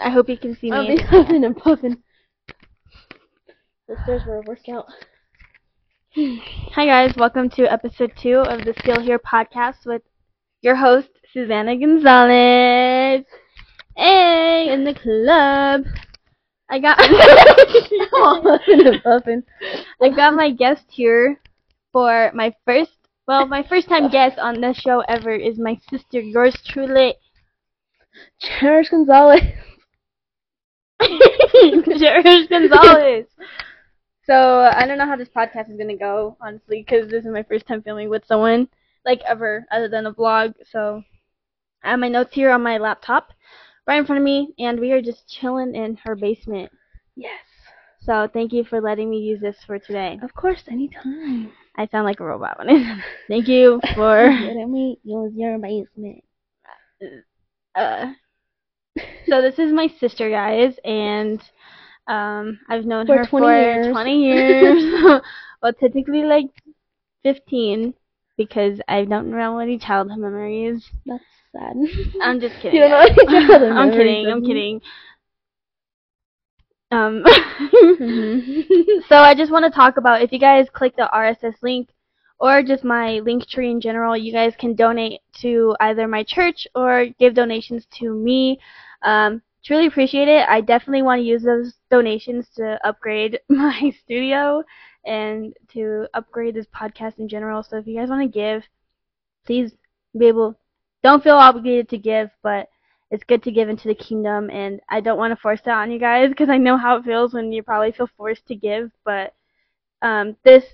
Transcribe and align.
I 0.00 0.10
hope 0.10 0.28
you 0.28 0.38
can 0.38 0.56
see 0.56 0.70
I'll 0.70 0.86
me. 0.86 0.96
be 0.96 1.02
huffing 1.02 1.44
and 1.44 1.56
puffing. 1.56 2.02
The 3.88 3.96
stairs 4.04 4.22
were 4.26 4.36
a 4.36 4.42
workout. 4.42 4.86
Hi 6.14 6.86
guys, 6.86 7.16
welcome 7.16 7.50
to 7.50 7.64
episode 7.64 8.12
two 8.16 8.38
of 8.38 8.64
the 8.64 8.74
Still 8.80 9.00
Here 9.00 9.18
podcast 9.18 9.86
with 9.86 10.02
your 10.62 10.76
host 10.76 11.08
Suezana 11.34 11.78
Gonzales. 11.80 13.24
Hey, 13.96 14.72
in 14.72 14.84
the 14.84 14.94
club. 14.94 15.82
I 16.70 16.78
got 16.78 16.96
huffing 18.12 18.86
and 18.86 19.02
puffing. 19.02 19.42
I 20.00 20.10
got 20.10 20.34
my 20.34 20.50
guest 20.50 20.84
here 20.90 21.40
for 21.92 22.30
my 22.34 22.54
first 22.64 22.92
well, 23.26 23.46
my 23.46 23.62
first 23.62 23.88
time 23.88 24.10
guest 24.10 24.38
on 24.38 24.60
this 24.60 24.78
show 24.78 25.00
ever 25.00 25.34
is 25.34 25.58
my 25.58 25.78
sister, 25.90 26.20
yours 26.20 26.56
truly, 26.64 27.16
Charish 28.40 28.90
Gonzales. 28.90 29.40
Charish 31.98 32.48
Gonzales. 32.48 33.26
So 34.24 34.34
I 34.34 34.86
don't 34.86 34.98
know 34.98 35.06
how 35.06 35.16
this 35.16 35.28
podcast 35.28 35.70
is 35.70 35.78
gonna 35.78 35.96
go, 35.96 36.36
honestly, 36.40 36.84
because 36.86 37.08
this 37.10 37.24
is 37.24 37.30
my 37.30 37.42
first 37.42 37.66
time 37.66 37.82
filming 37.82 38.10
with 38.10 38.26
someone 38.26 38.68
like 39.04 39.22
ever, 39.26 39.64
other 39.70 39.88
than 39.88 40.06
a 40.06 40.12
vlog. 40.12 40.54
So 40.70 41.02
I 41.82 41.90
have 41.90 42.00
my 42.00 42.08
notes 42.08 42.34
here 42.34 42.50
on 42.50 42.62
my 42.62 42.78
laptop, 42.78 43.32
right 43.86 43.98
in 43.98 44.06
front 44.06 44.18
of 44.18 44.24
me, 44.24 44.54
and 44.58 44.78
we 44.78 44.92
are 44.92 45.00
just 45.00 45.28
chilling 45.28 45.74
in 45.74 45.96
her 46.04 46.14
basement. 46.14 46.70
Yes. 47.16 47.40
So 48.00 48.28
thank 48.32 48.52
you 48.52 48.64
for 48.64 48.80
letting 48.80 49.08
me 49.08 49.18
use 49.18 49.40
this 49.40 49.56
for 49.66 49.78
today. 49.78 50.18
Of 50.22 50.34
course, 50.34 50.64
anytime. 50.68 51.52
I 51.76 51.86
sound 51.86 52.04
like 52.04 52.20
a 52.20 52.24
robot 52.24 52.58
when 52.58 52.70
I 52.70 53.04
Thank 53.28 53.48
you 53.48 53.80
for 53.94 54.30
Let 54.30 54.68
me 54.68 54.98
use 55.04 55.32
your 55.34 55.58
basement. 55.58 56.24
uh 57.74 58.12
so 59.28 59.40
this 59.40 59.58
is 59.58 59.72
my 59.72 59.86
sister 59.86 60.30
guys 60.30 60.78
and 60.84 61.40
um 62.06 62.58
I've 62.68 62.84
known 62.86 63.06
For 63.06 63.18
her 63.18 63.26
20 63.26 63.46
for 63.46 63.52
years. 63.58 63.86
20 63.90 64.22
years. 64.24 64.82
well 65.62 65.72
technically 65.72 66.22
like 66.22 66.46
15 67.22 67.94
because 68.36 68.80
I 68.88 69.04
don't 69.04 69.30
know 69.30 69.58
any 69.58 69.78
childhood 69.78 70.18
memories. 70.18 70.90
That's 71.06 71.24
sad. 71.52 71.76
I'm 72.20 72.40
just 72.40 72.54
kidding. 72.60 72.74
You 72.74 72.80
don't 72.88 72.90
know 72.90 72.98
any 73.00 73.26
childhood 73.26 73.76
I'm 73.76 73.90
kidding. 73.90 74.30
I'm 74.30 74.42
kidding. 74.42 74.80
Um 76.90 77.22
Mhm. 78.00 79.02
so 79.08 79.16
I 79.16 79.34
just 79.34 79.50
want 79.52 79.64
to 79.64 79.70
talk 79.70 79.96
about 79.96 80.22
if 80.22 80.32
you 80.32 80.38
guys 80.38 80.68
click 80.72 80.96
the 80.96 81.10
RSS 81.12 81.54
link 81.62 81.88
or 82.38 82.62
just 82.62 82.84
my 82.84 83.18
link 83.20 83.46
tree 83.48 83.70
in 83.70 83.80
general, 83.80 84.16
you 84.16 84.32
guys 84.32 84.54
can 84.58 84.74
donate 84.74 85.20
to 85.40 85.74
either 85.80 86.06
my 86.06 86.22
church 86.22 86.66
or 86.74 87.06
give 87.18 87.34
donations 87.34 87.86
to 87.98 88.12
me. 88.14 88.58
Um, 89.02 89.42
truly 89.64 89.86
appreciate 89.86 90.28
it. 90.28 90.48
I 90.48 90.60
definitely 90.60 91.02
want 91.02 91.20
to 91.20 91.24
use 91.24 91.42
those 91.42 91.74
donations 91.90 92.48
to 92.56 92.78
upgrade 92.86 93.40
my 93.48 93.92
studio 94.04 94.62
and 95.04 95.54
to 95.72 96.06
upgrade 96.14 96.54
this 96.54 96.66
podcast 96.66 97.18
in 97.18 97.28
general. 97.28 97.62
So 97.62 97.78
if 97.78 97.86
you 97.86 97.96
guys 97.96 98.08
want 98.08 98.22
to 98.22 98.38
give, 98.38 98.62
please 99.46 99.72
be 100.16 100.26
able. 100.26 100.58
Don't 101.02 101.22
feel 101.22 101.36
obligated 101.36 101.88
to 101.90 101.98
give, 101.98 102.30
but 102.42 102.68
it's 103.10 103.24
good 103.24 103.42
to 103.42 103.50
give 103.50 103.68
into 103.68 103.88
the 103.88 103.94
kingdom 103.94 104.50
and 104.50 104.80
I 104.88 105.00
don't 105.00 105.18
want 105.18 105.32
to 105.32 105.40
force 105.40 105.60
that 105.64 105.78
on 105.78 105.90
you 105.90 105.98
guys 105.98 106.28
because 106.28 106.48
I 106.50 106.58
know 106.58 106.76
how 106.76 106.96
it 106.96 107.04
feels 107.04 107.32
when 107.32 107.52
you 107.52 107.62
probably 107.62 107.92
feel 107.92 108.08
forced 108.16 108.46
to 108.48 108.54
give 108.54 108.90
but 109.04 109.34
um 110.02 110.36
this 110.44 110.64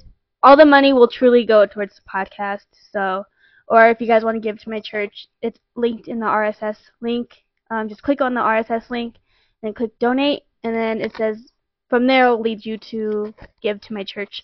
all 0.42 0.56
the 0.56 0.64
money 0.64 0.92
will 0.92 1.08
truly 1.08 1.44
go 1.44 1.64
towards 1.66 1.94
the 1.94 2.02
podcast 2.02 2.66
so 2.92 3.24
or 3.68 3.88
if 3.88 4.00
you 4.00 4.06
guys 4.06 4.24
want 4.24 4.36
to 4.36 4.40
give 4.40 4.58
to 4.60 4.70
my 4.70 4.80
church 4.80 5.28
it's 5.42 5.60
linked 5.76 6.08
in 6.08 6.18
the 6.18 6.26
RSS 6.26 6.76
link 7.00 7.43
um 7.70 7.88
just 7.88 8.02
click 8.02 8.20
on 8.20 8.34
the 8.34 8.40
RSS 8.40 8.90
link 8.90 9.16
and 9.62 9.74
click 9.74 9.98
donate 9.98 10.42
and 10.62 10.74
then 10.74 11.00
it 11.00 11.14
says 11.16 11.52
from 11.88 12.06
there 12.06 12.26
it 12.26 12.30
will 12.30 12.40
lead 12.40 12.64
you 12.64 12.78
to 12.78 13.34
give 13.62 13.80
to 13.80 13.92
my 13.92 14.04
church 14.04 14.42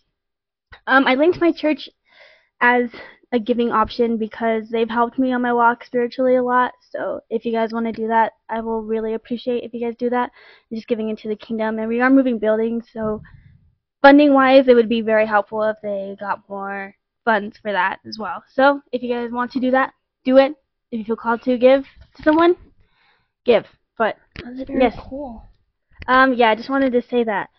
um 0.87 1.07
I 1.07 1.15
linked 1.15 1.41
my 1.41 1.53
church 1.53 1.89
as 2.61 2.91
a 3.33 3.39
giving 3.39 3.71
option 3.71 4.17
because 4.17 4.69
they've 4.69 4.89
helped 4.91 5.19
me 5.19 5.33
on 5.33 5.43
my 5.43 5.53
walk 5.53 5.85
spiritually 5.85 6.37
a 6.37 6.43
lot. 6.43 6.73
So 6.91 7.21
if 7.31 7.45
you 7.45 7.53
guys 7.53 7.73
want 7.73 7.87
to 7.87 7.93
do 7.93 8.09
that, 8.09 8.33
I 8.49 8.61
will 8.61 8.83
really 8.83 9.15
appreciate 9.15 9.63
if 9.63 9.73
you 9.73 9.81
guys 9.81 9.95
do 9.99 10.11
that. 10.11 10.33
Just 10.73 10.89
giving 10.89 11.11
into 11.11 11.29
the 11.29 11.37
kingdom, 11.37 11.79
and 11.79 11.89
we 11.89 12.01
are 12.01 12.11
moving 12.11 12.39
buildings, 12.39 12.87
so 12.93 13.23
funding 14.03 14.35
wise, 14.35 14.67
it 14.67 14.75
would 14.75 14.89
be 14.89 15.01
very 15.01 15.27
helpful 15.27 15.63
if 15.63 15.77
they 15.83 16.17
got 16.19 16.49
more 16.49 16.95
funds 17.25 17.57
for 17.59 17.71
that 17.71 17.99
as 18.07 18.19
well. 18.19 18.43
So 18.53 18.81
if 18.93 19.03
you 19.03 19.13
guys 19.15 19.31
want 19.31 19.53
to 19.53 19.61
do 19.61 19.71
that, 19.71 19.93
do 20.25 20.39
it. 20.39 20.55
If 20.91 20.99
you 20.99 21.05
feel 21.05 21.17
called 21.17 21.43
to 21.43 21.57
give 21.57 21.85
to 22.17 22.23
someone, 22.23 22.57
give. 23.45 23.67
But 23.99 24.17
Yes. 24.69 24.97
cool. 24.99 25.45
um, 26.09 26.35
yeah, 26.35 26.51
I 26.51 26.55
just 26.55 26.71
wanted 26.71 26.93
to 26.93 27.03
say 27.03 27.25
that. 27.25 27.51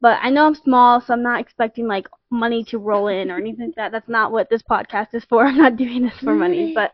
But 0.00 0.18
I 0.22 0.30
know 0.30 0.46
I'm 0.46 0.54
small, 0.54 1.00
so 1.00 1.14
I'm 1.14 1.22
not 1.22 1.40
expecting 1.40 1.86
like 1.86 2.06
money 2.30 2.64
to 2.64 2.78
roll 2.78 3.08
in 3.08 3.30
or 3.30 3.36
anything 3.38 3.66
like 3.66 3.76
that. 3.76 3.92
That's 3.92 4.08
not 4.08 4.30
what 4.32 4.50
this 4.50 4.62
podcast 4.62 5.14
is 5.14 5.24
for. 5.24 5.44
I'm 5.46 5.56
not 5.56 5.76
doing 5.76 6.02
this 6.04 6.18
for 6.18 6.34
money, 6.34 6.72
but 6.74 6.92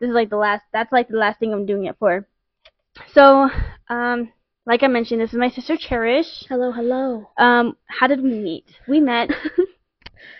this 0.00 0.08
is 0.08 0.14
like 0.14 0.30
the 0.30 0.36
last. 0.36 0.64
That's 0.72 0.92
like 0.92 1.08
the 1.08 1.16
last 1.18 1.38
thing 1.38 1.52
I'm 1.52 1.66
doing 1.66 1.84
it 1.86 1.96
for. 1.98 2.26
So, 3.12 3.48
um, 3.88 4.32
like 4.66 4.82
I 4.82 4.88
mentioned, 4.88 5.20
this 5.20 5.32
is 5.32 5.38
my 5.38 5.48
sister 5.50 5.76
Charish. 5.76 6.46
Hello, 6.48 6.72
hello. 6.72 7.30
Um, 7.38 7.76
how 7.86 8.06
did 8.06 8.22
we 8.22 8.30
meet? 8.30 8.66
We 8.88 9.00
met 9.00 9.30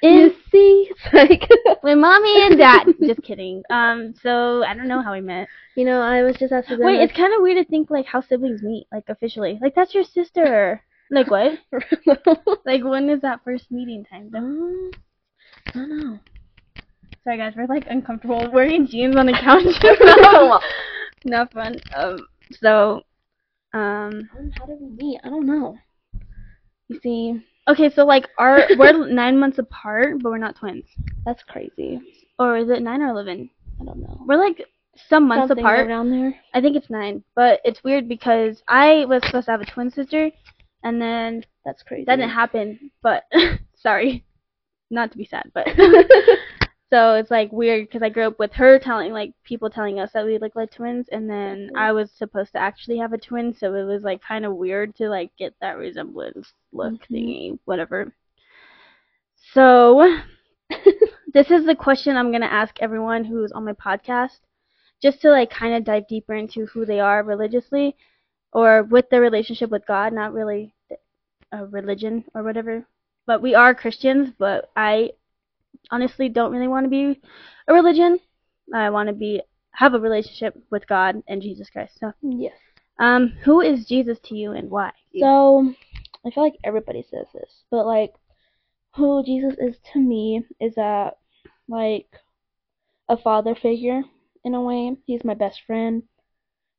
you 0.03 0.11
in 0.11 0.35
see, 0.51 0.91
it's 0.91 1.01
like 1.13 1.49
with 1.83 1.99
mommy 1.99 2.47
and 2.47 2.59
dad. 2.59 2.87
Just 3.03 3.23
kidding. 3.23 3.63
Um, 3.71 4.15
so 4.23 4.63
I 4.65 4.75
don't 4.75 4.89
know 4.89 5.03
how 5.03 5.13
we 5.13 5.21
met. 5.21 5.49
You 5.77 5.85
know, 5.85 6.01
I 6.01 6.23
was 6.23 6.37
just 6.37 6.53
asking. 6.53 6.81
Wait, 6.81 7.01
it's 7.01 7.17
kind 7.17 7.33
of 7.35 7.41
weird 7.41 7.65
to 7.65 7.71
think 7.71 7.91
like 7.91 8.05
how 8.07 8.21
siblings 8.21 8.63
meet, 8.63 8.87
like 8.93 9.05
officially. 9.09 9.59
Like 9.63 9.75
that's 9.75 9.95
your 9.95 10.05
sister. 10.05 10.83
Like 11.11 11.31
what? 11.31 11.59
Like 12.67 12.85
when 12.85 13.09
is 13.11 13.21
that 13.23 13.41
first 13.45 13.71
meeting 13.71 14.05
time? 14.05 14.31
um, 14.35 14.91
I 15.69 15.73
don't 15.75 15.97
know. 15.99 16.19
Sorry 17.25 17.37
guys, 17.39 17.55
we're 17.57 17.67
like 17.67 17.87
uncomfortable 17.89 18.51
wearing 18.53 18.87
jeans 18.87 19.17
on 19.17 19.27
the 19.27 19.33
couch. 19.33 19.65
no, 20.23 20.61
not 21.25 21.53
fun. 21.53 21.77
Um, 21.95 22.19
so, 22.61 23.03
Um, 23.73 24.29
How 24.59 24.67
did 24.67 24.81
we 24.81 24.89
meet? 24.91 25.21
I 25.25 25.29
don't 25.29 25.47
know. 25.47 25.79
You 26.89 27.01
see, 27.03 27.43
okay, 27.69 27.91
so 27.91 28.05
like 28.05 28.29
our 28.39 28.61
we're 28.77 29.07
nine 29.13 29.39
months 29.39 29.59
apart, 29.59 30.23
but 30.23 30.31
we're 30.31 30.39
not 30.39 30.57
twins. 30.57 30.85
that's 31.25 31.43
crazy. 31.45 32.01
Or 32.39 32.57
is 32.57 32.69
it 32.71 32.83
nine 32.83 33.03
or 33.03 33.09
eleven? 33.09 33.51
I 33.81 33.85
don't 33.85 33.99
know. 34.01 34.23
We're 34.27 34.37
like 34.37 34.63
some 35.09 35.27
months 35.29 35.49
Something 35.49 35.65
apart. 35.65 35.87
around 35.89 36.11
there. 36.11 36.35
I 36.55 36.61
think 36.61 36.77
it's 36.77 36.91
nine, 36.91 37.23
but 37.35 37.61
it's 37.65 37.83
weird 37.85 38.09
because 38.09 38.63
I 38.69 39.05
was 39.07 39.23
supposed 39.25 39.47
to 39.47 39.53
have 39.53 39.61
a 39.61 39.67
twin 39.67 39.91
sister, 39.91 40.31
and 40.85 41.01
then 41.01 41.45
That's 41.65 41.83
crazy. 41.83 42.05
that 42.07 42.17
didn't 42.17 42.31
happen. 42.33 42.91
But 43.03 43.25
sorry, 43.77 44.25
not 44.91 45.11
to 45.13 45.19
be 45.19 45.25
sad, 45.25 45.51
but 45.55 45.67
so 46.93 47.15
it's 47.15 47.31
like 47.31 47.51
weird 47.53 47.87
because 47.89 48.03
I 48.03 48.11
grew 48.11 48.27
up 48.27 48.39
with 48.39 48.53
her 48.53 48.79
telling 48.79 49.13
like 49.13 49.33
people 49.45 49.71
telling 49.71 49.99
us 49.99 50.11
that 50.13 50.27
we 50.27 50.37
look 50.37 50.55
like 50.55 50.71
twins, 50.71 51.09
and 51.11 51.29
then. 51.29 51.71
I 51.75 51.91
was 51.93 52.11
supposed 52.11 52.53
to 52.53 52.59
actually 52.59 52.99
have 52.99 53.15
a 53.15 53.19
twin, 53.19 53.55
so 53.55 53.75
it 53.75 53.85
was 53.85 54.03
like 54.03 54.21
kind 54.23 54.45
of 54.45 54.57
weird 54.57 54.95
to 54.97 55.09
like 55.09 55.31
get 55.39 55.55
that 55.63 55.79
resemblance 55.79 56.53
look 56.73 56.93
Mhm. 56.95 57.11
thingy, 57.11 57.59
whatever. 57.65 58.13
So 59.55 60.21
this 61.33 61.51
is 61.51 61.65
the 61.65 61.75
question 61.75 62.17
I'm 62.17 62.31
gonna 62.31 62.45
ask 62.47 62.77
everyone 62.81 63.25
who's 63.25 63.53
on 63.53 63.65
my 63.65 63.73
podcast, 63.73 64.41
just 65.01 65.23
to 65.23 65.31
like 65.31 65.51
kind 65.51 65.75
of 65.75 65.85
dive 65.85 66.07
deeper 66.09 66.35
into 66.35 66.67
who 66.67 66.85
they 66.85 67.01
are 67.01 67.23
religiously, 67.23 67.97
or 68.53 68.83
with 68.83 69.09
their 69.09 69.23
relationship 69.23 69.71
with 69.71 69.87
God, 69.87 70.13
not 70.13 70.35
really 70.35 70.75
a 71.53 71.65
religion 71.65 72.25
or 72.35 72.43
whatever. 72.43 72.85
But 73.27 73.41
we 73.41 73.55
are 73.55 73.75
Christians, 73.75 74.33
but 74.39 74.71
I 74.77 75.13
honestly 75.93 76.29
don't 76.29 76.51
really 76.51 76.67
want 76.67 76.85
to 76.85 76.91
be 76.91 77.21
a 77.69 77.75
religion. 77.75 78.19
I 78.75 78.91
want 78.91 79.09
to 79.09 79.13
be 79.13 79.43
have 79.73 79.95
a 79.95 80.01
relationship 80.01 80.57
with 80.71 80.87
God 80.87 81.23
and 81.29 81.41
Jesus 81.41 81.71
Christ. 81.71 81.99
So, 82.01 82.13
yes. 82.23 82.55
um, 82.99 83.29
who 83.45 83.61
is 83.61 83.87
Jesus 83.87 84.19
to 84.25 84.35
you 84.35 84.53
and 84.53 84.71
why? 84.71 84.93
So, 85.19 85.73
I 86.27 86.31
feel 86.31 86.43
like 86.43 86.57
everybody 86.65 87.05
says 87.09 87.27
this, 87.33 87.63
but 87.71 87.87
like, 87.87 88.13
who 88.95 89.23
Jesus 89.25 89.55
is 89.59 89.77
to 89.93 90.01
me 90.01 90.45
is 90.61 90.75
that 90.75 91.19
like 91.69 92.09
a 93.09 93.17
father 93.17 93.55
figure 93.55 94.03
in 94.45 94.55
a 94.55 94.61
way. 94.61 94.97
He's 95.07 95.25
my 95.25 95.35
best 95.35 95.63
friend. 95.67 96.03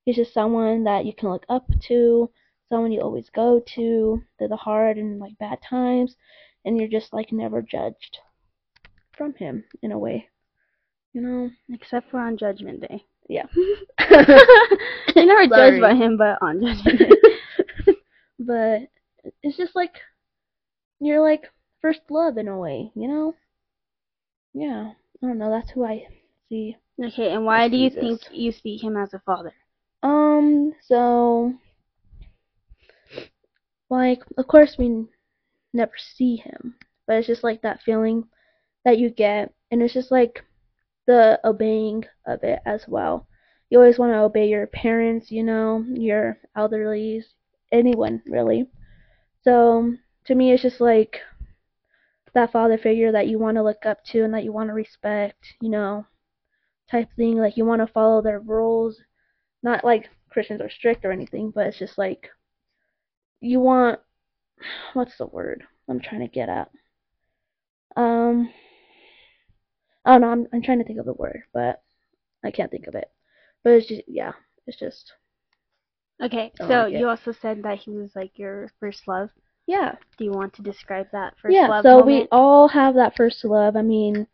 He's 0.06 0.18
just 0.18 0.34
someone 0.34 0.84
that 0.84 1.06
you 1.06 1.14
can 1.14 1.30
look 1.30 1.46
up 1.50 1.66
to, 1.88 2.30
someone 2.70 2.92
you 2.92 3.02
always 3.02 3.30
go 3.30 3.62
to 3.76 4.24
through 4.38 4.48
the 4.48 4.56
hard 4.56 4.98
and 4.98 5.20
like 5.20 5.38
bad 5.40 5.60
times, 5.68 6.16
and 6.66 6.78
you're 6.78 6.90
just 6.90 7.14
like 7.14 7.32
never 7.32 7.62
judged 7.62 8.20
from 9.18 9.34
him 9.34 9.64
in 9.82 9.92
a 9.92 9.98
way. 10.00 10.30
You 11.14 11.22
know? 11.22 11.50
Except 11.72 12.10
for 12.10 12.20
on 12.20 12.38
Judgment 12.38 12.82
Day. 12.82 13.06
Yeah. 13.30 13.46
you 13.56 15.26
never 15.26 15.48
judge 15.48 15.82
by 15.82 15.96
him, 15.96 16.18
but 16.18 16.38
on 16.42 16.62
Judgment 16.62 17.00
Day. 17.00 17.94
but 18.40 18.82
it's 19.42 19.58
just 19.58 19.76
like 19.76 19.94
you're 21.00 21.22
like 21.22 21.52
first 21.82 22.02
love 22.10 22.38
in 22.38 22.48
a 22.48 22.58
way, 22.58 22.92
you 22.96 23.08
know? 23.08 23.36
Yeah. 24.54 24.92
I 25.24 25.28
don't 25.28 25.38
know, 25.38 25.50
that's 25.50 25.72
who 25.72 25.86
I 25.86 26.08
see. 26.50 26.76
okay, 27.02 27.32
and 27.32 27.46
why 27.46 27.70
do 27.70 27.78
you 27.78 27.90
think 27.90 28.22
you 28.32 28.52
see 28.52 28.78
him 28.78 28.98
as 28.98 29.14
a 29.14 29.20
father? 29.20 29.54
Um, 30.02 30.74
so 30.82 31.54
like 33.90 34.20
of 34.38 34.48
course 34.48 34.76
we 34.78 35.06
never 35.72 35.94
see 35.98 36.36
him, 36.36 36.76
but 37.08 37.18
it's 37.18 37.28
just 37.28 37.44
like 37.44 37.62
that 37.62 37.82
feeling 37.84 38.28
that 38.86 39.00
you 39.00 39.10
get, 39.10 39.54
and 39.72 39.82
it's 39.82 39.94
just 39.94 40.12
like 40.12 40.44
the 41.08 41.40
obeying 41.44 42.06
of 42.26 42.44
it 42.44 42.60
as 42.66 42.86
well. 42.88 43.28
You 43.70 43.80
always 43.80 43.98
want 43.98 44.14
to 44.14 44.20
obey 44.20 44.48
your 44.48 44.68
parents, 44.68 45.32
you 45.32 45.44
know, 45.44 45.84
your 45.88 46.38
elderlies, 46.56 47.24
anyone 47.72 48.22
really. 48.26 48.70
So 49.44 49.94
to 50.26 50.36
me, 50.36 50.52
it's 50.54 50.62
just 50.62 50.80
like 50.80 51.20
that 52.34 52.52
father 52.52 52.78
figure 52.78 53.12
that 53.12 53.28
you 53.28 53.40
want 53.40 53.58
to 53.58 53.64
look 53.64 53.86
up 53.86 54.04
to 54.06 54.24
and 54.24 54.34
that 54.34 54.44
you 54.44 54.52
want 54.52 54.70
to 54.70 54.74
respect, 54.74 55.54
you 55.62 55.70
know, 55.70 56.06
type 56.90 57.10
thing. 57.16 57.38
Like 57.38 57.58
you 57.58 57.66
want 57.66 57.82
to 57.82 57.92
follow 57.92 58.22
their 58.22 58.40
rules. 58.40 59.00
Not 59.62 59.84
like 59.84 60.10
Christians 60.30 60.62
are 60.62 60.70
strict 60.70 61.06
or 61.06 61.12
anything, 61.12 61.52
but 61.54 61.68
it's 61.68 61.80
just 61.80 61.98
like 61.98 62.30
you 63.40 63.60
want 63.60 64.00
what's 64.94 65.18
the 65.18 65.28
word 65.28 65.64
I'm 65.90 66.00
trying 66.00 66.22
to 66.22 66.28
get 66.28 66.50
at? 66.50 66.70
Um 67.96 68.50
I 70.06 70.12
don't 70.12 70.22
know, 70.22 70.30
I'm 70.30 70.48
I'm 70.54 70.62
trying 70.62 70.80
to 70.80 70.86
think 70.86 71.00
of 71.00 71.06
the 71.06 71.14
word, 71.14 71.44
but 71.54 71.82
I 72.44 72.52
can't 72.52 72.72
think 72.72 72.88
of 72.88 72.96
it. 72.96 73.10
But 73.64 73.74
it's 73.74 73.88
just 73.88 74.04
yeah, 74.08 74.34
it's 74.68 74.80
just 74.80 75.14
Okay, 76.22 76.52
so 76.58 76.66
like 76.66 76.94
you 76.94 77.10
also 77.10 77.32
said 77.32 77.64
that 77.64 77.80
he 77.80 77.92
was 77.92 78.16
like 78.16 78.38
your 78.38 78.70
first 78.80 79.08
love. 79.08 79.30
yeah. 79.68 79.96
Do 80.18 80.26
you 80.26 80.32
want 80.32 80.54
to 80.54 80.62
describe 80.62 81.08
that 81.12 81.34
first 81.42 81.56
yeah, 81.56 81.68
love 81.70 81.84
so 81.84 82.02
we 82.06 82.28
all 82.32 82.68
have 82.70 82.96
that 82.96 83.16
first 83.18 83.44
love. 83.44 83.76
I 83.76 83.82
mean, 83.82 84.28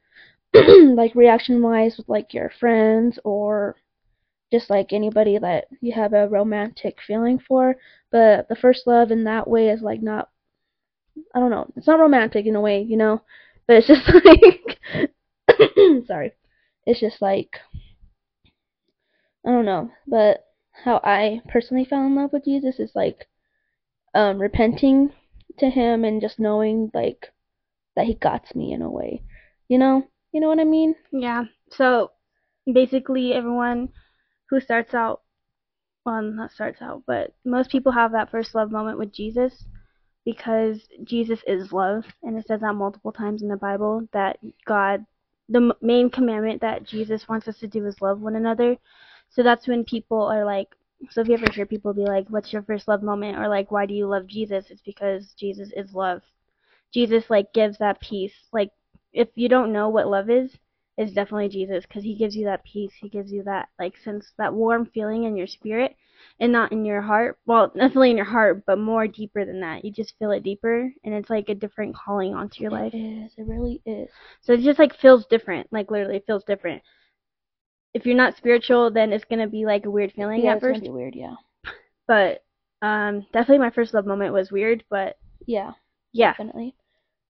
like 0.54 1.16
reaction 1.16 1.62
wise 1.62 1.98
with 1.98 2.10
like 2.10 2.33
your 2.33 2.51
friends 2.60 3.19
or 3.24 3.75
just 4.51 4.69
like 4.69 4.94
anybody 4.94 5.38
that 5.38 5.68
you 5.81 5.94
have 5.94 6.13
a 6.13 6.27
romantic 6.27 6.98
feeling 7.06 7.39
for. 7.39 7.75
But 8.12 8.50
the 8.50 8.56
first 8.56 8.88
love 8.88 9.12
in 9.12 9.24
that 9.25 9.48
way 9.48 9.69
is 9.69 9.81
like 9.81 10.01
not 10.01 10.30
I 11.33 11.39
don't 11.39 11.51
know, 11.51 11.71
it's 11.75 11.88
not 11.88 12.00
romantic 12.00 12.45
in 12.45 12.56
a 12.56 12.62
way, 12.62 12.81
you 12.81 12.98
know, 12.98 13.21
but 13.68 13.77
it's 13.77 13.88
just 13.88 14.07
like 14.25 14.80
sorry. 16.07 16.33
It's 16.85 17.00
just 17.00 17.21
like 17.21 17.57
I 19.45 19.51
don't 19.51 19.65
know, 19.65 19.91
but 20.07 20.45
how 20.83 21.00
I 21.03 21.41
personally 21.47 21.85
fell 21.85 22.06
in 22.06 22.15
love 22.15 22.33
with 22.33 22.45
Jesus 22.45 22.79
is 22.79 22.91
like 22.95 23.27
um 24.13 24.39
repenting 24.39 25.11
to 25.59 25.69
him 25.69 26.03
and 26.03 26.21
just 26.21 26.39
knowing 26.39 26.89
like 26.94 27.31
that 27.95 28.06
he 28.06 28.13
got 28.15 28.56
me 28.56 28.71
in 28.73 28.81
a 28.81 28.89
way. 28.89 29.23
You 29.67 29.77
know? 29.77 30.07
You 30.31 30.39
know 30.41 30.47
what 30.47 30.59
I 30.59 30.63
mean? 30.63 30.95
Yeah. 31.11 31.45
So 31.71 32.11
basically, 32.71 33.33
everyone 33.33 33.89
who 34.50 34.59
starts 34.59 34.94
out, 34.94 35.21
well, 36.06 36.21
not 36.21 36.51
starts 36.51 36.81
out, 36.81 37.03
but 37.06 37.33
most 37.45 37.69
people 37.69 37.91
have 37.91 38.11
that 38.11 38.31
first 38.31 38.56
love 38.56 38.71
moment 38.71 38.97
with 38.97 39.13
Jesus 39.13 39.65
because 40.25 40.81
Jesus 41.03 41.39
is 41.47 41.71
love, 41.71 42.06
and 42.23 42.38
it 42.38 42.45
says 42.47 42.61
that 42.61 42.73
multiple 42.73 43.11
times 43.11 43.41
in 43.41 43.47
the 43.47 43.57
Bible 43.57 44.07
that 44.13 44.38
God, 44.65 45.06
the 45.49 45.75
main 45.81 46.09
commandment 46.09 46.61
that 46.61 46.83
Jesus 46.83 47.27
wants 47.27 47.47
us 47.47 47.57
to 47.59 47.67
do 47.67 47.85
is 47.85 48.01
love 48.01 48.21
one 48.21 48.35
another. 48.35 48.77
So 49.29 49.43
that's 49.43 49.67
when 49.67 49.83
people 49.83 50.21
are 50.21 50.45
like, 50.45 50.67
so 51.09 51.21
if 51.21 51.27
you 51.27 51.33
ever 51.35 51.51
hear 51.53 51.65
people 51.65 51.93
be 51.93 52.05
like, 52.05 52.27
"What's 52.29 52.53
your 52.53 52.61
first 52.63 52.87
love 52.87 53.01
moment?" 53.03 53.37
or 53.37 53.47
like, 53.47 53.71
"Why 53.71 53.85
do 53.85 53.93
you 53.93 54.07
love 54.07 54.27
Jesus?" 54.27 54.69
It's 54.69 54.81
because 54.81 55.33
Jesus 55.33 55.71
is 55.75 55.93
love. 55.93 56.21
Jesus 56.93 57.29
like 57.29 57.53
gives 57.53 57.77
that 57.77 58.01
peace. 58.01 58.33
Like 58.51 58.71
if 59.13 59.29
you 59.35 59.49
don't 59.49 59.73
know 59.73 59.89
what 59.89 60.07
love 60.07 60.29
is, 60.29 60.57
it's 60.99 61.13
definitely 61.13 61.47
Jesus 61.47 61.85
because 61.87 62.03
he 62.03 62.13
gives 62.13 62.35
you 62.35 62.43
that 62.43 62.65
peace. 62.65 62.91
He 62.99 63.07
gives 63.07 63.31
you 63.31 63.41
that 63.43 63.69
like 63.79 63.95
sense, 64.03 64.33
that 64.37 64.53
warm 64.53 64.85
feeling 64.85 65.23
in 65.23 65.37
your 65.37 65.47
spirit, 65.47 65.95
and 66.41 66.51
not 66.51 66.73
in 66.73 66.83
your 66.83 67.01
heart. 67.01 67.39
Well, 67.45 67.67
definitely 67.69 68.11
in 68.11 68.17
your 68.17 68.25
heart, 68.25 68.65
but 68.67 68.77
more 68.77 69.07
deeper 69.07 69.45
than 69.45 69.61
that. 69.61 69.85
You 69.85 69.93
just 69.93 70.13
feel 70.19 70.31
it 70.31 70.43
deeper, 70.43 70.91
and 71.05 71.13
it's 71.13 71.29
like 71.29 71.47
a 71.47 71.55
different 71.55 71.95
calling 71.95 72.35
onto 72.35 72.61
your 72.61 72.71
life. 72.71 72.93
It 72.93 72.97
is. 72.97 73.31
It 73.37 73.47
really 73.47 73.81
is. 73.85 74.09
So 74.41 74.51
it 74.51 74.59
just 74.59 74.77
like 74.77 74.93
feels 74.97 75.25
different. 75.27 75.67
Like 75.71 75.89
literally, 75.89 76.17
it 76.17 76.25
feels 76.27 76.43
different. 76.43 76.83
If 77.93 78.05
you're 78.05 78.17
not 78.17 78.35
spiritual, 78.35 78.91
then 78.91 79.13
it's 79.13 79.23
gonna 79.23 79.47
be 79.47 79.65
like 79.65 79.85
a 79.85 79.89
weird 79.89 80.11
feeling 80.11 80.41
yeah, 80.41 80.55
at 80.55 80.59
first. 80.59 80.83
weird, 80.83 81.15
yeah. 81.15 81.35
But 82.09 82.43
um, 82.81 83.25
definitely 83.31 83.59
my 83.59 83.69
first 83.69 83.93
love 83.93 84.05
moment 84.05 84.33
was 84.33 84.51
weird. 84.51 84.83
But 84.89 85.17
Yeah, 85.45 85.71
yeah. 86.11 86.31
definitely. 86.31 86.75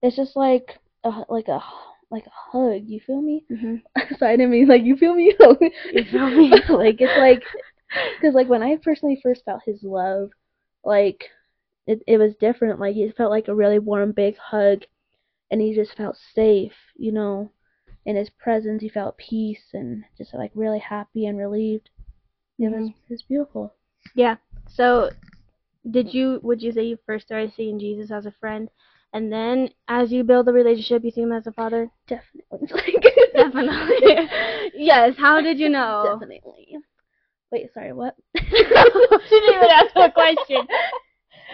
It's 0.02 0.16
just 0.16 0.34
like 0.34 0.80
a 1.04 1.24
like 1.28 1.46
a 1.46 1.62
like 2.10 2.26
a 2.26 2.30
hug. 2.30 2.82
You 2.86 3.00
feel 3.00 3.20
me? 3.20 3.44
hmm 3.48 3.76
Sorry, 4.18 4.32
I 4.34 4.36
didn't 4.36 4.50
mean 4.50 4.68
like 4.68 4.82
you 4.84 4.96
feel 4.96 5.14
me. 5.14 5.34
You 5.92 6.04
feel 6.04 6.30
me? 6.30 6.50
like 6.68 7.00
it's 7.00 7.16
like 7.18 7.42
because 8.18 8.34
like 8.34 8.48
when 8.48 8.62
I 8.62 8.76
personally 8.76 9.20
first 9.22 9.44
felt 9.44 9.62
his 9.64 9.82
love, 9.82 10.30
like 10.84 11.24
it 11.86 12.02
it 12.06 12.18
was 12.18 12.34
different. 12.36 12.80
Like 12.80 12.96
it 12.96 13.16
felt 13.16 13.30
like 13.30 13.48
a 13.48 13.54
really 13.54 13.78
warm 13.78 14.12
big 14.12 14.36
hug, 14.38 14.84
and 15.50 15.60
he 15.60 15.74
just 15.74 15.96
felt 15.96 16.16
safe, 16.34 16.74
you 16.96 17.12
know. 17.12 17.50
In 18.06 18.16
his 18.16 18.30
presence, 18.30 18.82
he 18.82 18.88
felt 18.88 19.18
peace 19.18 19.62
and 19.74 20.04
just 20.16 20.32
like 20.34 20.52
really 20.54 20.78
happy 20.80 21.26
and 21.26 21.38
relieved. 21.38 21.90
It 22.58 22.70
was 22.72 22.88
Mhm. 22.88 22.88
it 22.90 23.10
was 23.10 23.22
beautiful. 23.22 23.74
Yeah. 24.14 24.36
So, 24.68 25.10
did 25.90 26.14
you 26.14 26.40
would 26.42 26.62
you 26.62 26.72
say 26.72 26.84
you 26.84 26.96
first 27.06 27.26
started 27.26 27.52
seeing 27.52 27.78
Jesus 27.78 28.10
as 28.10 28.26
a 28.26 28.30
friend, 28.32 28.70
and 29.12 29.32
then 29.32 29.70
as 29.88 30.12
you 30.12 30.24
build 30.24 30.48
a 30.48 30.52
relationship, 30.52 31.04
you 31.04 31.10
see 31.10 31.22
him 31.22 31.32
as 31.32 31.46
a 31.46 31.52
father? 31.52 31.90
Definitely. 32.06 32.96
Definitely. 33.34 34.28
yes. 34.74 35.14
How 35.18 35.40
did 35.40 35.58
you 35.58 35.68
know? 35.68 36.02
Definitely. 36.18 36.78
Wait, 37.52 37.72
sorry, 37.74 37.92
what? 37.92 38.14
she 38.36 38.42
didn't 38.44 39.54
even 39.54 39.70
ask 39.70 39.96
a 39.96 40.10
question. 40.10 40.66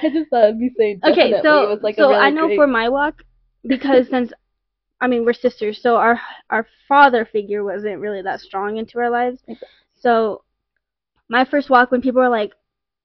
I 0.03 0.11
just 0.11 0.29
thought 0.31 0.44
it'd 0.44 0.58
be 0.61 0.70
saying 0.76 1.00
Okay, 1.05 1.35
so 1.43 1.64
it 1.64 1.69
was 1.75 1.82
like 1.82 1.94
a 1.94 2.03
so 2.03 2.08
really 2.08 2.20
I 2.20 2.31
know 2.31 2.47
great- 2.47 2.56
for 2.56 2.67
my 2.67 2.88
walk 2.88 3.23
because 3.67 4.09
since 4.09 4.32
I 5.00 5.06
mean 5.06 5.25
we're 5.25 5.32
sisters, 5.32 5.81
so 5.82 5.97
our 5.97 6.20
our 6.50 6.67
father 6.88 7.25
figure 7.25 7.64
wasn't 7.64 8.00
really 8.00 8.23
that 8.23 8.41
strong 8.41 8.76
into 8.76 8.99
our 8.99 9.11
lives. 9.11 9.41
So 9.94 10.43
my 11.29 11.44
first 11.44 11.70
walk 11.70 11.91
when 11.91 12.02
people 12.02 12.20
were 12.20 12.29
like 12.29 12.52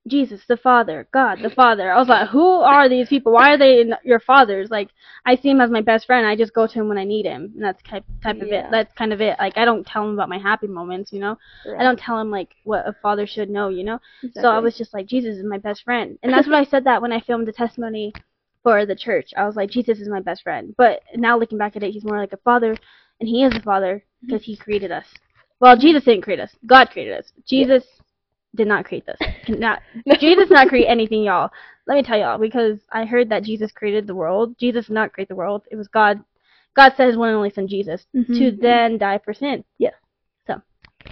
Jesus, 0.08 0.42
the 0.48 0.58
Father, 0.58 1.08
God, 1.14 1.40
the 1.44 1.52
Father. 1.52 1.92
I 1.92 2.00
was 2.00 2.08
like, 2.08 2.30
who 2.30 2.48
are 2.62 2.90
these 2.90 3.08
people? 3.08 3.34
Why 3.34 3.54
are 3.54 3.58
they 3.58 3.86
your 4.04 4.20
fathers? 4.20 4.72
Like, 4.72 4.90
I 5.26 5.36
see 5.36 5.50
him 5.50 5.62
as 5.62 5.70
my 5.70 5.82
best 5.82 6.08
friend. 6.08 6.26
I 6.26 6.36
just 6.36 6.56
go 6.56 6.66
to 6.66 6.74
him 6.74 6.88
when 6.88 6.98
I 6.98 7.04
need 7.04 7.26
him, 7.26 7.52
and 7.54 7.64
that's 7.64 7.84
type 7.84 8.04
type 8.24 8.42
of 8.42 8.48
it. 8.48 8.66
That's 8.72 8.92
kind 8.94 9.14
of 9.14 9.22
it. 9.22 9.38
Like, 9.40 9.58
I 9.58 9.66
don't 9.66 9.86
tell 9.86 10.04
him 10.04 10.16
about 10.16 10.28
my 10.28 10.40
happy 10.40 10.66
moments, 10.66 11.14
you 11.14 11.20
know. 11.20 11.38
I 11.78 11.84
don't 11.84 12.00
tell 12.00 12.20
him 12.20 12.32
like 12.32 12.50
what 12.64 12.88
a 12.88 12.96
father 13.02 13.28
should 13.28 13.50
know, 13.50 13.70
you 13.70 13.84
know. 13.84 14.00
So 14.34 14.50
I 14.50 14.58
was 14.58 14.76
just 14.76 14.92
like, 14.94 15.06
Jesus 15.06 15.38
is 15.38 15.46
my 15.46 15.60
best 15.60 15.84
friend. 15.84 16.18
And 16.24 16.34
that's 16.34 16.48
what 16.48 16.56
I 16.56 16.64
said 16.66 16.84
that 16.86 17.02
when 17.02 17.12
I 17.12 17.20
filmed 17.22 17.48
the 17.48 17.54
testimony 17.54 18.12
for 18.64 18.86
the 18.86 18.96
church. 18.96 19.32
I 19.38 19.46
was 19.46 19.56
like, 19.56 19.70
Jesus 19.70 20.00
is 20.00 20.10
my 20.10 20.20
best 20.20 20.44
friend. 20.44 20.74
But 20.78 21.02
now 21.16 21.38
looking 21.38 21.58
back 21.58 21.76
at 21.76 21.84
it, 21.84 21.92
he's 21.92 22.04
more 22.04 22.20
like 22.20 22.34
a 22.34 22.38
father, 22.38 22.76
and 23.20 23.30
he 23.30 23.44
is 23.44 23.54
a 23.56 23.62
father 23.62 23.98
mm-hmm. 23.98 24.28
because 24.28 24.44
he 24.46 24.58
created 24.58 24.92
us. 24.92 25.06
Well, 25.60 25.78
Jesus 25.78 26.04
didn't 26.04 26.24
create 26.24 26.40
us. 26.40 26.56
God 26.66 26.90
created 26.90 27.20
us. 27.20 27.32
Jesus 27.46 27.84
did 28.56 28.68
not 28.68 28.86
create 28.86 29.06
this. 29.06 29.20
Not, 29.48 29.82
Jesus 30.20 30.48
did 30.50 30.54
not 30.54 30.68
create 30.68 30.88
anything, 30.88 31.24
y'all. 31.24 31.50
Let 31.88 31.96
me 31.96 32.04
tell 32.04 32.18
y'all, 32.20 32.38
because 32.38 32.80
I 32.92 33.06
heard 33.06 33.30
that 33.30 33.44
Jesus 33.44 33.72
created 33.72 34.08
the 34.08 34.16
world. 34.16 34.56
Jesus 34.60 34.88
did 34.88 34.94
not 34.94 35.14
create 35.14 35.30
the 35.30 35.36
world. 35.36 35.64
It 35.72 35.76
was 35.76 35.88
God. 35.88 36.24
God 36.76 36.94
sent 36.96 37.10
his 37.10 37.18
one 37.18 37.30
and 37.30 37.38
only 37.38 37.50
son, 37.50 37.68
Jesus, 37.68 38.06
to 38.14 38.20
Mhm. 38.52 38.62
then 38.62 38.98
die 38.98 39.20
for 39.24 39.34
sin. 39.34 39.64
Yeah. 39.78 39.90
So, 40.48 40.62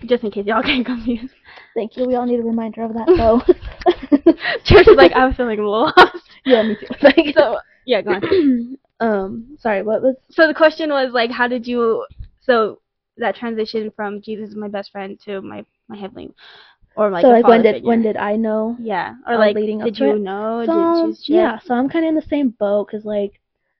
just 0.05 0.23
in 0.23 0.31
case 0.31 0.45
y'all 0.45 0.61
get 0.63 0.85
confused. 0.85 1.33
Thank 1.75 1.97
you. 1.97 2.05
We 2.05 2.15
all 2.15 2.25
need 2.25 2.39
a 2.39 2.43
reminder 2.43 2.83
of 2.83 2.93
that, 2.93 3.07
though. 3.17 3.41
Church 4.63 4.87
is 4.87 4.95
like, 4.95 5.13
I 5.13 5.25
was 5.25 5.35
feeling 5.35 5.59
a 5.59 5.63
little 5.63 5.93
lost. 5.95 6.29
yeah, 6.45 6.61
me 6.63 6.75
too. 6.75 6.87
Like, 7.01 7.33
So, 7.35 7.57
yeah, 7.85 8.01
go 8.01 8.11
on. 8.11 8.77
um, 8.99 9.57
sorry, 9.59 9.81
what 9.81 10.01
was? 10.01 10.15
So 10.29 10.47
the 10.47 10.53
question 10.53 10.89
was 10.89 11.13
like, 11.13 11.31
how 11.31 11.47
did 11.47 11.67
you? 11.67 12.05
So 12.41 12.79
that 13.17 13.35
transition 13.35 13.91
from 13.95 14.21
Jesus 14.21 14.49
is 14.49 14.55
my 14.55 14.67
best 14.67 14.91
friend 14.91 15.19
to 15.25 15.41
my 15.41 15.65
my 15.87 15.97
heavenly, 15.97 16.29
or 16.99 17.09
like 17.09 17.23
so 17.23 17.29
like 17.29 17.47
when 17.47 17.63
did 17.63 17.83
when 17.83 18.01
did 18.01 18.17
I 18.17 18.35
know? 18.35 18.75
yeah, 18.79 19.15
or 19.25 19.37
like 19.37 19.55
leading 19.55 19.81
up 19.81 19.87
did 19.87 19.95
to 19.95 20.05
you 20.05 20.15
it? 20.15 20.19
know? 20.19 20.65
So 20.65 21.07
did 21.07 21.27
you 21.29 21.35
yeah, 21.35 21.57
so 21.59 21.73
I'm 21.73 21.89
kind 21.89 22.05
of 22.05 22.09
in 22.09 22.15
the 22.15 22.21
same 22.21 22.49
boat 22.49 22.87
because 22.87 23.05
like 23.05 23.39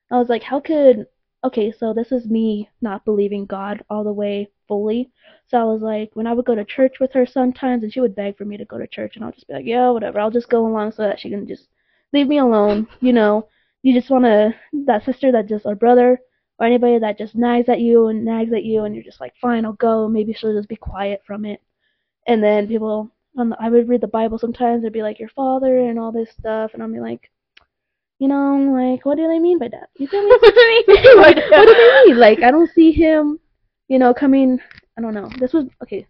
I 0.09 0.17
was 0.17 0.29
like, 0.29 0.43
how 0.43 0.59
could 0.61 1.05
okay, 1.43 1.71
so 1.71 1.93
this 1.93 2.11
is 2.11 2.25
me 2.27 2.69
not 2.81 3.05
believing 3.05 3.45
God 3.45 3.83
all 3.89 4.03
the 4.03 4.13
way 4.13 4.49
fully. 4.67 5.09
So 5.47 5.57
I 5.57 5.63
was 5.63 5.81
like, 5.81 6.11
when 6.13 6.27
I 6.27 6.33
would 6.33 6.45
go 6.45 6.55
to 6.55 6.63
church 6.65 6.99
with 6.99 7.11
her 7.13 7.25
sometimes, 7.25 7.83
and 7.83 7.91
she 7.93 7.99
would 8.01 8.15
beg 8.15 8.37
for 8.37 8.45
me 8.45 8.57
to 8.57 8.65
go 8.65 8.77
to 8.77 8.87
church, 8.87 9.15
and 9.15 9.25
I'll 9.25 9.31
just 9.31 9.47
be 9.47 9.53
like, 9.53 9.65
yeah, 9.65 9.89
whatever, 9.89 10.19
I'll 10.19 10.31
just 10.31 10.49
go 10.49 10.65
along 10.65 10.93
so 10.93 11.03
that 11.03 11.19
she 11.19 11.29
can 11.29 11.47
just 11.47 11.67
leave 12.13 12.27
me 12.27 12.37
alone. 12.39 12.87
You 13.01 13.13
know, 13.13 13.47
you 13.81 13.93
just 13.93 14.09
want 14.09 14.25
to 14.25 14.55
that 14.85 15.03
sister 15.05 15.31
that 15.33 15.47
just 15.47 15.65
or 15.65 15.75
brother 15.75 16.19
or 16.57 16.65
anybody 16.65 16.99
that 16.99 17.17
just 17.17 17.35
nags 17.35 17.69
at 17.69 17.79
you 17.81 18.07
and 18.07 18.23
nags 18.23 18.53
at 18.53 18.63
you, 18.63 18.83
and 18.83 18.95
you're 18.95 19.03
just 19.03 19.21
like, 19.21 19.33
fine, 19.41 19.65
I'll 19.65 19.73
go. 19.73 20.07
Maybe 20.07 20.33
she'll 20.33 20.55
just 20.55 20.69
be 20.69 20.75
quiet 20.75 21.21
from 21.25 21.45
it. 21.45 21.61
And 22.29 22.43
then 22.43 22.67
people, 22.67 23.09
on 23.37 23.49
the, 23.49 23.57
I 23.59 23.69
would 23.69 23.89
read 23.89 24.01
the 24.01 24.07
Bible 24.07 24.37
sometimes. 24.37 24.83
It'd 24.83 24.93
be 24.93 25.01
like, 25.01 25.19
your 25.19 25.29
father 25.29 25.79
and 25.79 25.97
all 25.97 26.11
this 26.11 26.29
stuff, 26.29 26.75
and 26.75 26.83
I'd 26.83 26.93
be 26.93 26.99
like, 26.99 27.31
you 28.19 28.27
know, 28.27 28.71
like, 28.71 29.03
what 29.03 29.17
do 29.17 29.27
they 29.27 29.39
mean 29.39 29.57
by 29.57 29.69
that? 29.69 29.89
You 29.97 30.07
feel 30.07 30.21
me? 30.21 30.29
like, 31.17 31.37
what 31.49 31.67
do 31.67 31.73
they 31.73 32.03
mean? 32.05 32.19
Like, 32.19 32.43
I 32.43 32.51
don't 32.51 32.69
see 32.69 32.91
him, 32.91 33.39
you 33.87 33.97
know, 33.97 34.13
coming. 34.13 34.59
I 34.95 35.01
don't 35.01 35.15
know. 35.15 35.27
This 35.39 35.53
was 35.53 35.65
okay. 35.81 36.05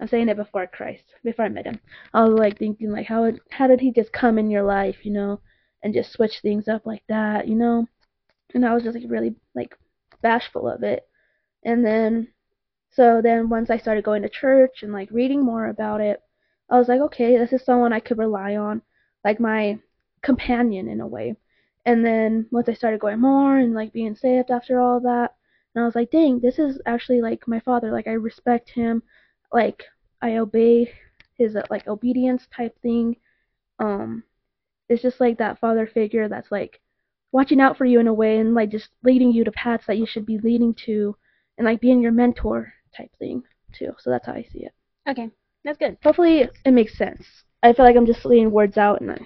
I'm 0.00 0.08
saying 0.08 0.28
it 0.28 0.36
before 0.36 0.66
Christ, 0.66 1.04
before 1.24 1.46
I 1.46 1.48
met 1.48 1.64
him. 1.64 1.80
I 2.12 2.24
was 2.24 2.38
like 2.38 2.58
thinking, 2.58 2.90
like, 2.90 3.06
how 3.06 3.32
how 3.50 3.68
did 3.68 3.80
he 3.80 3.90
just 3.90 4.12
come 4.12 4.36
in 4.36 4.50
your 4.50 4.64
life, 4.64 4.96
you 5.02 5.12
know, 5.12 5.40
and 5.82 5.94
just 5.94 6.12
switch 6.12 6.40
things 6.42 6.68
up 6.68 6.84
like 6.84 7.04
that, 7.08 7.48
you 7.48 7.54
know. 7.54 7.86
And 8.52 8.66
I 8.66 8.74
was 8.74 8.82
just 8.82 8.98
like 8.98 9.10
really 9.10 9.34
like 9.54 9.74
bashful 10.20 10.68
of 10.68 10.82
it. 10.82 11.08
And 11.64 11.82
then 11.82 12.28
so 12.90 13.20
then 13.22 13.48
once 13.48 13.70
I 13.70 13.78
started 13.78 14.04
going 14.04 14.22
to 14.22 14.28
church 14.28 14.82
and 14.82 14.92
like 14.92 15.10
reading 15.10 15.44
more 15.44 15.66
about 15.66 16.00
it, 16.00 16.20
I 16.70 16.78
was 16.78 16.88
like, 16.88 17.00
okay, 17.00 17.36
this 17.36 17.52
is 17.52 17.64
someone 17.64 17.92
I 17.92 18.00
could 18.00 18.18
rely 18.18 18.56
on, 18.56 18.82
like 19.24 19.40
my 19.40 19.78
companion 20.22 20.88
in 20.88 21.00
a 21.00 21.06
way. 21.06 21.36
And 21.86 22.04
then 22.04 22.46
once 22.50 22.68
I 22.68 22.74
started 22.74 23.00
going 23.00 23.20
more 23.20 23.56
and 23.58 23.74
like 23.74 23.92
being 23.92 24.14
saved 24.14 24.50
after 24.50 24.80
all 24.80 25.00
that, 25.00 25.34
and 25.74 25.82
I 25.82 25.86
was 25.86 25.94
like, 25.94 26.10
dang, 26.10 26.40
this 26.40 26.58
is 26.58 26.80
actually 26.86 27.20
like 27.20 27.46
my 27.46 27.60
father. 27.60 27.92
Like 27.92 28.08
I 28.08 28.12
respect 28.12 28.70
him, 28.70 29.02
like 29.52 29.84
I 30.20 30.36
obey 30.36 30.92
his 31.36 31.56
like 31.70 31.86
obedience 31.86 32.46
type 32.54 32.76
thing. 32.82 33.16
Um, 33.78 34.24
it's 34.88 35.02
just 35.02 35.20
like 35.20 35.38
that 35.38 35.60
father 35.60 35.86
figure 35.86 36.28
that's 36.28 36.50
like 36.50 36.80
watching 37.32 37.60
out 37.60 37.76
for 37.76 37.84
you 37.84 38.00
in 38.00 38.08
a 38.08 38.12
way 38.12 38.38
and 38.38 38.54
like 38.54 38.70
just 38.70 38.88
leading 39.04 39.30
you 39.30 39.44
to 39.44 39.52
paths 39.52 39.86
that 39.86 39.98
you 39.98 40.06
should 40.06 40.26
be 40.26 40.38
leading 40.38 40.74
to, 40.86 41.16
and 41.56 41.64
like 41.64 41.80
being 41.80 42.02
your 42.02 42.12
mentor 42.12 42.72
type 42.98 43.10
thing 43.18 43.42
too. 43.72 43.92
So 43.98 44.10
that's 44.10 44.26
how 44.26 44.32
I 44.34 44.46
see 44.52 44.64
it. 44.64 44.72
Okay, 45.08 45.30
that's 45.64 45.78
good. 45.78 45.96
Hopefully 46.02 46.48
it 46.64 46.72
makes 46.72 46.98
sense. 46.98 47.24
I 47.62 47.72
feel 47.72 47.84
like 47.84 47.96
I'm 47.96 48.06
just 48.06 48.24
laying 48.24 48.50
words 48.50 48.76
out 48.76 49.00
and 49.00 49.10
I, 49.12 49.18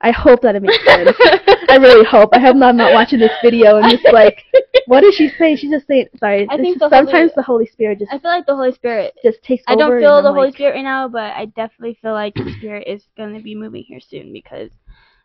I 0.00 0.10
hope 0.10 0.42
that 0.42 0.56
it 0.56 0.62
makes 0.62 0.84
sense. 0.84 1.16
I 1.68 1.76
really 1.76 2.04
hope. 2.04 2.30
I 2.32 2.38
hope 2.40 2.56
I'm 2.56 2.76
not 2.76 2.92
watching 2.92 3.18
this 3.18 3.32
video 3.42 3.76
and 3.76 3.90
just 3.90 4.12
like, 4.12 4.42
what 4.86 5.00
did 5.02 5.14
she 5.14 5.28
say? 5.38 5.56
She's 5.56 5.70
just 5.70 5.86
saying, 5.86 6.06
sorry. 6.18 6.46
I 6.50 6.56
think 6.56 6.76
is- 6.76 6.80
the 6.80 6.88
sometimes 6.88 7.12
Holy- 7.12 7.32
the 7.36 7.42
Holy 7.42 7.66
Spirit 7.66 7.98
just 8.00 8.12
I 8.12 8.18
feel 8.18 8.30
like 8.30 8.46
the 8.46 8.56
Holy 8.56 8.72
Spirit. 8.72 9.14
just 9.22 9.42
takes 9.42 9.62
I 9.66 9.74
don't 9.76 10.00
feel 10.00 10.16
I'm 10.16 10.24
the 10.24 10.32
Holy 10.32 10.46
like, 10.48 10.54
Spirit 10.54 10.74
right 10.74 10.82
now, 10.82 11.08
but 11.08 11.32
I 11.34 11.46
definitely 11.46 11.98
feel 12.00 12.12
like 12.12 12.34
the 12.34 12.54
Spirit 12.58 12.86
is 12.86 13.02
going 13.16 13.34
to 13.34 13.42
be 13.42 13.54
moving 13.54 13.84
here 13.84 14.00
soon 14.00 14.32
because 14.32 14.70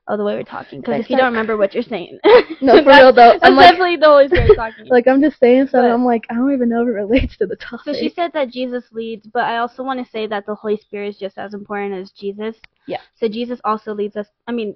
of 0.07 0.17
the 0.17 0.23
way 0.23 0.35
we're 0.35 0.43
talking. 0.43 0.81
Because 0.81 1.01
if 1.01 1.09
you 1.09 1.17
don't 1.17 1.27
remember 1.31 1.55
what 1.55 1.73
you're 1.73 1.83
saying, 1.83 2.19
No, 2.61 2.83
for 2.83 2.89
real 2.89 3.13
though. 3.13 3.37
I'm 3.41 3.55
like, 3.55 3.71
definitely 3.71 3.97
the 3.97 4.05
Holy 4.05 4.27
Spirit 4.27 4.55
talking. 4.55 4.85
like 4.89 5.07
I'm 5.07 5.21
just 5.21 5.39
saying. 5.39 5.69
But- 5.71 5.85
I'm 5.85 6.05
like, 6.05 6.25
I 6.29 6.35
don't 6.35 6.53
even 6.53 6.69
know 6.69 6.81
if 6.81 6.87
it 6.87 6.91
relates 6.91 7.37
to 7.37 7.45
the 7.45 7.55
topic. 7.55 7.85
So 7.85 7.93
she 7.93 8.09
said 8.09 8.31
that 8.33 8.49
Jesus 8.49 8.85
leads, 8.91 9.27
but 9.27 9.43
I 9.43 9.57
also 9.57 9.83
want 9.83 10.03
to 10.03 10.11
say 10.11 10.27
that 10.27 10.45
the 10.45 10.55
Holy 10.55 10.77
Spirit 10.77 11.09
is 11.09 11.17
just 11.17 11.37
as 11.37 11.53
important 11.53 11.93
as 11.93 12.11
Jesus. 12.11 12.55
Yeah. 12.87 13.01
So 13.15 13.27
Jesus 13.27 13.59
also 13.63 13.93
leads 13.93 14.15
us. 14.15 14.27
I 14.47 14.51
mean, 14.51 14.75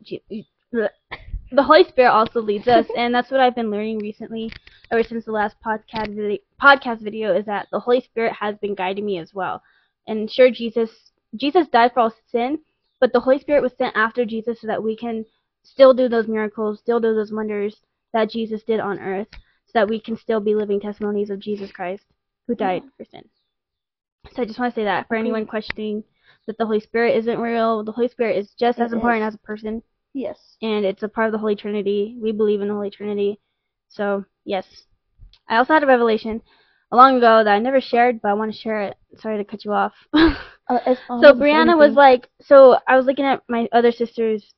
the 0.72 1.64
Holy 1.64 1.84
Spirit 1.86 2.12
also 2.12 2.42
leads 2.42 2.68
us, 2.68 2.86
and 2.98 3.14
that's 3.14 3.32
what 3.32 3.40
I've 3.40 3.56
been 3.56 3.72
learning 3.72 4.00
recently, 4.00 4.52
ever 4.92 5.04
since 5.04 5.26
the 5.26 5.32
last 5.32 5.56
podcast 5.66 6.14
video, 6.16 6.38
podcast 6.62 7.02
video, 7.02 7.36
is 7.36 7.46
that 7.46 7.68
the 7.72 7.80
Holy 7.80 8.02
Spirit 8.02 8.34
has 8.34 8.56
been 8.58 8.76
guiding 8.76 9.06
me 9.06 9.18
as 9.20 9.34
well. 9.34 9.62
And 10.08 10.32
sure, 10.32 10.52
Jesus 10.52 10.90
Jesus 11.36 11.68
died 11.68 11.92
for 11.94 12.02
all 12.02 12.14
sin, 12.32 12.60
but 13.00 13.14
the 13.14 13.20
Holy 13.20 13.40
Spirit 13.40 13.64
was 13.64 13.74
sent 13.78 13.96
after 13.96 14.26
Jesus 14.26 14.62
so 14.62 14.68
that 14.68 14.84
we 14.84 14.96
can 14.96 15.26
still 15.64 15.94
do 15.94 16.08
those 16.08 16.28
miracles, 16.28 16.80
still 16.80 17.00
do 17.00 17.14
those 17.14 17.32
wonders 17.32 17.76
that 18.14 18.30
Jesus 18.30 18.64
did 18.64 18.80
on 18.80 19.00
earth, 19.00 19.28
so 19.66 19.72
that 19.74 19.90
we 19.90 20.00
can 20.00 20.18
still 20.18 20.40
be 20.40 20.56
living 20.56 20.80
testimonies 20.80 21.30
of 21.30 21.40
Jesus 21.40 21.72
Christ 21.72 22.06
who 22.48 22.56
died 22.56 22.84
for 22.98 23.06
sin. 23.06 23.24
So 24.34 24.42
I 24.42 24.46
just 24.46 24.60
want 24.60 24.74
to 24.74 24.80
say 24.80 24.86
that 24.86 25.08
for 25.08 25.16
anyone 25.16 25.46
questioning 25.46 26.04
that 26.48 26.58
the 26.58 26.66
Holy 26.66 26.80
Spirit 26.80 27.18
isn't 27.18 27.40
real, 27.40 27.84
the 27.84 27.92
Holy 27.92 28.08
Spirit 28.08 28.38
is 28.38 28.54
just 28.58 28.80
as 28.80 28.94
important 28.94 29.24
is. 29.24 29.28
as 29.28 29.36
a 29.36 29.40
person, 29.40 29.84
yes. 30.14 30.58
and 30.62 30.86
it's 30.86 31.04
a 31.04 31.10
part 31.10 31.28
of 31.28 31.34
the 31.34 31.38
Holy 31.38 31.56
Trinity. 31.56 32.18
We 32.22 32.32
believe 32.32 32.62
in 32.62 32.70
the 32.70 32.74
Holy 32.74 32.90
Trinity. 32.90 33.40
So, 33.90 34.26
yes. 34.46 34.66
I 35.50 35.58
also 35.58 35.74
had 35.74 35.84
a 35.84 35.88
revelation 35.88 36.42
long 36.96 37.18
ago 37.18 37.44
that 37.44 37.54
I 37.54 37.60
never 37.60 37.82
shared, 37.82 38.22
but 38.22 38.30
I 38.30 38.34
want 38.34 38.54
to 38.54 38.58
share 38.58 38.84
it. 38.84 38.96
Sorry 39.18 39.38
to 39.38 39.44
cut 39.44 39.66
you 39.66 39.74
off. 39.74 39.94
Um, 40.70 41.22
so 41.22 41.34
Brianna 41.34 41.78
was 41.78 41.94
like, 41.94 42.28
so 42.42 42.78
I 42.86 42.98
was 42.98 43.06
looking 43.06 43.24
at 43.24 43.42
my 43.48 43.70
other 43.72 43.94
sister's 43.94 44.54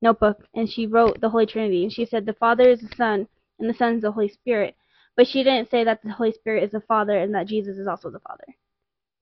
notebook, 0.00 0.38
and 0.54 0.70
she 0.70 0.86
wrote 0.86 1.20
the 1.20 1.28
Holy 1.28 1.46
Trinity, 1.46 1.82
and 1.82 1.92
she 1.92 2.06
said 2.06 2.24
the 2.24 2.32
Father 2.34 2.70
is 2.70 2.80
the 2.80 2.94
Son, 2.96 3.26
and 3.58 3.68
the 3.68 3.74
Son 3.74 3.96
is 3.96 4.02
the 4.02 4.12
Holy 4.12 4.28
Spirit, 4.28 4.76
but 5.16 5.26
she 5.26 5.42
didn't 5.42 5.70
say 5.70 5.82
that 5.82 6.00
the 6.04 6.12
Holy 6.12 6.32
Spirit 6.32 6.62
is 6.62 6.70
the 6.70 6.80
Father 6.80 7.18
and 7.18 7.34
that 7.34 7.48
Jesus 7.48 7.76
is 7.76 7.88
also 7.88 8.10
the 8.10 8.20
Father. 8.20 8.44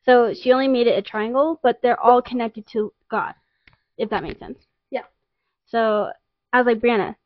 So 0.04 0.34
she 0.34 0.52
only 0.52 0.68
made 0.68 0.86
it 0.86 0.98
a 0.98 1.02
triangle, 1.02 1.58
but 1.62 1.80
they're 1.80 2.00
all 2.00 2.20
connected 2.20 2.66
to 2.72 2.92
God, 3.10 3.34
if 3.96 4.10
that 4.10 4.22
makes 4.22 4.40
sense. 4.40 4.58
Yeah. 4.90 5.04
So 5.66 6.10
I 6.52 6.60
was 6.60 6.66
like, 6.66 6.80
Brianna, 6.82 7.16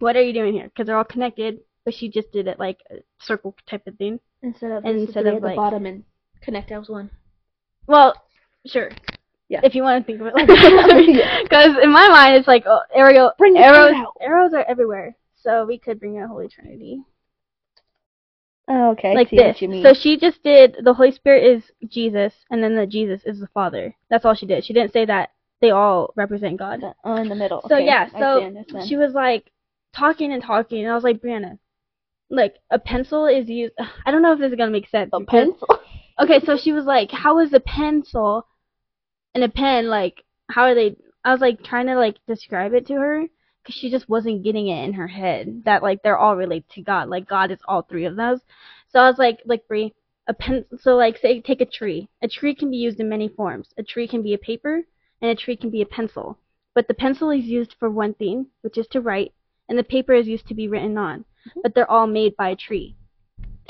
what 0.00 0.16
are 0.16 0.22
you 0.22 0.32
doing 0.32 0.54
here? 0.54 0.64
Because 0.64 0.86
they're 0.86 0.96
all 0.96 1.04
connected, 1.04 1.60
but 1.84 1.94
she 1.94 2.08
just 2.08 2.32
did 2.32 2.46
it 2.46 2.58
like 2.58 2.78
a 2.90 2.96
circle 3.20 3.54
type 3.66 3.86
of 3.86 3.96
thing. 3.96 4.20
instead 4.42 4.70
of 4.70 4.84
instead 4.84 5.26
of, 5.26 5.34
at 5.34 5.40
the 5.40 5.46
like- 5.48 5.56
bottom 5.56 5.86
and 5.86 6.04
connect 6.40 6.70
as 6.72 6.88
one. 6.88 7.10
Well, 7.86 8.14
sure. 8.66 8.90
Yeah. 9.48 9.60
If 9.64 9.74
you 9.74 9.82
want 9.82 10.02
to 10.02 10.06
think 10.06 10.20
of 10.20 10.28
it 10.28 10.34
like 10.34 10.46
that. 10.46 11.40
Because 11.42 11.76
in 11.82 11.90
my 11.92 12.08
mind, 12.08 12.36
it's 12.36 12.48
like 12.48 12.64
oh, 12.66 12.80
arrows, 12.94 13.32
arrows 14.20 14.54
are 14.54 14.64
everywhere. 14.66 15.16
So 15.36 15.66
we 15.66 15.78
could 15.78 15.98
bring 15.98 16.20
a 16.20 16.28
Holy 16.28 16.48
Trinity. 16.48 17.02
Oh, 18.68 18.92
okay. 18.92 19.14
Like 19.14 19.28
see 19.28 19.36
this. 19.36 19.46
what 19.46 19.62
you 19.62 19.68
mean. 19.68 19.84
So 19.84 19.92
she 19.92 20.16
just 20.16 20.42
did 20.42 20.76
the 20.82 20.94
Holy 20.94 21.10
Spirit 21.10 21.44
is 21.44 21.64
Jesus, 21.88 22.32
and 22.50 22.62
then 22.62 22.76
the 22.76 22.86
Jesus 22.86 23.22
is 23.24 23.40
the 23.40 23.48
Father. 23.48 23.94
That's 24.08 24.24
all 24.24 24.34
she 24.34 24.46
did. 24.46 24.64
She 24.64 24.72
didn't 24.72 24.92
say 24.92 25.04
that 25.04 25.30
they 25.60 25.70
all 25.70 26.12
represent 26.16 26.58
God. 26.58 26.80
Oh, 27.04 27.16
in 27.16 27.28
the 27.28 27.34
middle. 27.34 27.62
So 27.68 27.76
okay. 27.76 27.84
yeah, 27.84 28.08
so 28.10 28.16
understand 28.16 28.56
this 28.56 28.66
then. 28.72 28.86
she 28.86 28.96
was 28.96 29.12
like 29.14 29.50
talking 29.94 30.32
and 30.32 30.42
talking, 30.42 30.82
and 30.82 30.90
I 30.90 30.94
was 30.94 31.04
like, 31.04 31.20
Brianna, 31.20 31.58
like 32.32 32.56
a 32.70 32.78
pencil 32.78 33.26
is 33.26 33.48
used. 33.48 33.74
I 34.06 34.10
don't 34.10 34.22
know 34.22 34.32
if 34.32 34.40
this 34.40 34.50
is 34.50 34.56
gonna 34.56 34.70
make 34.70 34.88
sense. 34.88 35.10
a 35.12 35.20
pencil. 35.20 35.68
Okay, 36.20 36.40
so 36.44 36.58
she 36.58 36.72
was 36.72 36.84
like, 36.84 37.10
"How 37.10 37.38
is 37.38 37.54
a 37.54 37.58
pencil 37.58 38.46
and 39.34 39.42
a 39.42 39.48
pen 39.48 39.88
like? 39.88 40.22
How 40.50 40.64
are 40.64 40.74
they?" 40.74 40.94
I 41.24 41.32
was 41.32 41.40
like 41.40 41.64
trying 41.64 41.86
to 41.86 41.96
like 41.96 42.16
describe 42.28 42.74
it 42.74 42.86
to 42.88 42.94
her 42.94 43.24
because 43.62 43.74
she 43.74 43.90
just 43.90 44.10
wasn't 44.10 44.44
getting 44.44 44.68
it 44.68 44.84
in 44.84 44.92
her 44.92 45.08
head 45.08 45.62
that 45.64 45.82
like 45.82 46.02
they're 46.02 46.18
all 46.18 46.36
related 46.36 46.68
to 46.74 46.82
God. 46.82 47.08
Like 47.08 47.26
God 47.26 47.50
is 47.50 47.60
all 47.66 47.82
three 47.82 48.04
of 48.04 48.16
those. 48.16 48.40
So 48.90 49.00
I 49.00 49.08
was 49.08 49.18
like, 49.18 49.40
like 49.46 49.66
Brie, 49.66 49.94
a 50.26 50.34
pen. 50.34 50.66
So 50.80 50.96
like, 50.96 51.16
say 51.16 51.40
take 51.40 51.62
a 51.62 51.66
tree. 51.66 52.08
A 52.22 52.28
tree 52.28 52.54
can 52.54 52.70
be 52.70 52.76
used 52.76 53.00
in 53.00 53.08
many 53.08 53.28
forms. 53.28 53.70
A 53.78 53.82
tree 53.82 54.06
can 54.06 54.22
be 54.22 54.34
a 54.34 54.38
paper, 54.38 54.82
and 55.22 55.30
a 55.30 55.34
tree 55.34 55.56
can 55.56 55.70
be 55.70 55.80
a 55.80 55.86
pencil. 55.86 56.38
But 56.74 56.88
the 56.88 56.94
pencil 56.94 57.30
is 57.30 57.44
used 57.44 57.74
for 57.78 57.88
one 57.90 58.14
thing, 58.14 58.48
which 58.60 58.76
is 58.76 58.86
to 58.88 59.00
write, 59.00 59.32
and 59.68 59.78
the 59.78 59.84
paper 59.84 60.12
is 60.12 60.28
used 60.28 60.46
to 60.48 60.54
be 60.54 60.68
written 60.68 60.98
on. 60.98 61.24
Mm-hmm. 61.48 61.60
But 61.62 61.74
they're 61.74 61.90
all 61.90 62.06
made 62.06 62.36
by 62.36 62.50
a 62.50 62.56
tree. 62.56 62.96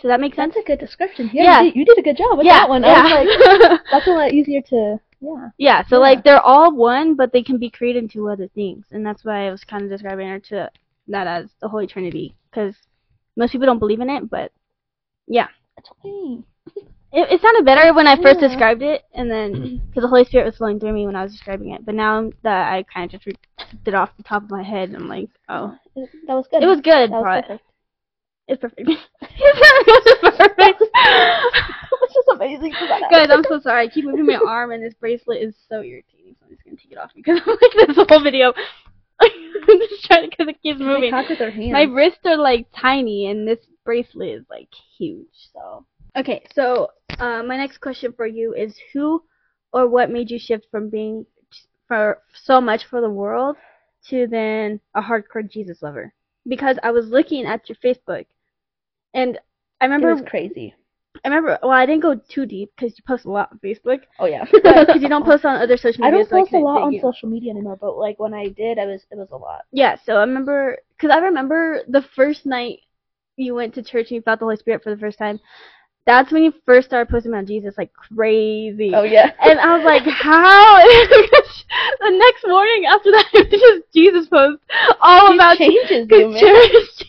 Does 0.00 0.08
that 0.08 0.20
make 0.20 0.34
sense? 0.34 0.54
That's 0.54 0.64
a 0.64 0.66
good 0.66 0.78
description. 0.80 1.30
Yeah. 1.32 1.42
Yeah, 1.44 1.60
You, 1.62 1.70
did, 1.70 1.76
you 1.78 1.84
did 1.84 1.98
a 1.98 2.02
good 2.02 2.16
job 2.16 2.38
with 2.38 2.46
yeah, 2.46 2.60
that 2.60 2.68
one. 2.68 2.82
Yeah. 2.82 2.94
I 2.94 3.22
was 3.24 3.68
like, 3.70 3.80
that's 3.90 4.06
a 4.06 4.10
lot 4.10 4.32
easier 4.32 4.60
to. 4.62 5.00
Yeah. 5.20 5.48
Yeah, 5.58 5.82
so 5.86 5.96
Yeah. 5.96 6.00
like 6.00 6.24
they're 6.24 6.40
all 6.40 6.74
one, 6.74 7.14
but 7.14 7.32
they 7.32 7.42
can 7.42 7.58
be 7.58 7.70
created 7.70 8.02
into 8.02 8.28
other 8.28 8.48
things, 8.48 8.86
and 8.90 9.06
that's 9.06 9.24
why 9.24 9.46
I 9.46 9.50
was 9.50 9.62
kind 9.64 9.84
of 9.84 9.90
describing 9.90 10.28
her 10.28 10.40
to 10.40 10.70
that 11.08 11.26
as 11.26 11.50
the 11.60 11.68
Holy 11.68 11.86
Trinity, 11.86 12.34
because 12.50 12.74
most 13.36 13.52
people 13.52 13.66
don't 13.66 13.78
believe 13.78 14.00
in 14.00 14.10
it, 14.10 14.28
but 14.28 14.50
yeah, 15.28 15.46
That's 15.76 15.90
okay. 16.04 16.42
it, 17.12 17.30
it 17.32 17.40
sounded 17.42 17.64
better 17.64 17.92
when 17.94 18.06
I 18.06 18.16
first 18.16 18.40
Yeah. 18.40 18.48
described 18.48 18.82
it, 18.82 19.02
and 19.14 19.30
then 19.30 19.80
because 19.88 20.02
the 20.02 20.08
Holy 20.08 20.24
Spirit 20.24 20.46
was 20.46 20.56
flowing 20.56 20.80
through 20.80 20.92
me 20.92 21.06
when 21.06 21.16
I 21.16 21.22
was 21.22 21.32
describing 21.32 21.72
it, 21.72 21.84
but 21.84 21.94
now 21.94 22.30
that 22.42 22.72
I 22.72 22.82
kind 22.84 23.04
of 23.04 23.10
just 23.10 23.26
ripped 23.26 23.46
it 23.86 23.94
off 23.94 24.16
the 24.16 24.22
top 24.22 24.42
of 24.44 24.50
my 24.50 24.62
head, 24.62 24.94
I'm 24.94 25.08
like, 25.08 25.28
oh, 25.48 25.76
It, 25.96 26.08
that 26.26 26.34
was 26.34 26.46
good. 26.50 26.62
it 26.62 26.66
was 26.66 26.80
good, 26.80 27.10
That 27.10 27.22
was 27.22 27.24
but 27.24 27.46
perfect. 27.46 27.64
it's 28.48 28.60
perfect. 28.60 28.90
it's 29.22 30.20
perfect. 30.38 30.82
It's 32.02 32.14
just 32.14 32.28
amazing. 32.32 32.74
for. 32.74 32.86
Guys, 33.10 33.28
I'm 33.30 33.44
so 33.44 33.60
sorry. 33.60 33.84
I 33.86 33.88
keep 33.88 34.04
moving 34.04 34.26
my 34.26 34.34
arm, 34.46 34.72
and 34.72 34.82
this 34.84 34.94
bracelet 34.94 35.42
is 35.42 35.54
so 35.68 35.76
irritating. 35.82 36.34
So 36.40 36.46
I'm 36.46 36.50
just 36.50 36.64
gonna 36.64 36.76
take 36.76 36.92
it 36.92 36.98
off 36.98 37.10
because 37.14 37.40
I'm 37.46 37.56
like 37.62 37.86
this 37.86 37.96
whole 38.08 38.22
video. 38.22 38.52
I'm 39.20 39.78
just 39.88 40.04
trying 40.04 40.28
because 40.30 40.48
it 40.48 40.60
keeps 40.62 40.80
moving. 40.80 41.10
talk 41.10 41.28
with 41.28 41.38
her 41.38 41.50
hands. 41.50 41.72
My 41.72 41.82
wrists 41.82 42.18
are 42.24 42.36
like 42.36 42.66
tiny, 42.76 43.26
and 43.30 43.46
this 43.46 43.60
bracelet 43.84 44.30
is 44.30 44.44
like 44.50 44.68
huge. 44.98 45.28
So 45.52 45.84
okay, 46.16 46.44
so 46.54 46.88
uh, 47.18 47.42
my 47.42 47.56
next 47.56 47.78
question 47.80 48.12
for 48.16 48.26
you 48.26 48.54
is 48.54 48.74
who 48.92 49.22
or 49.72 49.88
what 49.88 50.10
made 50.10 50.30
you 50.30 50.38
shift 50.38 50.66
from 50.70 50.90
being 50.90 51.26
for 51.88 52.18
so 52.34 52.60
much 52.60 52.84
for 52.84 53.00
the 53.00 53.10
world 53.10 53.56
to 54.08 54.26
then 54.26 54.80
a 54.94 55.02
hardcore 55.02 55.48
Jesus 55.48 55.82
lover? 55.82 56.12
Because 56.46 56.76
I 56.82 56.90
was 56.90 57.06
looking 57.06 57.46
at 57.46 57.68
your 57.68 57.76
Facebook, 57.76 58.26
and 59.14 59.38
I 59.80 59.84
remember 59.84 60.10
it 60.10 60.14
was 60.14 60.28
crazy. 60.28 60.74
I 61.24 61.28
remember. 61.28 61.58
Well, 61.62 61.70
I 61.70 61.86
didn't 61.86 62.02
go 62.02 62.16
too 62.16 62.46
deep 62.46 62.72
because 62.74 62.96
you 62.98 63.04
post 63.06 63.26
a 63.26 63.30
lot 63.30 63.50
on 63.52 63.60
Facebook. 63.62 64.00
Oh 64.18 64.26
yeah. 64.26 64.44
Because 64.50 65.00
you 65.00 65.08
don't 65.08 65.24
post 65.32 65.44
on 65.44 65.60
other 65.60 65.76
social 65.76 66.04
media. 66.04 66.06
I 66.06 66.10
don't 66.10 66.28
so 66.28 66.40
post 66.40 66.52
a 66.54 66.58
lot 66.58 66.82
on 66.82 66.92
you. 66.92 67.00
social 67.00 67.28
media 67.28 67.52
anymore, 67.52 67.76
but 67.80 67.96
like 67.96 68.18
when 68.18 68.34
I 68.34 68.48
did, 68.48 68.78
I 68.78 68.86
was 68.86 69.02
it 69.10 69.16
was 69.16 69.28
a 69.30 69.36
lot. 69.36 69.62
Yeah, 69.72 69.96
so 70.04 70.16
I 70.16 70.20
remember 70.20 70.78
because 70.96 71.10
I 71.10 71.18
remember 71.18 71.82
the 71.88 72.02
first 72.16 72.46
night 72.46 72.80
you 73.36 73.54
went 73.54 73.74
to 73.74 73.82
church 73.82 74.08
and 74.08 74.16
you 74.16 74.22
felt 74.22 74.40
the 74.40 74.46
Holy 74.46 74.56
Spirit 74.56 74.82
for 74.82 74.90
the 74.90 75.00
first 75.00 75.18
time. 75.18 75.38
That's 76.04 76.32
when 76.32 76.42
you 76.42 76.52
first 76.66 76.88
started 76.88 77.10
posting 77.10 77.32
about 77.32 77.46
Jesus 77.46 77.74
like 77.78 77.92
crazy. 77.92 78.92
Oh 78.94 79.04
yeah. 79.04 79.30
And 79.40 79.60
I 79.60 79.76
was 79.76 79.84
like, 79.84 80.02
how? 80.02 80.78
the 82.00 82.10
next 82.10 82.44
morning 82.46 82.86
after 82.86 83.10
that, 83.12 83.28
it 83.34 83.50
was 83.50 83.60
just 83.60 83.92
Jesus 83.94 84.26
post 84.28 84.60
all 85.00 85.30
He 85.30 85.36
about 85.36 85.56
changes 85.58 86.08
you, 86.10 86.28
man. 86.28 86.40
church. 86.40 87.04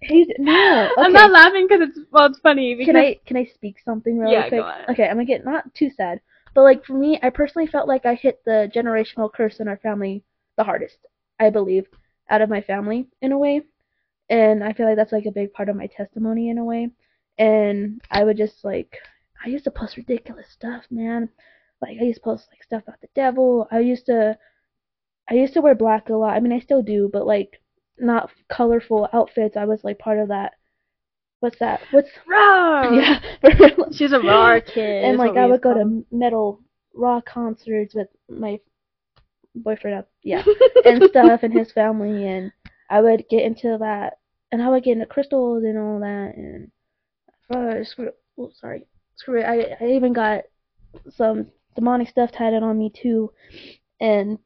He's 0.02 0.28
no. 0.38 0.90
Okay. 0.92 1.02
I'm 1.02 1.12
not 1.12 1.30
laughing 1.30 1.66
because 1.68 1.88
it's 1.88 1.98
well, 2.10 2.26
it's 2.26 2.38
funny 2.40 2.74
because 2.74 2.92
Can 2.92 2.96
I 2.96 3.20
can 3.26 3.36
I 3.36 3.44
speak 3.54 3.76
something 3.84 4.18
really 4.18 4.34
Yeah, 4.34 4.50
go 4.50 4.56
quick? 4.62 4.64
on. 4.64 4.90
Okay, 4.90 5.04
I'm 5.04 5.16
gonna 5.16 5.24
get 5.24 5.44
not 5.44 5.72
too 5.74 5.90
sad, 5.90 6.20
but 6.54 6.62
like 6.62 6.84
for 6.84 6.92
me, 6.94 7.18
I 7.22 7.30
personally 7.30 7.66
felt 7.66 7.88
like 7.88 8.04
I 8.06 8.14
hit 8.14 8.42
the 8.44 8.70
generational 8.74 9.32
curse 9.32 9.60
in 9.60 9.68
our 9.68 9.78
family 9.78 10.22
the 10.56 10.64
hardest. 10.64 10.98
I 11.40 11.50
believe, 11.50 11.86
out 12.30 12.42
of 12.42 12.48
my 12.50 12.60
family 12.60 13.08
in 13.20 13.32
a 13.32 13.38
way. 13.38 13.62
And 14.30 14.62
I 14.62 14.72
feel 14.72 14.86
like 14.86 14.96
that's 14.96 15.12
like 15.12 15.26
a 15.26 15.32
big 15.32 15.52
part 15.52 15.68
of 15.68 15.76
my 15.76 15.86
testimony 15.86 16.48
in 16.50 16.58
a 16.58 16.64
way. 16.64 16.90
And 17.38 18.00
I 18.10 18.24
would 18.24 18.36
just 18.36 18.64
like 18.64 18.98
I 19.44 19.48
used 19.48 19.64
to 19.64 19.70
post 19.70 19.96
ridiculous 19.96 20.46
stuff, 20.50 20.84
man. 20.90 21.28
Like 21.80 21.98
I 22.00 22.04
used 22.04 22.20
to 22.20 22.24
post 22.24 22.48
like 22.50 22.62
stuff 22.62 22.82
about 22.86 23.00
the 23.00 23.08
devil. 23.14 23.68
I 23.70 23.80
used 23.80 24.06
to 24.06 24.38
I 25.28 25.34
used 25.34 25.54
to 25.54 25.60
wear 25.60 25.74
black 25.74 26.08
a 26.08 26.14
lot. 26.14 26.36
I 26.36 26.40
mean, 26.40 26.52
I 26.52 26.60
still 26.60 26.82
do, 26.82 27.10
but 27.12 27.26
like 27.26 27.60
not 27.98 28.30
colorful 28.48 29.08
outfits. 29.12 29.56
I 29.56 29.64
was 29.64 29.82
like 29.84 29.98
part 29.98 30.18
of 30.18 30.28
that. 30.28 30.54
What's 31.40 31.58
that? 31.58 31.80
What's 31.90 32.10
Raw. 32.26 32.90
yeah? 32.94 33.20
She's 33.92 34.12
a 34.12 34.20
raw 34.20 34.60
kid. 34.60 35.04
and 35.04 35.18
like 35.18 35.36
I 35.36 35.46
would 35.46 35.60
go 35.62 35.74
call 35.74 35.82
to 35.82 36.04
metal 36.10 36.60
raw 36.94 37.20
concerts 37.20 37.94
with 37.94 38.08
my 38.28 38.60
boyfriend 39.54 39.98
up, 39.98 40.08
yeah, 40.22 40.42
and 40.84 41.02
stuff, 41.04 41.42
and 41.42 41.52
his 41.52 41.72
family, 41.72 42.26
and 42.26 42.52
I 42.90 43.00
would 43.00 43.24
get 43.28 43.42
into 43.44 43.76
that, 43.78 44.18
and 44.52 44.62
I 44.62 44.68
would 44.68 44.84
get 44.84 44.92
into 44.92 45.06
crystals 45.06 45.64
and 45.64 45.78
all 45.78 46.00
that, 46.00 46.34
and 46.36 46.70
uh, 47.50 47.84
screw, 47.84 48.10
oh, 48.38 48.50
sorry, 48.54 48.86
screw 49.16 49.40
it. 49.40 49.44
I 49.44 49.84
I 49.84 49.88
even 49.90 50.12
got 50.12 50.42
some 51.10 51.48
demonic 51.74 52.08
stuff 52.08 52.32
tatted 52.32 52.62
on 52.62 52.78
me 52.78 52.90
too, 52.90 53.32
and 54.00 54.38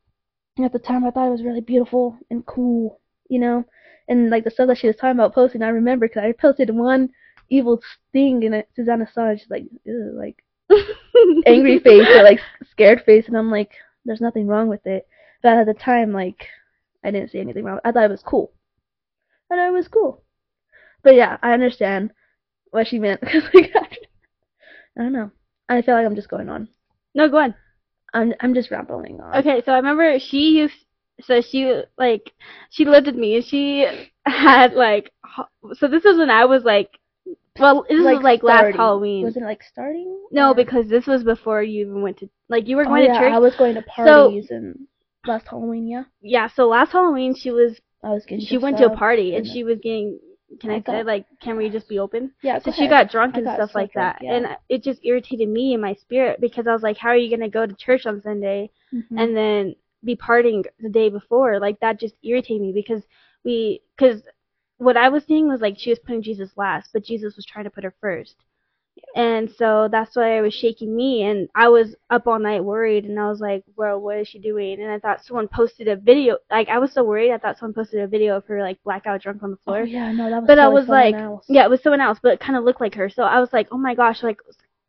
at 0.65 0.73
the 0.73 0.79
time 0.79 1.05
I 1.05 1.11
thought 1.11 1.29
it 1.29 1.33
was 1.33 1.45
really 1.45 1.61
beautiful 1.61 2.19
and 2.31 2.45
cool, 2.47 3.01
you 3.29 3.39
know, 3.39 3.65
and 4.09 4.31
like 4.31 4.45
the 4.45 4.51
stuff 4.51 4.69
that 4.69 4.79
she 4.79 4.87
was 4.87 4.97
talking 4.97 5.19
about 5.19 5.35
posting, 5.35 5.63
I 5.63 5.69
remember 5.69 6.09
because 6.09 6.23
I 6.25 6.33
posted 6.33 6.71
one 6.71 7.11
evil 7.51 7.81
thing 8.13 8.45
and 8.45 8.55
it, 8.57 8.69
Suezana 8.77 9.13
saw 9.13 9.31
it, 9.31 9.41
she's 9.41 9.51
like, 9.51 9.65
like 9.87 10.45
angry 11.47 11.79
face 11.85 12.09
or 12.09 12.23
like 12.23 12.41
scared 12.71 13.03
face, 13.05 13.29
and 13.29 13.37
I'm 13.37 13.51
like, 13.51 13.73
there's 14.05 14.21
nothing 14.21 14.47
wrong 14.47 14.69
with 14.69 14.87
it. 14.87 15.07
But 15.43 15.59
at 15.59 15.67
the 15.67 15.75
time, 15.75 16.13
like, 16.13 16.47
I 17.05 17.11
didn't 17.11 17.31
see 17.31 17.39
anything 17.39 17.65
wrong. 17.65 17.79
I 17.85 17.93
thought 17.93 18.05
it 18.05 18.11
was 18.11 18.23
cool. 18.23 18.53
I 19.51 19.57
thought 19.57 19.69
it 19.69 19.73
was 19.73 19.89
cool. 19.89 20.25
But 21.03 21.15
yeah, 21.15 21.37
I 21.43 21.53
understand 21.53 22.11
what 22.71 22.87
she 22.87 22.99
meant. 22.99 23.21
'cause, 23.23 23.43
like, 23.55 23.73
I 24.97 25.03
don't 25.03 25.13
know. 25.13 25.31
I 25.69 25.83
feel 25.83 25.95
like 25.95 26.07
I'm 26.07 26.17
just 26.17 26.29
going 26.31 26.49
on. 26.49 26.69
No, 27.15 27.29
go 27.29 27.39
on. 27.39 27.55
I'm 28.15 28.33
I'm 28.41 28.55
just 28.55 28.71
rambling 28.71 29.21
on. 29.21 29.37
Okay, 29.39 29.63
so 29.65 29.73
I 29.73 29.77
remember 29.77 30.19
she 30.19 30.51
used 30.59 30.75
so 31.21 31.41
she 31.41 31.83
like 31.99 32.33
she 32.71 32.85
lived 32.85 33.07
with 33.07 33.17
me 33.17 33.37
and 33.37 33.45
she 33.45 33.87
had 34.25 34.73
like 34.75 35.13
ho- 35.25 35.49
so 35.75 35.89
this 35.89 36.05
was 36.05 36.17
when 36.17 36.31
I 36.31 36.45
was 36.47 36.65
like 36.65 36.91
well 37.59 37.85
this 37.89 38.03
was 38.03 38.23
like 38.23 38.43
last. 38.43 38.77
Halloween. 38.77 39.25
Wasn't 39.25 39.45
it 39.45 39.49
like 39.49 39.63
starting? 39.63 40.17
no, 40.31 40.51
Or- 40.51 40.55
because 40.55 40.89
this 40.89 41.07
was 41.07 41.23
before 41.23 41.63
you 41.63 41.83
even 41.87 42.03
went 42.03 42.19
to 42.19 42.31
like 42.49 42.67
you 42.67 42.77
were 42.77 42.83
oh, 42.83 42.89
going 42.89 43.05
yeah, 43.05 43.13
to 43.15 43.19
church. 43.19 43.33
I 43.33 43.39
was 43.39 43.57
going 43.57 43.75
to 43.75 43.83
parties 43.83 44.47
and 44.51 44.87
last 45.27 45.47
Halloween. 45.49 45.87
Yeah, 45.87 46.05
yeah, 46.23 46.49
so 46.55 46.67
last 46.69 46.93
Halloween 46.93 47.35
she 47.35 47.51
was 47.51 47.79
I 48.03 48.11
was 48.11 48.25
getting. 48.25 48.45
she 48.47 48.57
went 48.59 48.79
to 48.79 48.87
a 48.87 48.97
party 48.97 49.35
and 49.35 49.45
and- 49.45 49.53
she 49.55 49.65
was 49.65 49.79
getting 49.83 50.19
can 50.61 50.71
I 50.71 50.77
I 50.77 50.83
say 50.83 51.03
like 51.03 51.27
can 51.41 51.57
we 51.57 51.69
just 51.69 51.89
be 51.89 51.99
open? 51.99 52.33
Yeah, 52.43 52.59
So 52.59 52.73
she 52.73 52.89
got 52.89 53.11
drunk 53.11 53.37
and 53.37 53.45
got 53.45 53.57
stuff 53.57 53.73
so 53.73 53.79
like 53.79 53.93
drunk, 53.93 54.17
that, 54.17 54.25
yeah. 54.25 54.35
and 54.35 54.57
it 54.69 54.83
just 54.83 55.05
irritated 55.05 55.49
me 55.49 55.75
in 55.75 55.81
my 55.81 55.95
spirit 55.95 56.41
because 56.41 56.67
I 56.67 56.73
was 56.73 56.83
like, 56.83 56.97
"How 56.97 57.11
are 57.11 57.17
you 57.17 57.31
gonna 57.31 57.49
go 57.49 57.67
to 57.67 57.75
church 57.75 58.07
on 58.07 58.23
Sunday 58.23 58.71
Mhm. 58.93 59.19
and 59.19 59.37
then 59.37 59.77
be 60.05 60.17
partying 60.17 60.65
the 60.81 60.89
day 60.89 61.09
before. 61.11 61.59
Like 61.59 61.81
that 61.81 62.01
just 62.01 62.15
irritated 62.23 62.63
me 62.63 62.73
because 62.73 63.03
we 63.45 63.83
because 63.97 64.23
what 64.79 64.97
I 64.97 65.09
was 65.09 65.25
seeing 65.25 65.49
was 65.49 65.61
like 65.61 65.77
she 65.79 65.91
was 65.91 65.99
putting 65.99 66.23
Jesus 66.23 66.57
last, 66.57 66.91
but 66.93 67.05
Jesus 67.05 67.37
was 67.37 67.45
trying 67.45 67.65
to 67.65 67.71
put 67.71 67.85
her 67.85 67.95
first. 68.01 68.37
And 69.15 69.51
so 69.51 69.89
that's 69.91 70.17
why 70.17 70.39
it 70.39 70.43
was 70.43 70.55
shaking 70.55 70.95
me 70.95 71.25
and 71.25 71.49
I 71.55 71.69
was 71.69 71.95
up 72.11 72.27
all 72.27 72.39
night 72.39 72.63
worried 72.63 73.05
and 73.05 73.19
I 73.19 73.29
was 73.29 73.41
like, 73.41 73.65
Bro, 73.75 73.99
what 73.99 74.19
is 74.19 74.29
she 74.29 74.39
doing? 74.39 74.81
And 74.81 74.91
I 74.91 74.99
thought 74.99 75.25
someone 75.25 75.49
posted 75.49 75.89
a 75.89 75.97
video 75.97 76.39
like 76.51 76.69
I 76.69 76.79
was 76.79 76.93
so 76.93 77.05
worried 77.05 77.33
I 77.33 77.39
thought 77.39 77.59
someone 77.59 77.75
posted 77.75 78.01
a 78.01 78.07
video 78.07 78.37
of 78.37 78.45
her 78.47 78.63
like 78.63 78.83
blackout 78.85 79.23
drunk 79.23 79.43
on 79.43 79.51
the 79.51 79.57
oh, 79.57 79.65
floor. 79.65 79.81
Oh 79.81 79.85
yeah, 79.85 80.13
no, 80.13 80.31
that 80.31 80.41
was. 80.41 80.47
But 80.47 80.59
I 80.59 80.69
was 80.69 80.89
like, 80.89 81.15
else. 81.15 81.45
yeah, 81.49 81.65
it 81.65 81.71
was 81.71 81.83
someone 81.83 82.01
else, 82.01 82.19
but 82.23 82.33
it 82.33 82.41
kind 82.41 82.57
of 82.57 82.65
looked 82.65 82.81
like 82.81 82.95
her. 82.95 83.09
So 83.09 83.23
I 83.23 83.41
was 83.41 83.53
like, 83.53 83.69
oh 83.71 83.79
my 83.79 83.95
gosh, 83.95 84.23
like, 84.23 84.39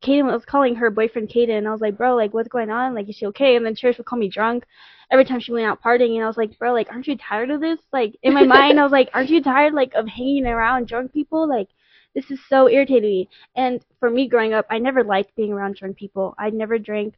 Kaden 0.04 0.32
was 0.32 0.46
calling 0.46 0.76
her 0.76 0.90
boyfriend 0.90 1.30
Kaden, 1.30 1.58
and 1.58 1.68
I 1.68 1.72
was 1.72 1.82
like, 1.82 1.98
bro, 1.98 2.16
like, 2.16 2.34
what's 2.34 2.48
going 2.48 2.70
on? 2.70 2.96
Like, 2.96 3.10
is 3.10 3.16
she 3.16 3.26
okay? 3.28 3.56
And 3.56 3.66
then 3.66 3.76
Charish 3.76 3.98
would 3.98 4.06
call 4.06 4.20
me 4.20 4.30
drunk 4.30 4.66
every 5.12 5.26
time 5.26 5.40
she 5.40 5.52
went 5.52 5.66
out 5.66 5.82
partying, 5.82 6.16
and 6.16 6.24
I 6.24 6.28
was 6.28 6.38
like, 6.38 6.58
bro, 6.58 6.72
like, 6.72 6.90
aren't 6.92 7.08
you 7.08 7.18
tired 7.18 7.50
of 7.50 7.60
this? 7.60 7.80
Like, 7.92 8.16
in 8.24 8.34
my 8.34 8.44
mind, 8.44 8.80
I 8.80 8.84
was 8.84 8.92
like, 8.92 9.10
aren't 9.14 9.30
you 9.30 9.44
tired, 9.44 9.74
like, 9.74 9.94
of 9.96 10.08
hanging 10.08 10.46
around 10.46 10.88
drunk 10.88 11.12
people? 11.12 11.50
Like, 11.50 11.68
this 12.16 12.32
is 12.32 12.40
so 12.48 12.68
irritating 12.70 13.10
me. 13.10 13.30
And 13.56 13.84
for 14.00 14.10
me 14.10 14.28
growing 14.28 14.54
up, 14.54 14.66
I 14.70 14.80
never 14.80 15.04
liked 15.04 15.36
being 15.36 15.52
around 15.54 15.76
drunk 15.76 15.98
people. 15.98 16.36
I 16.38 16.50
never 16.50 16.78
drank. 16.80 17.16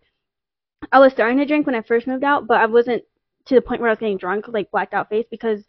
I 0.91 0.99
was 0.99 1.11
starting 1.13 1.37
to 1.37 1.45
drink 1.45 1.65
when 1.65 1.75
I 1.75 1.81
first 1.81 2.07
moved 2.07 2.23
out, 2.23 2.47
but 2.47 2.59
I 2.59 2.65
wasn't 2.65 3.03
to 3.45 3.55
the 3.55 3.61
point 3.61 3.81
where 3.81 3.89
I 3.89 3.93
was 3.93 3.99
getting 3.99 4.17
drunk, 4.17 4.45
like 4.47 4.71
blacked 4.71 4.93
out 4.93 5.09
face, 5.09 5.25
because 5.29 5.63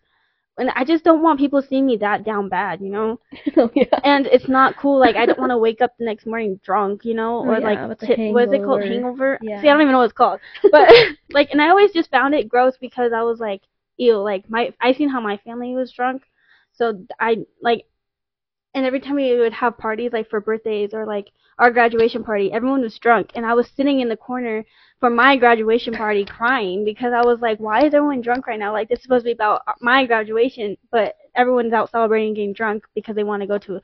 and 0.59 0.71
I 0.71 0.85
just 0.85 1.03
don't 1.05 1.23
want 1.23 1.39
people 1.39 1.63
seeing 1.63 1.87
me 1.87 1.97
that 1.99 2.25
down 2.25 2.49
bad, 2.49 2.81
you 2.81 2.91
know. 2.91 3.19
oh 3.57 3.71
yeah. 3.75 3.85
And 4.05 4.27
it's 4.27 4.49
not 4.49 4.77
cool. 4.77 4.99
Like 4.99 5.17
I 5.17 5.25
don't 5.25 5.39
want 5.39 5.51
to 5.51 5.57
wake 5.59 5.81
up 5.81 5.93
the 5.99 6.05
next 6.05 6.27
morning 6.27 6.61
drunk, 6.63 7.05
you 7.05 7.15
know, 7.15 7.39
Oh, 7.39 7.49
or 7.51 7.59
yeah, 7.59 7.65
like 7.67 7.89
with 7.89 7.99
the 8.01 8.07
ti- 8.07 8.33
what 8.33 8.45
is 8.49 8.53
it 8.53 8.63
called, 8.65 8.83
hangover. 8.83 9.39
hangover? 9.39 9.39
Yeah. 9.43 9.63
See, 9.63 9.69
I 9.69 9.73
don't 9.73 9.81
even 9.83 9.93
know 9.93 9.99
what 9.99 10.05
it's 10.05 10.13
called. 10.13 10.41
But 10.71 10.93
like, 11.31 11.51
and 11.53 11.63
I 11.63 11.71
always 11.71 11.93
just 11.93 12.11
found 12.11 12.35
it 12.35 12.49
gross 12.49 12.77
because 12.79 13.13
I 13.15 13.23
was 13.23 13.41
like, 13.41 13.63
ew, 13.97 14.19
like 14.19 14.49
my 14.51 14.73
I 14.81 14.93
seen 14.93 15.09
how 15.09 15.21
my 15.21 15.39
family 15.39 15.75
was 15.75 15.91
drunk, 15.93 16.23
so 16.73 17.03
I 17.19 17.39
like, 17.63 17.87
and 18.75 18.87
every 18.87 19.01
time 19.01 19.17
we 19.17 19.37
would 19.39 19.53
have 19.53 19.77
parties 19.77 20.13
like 20.13 20.31
for 20.31 20.41
birthdays 20.41 20.95
or 20.95 21.07
like 21.07 21.31
our 21.59 21.71
graduation 21.71 22.25
party, 22.25 22.51
everyone 22.53 22.81
was 22.81 22.99
drunk, 22.99 23.31
and 23.35 23.45
I 23.45 23.55
was 23.55 23.69
sitting 23.77 24.01
in 24.01 24.09
the 24.09 24.17
corner 24.17 24.65
for 25.01 25.11
my 25.11 25.37
graduation 25.37 25.95
party 25.95 26.25
crying 26.39 26.85
because 26.85 27.13
I 27.13 27.25
was 27.25 27.41
like, 27.41 27.59
why 27.59 27.85
is 27.85 27.95
everyone 27.95 28.23
drunk 28.23 28.47
right 28.47 28.59
now? 28.59 28.73
Like 28.73 28.89
this 28.89 28.99
is 28.99 29.03
supposed 29.05 29.25
to 29.25 29.29
be 29.29 29.33
about 29.33 29.63
uh, 29.67 29.73
my 29.81 30.07
graduation, 30.07 30.77
but 30.91 31.17
everyone's 31.35 31.73
out 31.73 31.91
celebrating 31.91 32.35
getting 32.35 32.53
drunk 32.53 32.85
because 32.95 33.17
they 33.17 33.25
want 33.25 33.43
to 33.43 33.47
go 33.47 33.59
to 33.59 33.81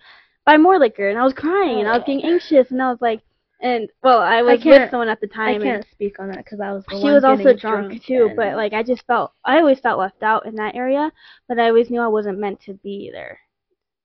buy 0.46 0.57
more 0.57 0.79
liquor, 0.79 1.09
and 1.09 1.18
I 1.18 1.24
was 1.24 1.35
crying 1.35 1.81
and 1.81 1.88
I 1.88 1.92
was 1.92 2.05
getting 2.07 2.24
anxious, 2.24 2.70
and 2.70 2.83
I 2.83 2.90
was 2.90 3.01
like, 3.01 3.20
and 3.61 3.90
well, 4.03 4.20
I 4.20 4.40
was 4.40 4.64
with 4.64 4.90
someone 4.90 5.09
at 5.09 5.20
the 5.20 5.27
time. 5.27 5.61
i 5.61 5.64
can't 5.64 5.87
speak 5.90 6.20
on 6.20 6.29
that 6.29 6.44
because 6.44 6.61
I 6.61 6.72
was. 6.72 6.85
The 6.88 7.01
she 7.01 7.11
was 7.11 7.24
also 7.24 7.42
getting 7.42 7.59
drunk, 7.59 8.05
too, 8.05 8.31
but 8.37 8.57
like 8.57 8.72
I 8.72 8.83
just 8.83 9.05
felt 9.07 9.33
I 9.44 9.59
always 9.59 9.81
felt 9.81 9.98
left 9.98 10.22
out 10.22 10.46
in 10.46 10.55
that 10.55 10.77
area, 10.77 11.11
but 11.48 11.59
I 11.59 11.68
always 11.68 11.90
knew 11.90 12.01
I 12.01 12.07
wasn't 12.07 12.38
meant 12.38 12.61
to 12.62 12.74
be 12.74 13.11
there. 13.12 13.40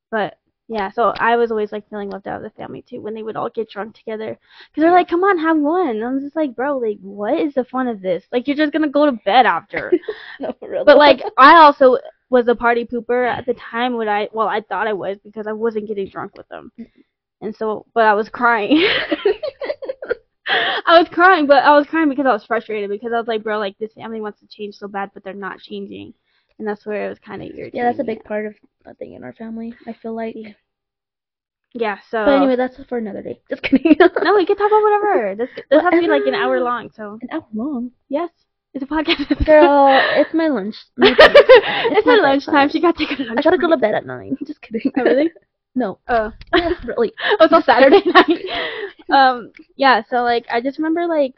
But 0.09 0.37
yeah, 0.67 0.89
so 0.91 1.13
I 1.17 1.35
was 1.35 1.51
always 1.51 1.71
like 1.71 1.89
feeling 1.89 2.09
left 2.09 2.25
out 2.25 2.37
of 2.37 2.43
the 2.43 2.49
family 2.51 2.83
too 2.87 3.01
when 3.01 3.13
they 3.13 3.23
would 3.23 3.35
all 3.35 3.49
get 3.49 3.69
drunk 3.69 3.95
together 3.95 4.39
because 4.69 4.81
they're 4.81 4.91
like, 4.91 5.09
"Come 5.09 5.23
on, 5.23 5.37
have 5.37 5.57
one." 5.57 5.89
And 5.89 6.03
I'm 6.03 6.21
just 6.21 6.35
like, 6.35 6.55
"Bro, 6.55 6.77
like, 6.77 6.99
what 7.01 7.37
is 7.37 7.53
the 7.53 7.65
fun 7.65 7.87
of 7.87 8.01
this? 8.01 8.23
Like, 8.31 8.47
you're 8.47 8.55
just 8.55 8.71
gonna 8.71 8.87
go 8.87 9.05
to 9.05 9.11
bed 9.25 9.45
after." 9.45 9.91
no, 10.39 10.53
for 10.59 10.69
real. 10.69 10.85
but 10.85 10.97
like, 10.97 11.21
I 11.37 11.57
also 11.57 11.97
was 12.29 12.47
a 12.47 12.55
party 12.55 12.85
pooper 12.85 13.27
at 13.27 13.45
the 13.45 13.53
time 13.55 13.95
when 13.95 14.07
I 14.07 14.29
well, 14.31 14.47
I 14.47 14.61
thought 14.61 14.87
I 14.87 14.93
was 14.93 15.17
because 15.23 15.47
I 15.47 15.53
wasn't 15.53 15.87
getting 15.87 16.07
drunk 16.07 16.37
with 16.37 16.47
them, 16.47 16.71
mm-hmm. 16.79 17.45
and 17.45 17.55
so 17.55 17.85
but 17.93 18.05
I 18.05 18.13
was 18.13 18.29
crying. 18.29 18.87
I 20.47 20.99
was 20.99 21.09
crying, 21.09 21.47
but 21.47 21.63
I 21.63 21.75
was 21.75 21.87
crying 21.87 22.09
because 22.09 22.25
I 22.25 22.33
was 22.33 22.45
frustrated 22.45 22.89
because 22.89 23.11
I 23.13 23.17
was 23.17 23.27
like, 23.27 23.43
bro, 23.43 23.59
like 23.59 23.77
this 23.79 23.93
family 23.93 24.21
wants 24.21 24.39
to 24.39 24.47
change 24.47 24.75
so 24.75 24.87
bad, 24.87 25.11
but 25.13 25.23
they're 25.23 25.33
not 25.33 25.59
changing, 25.59 26.13
and 26.59 26.67
that's 26.67 26.85
where 26.85 27.05
it 27.05 27.09
was 27.09 27.19
kind 27.19 27.41
of 27.41 27.49
irritating. 27.49 27.77
yeah, 27.79 27.85
that's 27.85 27.99
a 27.99 28.03
big 28.03 28.23
part 28.23 28.45
of 28.45 28.55
a 28.85 28.93
thing 28.95 29.13
in 29.13 29.23
our 29.23 29.33
family. 29.33 29.73
I 29.87 29.93
feel 29.93 30.15
like. 30.15 30.35
Yeah. 31.73 31.97
So. 32.11 32.25
But 32.25 32.35
anyway, 32.37 32.55
that's 32.55 32.77
for 32.87 32.97
another 32.97 33.21
day. 33.23 33.39
Just 33.49 33.63
kidding. 33.63 33.95
no, 33.99 34.35
we 34.35 34.45
can 34.45 34.55
talk 34.55 34.67
about 34.67 34.83
whatever. 34.83 35.35
This 35.35 35.49
this 35.69 35.81
has 35.81 35.91
to 35.91 35.99
be 35.99 36.07
like 36.07 36.25
an 36.27 36.35
hour 36.35 36.59
long. 36.61 36.91
So 36.95 37.17
An 37.21 37.29
hour 37.31 37.45
long. 37.53 37.91
yes, 38.09 38.29
it's 38.73 38.83
a 38.83 38.87
podcast. 38.87 39.45
Girl, 39.45 39.87
it's 40.15 40.33
my 40.33 40.47
lunch. 40.47 40.75
My 40.97 41.15
it's 41.17 42.05
my 42.05 42.17
my 42.17 42.21
lunchtime. 42.21 42.69
She 42.69 42.79
got 42.81 42.95
to 42.97 43.05
take 43.05 43.19
a 43.19 43.23
lunch. 43.23 43.39
I 43.39 43.41
gotta 43.41 43.57
go 43.57 43.69
to 43.69 43.77
bed 43.77 43.95
at 43.95 44.05
nine. 44.05 44.37
Just 44.45 44.61
kidding. 44.61 44.91
Oh, 44.97 45.03
really? 45.03 45.31
no. 45.75 45.99
Oh. 46.07 46.31
Yeah, 46.55 46.69
really. 46.85 47.11
oh, 47.39 47.45
it's 47.45 47.53
on 47.53 47.63
Saturday 47.63 48.01
night. 48.05 48.45
um, 49.11 49.51
yeah. 49.75 50.03
So 50.09 50.17
like, 50.17 50.45
I 50.51 50.61
just 50.61 50.77
remember 50.77 51.07
like 51.07 51.33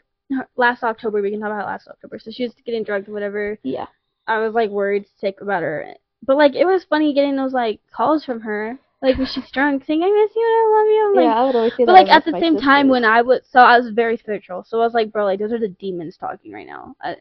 last 0.56 0.82
October. 0.82 1.22
We 1.22 1.30
can 1.30 1.40
talk 1.40 1.50
about 1.50 1.66
last 1.66 1.88
October. 1.88 2.18
So 2.18 2.30
she 2.30 2.42
was 2.44 2.52
getting 2.66 2.84
drugged, 2.84 3.08
whatever. 3.08 3.58
Yeah. 3.62 3.86
I 4.26 4.38
was 4.38 4.54
like 4.54 4.70
worried 4.70 5.06
sick 5.18 5.40
about 5.40 5.62
her. 5.62 5.94
But 6.22 6.36
like, 6.36 6.54
it 6.54 6.64
was 6.64 6.84
funny 6.84 7.14
getting 7.14 7.36
those 7.36 7.52
like 7.52 7.80
calls 7.92 8.24
from 8.24 8.40
her, 8.40 8.78
like 9.02 9.16
when 9.18 9.26
she's 9.26 9.50
drunk, 9.50 9.84
saying 9.84 10.02
"I 10.02 10.10
miss 10.10 10.34
you 10.34 10.42
and 10.42 10.74
I 10.74 10.78
love 10.78 10.86
you." 10.86 11.06
I'm 11.06 11.14
like, 11.14 11.24
yeah, 11.24 11.40
I 11.40 11.44
would 11.44 11.56
always 11.56 11.72
say 11.72 11.84
but 11.84 11.86
that. 11.86 11.92
like 11.92 12.08
at 12.08 12.24
the 12.24 12.38
same 12.40 12.56
time, 12.56 12.88
when 12.88 13.04
I 13.04 13.22
was 13.22 13.42
so 13.50 13.60
I 13.60 13.78
was 13.78 13.90
very 13.90 14.16
spiritual, 14.16 14.64
so 14.66 14.80
I 14.80 14.84
was 14.84 14.94
like, 14.94 15.12
bro, 15.12 15.24
like 15.24 15.38
those 15.38 15.52
are 15.52 15.58
the 15.58 15.68
demons 15.68 16.16
talking 16.16 16.52
right 16.52 16.66
now. 16.66 16.96
Uh, 17.04 17.14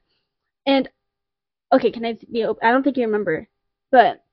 and 0.65 0.89
okay, 1.71 1.91
can 1.91 2.05
I 2.05 2.17
be? 2.31 2.43
op- 2.45 2.63
I 2.63 2.71
don't 2.71 2.83
think 2.83 2.97
you 2.97 3.05
remember, 3.05 3.47
but 3.91 4.23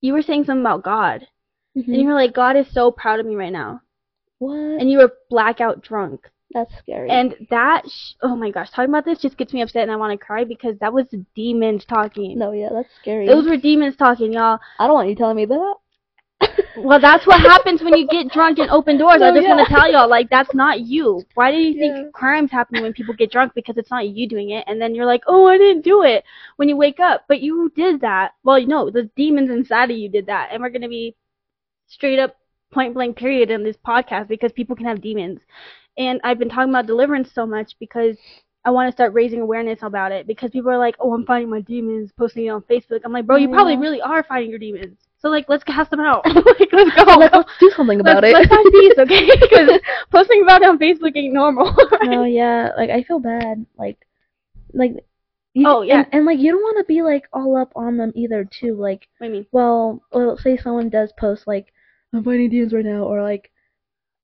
you 0.00 0.12
were 0.12 0.22
saying 0.22 0.44
something 0.44 0.62
about 0.62 0.82
God, 0.82 1.26
and 1.74 1.86
you 1.96 2.06
were 2.06 2.14
like, 2.14 2.34
God 2.34 2.56
is 2.56 2.66
so 2.72 2.90
proud 2.90 3.20
of 3.20 3.26
me 3.26 3.36
right 3.36 3.52
now, 3.52 3.80
what? 4.38 4.54
and 4.54 4.90
you 4.90 4.98
were 4.98 5.12
blackout 5.30 5.82
drunk. 5.82 6.28
That's 6.54 6.74
scary. 6.78 7.10
And 7.10 7.34
that, 7.50 7.88
sh- 7.88 8.14
oh 8.22 8.36
my 8.36 8.50
gosh, 8.50 8.70
talking 8.70 8.90
about 8.90 9.04
this 9.04 9.20
just 9.20 9.36
gets 9.36 9.52
me 9.52 9.62
upset 9.62 9.82
and 9.82 9.92
I 9.92 9.96
want 9.96 10.18
to 10.18 10.24
cry 10.26 10.44
because 10.44 10.78
that 10.80 10.92
was 10.94 11.06
demons 11.34 11.84
talking. 11.84 12.38
no, 12.38 12.52
yeah, 12.52 12.70
that's 12.72 12.94
scary. 12.96 13.28
Those 13.28 13.46
were 13.46 13.56
demons 13.58 13.96
talking, 13.96 14.32
y'all. 14.32 14.60
I 14.78 14.86
don't 14.86 14.94
want 14.94 15.08
you 15.08 15.16
telling 15.16 15.36
me 15.36 15.46
that. 15.46 15.74
Well, 16.76 17.00
that's 17.00 17.26
what 17.26 17.40
happens 17.40 17.82
when 17.82 17.96
you 17.96 18.06
get 18.08 18.30
drunk 18.30 18.58
and 18.58 18.70
open 18.70 18.98
doors. 18.98 19.22
I 19.22 19.30
No, 19.30 19.34
just 19.34 19.48
want 19.48 19.60
to 19.60 19.72
tell 19.74 19.90
y'all, 19.90 20.08
like, 20.08 20.28
that's 20.30 20.54
not 20.54 20.80
you. 20.80 21.26
Why 21.34 21.50
do 21.52 21.58
you 21.58 21.74
Yeah. 21.74 21.80
think 21.92 22.12
crimes 22.12 22.50
happen 22.50 22.80
when 22.80 22.92
people 22.92 23.14
get 23.14 23.30
drunk? 23.30 23.52
Because 23.54 23.76
it's 23.76 23.90
not 23.90 24.08
you 24.08 24.28
doing 24.28 24.50
it, 24.50 24.64
and 24.66 24.80
then 24.80 24.94
you're 24.94 25.06
like, 25.06 25.22
oh, 25.26 25.46
I 25.46 25.56
didn't 25.58 25.82
do 25.84 26.02
it 26.02 26.24
when 26.56 26.68
you 26.68 26.76
wake 26.76 27.00
up, 27.00 27.24
but 27.28 27.40
you 27.40 27.70
did 27.76 28.00
that. 28.00 28.32
Well, 28.44 28.60
no, 28.66 28.90
the 28.90 29.04
demons 29.16 29.50
inside 29.50 29.90
of 29.90 29.96
you 29.96 30.08
did 30.08 30.26
that, 30.26 30.50
and 30.52 30.62
we're 30.62 30.70
gonna 30.70 30.88
be 30.88 31.16
straight 31.86 32.18
up 32.18 32.36
point 32.72 32.94
blank 32.94 33.16
period 33.16 33.50
in 33.50 33.62
this 33.64 33.76
podcast 33.76 34.28
because 34.28 34.52
people 34.52 34.76
can 34.76 34.86
have 34.86 35.00
demons, 35.00 35.40
and 35.96 36.20
I've 36.24 36.38
been 36.38 36.48
talking 36.48 36.70
about 36.70 36.86
deliverance 36.86 37.30
so 37.32 37.46
much 37.46 37.74
because. 37.78 38.16
I 38.66 38.70
want 38.70 38.88
to 38.88 38.92
start 38.96 39.12
raising 39.12 39.42
awareness 39.42 39.80
about 39.82 40.10
it 40.10 40.26
because 40.26 40.50
people 40.50 40.70
are 40.70 40.78
like, 40.78 40.96
"Oh, 40.98 41.12
I'm 41.12 41.26
fighting 41.26 41.50
my 41.50 41.60
demons," 41.60 42.12
posting 42.16 42.46
it 42.46 42.48
on 42.48 42.62
Facebook. 42.62 43.00
I'm 43.04 43.12
like, 43.12 43.26
"Bro, 43.26 43.36
you 43.36 43.50
probably 43.50 43.76
really 43.76 44.00
are 44.00 44.22
fighting 44.22 44.48
your 44.48 44.58
demons. 44.58 44.96
So 45.24 45.30
like, 45.30 45.48
let's 45.48 45.64
cast 45.64 45.90
them 45.90 46.00
out. 46.00 46.22
like, 46.34 46.68
let's 46.70 46.94
go. 47.04 47.14
Let's, 47.16 47.34
let's 47.34 47.50
do 47.58 47.70
something 47.74 47.98
about 47.98 48.22
let's, 48.22 48.36
it. 48.36 48.50
Let's 48.50 48.50
have 48.50 48.72
peace, 48.72 48.92
okay? 48.98 49.30
Because 49.40 49.80
posting 50.10 50.42
about 50.42 50.60
it 50.60 50.68
on 50.68 50.78
Facebook 50.78 51.16
ain't 51.16 51.32
normal. 51.32 51.74
no, 52.02 52.24
yeah, 52.24 52.72
like 52.76 52.90
I 52.90 53.02
feel 53.02 53.20
bad, 53.20 53.64
like, 53.78 53.96
like. 54.74 54.92
You, 55.54 55.66
Oh, 55.66 55.82
yeah. 55.82 55.98
and, 56.00 56.06
and 56.12 56.26
like 56.26 56.40
you 56.40 56.50
don't 56.50 56.60
want 56.60 56.76
to 56.78 56.84
be 56.84 57.00
like 57.00 57.26
all 57.32 57.56
up 57.56 57.72
on 57.74 57.96
them 57.96 58.12
either, 58.14 58.44
too. 58.44 58.74
Like, 58.74 59.08
What 59.18 59.28
do 59.28 59.46
well, 59.50 60.02
well, 60.12 60.36
say 60.36 60.58
someone 60.58 60.90
does 60.90 61.10
post 61.18 61.46
like, 61.46 61.72
"I'm 62.12 62.22
fighting 62.22 62.50
demons 62.50 62.74
right 62.74 62.84
now," 62.84 63.04
or 63.04 63.22
like, 63.22 63.50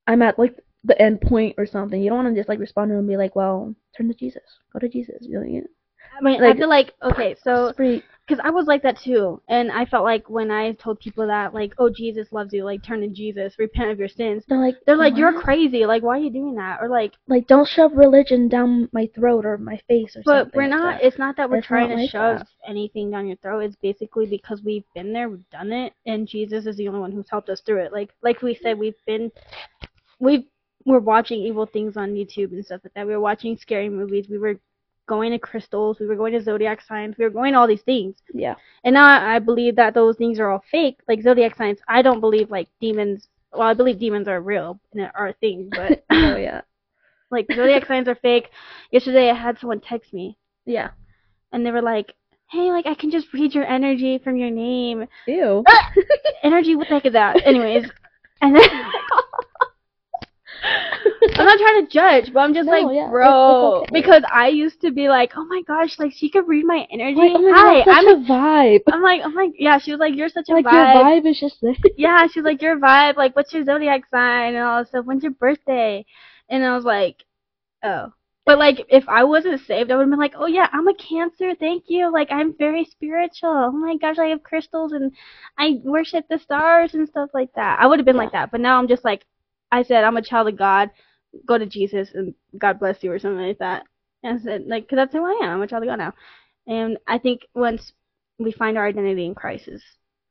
"I'm 0.07 0.21
at 0.21 0.39
like 0.39 0.55
the 0.85 1.01
end 1.01 1.21
point" 1.21 1.55
or 1.59 1.67
something. 1.67 2.01
You 2.01 2.11
don't 2.11 2.25
want 2.25 2.35
to 2.35 2.41
just 2.41 2.49
like 2.49 2.59
respond 2.59 2.89
to 2.91 2.93
them 2.95 3.01
and 3.01 3.09
be 3.09 3.17
like, 3.17 3.37
"Well, 3.37 3.75
turn 3.97 4.09
to 4.09 4.15
Jesus, 4.15 4.43
go 4.73 4.79
to 4.79 4.89
Jesus." 4.89 5.19
You 5.21 5.41
know, 5.41 5.47
you 5.47 5.67
I 6.19 6.23
mean, 6.23 6.43
I 6.43 6.49
Like- 6.49 6.57
feel 6.59 6.69
like 6.69 6.95
okay, 7.03 7.35
so 7.43 7.73
because 7.73 8.45
I 8.45 8.51
was 8.51 8.67
like 8.67 8.83
that 8.83 8.99
too, 8.99 9.41
and 9.49 9.73
I 9.73 9.85
felt 9.87 10.05
like 10.05 10.29
when 10.31 10.51
I 10.51 10.73
told 10.73 11.01
people 11.01 11.27
that, 11.27 11.53
like, 11.55 11.73
oh, 11.79 11.89
Jesus 11.89 12.31
loves 12.33 12.53
you, 12.53 12.65
like, 12.65 12.83
turn 12.83 13.01
to 13.01 13.09
Jesus, 13.09 13.59
repent 13.59 13.91
of 13.91 13.99
your 13.99 14.09
sins. 14.09 14.45
they're 14.47 14.59
like, 14.59 14.77
They're 14.87 14.97
like, 14.97 15.15
oh 15.15 15.17
you're 15.17 15.41
crazy. 15.41 15.85
Like, 15.87 16.03
why 16.03 16.17
are 16.19 16.21
you 16.23 16.31
doing 16.31 16.55
that? 16.57 16.79
Or 16.81 16.89
like, 16.89 17.15
like 17.27 17.47
don't 17.49 17.67
shove 17.67 17.93
religion 17.97 18.49
down 18.49 18.89
my 18.93 19.07
throat 19.15 19.45
or 19.47 19.59
my 19.59 19.79
face 19.89 20.15
or 20.17 20.23
but 20.25 20.33
something. 20.33 20.51
But 20.53 20.57
we're 20.57 20.69
not. 20.69 21.03
It's 21.03 21.19
not 21.19 21.37
that 21.39 21.49
we're 21.51 21.59
It's 21.59 21.67
trying 21.67 21.89
to 21.89 21.95
like 21.97 22.11
shove 22.11 22.39
that. 22.39 22.47
anything 22.69 23.11
down 23.11 23.27
your 23.27 23.37
throat. 23.39 23.61
It's 23.61 23.77
basically 23.77 24.27
because 24.27 24.63
we've 24.63 24.85
been 24.95 25.13
there, 25.13 25.29
we've 25.29 25.49
done 25.51 25.73
it, 25.73 25.93
and 26.07 26.27
Jesus 26.29 26.67
is 26.67 26.77
the 26.77 26.89
only 26.89 27.01
one 27.01 27.13
who's 27.13 27.31
helped 27.31 27.49
us 27.51 27.61
through 27.63 27.79
it. 27.85 27.93
Like, 27.93 28.11
like 28.23 28.43
we 28.43 28.55
said, 28.55 28.79
we've 28.79 28.95
been, 29.07 29.33
we've 30.21 30.45
we're 30.85 30.99
watching 30.99 31.41
evil 31.41 31.67
things 31.67 31.97
on 31.97 32.11
YouTube 32.15 32.53
and 32.53 32.65
stuff 32.65 32.81
like 32.85 32.95
that. 32.95 33.07
We 33.07 33.13
were 33.13 33.21
watching 33.21 33.57
scary 33.57 33.89
movies. 33.89 34.27
We 34.31 34.39
were 34.39 34.57
going 35.07 35.33
to 35.33 35.39
crystals. 35.39 35.99
We 35.99 36.07
were 36.07 36.17
going 36.17 36.33
to 36.33 36.43
zodiac 36.43 36.81
signs. 36.81 37.17
We 37.19 37.25
were 37.25 37.31
going 37.31 37.53
to 37.53 37.59
all 37.59 37.67
these 37.67 37.83
things. 37.83 38.17
Yeah. 38.33 38.55
And 38.85 38.95
now 38.95 39.05
I 39.07 39.39
believe 39.41 39.77
that 39.77 39.93
those 39.95 40.17
things 40.17 40.39
are 40.39 40.49
all 40.51 40.63
fake. 40.71 41.01
Like 41.09 41.23
zodiac 41.23 41.57
signs, 41.57 41.79
I 41.89 42.01
don't 42.03 42.21
believe 42.21 42.51
like 42.51 42.69
demons. 42.81 43.29
Well, 43.53 43.67
I 43.69 43.75
believe 43.75 43.99
demons 43.99 44.29
are 44.29 44.41
real 44.41 44.81
and 44.95 45.11
are 45.15 45.29
a 45.29 45.33
thing, 45.35 45.69
but 45.71 46.05
oh 46.11 46.37
yeah. 46.37 46.61
like 47.31 47.47
zodiac 47.55 47.87
signs 47.87 48.07
are 48.09 48.15
fake. 48.15 48.49
Yesterday 48.93 49.29
I 49.31 49.35
had 49.35 49.59
someone 49.59 49.81
text 49.81 50.13
me 50.15 50.39
Yeah. 50.67 50.91
and 51.53 51.67
they 51.67 51.73
were 51.73 51.83
like, 51.83 52.15
"Hey, 52.49 52.71
like 52.71 52.87
I 52.87 52.95
can 52.95 53.11
just 53.11 53.33
read 53.33 53.53
your 53.53 53.65
energy 53.67 54.19
from 54.19 54.37
your 54.37 54.51
name." 54.51 55.07
Ew. 55.27 55.65
energy, 56.45 56.77
what 56.77 56.87
the 56.89 56.95
heck 56.95 57.07
is 57.07 57.13
that? 57.15 57.45
Anyways, 57.45 57.91
and 58.41 58.55
then 58.55 58.71
I'm 60.63 61.47
not 61.47 61.59
trying 61.59 61.87
to 61.87 61.93
judge, 61.93 62.33
but 62.33 62.41
I'm 62.41 62.55
just 62.55 62.67
No, 62.67 62.73
like, 62.73 62.95
yeah, 62.95 63.09
bro, 63.11 63.83
it's 63.83 63.91
okay. 63.91 64.01
because 64.01 64.23
I 64.33 64.49
used 64.49 64.81
to 64.83 64.91
be 64.91 65.09
like, 65.09 65.33
oh 65.37 65.45
my 65.45 65.63
gosh, 65.67 65.99
like 65.99 66.13
she 66.15 66.29
could 66.31 66.47
read 66.49 66.65
my 66.65 66.87
energy. 66.91 67.17
Like, 67.17 67.33
oh 67.35 67.43
my 67.43 67.59
Hi, 67.59 67.85
God, 67.85 67.99
I'm. 67.99 68.09
a 68.09 68.27
vibe. 68.27 68.81
I'm 68.93 69.03
like, 69.03 69.23
I'm 69.25 69.35
like, 69.35 69.53
yeah. 69.59 69.79
She 69.79 69.91
was 69.93 70.01
like, 70.01 70.15
you're 70.17 70.29
such 70.29 70.49
a 70.49 70.53
like 70.53 70.65
vibe. 70.65 70.95
your 70.95 71.05
vibe 71.05 71.31
is 71.31 71.41
just 71.41 71.61
there. 71.63 71.75
Yeah, 71.97 72.27
she's 72.27 72.45
like, 72.45 72.61
your 72.63 72.79
vibe. 72.79 73.17
Like, 73.17 73.37
what's 73.37 73.53
your 73.53 73.65
zodiac 73.65 74.03
sign 74.11 74.55
and 74.55 74.65
all 74.65 74.81
this 74.81 74.89
stuff. 74.89 75.05
When's 75.07 75.23
your 75.23 75.33
birthday? 75.33 76.05
And 76.49 76.65
I 76.65 76.75
was 76.75 76.85
like, 76.85 77.25
oh. 77.83 78.13
But 78.47 78.59
like, 78.59 78.87
if 78.89 79.09
I 79.09 79.25
wasn't 79.25 79.61
saved, 79.67 79.91
I 79.91 79.97
would 79.97 80.03
have 80.03 80.11
been 80.11 80.19
like, 80.19 80.35
oh 80.37 80.47
yeah, 80.47 80.69
I'm 80.73 80.89
a 80.89 80.95
Cancer. 80.95 81.55
Thank 81.55 81.85
you. 81.89 82.13
Like, 82.13 82.33
I'm 82.33 82.55
very 82.59 82.85
spiritual. 82.85 83.51
Oh 83.51 83.71
my 83.73 83.97
gosh, 83.97 84.19
I 84.19 84.27
have 84.29 84.43
crystals 84.43 84.93
and 84.93 85.13
I 85.59 85.81
worship 85.85 86.27
the 86.29 86.39
stars 86.39 86.95
and 86.95 87.09
stuff 87.09 87.31
like 87.35 87.53
that. 87.55 87.79
I 87.81 87.87
would 87.87 87.99
have 87.99 88.07
been 88.07 88.17
like 88.17 88.33
that. 88.33 88.51
But 88.51 88.61
now 88.61 88.79
I'm 88.79 88.89
just 88.89 89.05
like, 89.05 89.25
I 89.73 89.83
said, 89.83 90.05
I'm 90.05 90.17
a 90.17 90.23
child 90.23 90.49
of 90.49 90.59
God. 90.59 90.91
Go 91.47 91.59
to 91.59 91.67
Jesus 91.67 92.11
and 92.15 92.35
God 92.59 92.79
bless 92.81 93.03
you 93.03 93.13
or 93.13 93.19
something 93.19 93.47
like 93.47 93.59
that. 93.59 93.85
And 94.23 94.39
I 94.39 94.43
said, 94.43 94.65
like, 94.67 94.85
because 94.85 94.97
that's 94.97 95.13
who 95.13 95.25
I 95.25 95.45
am. 95.45 95.57
I'm 95.57 95.63
a 95.63 95.67
child 95.67 95.85
of 95.85 95.89
God 95.89 95.99
now. 95.99 96.13
And 96.67 96.99
I 97.07 97.19
think 97.19 97.43
once 97.55 97.93
we 98.39 98.53
find 98.53 98.77
our 98.77 98.87
identity 98.87 99.25
in 99.25 99.35
Christ 99.35 99.69
is 99.69 99.83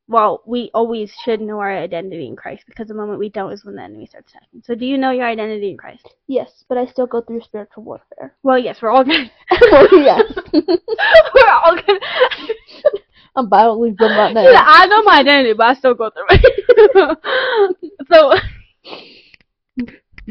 well, 0.10 0.42
we 0.48 0.72
always 0.74 1.14
should 1.24 1.40
know 1.40 1.60
our 1.60 1.72
identity 1.72 2.26
in 2.26 2.36
Christ 2.36 2.64
because 2.66 2.88
the 2.88 2.96
moment 2.96 3.20
we 3.20 3.30
don't 3.30 3.52
is 3.52 3.64
when 3.64 3.76
the 3.76 3.84
enemy 3.84 4.08
starts 4.08 4.32
attacking. 4.32 4.64
So, 4.64 4.74
do 4.74 4.84
you 4.84 4.98
know 4.98 5.12
your 5.12 5.28
identity 5.28 5.70
in 5.70 5.78
Christ? 5.78 6.10
Yes, 6.26 6.66
but 6.68 6.80
I 6.80 6.88
still 6.88 7.06
go 7.06 7.22
through 7.22 7.42
spiritual 7.42 7.84
warfare. 7.84 8.36
Well, 8.42 8.58
yes, 8.58 8.82
we're 8.82 8.90
all 8.90 9.04
good. 9.04 9.30
well, 9.72 9.88
yes. 9.92 10.24
we're 10.54 11.52
all 11.64 11.76
good. 11.76 12.02
I'm 13.36 13.50
violently 13.50 13.96
from 13.96 14.10
that 14.10 14.30
She's 14.30 14.52
like, 14.52 14.66
I 14.66 14.88
know 14.88 15.04
my 15.04 15.20
identity, 15.20 15.54
but 15.54 15.68
I 15.68 15.74
still 15.76 15.94
go 15.94 16.10
through 16.10 16.26
it. 16.30 17.20
so, 18.12 18.34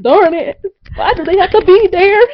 Darn 0.02 0.34
it. 0.34 0.60
Why 0.94 1.14
do 1.14 1.24
they 1.24 1.38
have 1.38 1.50
to 1.50 1.64
be 1.64 1.88
there? 1.90 2.20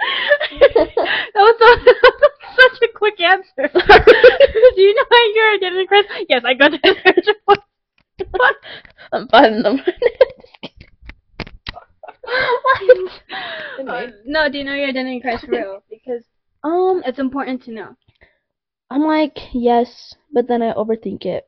that 0.60 1.34
was 1.34 1.56
so, 1.58 1.68
such 2.56 2.82
a 2.82 2.98
quick 2.98 3.20
answer. 3.20 3.68
do 3.68 4.80
you 4.82 4.94
know 4.94 5.04
your 5.34 5.54
identity 5.54 5.80
in 5.80 5.86
Christ? 5.86 6.08
Yes, 6.28 6.42
I 6.44 6.54
go 6.54 6.68
to 6.68 6.78
the 6.82 6.96
spiritual 7.00 7.34
warfare. 7.46 8.54
I'm 9.12 9.28
finding 9.28 9.62
them. 9.62 9.80
Uh, 13.88 14.06
no, 14.24 14.48
do 14.48 14.58
you 14.58 14.64
know 14.64 14.74
your 14.74 14.88
identity 14.88 15.20
for 15.40 15.50
real? 15.50 15.82
Because 15.90 16.22
um, 16.62 17.02
it's 17.06 17.18
important 17.18 17.62
to 17.64 17.72
know. 17.72 17.96
I'm 18.90 19.02
like, 19.04 19.38
yes, 19.52 20.14
but 20.32 20.48
then 20.48 20.62
I 20.62 20.72
overthink 20.72 21.24
it. 21.24 21.46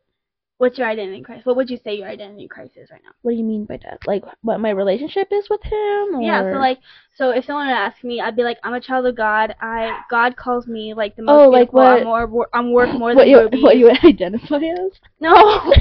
What's 0.58 0.78
your 0.78 0.86
identity 0.86 1.22
Christ? 1.22 1.44
What 1.44 1.56
would 1.56 1.70
you 1.70 1.78
say 1.82 1.96
your 1.96 2.06
identity 2.06 2.44
in 2.44 2.48
Christ 2.48 2.76
is 2.76 2.88
right 2.88 3.00
now? 3.04 3.10
What 3.22 3.32
do 3.32 3.36
you 3.36 3.42
mean 3.42 3.64
by 3.64 3.78
that? 3.78 3.98
Like, 4.06 4.22
what 4.42 4.60
my 4.60 4.70
relationship 4.70 5.26
is 5.32 5.50
with 5.50 5.60
him? 5.64 6.14
Or... 6.14 6.22
Yeah, 6.22 6.52
so 6.52 6.58
like, 6.60 6.78
so 7.16 7.30
if 7.30 7.44
someone 7.46 7.66
would 7.66 7.72
ask 7.72 8.04
me, 8.04 8.20
I'd 8.20 8.36
be 8.36 8.44
like, 8.44 8.58
I'm 8.62 8.74
a 8.74 8.80
child 8.80 9.06
of 9.06 9.16
God. 9.16 9.56
I 9.60 10.02
God 10.08 10.36
calls 10.36 10.68
me 10.68 10.94
like 10.94 11.16
the 11.16 11.22
most 11.22 11.46
Oh, 11.46 11.48
like 11.48 11.72
what- 11.72 11.98
I'm 11.98 12.04
more, 12.04 12.48
I'm 12.52 12.72
worth 12.72 12.96
more 12.96 13.12
what 13.16 13.24
than 13.24 13.28
you 13.28 13.48
what 13.60 13.76
you 13.76 13.90
identify 14.04 14.58
as? 14.58 15.00
No. 15.18 15.34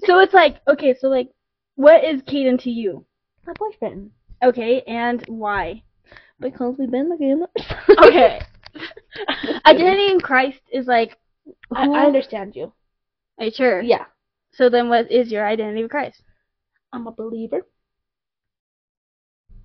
so 0.00 0.18
it's 0.18 0.34
like, 0.34 0.56
okay, 0.66 0.96
so 0.98 1.06
like, 1.06 1.28
what 1.76 2.02
is 2.02 2.20
Caden 2.22 2.60
to 2.64 2.70
you? 2.70 3.06
My 3.46 3.52
boyfriend. 3.52 4.10
Okay, 4.42 4.82
and 4.88 5.24
why? 5.28 5.84
Because 6.40 6.74
we've 6.80 6.90
been 6.90 7.12
together. 7.12 7.46
Okay. 8.08 8.40
Identity 9.66 10.10
in 10.10 10.20
Christ 10.20 10.60
is 10.72 10.86
like, 10.86 11.18
I, 11.72 11.86
I 11.86 12.06
understand 12.06 12.56
you. 12.56 12.72
are 13.38 13.46
you 13.46 13.50
sure? 13.54 13.82
Yeah, 13.82 14.06
So 14.52 14.68
then, 14.68 14.88
what 14.88 15.10
is 15.10 15.30
your 15.30 15.46
identity 15.46 15.82
in 15.82 15.88
Christ? 15.88 16.22
I'm 16.92 17.06
a 17.06 17.12
believer. 17.12 17.62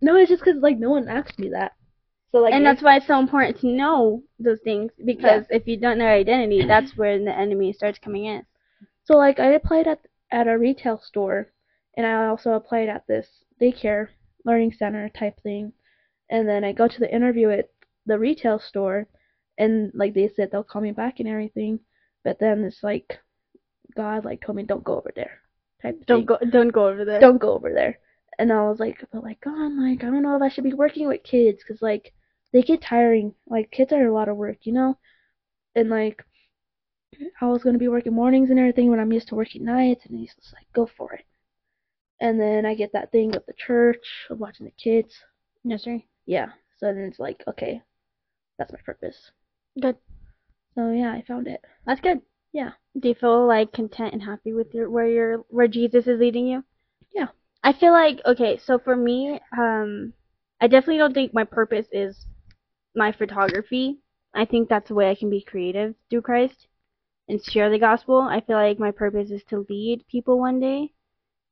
no, 0.00 0.16
it's 0.16 0.30
just 0.30 0.42
because 0.44 0.60
like 0.62 0.78
no 0.78 0.90
one 0.90 1.08
asked 1.08 1.38
me 1.38 1.50
that. 1.50 1.72
So 2.32 2.38
like, 2.38 2.52
and 2.54 2.64
that's 2.64 2.82
why 2.82 2.96
it's 2.96 3.06
so 3.06 3.18
important 3.18 3.58
to 3.60 3.66
know 3.68 4.22
those 4.38 4.60
things 4.62 4.92
because 5.04 5.44
if 5.50 5.66
you 5.66 5.76
don't 5.78 5.98
know 5.98 6.04
your 6.04 6.14
identity, 6.14 6.62
that's 6.68 6.96
where 6.96 7.18
the 7.18 7.36
enemy 7.36 7.72
starts 7.72 7.98
coming 7.98 8.26
in. 8.26 8.44
so 9.04 9.16
like 9.16 9.40
I 9.40 9.52
applied 9.52 9.86
at 9.86 10.00
at 10.30 10.46
a 10.46 10.58
retail 10.58 11.00
store, 11.02 11.48
and 11.96 12.06
I 12.06 12.26
also 12.26 12.52
applied 12.52 12.88
at 12.88 13.06
this 13.06 13.26
daycare 13.60 14.08
learning 14.44 14.72
center 14.72 15.08
type 15.08 15.40
thing, 15.42 15.72
and 16.30 16.46
then 16.48 16.64
I 16.64 16.72
go 16.72 16.86
to 16.86 16.98
the 17.00 17.12
interview 17.14 17.50
at 17.50 17.70
the 18.08 18.18
retail 18.18 18.58
store, 18.58 19.06
and 19.58 19.92
like 19.94 20.14
they 20.14 20.28
said 20.28 20.50
they'll 20.50 20.64
call 20.64 20.82
me 20.82 20.92
back 20.92 21.20
and 21.20 21.28
everything, 21.28 21.80
but 22.24 22.38
then 22.40 22.64
it's 22.64 22.82
like 22.82 23.18
God 23.96 24.24
like 24.24 24.40
told 24.40 24.56
me 24.56 24.64
don't 24.64 24.84
go 24.84 24.96
over 24.98 25.12
there, 25.14 25.40
type 25.82 26.04
Don't 26.06 26.20
thing. 26.20 26.26
go, 26.26 26.38
don't 26.50 26.72
go 26.72 26.88
over 26.88 27.04
there. 27.04 27.20
don't 27.20 27.38
go 27.40 27.52
over 27.52 27.72
there. 27.72 27.98
And 28.40 28.52
I 28.52 28.62
was 28.68 28.78
like, 28.78 29.04
but 29.12 29.22
like, 29.24 29.40
God, 29.40 29.72
like, 29.72 30.04
I 30.04 30.06
don't 30.10 30.22
know 30.22 30.36
if 30.36 30.42
I 30.42 30.48
should 30.48 30.64
be 30.64 30.74
working 30.74 31.08
with 31.08 31.22
kids, 31.24 31.62
cause 31.66 31.82
like, 31.82 32.12
they 32.52 32.62
get 32.62 32.80
tiring. 32.80 33.34
Like, 33.48 33.70
kids 33.70 33.92
are 33.92 34.06
a 34.06 34.14
lot 34.14 34.28
of 34.28 34.36
work, 34.36 34.58
you 34.62 34.72
know? 34.72 34.96
And 35.74 35.90
like, 35.90 36.24
I 37.40 37.46
was 37.46 37.64
gonna 37.64 37.78
be 37.78 37.88
working 37.88 38.14
mornings 38.14 38.50
and 38.50 38.58
everything 38.58 38.90
when 38.90 39.00
I'm 39.00 39.12
used 39.12 39.28
to 39.28 39.34
working 39.34 39.64
nights, 39.64 40.06
and 40.06 40.16
he's 40.18 40.34
just 40.34 40.52
like, 40.54 40.66
go 40.72 40.86
for 40.96 41.14
it. 41.14 41.24
And 42.20 42.40
then 42.40 42.64
I 42.66 42.74
get 42.74 42.92
that 42.92 43.10
thing 43.12 43.30
with 43.30 43.46
the 43.46 43.54
church, 43.54 44.06
of 44.30 44.38
watching 44.38 44.66
the 44.66 44.72
kids. 44.72 45.14
Sir. 45.76 46.00
Yeah. 46.26 46.48
So 46.78 46.86
then 46.86 47.04
it's 47.04 47.18
like, 47.18 47.42
okay, 47.48 47.82
that's 48.58 48.72
my 48.72 48.78
purpose. 48.84 49.30
Good. 49.80 49.96
So 50.74 50.90
yeah, 50.90 51.12
I 51.12 51.22
found 51.26 51.46
it. 51.46 51.60
That's 51.86 52.00
good. 52.00 52.20
Yeah. 52.52 52.70
Do 52.98 53.08
you 53.08 53.14
feel 53.14 53.46
like 53.46 53.72
content 53.72 54.12
and 54.12 54.22
happy 54.22 54.52
with 54.52 54.74
your 54.74 54.90
where 54.90 55.08
your 55.08 55.38
where 55.48 55.68
Jesus 55.68 56.06
is 56.06 56.20
leading 56.20 56.46
you? 56.46 56.64
Yeah. 57.14 57.28
I 57.62 57.72
feel 57.72 57.92
like 57.92 58.20
okay, 58.26 58.58
so 58.58 58.78
for 58.78 58.96
me, 58.96 59.40
um 59.56 60.12
I 60.60 60.66
definitely 60.66 60.98
don't 60.98 61.14
think 61.14 61.32
my 61.32 61.44
purpose 61.44 61.86
is 61.92 62.26
my 62.94 63.12
photography. 63.12 63.98
I 64.34 64.44
think 64.44 64.68
that's 64.68 64.88
the 64.88 64.94
way 64.94 65.10
I 65.10 65.14
can 65.14 65.30
be 65.30 65.42
creative 65.42 65.94
through 66.10 66.22
Christ 66.22 66.66
and 67.28 67.42
share 67.42 67.70
the 67.70 67.78
gospel. 67.78 68.20
I 68.20 68.40
feel 68.40 68.56
like 68.56 68.78
my 68.78 68.90
purpose 68.90 69.30
is 69.30 69.42
to 69.44 69.66
lead 69.68 70.06
people 70.08 70.38
one 70.38 70.60
day 70.60 70.92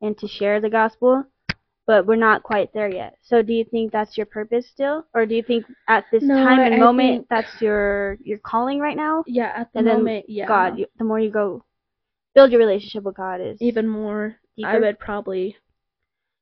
and 0.00 0.16
to 0.18 0.28
share 0.28 0.60
the 0.60 0.70
gospel, 0.70 1.24
but 1.86 2.06
we're 2.06 2.16
not 2.16 2.42
quite 2.42 2.72
there 2.74 2.88
yet. 2.92 3.16
So 3.22 3.42
do 3.42 3.52
you 3.52 3.64
think 3.64 3.92
that's 3.92 4.16
your 4.16 4.26
purpose 4.26 4.66
still, 4.68 5.04
or 5.14 5.24
do 5.26 5.34
you 5.34 5.42
think 5.42 5.64
at 5.88 6.04
this 6.10 6.22
No, 6.24 6.34
time 6.34 6.58
and 6.60 6.74
I 6.74 6.78
moment 6.78 7.26
that's 7.30 7.60
your 7.62 8.18
your 8.22 8.38
calling 8.38 8.80
right 8.80 8.96
now? 8.96 9.22
Yeah, 9.26 9.52
at 9.56 9.72
the 9.72 9.78
And 9.78 9.86
then 9.86 9.96
moment, 9.98 10.28
yeah. 10.28 10.46
God, 10.46 10.78
you, 10.78 10.86
the 10.98 11.04
more 11.04 11.20
you 11.20 11.30
go 11.30 11.64
build 12.34 12.50
your 12.50 12.60
relationship 12.60 13.04
with 13.04 13.16
God 13.16 13.40
is 13.40 13.60
even 13.62 13.88
more. 13.88 14.36
I 14.62 14.74
deeper. 14.74 14.80
would 14.80 14.98
probably 14.98 15.56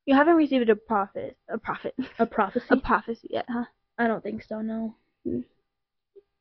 You 0.06 0.14
haven't 0.14 0.36
received 0.36 0.68
a 0.70 0.76
prophet, 0.76 1.36
a 1.48 1.58
prophet, 1.58 1.94
a 2.18 2.26
prophecy. 2.36 2.66
a 2.70 2.76
prophecy 2.76 3.28
yet, 3.30 3.46
huh? 3.48 3.64
I 3.98 4.06
don't 4.08 4.22
think 4.22 4.42
so. 4.42 4.60
No. 4.60 4.94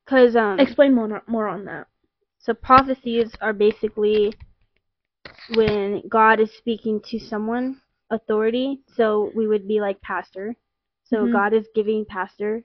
Because 0.04 0.36
um, 0.36 0.58
Explain 0.60 0.94
more 0.94 1.22
more 1.26 1.48
on 1.48 1.64
that. 1.66 1.86
so 2.38 2.52
prophecies 2.54 3.32
are 3.40 3.52
basically 3.52 4.32
when 5.54 6.02
God 6.08 6.40
is 6.40 6.50
speaking 6.56 7.00
to 7.10 7.18
someone, 7.18 7.80
authority. 8.14 8.80
So 8.96 9.30
we 9.34 9.46
would 9.46 9.66
be 9.68 9.80
like 9.80 10.00
pastor. 10.00 10.56
So 11.04 11.26
Mhm. 11.26 11.32
God 11.32 11.52
is 11.52 11.68
giving 11.74 12.04
pastor 12.04 12.64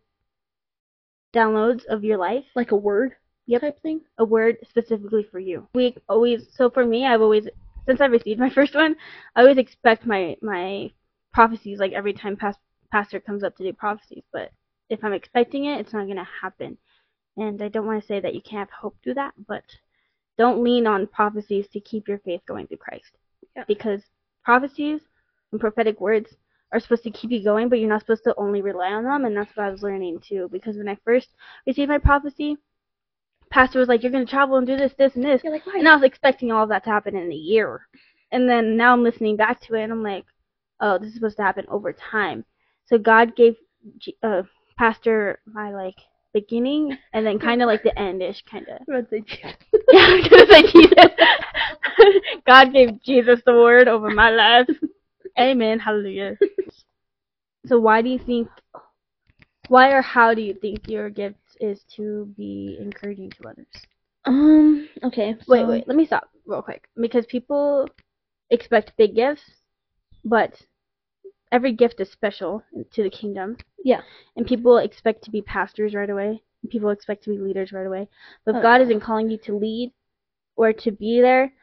downloads 1.34 1.86
of 1.86 2.04
your 2.04 2.18
life, 2.18 2.46
Like 2.56 2.72
a 2.72 2.76
word. 2.76 3.16
Yep. 3.46 3.62
Type 3.62 3.80
thing. 3.82 4.02
a 4.20 4.26
word 4.26 4.58
specifically 4.68 5.24
for 5.24 5.40
you. 5.40 5.68
We 5.74 5.96
always 6.08 6.48
so 6.56 6.70
for 6.70 6.86
me, 6.86 7.06
I've 7.06 7.22
always 7.22 7.48
since 7.86 8.00
I 8.02 8.06
received 8.06 8.40
my 8.40 8.50
first 8.60 8.76
one, 8.76 8.96
I 9.36 9.42
always 9.42 9.58
expect 9.58 10.06
my 10.06 10.38
my 10.42 10.92
prophecies 11.34 11.80
like 11.80 11.94
every 11.94 12.14
time 12.14 12.38
past, 12.38 12.60
pastor 12.92 13.20
comes 13.20 13.44
up 13.44 13.56
to 13.58 13.64
do 13.64 13.74
prophecies, 13.74 14.24
but 14.32 14.52
if 14.90 15.04
I'm 15.04 15.14
expecting 15.14 15.66
it, 15.66 15.80
it's 15.80 15.94
not 15.94 16.06
going 16.06 16.18
to 16.18 16.28
happen. 16.42 16.78
And 17.38 17.62
I 17.62 17.68
don't 17.70 17.86
want 17.86 18.02
to 18.02 18.08
say 18.08 18.20
that 18.20 18.34
you 18.34 18.42
can't 18.42 18.70
have 18.70 18.72
hope 18.82 18.98
through 19.04 19.14
that, 19.16 19.34
but 19.48 19.64
don't 20.38 20.64
lean 20.64 20.88
on 20.88 21.06
prophecies 21.08 21.68
to 21.70 21.80
keep 21.80 22.08
your 22.08 22.18
faith 22.20 22.42
going 22.48 22.66
through 22.68 22.78
Christ. 22.78 23.12
Yeah. 23.56 23.66
Because 23.68 24.02
prophecies 24.44 25.02
and 25.52 25.62
prophetic 25.62 26.00
words 26.00 26.36
are 26.72 26.80
supposed 26.80 27.04
to 27.04 27.12
keep 27.12 27.32
you 27.32 27.44
going, 27.44 27.70
but 27.70 27.80
you're 27.80 27.90
not 27.90 28.02
supposed 28.02 28.24
to 28.26 28.36
only 28.38 28.62
rely 28.62 28.92
on 28.92 29.04
them, 29.04 29.26
and 29.26 29.36
that's 29.36 29.56
what 29.56 29.66
I 29.66 29.72
was 29.72 29.82
learning 29.82 30.22
too. 30.28 30.50
Because 30.52 30.78
when 30.78 30.88
I 30.88 30.98
first 31.04 31.30
received 31.66 31.90
my 31.90 31.98
prophecy, 31.98 32.58
pastor 33.50 33.80
was 33.80 33.88
like, 33.88 34.04
"You're 34.04 34.12
going 34.12 34.26
to 34.26 34.30
travel 34.30 34.58
and 34.58 34.68
do 34.68 34.78
this, 34.78 34.94
this, 34.98 35.16
and 35.16 35.24
this," 35.24 35.44
You're 35.44 35.54
like, 35.54 35.66
why? 35.66 35.80
and 35.80 35.88
I 35.88 35.96
was 35.96 36.04
expecting 36.04 36.52
all 36.52 36.64
of 36.64 36.70
that 36.70 36.84
to 36.84 36.90
happen 36.90 37.16
in 37.16 37.32
a 37.32 37.36
year. 37.36 37.88
And 38.32 38.48
then 38.48 38.78
now 38.78 38.94
I'm 38.94 39.04
listening 39.04 39.36
back 39.36 39.60
to 39.62 39.76
it, 39.76 39.84
and 39.84 39.92
I'm 39.92 40.04
like, 40.04 40.26
"Oh, 40.80 40.98
this 40.98 41.10
is 41.10 41.16
supposed 41.16 41.38
to 41.38 41.44
happen 41.44 41.66
over 41.70 41.94
time." 41.94 42.46
So 42.86 42.98
God 42.98 43.36
gave 43.36 43.56
uh, 44.22 44.44
pastor 44.78 45.40
my 45.46 45.72
like 45.74 45.96
beginning, 46.34 46.96
and 47.14 47.26
then 47.26 47.40
kind 47.40 47.64
of 47.64 47.68
like 47.68 47.82
the 47.82 47.94
endish, 47.98 48.46
kind 48.46 48.68
of. 48.68 48.82
I 48.88 48.98
would 48.98 49.10
Jesus. 49.28 49.56
Yeah, 49.92 50.06
I 50.08 50.16
was 50.16 50.28
gonna 50.28 50.48
say 50.48 50.62
Jesus. 50.72 51.12
God 52.46 52.74
gave 52.74 53.02
Jesus 53.02 53.42
the 53.46 53.54
word 53.54 53.88
over 53.88 54.12
my 54.12 54.30
life. 54.30 54.70
Amen. 55.40 55.80
Hallelujah. 55.80 56.38
So 57.66 57.80
why 57.80 58.02
do 58.02 58.10
you 58.10 58.20
think 58.20 58.48
why 59.68 59.92
or 59.92 60.02
how 60.02 60.34
do 60.34 60.42
you 60.42 60.54
think 60.54 60.88
your 60.88 61.10
gift 61.10 61.38
is 61.60 61.84
to 61.96 62.34
be 62.38 62.78
encouraging 62.80 63.30
to 63.32 63.48
others? 63.50 63.68
Um. 64.26 64.90
Okay. 65.04 65.36
Wait, 65.48 65.62
so- 65.62 65.68
wait, 65.70 65.88
let 65.88 65.98
me 65.98 66.06
stop 66.06 66.30
real 66.46 66.62
quick. 66.62 66.88
Because 67.00 67.26
people 67.26 67.88
expect 68.50 68.94
big 68.98 69.16
gifts, 69.16 69.44
but 70.26 70.62
every 71.52 71.74
gift 71.74 72.00
is 72.00 72.12
special 72.12 72.64
to 72.94 73.04
the 73.04 73.10
kingdom. 73.10 73.58
Yeah. 73.84 74.02
And 74.36 74.46
people 74.48 74.78
expect 74.78 75.24
to 75.26 75.32
be 75.32 75.42
pastors 75.42 75.94
right 75.94 76.10
away. 76.10 76.42
People 76.70 76.90
expect 76.90 77.24
to 77.24 77.30
be 77.30 77.38
leaders 77.38 77.72
right 77.72 77.86
away. 77.88 78.08
But 78.46 78.52
if 78.52 78.58
Oh, 78.58 78.62
God 78.62 78.82
isn't 78.82 79.00
calling 79.02 79.30
you 79.30 79.38
to 79.46 79.56
lead 79.56 79.94
or 80.56 80.74
to 80.74 80.92
be 80.92 81.22
there, 81.22 81.54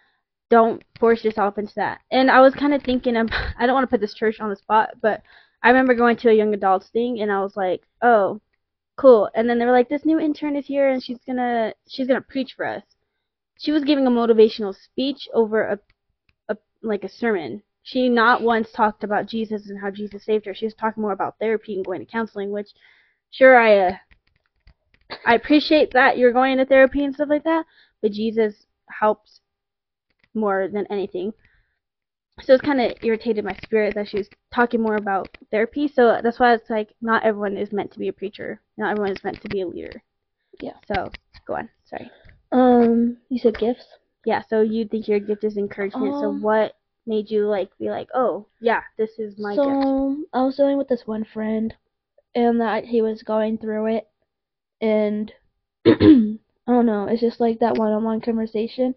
don't 0.49 0.83
force 0.99 1.25
yourself 1.25 1.59
into 1.59 1.75
that. 1.77 2.01
And 2.11 2.31
I 2.31 2.41
was 2.41 2.55
kind 2.55 2.75
of 2.75 2.83
thinking, 2.83 3.17
of, 3.17 3.29
I 3.59 3.67
don't 3.67 3.75
want 3.75 3.85
to 3.85 3.91
put 3.91 4.01
this 4.01 4.15
church 4.15 4.41
on 4.41 4.51
the 4.51 4.57
spot, 4.57 4.91
but 5.01 5.23
I 5.63 5.69
remember 5.69 5.95
going 5.95 6.17
to 6.19 6.31
a 6.31 6.35
young 6.35 6.55
adults 6.55 6.89
thing, 6.89 7.21
and 7.21 7.33
I 7.33 7.43
was 7.43 7.57
like, 7.57 7.83
oh, 8.03 8.41
cool. 8.97 9.29
And 9.35 9.49
then 9.49 9.59
they 9.59 9.65
were 9.65 9.73
like, 9.73 9.89
this 9.89 10.05
new 10.05 10.19
intern 10.19 10.57
is 10.57 10.67
here, 10.67 10.89
and 10.89 11.03
she's 11.03 11.19
gonna 11.27 11.73
she's 11.89 12.07
gonna 12.07 12.21
preach 12.21 12.55
for 12.57 12.67
us. 12.67 12.83
She 13.59 13.73
was 13.73 13.85
giving 13.85 14.07
a 14.07 14.11
motivational 14.11 14.75
speech 14.75 15.29
over 15.35 15.63
a, 15.63 15.79
a 16.49 16.57
like 16.83 17.05
a 17.05 17.09
sermon. 17.09 17.63
She 17.83 18.09
not 18.09 18.43
once 18.43 18.71
talked 18.73 19.05
about 19.05 19.29
Jesus 19.29 19.69
and 19.69 19.81
how 19.81 19.91
Jesus 19.91 20.25
saved 20.25 20.47
her. 20.47 20.55
She 20.55 20.67
was 20.67 20.75
talking 20.75 21.03
more 21.03 21.13
about 21.13 21.39
therapy 21.39 21.75
and 21.75 21.85
going 21.85 22.01
to 22.01 22.07
counseling, 22.11 22.51
which 22.51 22.69
sure 23.31 23.59
I 23.59 23.79
uh, 23.79 23.97
I 25.25 25.35
appreciate 25.35 25.93
that 25.93 26.19
you're 26.19 26.33
going 26.33 26.59
to 26.59 26.67
therapy 26.67 27.05
and 27.05 27.15
stuff 27.15 27.29
like 27.29 27.45
that, 27.45 27.65
but 28.03 28.13
Jesus 28.13 28.67
helps 28.89 29.41
more 30.37 30.69
than 30.69 30.87
anything. 30.91 31.33
So 32.43 32.53
it's 32.53 32.63
kind 32.63 32.81
of 32.81 32.93
irritated 33.03 33.45
my 33.45 33.57
spirit 33.65 33.95
that 33.95 34.09
she 34.09 34.19
was 34.19 34.29
talking 34.55 34.83
more 34.83 34.97
about 34.97 35.37
therapy. 35.51 35.89
So 35.89 36.21
that's 36.23 36.39
why 36.39 36.53
it's 36.55 36.69
like 36.69 36.95
not 37.01 37.25
everyone 37.25 37.57
is 37.57 37.73
meant 37.73 37.93
to 37.93 37.99
be 37.99 38.09
a 38.09 38.13
preacher. 38.13 38.61
Not 38.77 38.91
everyone 38.93 39.13
is 39.13 39.25
meant 39.25 39.41
to 39.41 39.49
be 39.49 39.63
a 39.63 39.67
leader. 39.67 40.03
Yeah. 40.61 40.75
So 40.87 41.11
go 41.47 41.55
on. 41.57 41.71
Sorry. 41.87 42.11
Um. 42.53 43.17
You 43.31 43.39
said 43.39 43.59
gifts. 43.59 43.87
Yeah. 44.27 44.43
So 44.49 44.61
you 44.61 44.85
think 44.87 45.09
your 45.09 45.19
gift 45.21 45.45
is 45.45 45.57
encouragement. 45.57 46.15
so 46.21 46.29
Um, 46.29 46.43
what 46.43 46.75
made 47.07 47.31
you 47.31 47.47
like 47.47 47.71
be 47.79 47.89
like, 47.89 48.09
oh 48.15 48.47
yeah, 48.61 48.83
this 48.99 49.11
is 49.19 49.39
my 49.39 49.55
gift. 49.55 49.65
so 49.65 50.25
I 50.33 50.43
was 50.43 50.57
dealing 50.57 50.77
with 50.77 50.89
this 50.89 51.07
one 51.07 51.25
friend, 51.25 51.73
and 52.35 52.61
that 52.61 52.85
he 52.85 53.01
was 53.01 53.23
going 53.23 53.59
through 53.59 53.97
it, 53.97 54.09
and 54.81 55.33
I 55.87 55.93
don't 56.73 56.87
know. 56.87 57.07
It's 57.09 57.21
just 57.21 57.41
like 57.41 57.61
that 57.61 57.79
one-on-one 57.79 58.21
conversation, 58.21 58.95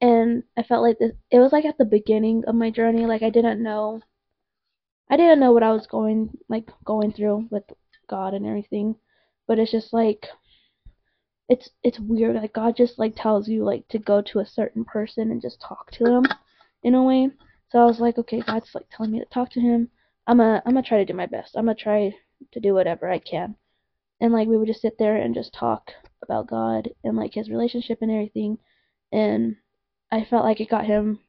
and 0.00 0.42
I 0.56 0.62
felt 0.62 0.82
like 0.82 0.98
this. 0.98 1.12
It 1.30 1.38
was 1.38 1.52
like 1.52 1.64
at 1.64 1.78
the 1.78 1.84
beginning 1.84 2.44
of 2.46 2.54
my 2.54 2.70
journey. 2.70 3.06
Like 3.06 3.22
I 3.22 3.30
didn't 3.30 3.62
know. 3.62 4.00
I 5.10 5.16
didn't 5.16 5.40
know 5.40 5.52
what 5.52 5.62
I 5.62 5.72
was 5.72 5.86
going 5.86 6.30
like 6.48 6.68
going 6.84 7.12
through 7.12 7.48
with 7.50 7.64
God 8.08 8.34
and 8.34 8.46
everything, 8.46 8.96
but 9.46 9.58
it's 9.58 9.72
just 9.72 9.92
like. 9.92 10.26
It's 11.48 11.70
it's 11.84 12.00
weird. 12.00 12.34
Like 12.34 12.52
God 12.52 12.76
just 12.76 12.98
like 12.98 13.14
tells 13.14 13.48
you 13.48 13.64
like 13.64 13.86
to 13.90 14.00
go 14.00 14.20
to 14.20 14.40
a 14.40 14.46
certain 14.46 14.84
person 14.84 15.30
and 15.30 15.40
just 15.40 15.60
talk 15.60 15.92
to 15.92 16.02
them, 16.02 16.24
in 16.82 16.94
a 16.94 17.02
way. 17.02 17.30
So 17.70 17.80
I 17.80 17.84
was 17.84 17.98
like, 18.00 18.16
okay, 18.18 18.40
God's 18.40 18.74
like 18.74 18.86
telling 18.90 19.12
me 19.12 19.18
to 19.18 19.24
talk 19.26 19.50
to 19.50 19.60
him. 19.60 19.90
I'm 20.26 20.38
gonna 20.38 20.62
I'm 20.64 20.74
gonna 20.74 20.86
try 20.86 20.98
to 20.98 21.04
do 21.04 21.14
my 21.14 21.26
best. 21.26 21.56
I'm 21.56 21.66
gonna 21.66 21.74
try 21.74 22.14
to 22.52 22.60
do 22.60 22.74
whatever 22.74 23.10
I 23.10 23.18
can. 23.18 23.56
And 24.20 24.32
like 24.32 24.48
we 24.48 24.56
would 24.56 24.68
just 24.68 24.82
sit 24.82 24.96
there 24.98 25.16
and 25.16 25.34
just 25.34 25.52
talk 25.52 25.90
about 26.22 26.48
God 26.48 26.88
and 27.04 27.16
like 27.16 27.34
his 27.34 27.50
relationship 27.50 27.98
and 28.02 28.10
everything. 28.10 28.58
And 29.12 29.56
I 30.10 30.24
felt 30.24 30.44
like 30.44 30.60
it 30.60 30.70
got 30.70 30.86
him 30.86 31.20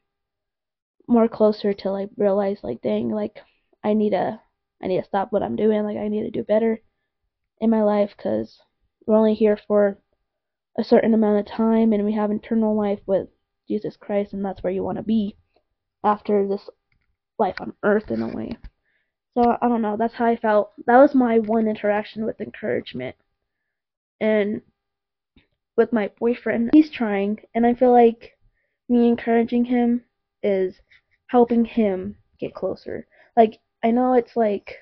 more 1.06 1.28
closer 1.28 1.72
to 1.72 1.90
like 1.90 2.10
realize 2.16 2.58
like 2.62 2.82
dang 2.82 3.10
like 3.10 3.38
I 3.82 3.94
need 3.94 4.10
to 4.10 4.40
I 4.82 4.86
need 4.86 5.00
to 5.00 5.06
stop 5.06 5.32
what 5.32 5.42
I'm 5.42 5.56
doing. 5.56 5.82
Like 5.84 5.96
I 5.96 6.08
need 6.08 6.22
to 6.22 6.30
do 6.30 6.44
better 6.44 6.80
in 7.60 7.70
my 7.70 7.82
life 7.82 8.12
because 8.16 8.60
we're 9.06 9.16
only 9.16 9.34
here 9.34 9.58
for 9.66 9.98
a 10.78 10.84
certain 10.84 11.14
amount 11.14 11.40
of 11.40 11.52
time 11.52 11.92
and 11.92 12.04
we 12.04 12.12
have 12.14 12.30
eternal 12.30 12.76
life 12.76 13.00
with 13.06 13.28
Jesus 13.66 13.96
Christ 13.96 14.32
and 14.32 14.44
that's 14.44 14.62
where 14.62 14.72
you 14.72 14.84
want 14.84 14.98
to 14.98 15.02
be 15.02 15.36
after 16.04 16.46
this 16.46 16.68
life 17.38 17.56
on 17.60 17.72
earth 17.82 18.10
in 18.10 18.22
a 18.22 18.28
way. 18.28 18.56
So 19.34 19.56
I 19.60 19.68
don't 19.68 19.82
know, 19.82 19.96
that's 19.96 20.14
how 20.14 20.26
I 20.26 20.36
felt. 20.36 20.72
That 20.86 20.98
was 20.98 21.14
my 21.14 21.38
one 21.38 21.66
interaction 21.68 22.24
with 22.24 22.40
encouragement. 22.40 23.16
And 24.20 24.62
with 25.76 25.92
my 25.92 26.10
boyfriend, 26.18 26.70
he's 26.72 26.90
trying 26.90 27.38
and 27.54 27.66
I 27.66 27.74
feel 27.74 27.92
like 27.92 28.37
me 28.88 29.08
encouraging 29.08 29.64
him 29.64 30.04
is 30.42 30.74
helping 31.26 31.64
him 31.64 32.16
get 32.40 32.54
closer. 32.54 33.06
Like 33.36 33.58
I 33.84 33.90
know 33.90 34.14
it's 34.14 34.36
like 34.36 34.76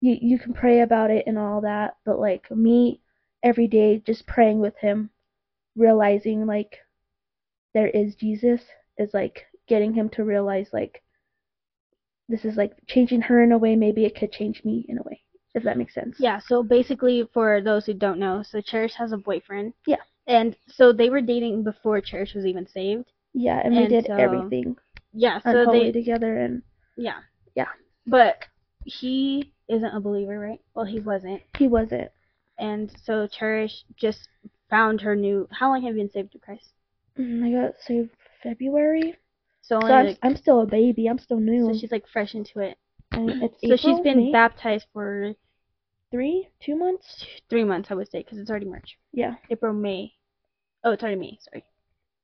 you 0.00 0.16
you 0.20 0.38
can 0.38 0.54
pray 0.54 0.80
about 0.80 1.10
it 1.10 1.24
and 1.26 1.38
all 1.38 1.60
that, 1.62 1.96
but 2.04 2.18
like 2.18 2.50
me 2.50 3.00
every 3.42 3.68
day 3.68 4.02
just 4.04 4.26
praying 4.26 4.60
with 4.60 4.76
him, 4.78 5.10
realizing 5.76 6.46
like 6.46 6.78
there 7.74 7.88
is 7.88 8.14
Jesus 8.16 8.62
is 8.98 9.14
like 9.14 9.46
getting 9.68 9.94
him 9.94 10.08
to 10.10 10.24
realize 10.24 10.68
like 10.72 11.02
this 12.28 12.44
is 12.44 12.56
like 12.56 12.72
changing 12.86 13.20
her 13.22 13.42
in 13.42 13.52
a 13.52 13.58
way 13.58 13.76
maybe 13.76 14.04
it 14.04 14.16
could 14.16 14.32
change 14.32 14.62
me 14.64 14.84
in 14.88 14.98
a 14.98 15.02
way 15.02 15.20
if 15.54 15.62
that 15.62 15.78
makes 15.78 15.94
sense 15.94 16.16
Yeah, 16.18 16.38
so 16.38 16.62
basically, 16.62 17.28
for 17.32 17.60
those 17.60 17.86
who 17.86 17.94
don't 17.94 18.18
know, 18.18 18.42
so 18.42 18.60
Charish 18.60 18.94
has 18.94 19.12
a 19.12 19.16
boyfriend. 19.16 19.74
Yeah. 19.86 19.96
And 20.32 20.56
so 20.68 20.92
they 20.92 21.10
were 21.10 21.20
dating 21.20 21.62
before 21.64 22.00
Charish 22.00 22.34
was 22.34 22.46
even 22.46 22.66
saved. 22.66 23.08
yeah 23.34 23.60
and 23.64 23.74
we 23.74 23.82
And 23.82 23.88
did 23.88 24.06
so- 24.06 24.14
everything 24.16 24.76
Yeah, 25.12 25.40
so 25.42 25.66
they, 25.72 25.92
together 25.92 26.38
and 26.38 26.62
yeah. 26.96 27.20
Yeah. 27.54 27.68
But 28.06 28.36
he 28.84 29.52
isn't 29.68 29.94
a 29.96 30.00
believer, 30.00 30.38
right? 30.38 30.60
Well, 30.74 30.84
he 30.94 31.00
wasn't. 31.00 31.42
he 31.58 31.68
wasn't 31.68 32.10
And 32.58 32.90
so 33.06 33.26
Charish 33.28 33.84
just 33.96 34.28
found 34.70 35.00
her 35.02 35.14
new. 35.14 35.48
How 35.58 35.68
long 35.70 35.82
have 35.82 35.94
you 35.94 36.02
been 36.02 36.10
saved 36.10 36.32
to 36.32 36.38
Christ? 36.38 36.68
Mm, 37.18 37.44
i 37.46 37.48
got 37.66 37.74
saved 37.88 38.10
february 38.42 39.14
So 39.60 39.78
so 39.80 39.86
I'm, 39.86 40.06
like, 40.06 40.18
I'm 40.22 40.34
still 40.44 40.60
a 40.62 40.66
baby 40.66 41.06
i'm 41.10 41.18
still 41.18 41.38
new 41.38 41.66
so 41.66 41.78
she's 41.78 41.92
like 41.92 42.06
fresh 42.08 42.34
into 42.34 42.60
it. 42.60 42.78
And 43.12 43.42
it's 43.44 43.60
so 43.68 43.76
she's 43.76 44.00
been 44.00 44.16
May? 44.24 44.32
baptized 44.32 44.86
for 44.94 45.34
three, 46.10 46.48
two 46.64 46.74
months. 46.76 47.26
three 47.50 47.64
months, 47.64 47.88
I 47.90 47.94
would 47.94 48.10
say, 48.10 48.20
because 48.22 48.38
it's 48.38 48.48
already 48.50 48.64
March. 48.66 48.96
Yeah, 49.12 49.34
April, 49.50 49.74
May. 49.74 50.14
Oh, 50.84 50.92
it's 50.92 51.02
already 51.02 51.20
May. 51.20 51.38
Sorry. 51.40 51.64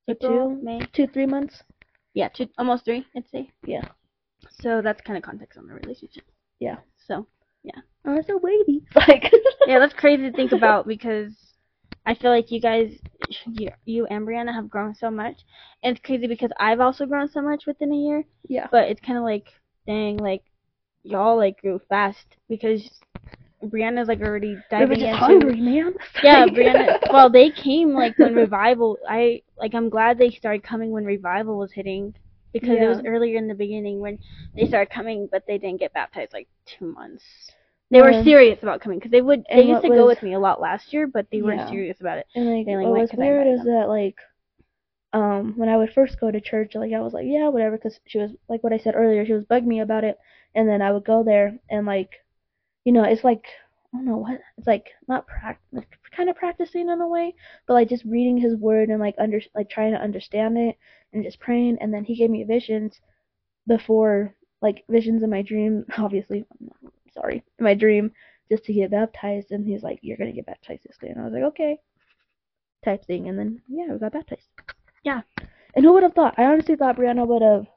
So 0.07 0.13
April, 0.13 0.49
two- 0.49 0.63
May. 0.63 0.79
two, 0.93 1.07
three 1.07 1.25
months. 1.25 1.63
Yeah, 2.13 2.29
two, 2.29 2.47
almost 2.57 2.85
three, 2.85 3.05
I'd 3.15 3.29
say. 3.29 3.51
Yeah. 3.65 3.83
So 4.61 4.81
that's 4.81 5.01
kind 5.01 5.17
of 5.17 5.23
context 5.23 5.57
on 5.57 5.67
the 5.67 5.73
relationship. 5.73 6.23
Yeah. 6.59 6.77
So 7.07 7.27
yeah. 7.63 7.81
Oh, 8.05 8.15
it's 8.15 8.29
a 8.29 8.39
baby. 8.43 8.83
Like. 8.95 9.31
yeah, 9.67 9.79
that's 9.79 9.93
crazy 9.93 10.23
to 10.23 10.31
think 10.31 10.51
about 10.51 10.87
because 10.87 11.33
I 12.05 12.15
feel 12.15 12.31
like 12.31 12.51
you 12.51 12.59
guys, 12.59 12.91
you, 13.45 13.69
you 13.85 14.05
and 14.07 14.27
Brianna 14.27 14.53
have 14.53 14.69
grown 14.69 14.95
so 14.95 15.11
much, 15.11 15.41
and 15.83 15.95
it's 15.95 16.05
crazy 16.05 16.27
because 16.27 16.51
I've 16.59 16.79
also 16.79 17.05
grown 17.05 17.29
so 17.29 17.41
much 17.41 17.65
within 17.67 17.91
a 17.91 17.95
year. 17.95 18.23
Yeah. 18.47 18.67
But 18.71 18.89
it's 18.89 19.01
kind 19.01 19.17
of 19.17 19.23
like, 19.23 19.47
dang, 19.85 20.17
like 20.17 20.43
y'all 21.03 21.37
like 21.37 21.61
grew 21.61 21.79
fast 21.89 22.35
because 22.47 22.89
Brianna's 23.63 24.07
like 24.07 24.21
already 24.21 24.63
diving 24.69 25.01
into. 25.01 25.15
hungry, 25.15 25.59
man. 25.61 25.93
Yeah, 26.23 26.45
Brianna. 26.47 26.93
Well, 27.11 27.29
they 27.29 27.49
came 27.51 27.93
like 27.93 28.17
when 28.19 28.33
revival. 28.35 28.97
I 29.07 29.41
like. 29.57 29.73
I'm 29.73 29.89
glad 29.89 30.17
they 30.17 30.29
started 30.31 30.63
coming 30.63 30.91
when 30.91 31.05
revival 31.05 31.57
was 31.57 31.71
hitting 31.73 32.13
because 32.53 32.81
it 32.81 32.87
was 32.87 33.01
earlier 33.05 33.37
in 33.37 33.47
the 33.47 33.53
beginning 33.55 33.99
when 33.99 34.19
they 34.55 34.65
started 34.65 34.91
coming, 34.93 35.27
but 35.31 35.45
they 35.47 35.57
didn't 35.57 35.79
get 35.79 35.93
baptized 35.93 36.33
like 36.33 36.47
two 36.65 36.91
months. 36.93 37.23
They 37.91 38.01
were 38.01 38.13
Um, 38.13 38.23
serious 38.23 38.61
about 38.63 38.81
coming 38.81 38.99
because 38.99 39.11
they 39.11 39.21
would. 39.21 39.45
They 39.49 39.63
used 39.63 39.81
to 39.81 39.89
go 39.89 40.05
with 40.07 40.21
me 40.23 40.33
a 40.33 40.39
lot 40.39 40.61
last 40.61 40.93
year, 40.93 41.07
but 41.07 41.27
they 41.31 41.41
weren't 41.41 41.59
Yeah. 41.59 41.69
serious 41.69 41.99
about 41.99 42.17
it. 42.19 42.27
And 42.35 42.45
like, 42.57 42.65
They 42.65 42.73
only 42.75 42.87
what 42.89 43.01
was 43.01 43.13
weird 43.13 43.47
is 43.47 43.57
them. 43.59 43.67
that 43.67 43.89
like, 43.89 44.15
um, 45.13 45.53
when 45.57 45.69
I 45.69 45.77
would 45.77 45.91
first 45.93 46.19
go 46.19 46.31
to 46.31 46.39
church, 46.41 46.75
like 46.75 46.93
I 46.93 47.01
was 47.01 47.13
like, 47.13 47.25
yeah, 47.27 47.47
whatever, 47.49 47.77
because 47.77 47.99
she 48.07 48.19
was 48.19 48.31
like 48.47 48.63
what 48.63 48.73
I 48.73 48.77
said 48.77 48.95
earlier, 48.95 49.25
she 49.25 49.33
was 49.33 49.45
bugging 49.45 49.65
me 49.65 49.79
about 49.79 50.03
it, 50.03 50.17
and 50.55 50.67
then 50.67 50.81
I 50.81 50.91
would 50.91 51.05
go 51.05 51.23
there 51.23 51.57
and 51.69 51.85
like, 51.85 52.11
you 52.85 52.91
know, 52.91 53.03
it's 53.03 53.23
like 53.23 53.45
I 53.93 53.97
don't 53.97 54.05
know 54.05 54.17
what 54.17 54.39
it's 54.57 54.67
like, 54.67 54.89
not 55.07 55.27
prac, 55.27 55.59
like, 55.71 55.97
kind 56.15 56.29
of 56.29 56.35
practicing 56.35 56.89
in 56.89 57.01
a 57.01 57.07
way, 57.07 57.33
but 57.67 57.73
like 57.73 57.89
just 57.89 58.05
reading 58.05 58.37
his 58.37 58.55
word 58.55 58.89
and 58.89 58.99
like 58.99 59.15
under 59.17 59.41
like 59.55 59.69
trying 59.69 59.93
to 59.93 60.01
understand 60.01 60.57
it 60.57 60.77
and 61.13 61.23
just 61.23 61.39
praying, 61.39 61.77
and 61.81 61.93
then 61.93 62.03
he 62.03 62.15
gave 62.15 62.29
me 62.29 62.43
visions 62.43 62.99
before 63.67 64.35
like 64.61 64.83
visions 64.89 65.23
in 65.23 65.29
my 65.29 65.41
dream, 65.41 65.85
obviously, 65.97 66.45
sorry, 67.13 67.43
in 67.57 67.63
my 67.63 67.73
dream, 67.73 68.11
just 68.51 68.65
to 68.65 68.73
get 68.73 68.91
baptized, 68.91 69.51
and 69.51 69.67
he's 69.67 69.83
like, 69.83 69.99
you're 70.01 70.17
gonna 70.17 70.31
get 70.31 70.45
baptized 70.45 70.83
this 70.83 70.97
day, 70.97 71.09
and 71.09 71.19
I 71.19 71.25
was 71.25 71.33
like, 71.33 71.43
okay 71.43 71.79
type 72.83 73.05
thing, 73.05 73.27
and 73.27 73.37
then 73.37 73.61
yeah, 73.67 73.91
we 73.91 73.99
got 73.99 74.13
baptized. 74.13 74.47
Yeah. 75.03 75.21
And 75.75 75.85
who 75.85 75.93
would 75.93 76.03
have 76.03 76.13
thought? 76.13 76.35
I 76.37 76.45
honestly 76.45 76.75
thought 76.75 76.97
Brianna 76.97 77.27
would 77.27 77.41
have 77.41 77.67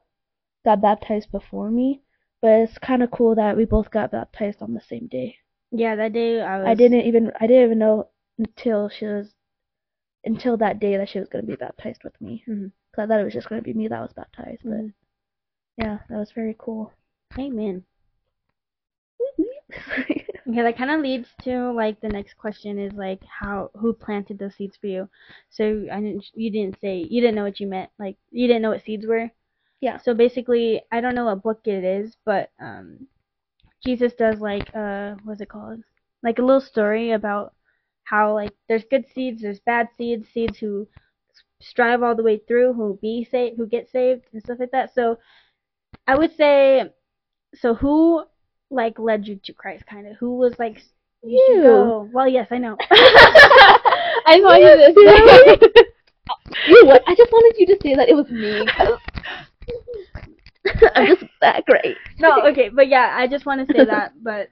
got 0.65 0.81
baptized 0.81 1.31
before 1.31 1.69
me, 1.69 2.01
but 2.43 2.51
it's 2.59 2.77
kind 2.77 3.01
of 3.01 3.09
cool 3.09 3.35
that 3.35 3.55
we 3.57 3.63
both 3.65 3.89
got 3.89 4.11
baptized 4.11 4.61
on 4.61 4.73
the 4.73 4.81
same 4.81 5.07
day. 5.07 5.37
Yeah, 5.71 5.95
that 5.95 6.13
day 6.13 6.41
I 6.41 6.59
was. 6.59 6.67
I 6.67 6.75
didn't 6.75 7.01
even 7.07 7.31
I 7.39 7.47
didn't 7.47 7.63
even 7.63 7.79
know 7.79 8.09
until 8.37 8.89
she 8.89 9.05
was 9.05 9.33
until 10.25 10.57
that 10.57 10.79
day 10.79 10.97
that 10.97 11.09
she 11.09 11.19
was 11.19 11.29
gonna 11.29 11.45
be 11.45 11.55
baptized 11.55 12.03
with 12.03 12.19
me. 12.21 12.43
Mhm. 12.47 12.71
Cause 12.93 13.03
I 13.03 13.07
thought 13.07 13.21
it 13.21 13.23
was 13.23 13.33
just 13.33 13.49
gonna 13.49 13.61
be 13.61 13.73
me 13.73 13.87
that 13.87 14.01
was 14.01 14.13
baptized, 14.13 14.61
but 14.63 14.73
Mhm. 14.73 14.93
yeah, 15.77 15.99
that 16.09 16.17
was 16.17 16.33
very 16.33 16.55
cool. 16.59 16.91
Amen. 17.39 17.85
Okay, 20.45 20.61
that 20.61 20.77
kind 20.77 20.91
of 20.91 20.99
leads 20.99 21.29
to 21.43 21.71
like 21.71 22.01
the 22.01 22.09
next 22.09 22.35
question 22.35 22.77
is 22.77 22.91
like 22.93 23.23
how 23.23 23.71
who 23.75 23.93
planted 23.93 24.37
those 24.37 24.53
seeds 24.55 24.75
for 24.77 24.87
you? 24.87 25.09
So 25.49 25.87
I 25.91 26.01
didn't 26.01 26.25
you 26.35 26.51
didn't 26.51 26.79
say 26.81 26.97
you 27.09 27.21
didn't 27.21 27.35
know 27.35 27.43
what 27.45 27.59
you 27.61 27.67
meant 27.67 27.89
like 27.97 28.17
you 28.29 28.47
didn't 28.47 28.61
know 28.61 28.71
what 28.71 28.83
seeds 28.83 29.07
were. 29.07 29.31
Yeah. 29.83 29.97
So 29.97 30.13
basically, 30.13 30.81
I 30.93 31.01
don't 31.01 31.13
know 31.13 31.25
what 31.25 31.43
book 31.43 31.59
it 31.65 31.83
is, 31.83 32.15
but 32.23 32.51
um, 32.57 33.05
Jesus 33.83 34.13
does 34.13 34.39
like 34.39 34.73
uh 34.73 35.15
what's 35.25 35.41
it 35.41 35.49
called? 35.49 35.83
Like 36.23 36.39
a 36.39 36.41
little 36.41 36.61
story 36.61 37.11
about 37.11 37.53
how 38.05 38.33
like 38.33 38.53
there's 38.69 38.85
good 38.89 39.03
seeds, 39.13 39.41
there's 39.41 39.59
bad 39.59 39.89
seeds, 39.97 40.29
seeds 40.33 40.57
who 40.57 40.87
strive 41.59 42.01
all 42.01 42.15
the 42.15 42.23
way 42.23 42.37
through, 42.47 42.71
who 42.71 42.97
be 43.01 43.27
saved, 43.29 43.57
who 43.57 43.67
get 43.67 43.89
saved 43.91 44.23
and 44.31 44.41
stuff 44.41 44.59
like 44.61 44.71
that. 44.71 44.93
So 44.93 45.17
I 46.07 46.15
would 46.15 46.33
say 46.37 46.89
so 47.53 47.73
who 47.73 48.23
like 48.71 48.97
led 48.97 49.27
you 49.27 49.35
to 49.43 49.51
Christ 49.51 49.85
kind 49.85 50.07
of? 50.07 50.15
Who 50.15 50.37
was 50.37 50.57
like 50.59 50.81
you 51.23 51.41
should 51.45 51.55
You. 51.57 51.61
go. 51.63 52.09
Well, 52.13 52.29
yes, 52.29 52.47
I 52.51 52.57
know. 52.57 52.77
I 52.89 54.39
want 54.41 54.63
you 54.63 54.77
to 54.79 54.93
You. 55.67 55.67
say 55.67 55.79
you 56.67 56.83
know 56.83 56.87
what? 56.87 57.03
I 57.05 57.15
just 57.15 57.31
wanted 57.33 57.59
you 57.59 57.65
to 57.67 57.77
say 57.83 57.95
that 57.95 58.07
it 58.07 58.15
was 58.15 58.29
me 58.31 58.65
'cause 58.65 58.97
I'm 60.95 61.07
just 61.07 61.25
that 61.41 61.65
great. 61.65 61.97
No, 62.19 62.41
okay, 62.47 62.69
but 62.69 62.87
yeah, 62.87 63.13
I 63.13 63.27
just 63.27 63.45
want 63.45 63.67
to 63.67 63.73
say 63.73 63.85
that. 63.85 64.13
But 64.23 64.49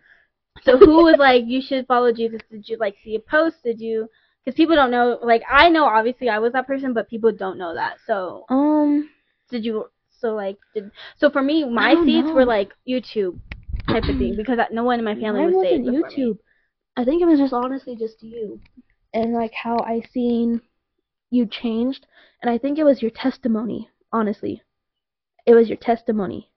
so 0.64 0.78
who 0.78 1.04
was 1.04 1.18
like, 1.18 1.44
you 1.48 1.62
should 1.62 1.88
follow 1.88 2.12
Jesus? 2.12 2.42
Did 2.50 2.68
you 2.68 2.78
like 2.78 2.96
see 3.04 3.16
a 3.16 3.20
post? 3.20 3.64
Did 3.64 3.80
you? 3.80 4.10
Because 4.44 4.58
people 4.58 4.76
don't 4.76 4.92
know. 4.92 5.20
Like 5.22 5.44
I 5.50 5.70
know, 5.70 5.86
obviously, 5.86 6.30
I 6.30 6.40
was 6.40 6.54
that 6.54 6.68
person, 6.68 6.94
but 6.94 7.10
people 7.10 7.32
don't 7.32 7.58
know 7.58 7.74
that. 7.74 7.98
So 8.06 8.46
Um. 8.50 9.10
did 9.50 9.64
you? 9.66 9.86
So 10.20 10.34
like, 10.36 10.58
did 10.76 10.92
so 11.18 11.30
for 11.30 11.42
me, 11.42 11.64
my 11.64 11.96
seeds 12.06 12.28
know. 12.28 12.34
were 12.34 12.46
like 12.46 12.72
YouTube 12.88 13.40
type 13.88 14.04
of 14.04 14.18
thing 14.18 14.36
because 14.36 14.60
no 14.72 14.84
one 14.84 15.00
in 15.00 15.06
my 15.06 15.16
family 15.16 15.42
Mine 15.42 15.54
was 15.54 15.68
saved. 15.68 15.86
wasn't 15.86 16.18
me. 16.18 16.24
YouTube. 16.24 16.38
I 16.98 17.06
think 17.06 17.22
it 17.22 17.26
was 17.26 17.40
just 17.40 17.54
honestly 17.54 17.96
just 17.96 18.22
you. 18.22 18.60
And 19.14 19.34
like 19.34 19.54
how 19.54 19.78
I 19.80 20.02
seen 20.14 20.62
you 21.30 21.46
changed. 21.46 22.06
And 22.42 22.52
I 22.52 22.58
think 22.58 22.78
it 22.78 22.84
was 22.84 23.02
your 23.02 23.12
testimony, 23.12 23.90
honestly. 24.12 24.62
It 25.46 25.54
was 25.54 25.68
your 25.68 25.78
testimony. 25.78 26.50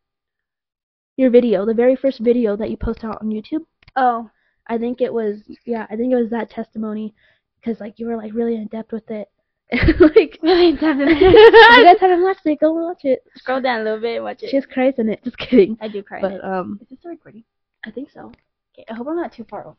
Your 1.16 1.30
video, 1.30 1.64
the 1.64 1.74
very 1.74 1.96
first 1.96 2.20
video 2.20 2.56
that 2.56 2.70
you 2.70 2.76
posted 2.76 3.06
out 3.06 3.20
on 3.20 3.28
YouTube. 3.28 3.64
Oh, 3.96 4.30
I 4.66 4.78
think 4.78 5.00
it 5.00 5.12
was, 5.12 5.42
yeah, 5.64 5.86
I 5.90 5.96
think 5.96 6.12
it 6.12 6.16
was 6.16 6.30
that 6.30 6.50
testimony. 6.50 7.14
Because 7.60 7.80
like 7.80 7.98
you 7.98 8.06
were 8.06 8.16
like 8.16 8.34
really 8.34 8.56
in 8.56 8.66
depth 8.66 8.92
with 8.92 9.10
it. 9.10 9.28
like, 9.72 10.38
really? 10.42 10.70
if 10.70 10.82
you 10.82 11.84
guys 11.84 12.00
haven't 12.00 12.22
watched 12.22 12.44
it, 12.44 12.60
go 12.60 12.72
watch 12.72 13.04
it. 13.04 13.24
Scroll 13.36 13.60
down 13.60 13.80
a 13.80 13.84
little 13.84 14.00
bit, 14.00 14.16
and 14.16 14.24
watch 14.24 14.42
it. 14.42 14.50
She 14.50 14.56
has 14.56 14.66
cries 14.66 14.94
in 14.98 15.08
it. 15.08 15.24
Just 15.24 15.38
kidding. 15.38 15.78
I 15.80 15.88
do 15.88 16.02
cry. 16.02 16.18
in 16.18 16.24
it. 16.26 16.40
But 16.42 16.48
um, 16.48 16.78
Is 16.82 16.88
this 16.88 16.98
still 16.98 17.12
recording? 17.12 17.44
I 17.86 17.90
think 17.90 18.10
so. 18.10 18.32
Okay, 18.74 18.84
I 18.90 18.94
hope 18.94 19.06
I'm 19.08 19.16
not 19.16 19.32
too 19.32 19.46
far 19.48 19.68
off. 19.68 19.76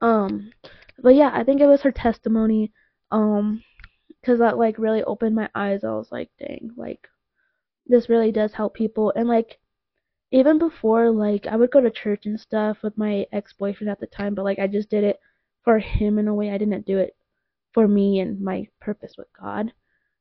Um, 0.00 0.52
but 1.02 1.14
yeah, 1.14 1.30
I 1.32 1.44
think 1.44 1.60
it 1.60 1.66
was 1.66 1.82
her 1.82 1.92
testimony. 1.92 2.72
Um, 3.10 3.62
because 4.26 4.40
that 4.40 4.58
like 4.58 4.78
really 4.78 5.04
opened 5.04 5.36
my 5.36 5.48
eyes. 5.54 5.84
I 5.84 5.90
was 5.90 6.08
like, 6.10 6.30
dang, 6.38 6.72
like 6.76 7.08
this 7.86 8.08
really 8.08 8.32
does 8.32 8.52
help 8.52 8.74
people. 8.74 9.12
And 9.16 9.28
like 9.28 9.58
even 10.32 10.58
before, 10.58 11.10
like 11.10 11.46
I 11.46 11.56
would 11.56 11.70
go 11.70 11.80
to 11.80 11.90
church 11.90 12.26
and 12.26 12.38
stuff 12.38 12.78
with 12.82 12.96
my 12.98 13.26
ex 13.32 13.52
boyfriend 13.52 13.90
at 13.90 14.00
the 14.00 14.06
time, 14.06 14.34
but 14.34 14.44
like 14.44 14.58
I 14.58 14.66
just 14.66 14.90
did 14.90 15.04
it 15.04 15.20
for 15.62 15.78
him 15.78 16.18
in 16.18 16.28
a 16.28 16.34
way. 16.34 16.50
I 16.50 16.58
didn't 16.58 16.86
do 16.86 16.98
it 16.98 17.16
for 17.72 17.86
me 17.86 18.20
and 18.20 18.40
my 18.40 18.68
purpose 18.80 19.14
with 19.16 19.28
God. 19.38 19.72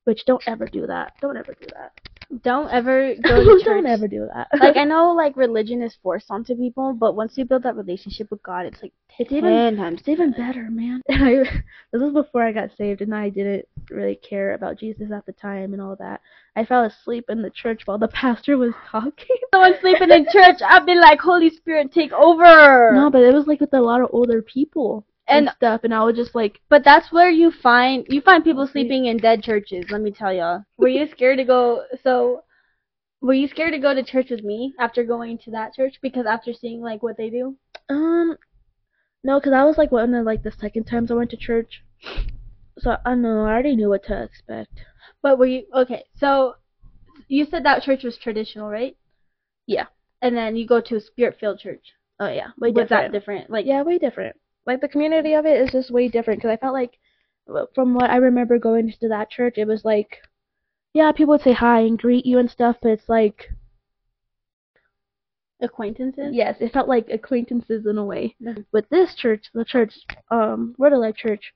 Which 0.04 0.25
don't 0.25 0.43
ever 0.47 0.67
do 0.67 0.86
that. 0.86 1.13
Don't 1.19 1.38
ever 1.38 1.56
do 1.60 1.67
that. 1.73 1.99
Don't 2.43 2.69
ever 2.69 3.15
go 3.23 3.43
to 3.43 3.57
church. 3.57 3.65
don't 3.65 3.85
ever 3.85 4.07
do 4.07 4.27
that. 4.33 4.47
like 4.59 4.77
I 4.77 4.83
know 4.85 5.11
like 5.13 5.35
religion 5.38 5.81
is 5.81 5.95
forced 6.01 6.27
onto 6.29 6.55
people, 6.55 6.93
but 6.93 7.15
once 7.15 7.33
you 7.38 7.45
build 7.45 7.63
that 7.63 7.75
relationship 7.75 8.29
with 8.31 8.41
God, 8.43 8.65
it's 8.65 8.81
like 8.81 8.93
It's 9.19 9.31
even 9.31 9.51
ten 9.51 9.75
times 9.77 9.99
It's 9.99 10.09
even 10.09 10.31
better, 10.31 10.69
man. 10.69 11.01
And 11.07 11.23
I, 11.23 11.43
this 11.91 12.01
was 12.01 12.13
before 12.13 12.43
I 12.43 12.51
got 12.51 12.69
saved, 12.77 13.01
and 13.01 13.13
I 13.13 13.29
didn't 13.29 13.67
really 13.89 14.15
care 14.15 14.53
about 14.53 14.79
Jesus 14.79 15.11
at 15.11 15.25
the 15.25 15.33
time 15.33 15.73
and 15.73 15.81
all 15.81 15.95
that. 15.97 16.21
I 16.55 16.65
fell 16.65 16.85
asleep 16.85 17.25
in 17.29 17.41
the 17.41 17.49
church 17.49 17.81
while 17.85 17.97
the 17.97 18.07
pastor 18.07 18.57
was 18.57 18.73
talking. 18.89 19.35
Someone 19.53 19.73
sleeping 19.81 20.11
in 20.11 20.25
church, 20.31 20.61
I've 20.65 20.85
been 20.85 21.01
like, 21.01 21.19
Holy 21.19 21.49
Spirit, 21.49 21.91
take 21.91 22.13
over. 22.13 22.91
No, 22.93 23.09
but 23.09 23.23
it 23.23 23.33
was 23.33 23.45
like 23.47 23.59
with 23.59 23.73
a 23.73 23.81
lot 23.81 24.01
of 24.01 24.09
older 24.13 24.41
people 24.41 25.05
and, 25.27 25.47
And- 25.47 25.55
stuff, 25.55 25.81
and 25.83 25.93
I 25.93 26.03
was 26.03 26.15
just 26.15 26.35
like, 26.35 26.59
But 26.69 26.83
that's 26.83 27.11
where 27.11 27.29
you 27.29 27.51
find 27.51 28.05
you 28.09 28.21
find 28.21 28.43
people 28.43 28.67
sleeping 28.67 29.05
in 29.05 29.17
dead 29.17 29.43
churches. 29.43 29.85
Let 29.89 30.01
me 30.01 30.11
tell 30.11 30.33
y'all. 30.33 30.63
Were 30.77 30.88
you 30.88 31.07
scared 31.11 31.38
to 31.38 31.43
go? 31.45 31.83
So, 32.03 32.43
were 33.21 33.33
you 33.33 33.47
scared 33.47 33.73
to 33.73 33.79
go 33.79 33.93
to 33.93 34.03
church 34.03 34.29
with 34.29 34.43
me 34.43 34.73
after 34.79 35.03
going 35.03 35.38
to 35.39 35.51
that 35.51 35.73
church? 35.73 35.95
Because 36.01 36.25
after 36.25 36.53
seeing 36.53 36.81
like 36.81 37.01
what 37.01 37.17
they 37.17 37.29
do. 37.29 37.55
um, 37.89 38.38
no, 39.23 39.39
because 39.39 39.53
I 39.53 39.63
was 39.63 39.77
like 39.77 39.91
one 39.91 40.13
of 40.13 40.25
like 40.25 40.43
the 40.43 40.51
second 40.51 40.83
times 40.85 41.09
I 41.09 41.15
went 41.15 41.31
to 41.31 41.38
church, 41.38 41.81
so 42.78 42.97
I 43.05 43.15
know. 43.15 43.45
I 43.45 43.49
already 43.49 43.76
knew 43.76 43.89
what 43.89 44.03
to 44.05 44.23
expect. 44.23 44.71
But 45.23 45.39
were 45.39 45.47
you 45.47 45.63
okay? 45.73 46.03
So, 46.17 46.55
you 47.28 47.45
said 47.49 47.63
that 47.65 47.82
church 47.82 48.03
was 48.03 48.17
traditional, 48.17 48.69
right? 48.69 48.95
Yeah. 49.65 49.88
And 50.21 50.38
then 50.38 50.55
you 50.55 50.67
go 50.67 50.80
to 50.82 50.95
a 50.97 51.01
spirit-filled 51.01 51.59
church. 51.59 51.93
Oh 52.19 52.30
yeah, 52.30 52.49
way 52.59 52.71
Was 52.71 52.89
that 52.89 53.11
different? 53.11 53.49
Like, 53.49 53.65
yeah, 53.65 53.82
way 53.82 53.97
different. 53.97 54.36
Like 54.66 54.82
the 54.82 54.88
community 54.88 55.34
of 55.34 55.45
it 55.45 55.61
is 55.61 55.72
just 55.72 55.91
way 55.91 56.07
different 56.07 56.39
because 56.41 56.53
I 56.53 56.57
felt 56.57 56.74
like, 56.74 56.97
from 57.76 57.93
what 57.93 58.09
I 58.09 58.18
remember 58.18 58.57
going 58.57 58.91
to 58.99 59.09
that 59.09 59.30
church, 59.30 59.57
it 59.57 59.68
was 59.68 59.86
like, 59.86 60.22
yeah, 60.93 61.11
people 61.11 61.34
would 61.34 61.41
say 61.41 61.53
hi 61.53 61.82
and 61.82 61.99
greet 61.99 62.26
you 62.26 62.39
and 62.39 62.49
stuff, 62.49 62.78
but 62.82 62.91
it's 62.91 63.09
like, 63.09 63.51
acquaintances. 65.61 66.34
yes, 66.34 66.57
it 66.59 66.74
felt 66.74 66.88
like 66.88 67.09
acquaintances 67.09 67.86
in 67.86 67.97
a 67.97 68.05
way. 68.05 68.36
Mhm. 68.41 68.66
With 68.72 68.89
this 68.89 69.13
church, 69.16 69.49
the 69.53 69.66
church, 69.66 69.93
um, 70.32 70.76
Word 70.78 70.93
of 70.93 70.99
Life 70.99 71.16
Church, 71.16 71.53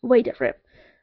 way 0.00 0.22
different. 0.22 0.56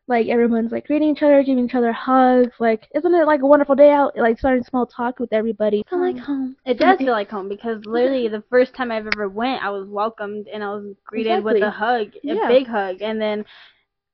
Like 0.10 0.28
everyone's 0.28 0.72
like 0.72 0.88
greeting 0.88 1.10
each 1.12 1.22
other, 1.24 1.42
giving 1.44 1.66
each 1.66 1.76
other 1.76 1.94
hugs. 1.94 2.52
Like, 2.60 2.88
isn't 2.96 3.14
it 3.14 3.26
like 3.28 3.42
a 3.42 3.48
wonderful 3.48 3.76
day 3.76 3.92
out? 3.92 4.18
Like 4.18 4.40
starting 4.40 4.64
small 4.64 4.86
talk 4.88 5.20
with 5.20 5.32
everybody. 5.32 5.84
Kind 5.90 6.04
of 6.10 6.16
like 6.16 6.26
home. 6.26 6.56
It 6.66 6.78
does 6.80 6.98
feel 6.98 7.12
like 7.12 7.30
home 7.30 7.48
because 7.48 7.86
literally 7.86 8.28
the 8.28 8.44
first 8.50 8.74
time 8.74 8.92
I've 8.92 9.08
ever 9.08 9.30
went, 9.30 9.64
I 9.64 9.70
was 9.70 9.88
welcomed 9.88 10.48
and 10.48 10.64
I 10.64 10.70
was 10.74 10.86
greeted 11.06 11.44
with 11.44 11.62
a 11.64 11.72
hug, 11.72 12.08
a 12.16 12.20
Yeah. 12.24 12.48
big 12.50 12.68
hug, 12.68 13.02
and 13.02 13.22
then 13.22 13.46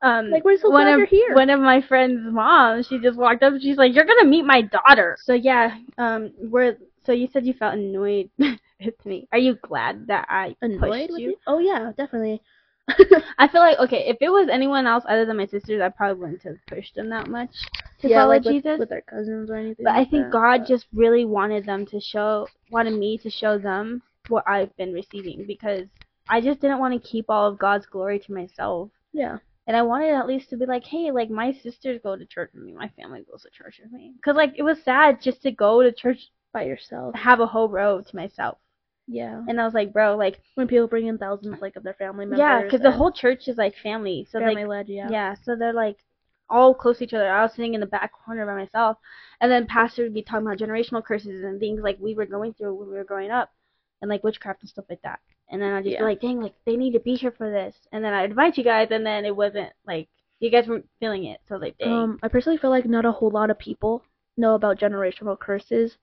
um 0.01 0.31
Like, 0.31 0.43
we're 0.43 0.57
so 0.57 0.69
one 0.69 0.83
glad 0.85 0.93
of 0.93 0.97
you're 0.99 1.07
here. 1.07 1.33
one 1.33 1.49
of 1.49 1.59
my 1.59 1.81
friend's 1.81 2.21
mom, 2.33 2.83
she 2.83 2.99
just 2.99 3.17
walked 3.17 3.43
up 3.43 3.53
she's 3.61 3.77
like, 3.77 3.95
"You're 3.95 4.05
gonna 4.05 4.25
meet 4.25 4.43
my 4.45 4.61
daughter." 4.61 5.17
So 5.21 5.33
yeah, 5.33 5.77
um, 5.97 6.31
we're 6.41 6.77
so 7.05 7.13
you 7.13 7.27
said 7.31 7.45
you 7.45 7.53
felt 7.53 7.75
annoyed 7.75 8.29
with 8.39 9.05
me. 9.05 9.27
Are 9.31 9.37
you 9.37 9.57
glad 9.63 10.07
that 10.07 10.27
I 10.29 10.55
Annoyed 10.61 10.79
pushed 10.91 11.11
with 11.11 11.21
you? 11.21 11.29
you? 11.31 11.37
Oh 11.47 11.59
yeah, 11.59 11.91
definitely. 11.97 12.41
I 13.37 13.47
feel 13.47 13.61
like 13.61 13.79
okay, 13.79 14.05
if 14.07 14.17
it 14.21 14.29
was 14.29 14.47
anyone 14.51 14.85
else 14.85 15.03
other 15.07 15.25
than 15.25 15.37
my 15.37 15.47
sisters, 15.47 15.81
I 15.81 15.89
probably 15.89 16.21
wouldn't 16.21 16.43
have 16.43 16.57
pushed 16.67 16.95
them 16.95 17.09
that 17.09 17.27
much 17.27 17.49
to 18.01 18.09
yeah, 18.09 18.21
follow 18.21 18.29
like 18.35 18.43
Jesus. 18.43 18.63
with, 18.63 18.79
with 18.79 18.89
their 18.89 19.01
cousins 19.01 19.49
or 19.49 19.55
anything. 19.55 19.83
But 19.83 19.95
I 19.95 20.05
think 20.05 20.25
that, 20.25 20.31
God 20.31 20.57
but- 20.59 20.67
just 20.67 20.85
really 20.93 21.25
wanted 21.25 21.65
them 21.65 21.85
to 21.87 21.99
show, 21.99 22.47
wanted 22.69 22.93
me 22.97 23.17
to 23.19 23.29
show 23.29 23.57
them 23.57 24.01
what 24.27 24.43
I've 24.47 24.75
been 24.77 24.93
receiving 24.93 25.45
because 25.47 25.87
I 26.29 26.41
just 26.41 26.61
didn't 26.61 26.79
want 26.79 27.01
to 27.01 27.07
keep 27.09 27.25
all 27.29 27.47
of 27.47 27.59
God's 27.59 27.85
glory 27.85 28.19
to 28.19 28.33
myself. 28.33 28.89
yeah. 29.13 29.37
And 29.67 29.75
I 29.75 29.81
wanted 29.81 30.13
at 30.13 30.27
least 30.27 30.51
to 30.51 30.57
be 30.57 30.67
like, 30.67 30.83
hey, 30.83 31.09
like 31.09 31.31
my 31.31 31.51
sisters 31.51 31.99
go 32.03 32.15
to 32.15 32.25
church 32.27 32.51
with 32.53 32.63
me, 32.63 32.73
my 32.73 32.89
family 32.89 33.23
goes 33.29 33.41
to 33.41 33.49
church 33.49 33.79
with 33.81 33.91
me. 33.91 34.13
Cause 34.23 34.35
like 34.35 34.53
it 34.57 34.61
was 34.61 34.77
sad 34.83 35.19
just 35.21 35.41
to 35.41 35.51
go 35.51 35.81
to 35.81 35.91
church, 35.91 36.19
by 36.53 36.63
yourself. 36.63 37.15
have 37.15 37.39
a 37.39 37.47
whole 37.47 37.67
row 37.67 37.99
to 37.99 38.15
myself. 38.15 38.57
Yeah. 39.07 39.41
And 39.47 39.59
I 39.61 39.65
was 39.65 39.73
like, 39.73 39.93
bro, 39.93 40.15
like 40.15 40.39
When 40.55 40.67
people 40.67 40.87
bring 40.87 41.07
in 41.07 41.17
thousands 41.17 41.61
like 41.61 41.75
of 41.75 41.83
their 41.83 41.93
family 41.93 42.25
members. 42.25 42.39
yeah, 42.39 42.63
cause 42.69 42.81
the 42.81 42.91
whole 42.91 43.11
church 43.11 43.47
is 43.47 43.57
like 43.57 43.75
family. 43.77 44.27
So 44.31 44.39
family 44.39 44.63
like 44.63 44.67
led, 44.67 44.89
yeah. 44.89 45.09
Yeah, 45.09 45.35
so 45.43 45.55
they're 45.55 45.73
like 45.73 45.97
all 46.49 46.73
close 46.73 46.97
to 46.99 47.03
each 47.05 47.13
other. 47.13 47.29
I 47.29 47.41
was 47.43 47.53
sitting 47.53 47.73
in 47.73 47.79
the 47.79 47.85
back 47.87 48.11
corner 48.13 48.45
by 48.45 48.55
myself, 48.55 48.97
and 49.41 49.51
then 49.51 49.67
pastor 49.67 50.03
would 50.03 50.13
be 50.13 50.21
talking 50.23 50.45
about 50.45 50.57
generational 50.59 51.03
curses 51.03 51.43
and 51.43 51.59
things 51.59 51.81
like 51.81 51.97
we 51.99 52.15
were 52.15 52.25
going 52.25 52.53
through 52.53 52.75
when 52.75 52.87
we 52.89 52.95
were 52.95 53.03
growing 53.03 53.31
up, 53.31 53.51
and 54.01 54.09
like 54.09 54.23
witchcraft 54.23 54.61
and 54.61 54.69
stuff 54.69 54.85
like 54.89 55.01
that. 55.03 55.19
And 55.49 55.61
then 55.61 55.73
I'd 55.73 55.83
just 55.83 55.93
Yeah. 55.93 55.99
be 55.99 56.05
like, 56.05 56.21
dang, 56.21 56.41
like 56.41 56.55
they 56.65 56.75
need 56.75 56.93
to 56.93 56.99
be 56.99 57.15
here 57.15 57.31
for 57.31 57.49
this. 57.51 57.75
And 57.91 58.03
then 58.03 58.13
I'd 58.13 58.29
invite 58.31 58.57
you 58.57 58.63
guys, 58.63 58.89
and 58.91 59.05
then 59.05 59.25
it 59.25 59.35
wasn't 59.35 59.71
like 59.85 60.07
you 60.39 60.49
guys 60.51 60.67
weren't 60.67 60.89
feeling 60.99 61.25
it. 61.25 61.39
So 61.47 61.55
like, 61.57 61.77
dang. 61.77 61.89
Um, 61.91 62.19
I 62.23 62.27
personally 62.27 62.57
feel 62.57 62.69
like 62.71 62.85
not 62.85 63.05
a 63.05 63.11
whole 63.11 63.29
lot 63.31 63.49
of 63.49 63.59
people 63.59 64.03
know 64.37 64.55
about 64.55 64.79
generational 64.79 65.39
curses, 65.39 65.97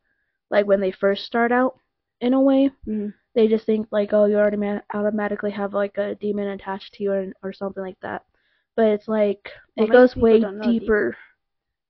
like 0.50 0.66
when 0.66 0.80
they 0.80 0.92
first 0.92 1.24
start 1.24 1.52
out. 1.52 1.78
In 2.22 2.32
a 2.34 2.40
way, 2.40 2.70
Mhm. 2.86 3.14
they 3.34 3.48
just 3.48 3.66
think 3.66 3.88
like, 3.92 4.12
oh, 4.14 4.24
you 4.26 4.36
already 4.36 4.56
ma- 4.56 4.80
automatically 4.94 5.50
have 5.52 5.74
like 5.74 5.98
a 5.98 6.14
demon 6.16 6.48
attached 6.48 6.94
to 6.94 7.04
you 7.04 7.12
or, 7.12 7.32
or 7.42 7.52
something 7.52 7.82
like 7.82 8.00
that. 8.00 8.24
But 8.76 8.86
it's 8.88 9.08
like 9.08 9.50
Well, 9.76 9.86
it 9.86 9.90
goes 9.90 10.16
way 10.16 10.46
deeper, 10.62 11.16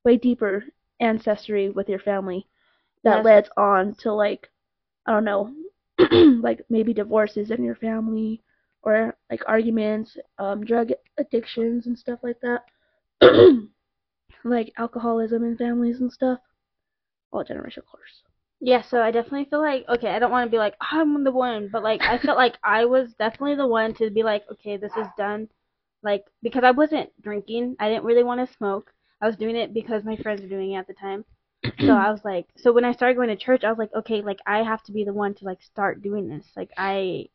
way 0.05 0.17
deeper 0.17 0.65
ancestry 1.01 1.71
with 1.71 1.89
your 1.89 2.01
family 2.01 2.49
that 3.05 3.23
Yes. 3.23 3.25
leads 3.25 3.51
on 3.57 3.95
to 3.97 4.13
like, 4.13 4.51
I 5.07 5.13
don't 5.13 5.25
know, 5.25 5.55
like 6.43 6.65
maybe 6.71 6.93
divorces 6.95 7.51
in 7.51 7.63
your 7.65 7.77
family 7.77 8.43
or 8.83 9.17
like 9.31 9.43
arguments, 9.49 10.17
um, 10.39 10.65
drug 10.65 10.91
addictions 11.19 11.87
and 11.87 11.99
stuff 11.99 12.21
like 12.23 12.41
that. 12.43 12.65
like 14.45 14.73
alcoholism 14.79 15.45
in 15.45 15.57
families 15.57 16.01
and 16.01 16.13
stuff. 16.13 16.41
All 17.33 17.45
generational 17.45 17.87
curse. 17.93 18.23
Yeah, 18.65 18.83
so 18.83 19.03
I 19.03 19.11
definitely 19.11 19.47
feel 19.47 19.61
like 19.61 19.85
okay, 19.89 20.09
I 20.11 20.21
don't 20.21 20.31
want 20.31 20.47
to 20.47 20.51
be 20.51 20.59
like 20.59 20.75
oh, 20.81 21.01
I'm 21.01 21.25
the 21.25 21.33
one, 21.33 21.69
but 21.73 21.83
like 21.83 22.01
I 22.03 22.19
felt 22.19 22.39
like 22.39 22.57
I 22.63 22.85
was 22.85 23.13
definitely 23.19 23.57
the 23.57 23.67
one 23.67 23.93
to 23.95 24.09
be 24.09 24.23
like, 24.23 24.45
okay, 24.53 24.77
this 24.77 24.93
is 24.97 25.09
done. 25.19 25.49
Like 26.03 26.25
because 26.43 26.63
I 26.65 26.71
wasn't 26.71 27.11
drinking, 27.21 27.77
I 27.81 27.89
didn't 27.89 28.05
really 28.05 28.23
want 28.23 28.47
to 28.47 28.55
smoke. 28.57 28.93
I 29.21 29.27
was 29.27 29.37
doing 29.37 29.57
it 29.57 29.75
because 29.75 30.05
my 30.05 30.17
friends 30.17 30.43
were 30.43 30.49
doing 30.49 30.73
it 30.73 30.77
at 30.77 30.87
the 30.87 30.95
time. 30.95 31.25
So 31.81 31.93
I 31.93 32.11
was 32.11 32.21
like, 32.25 32.47
so 32.57 32.73
when 32.73 32.85
I 32.85 32.93
started 32.93 33.17
going 33.17 33.29
to 33.29 33.37
church, 33.37 33.65
I 33.65 33.69
was 33.71 33.79
like, 33.79 33.95
okay, 33.95 34.23
like 34.23 34.39
I 34.47 34.63
have 34.63 34.83
to 34.85 34.93
be 34.93 35.05
the 35.05 35.13
one 35.13 35.35
to 35.35 35.45
like 35.45 35.63
start 35.63 36.03
doing 36.03 36.29
this. 36.29 36.47
Like 36.57 36.71
I, 36.77 37.27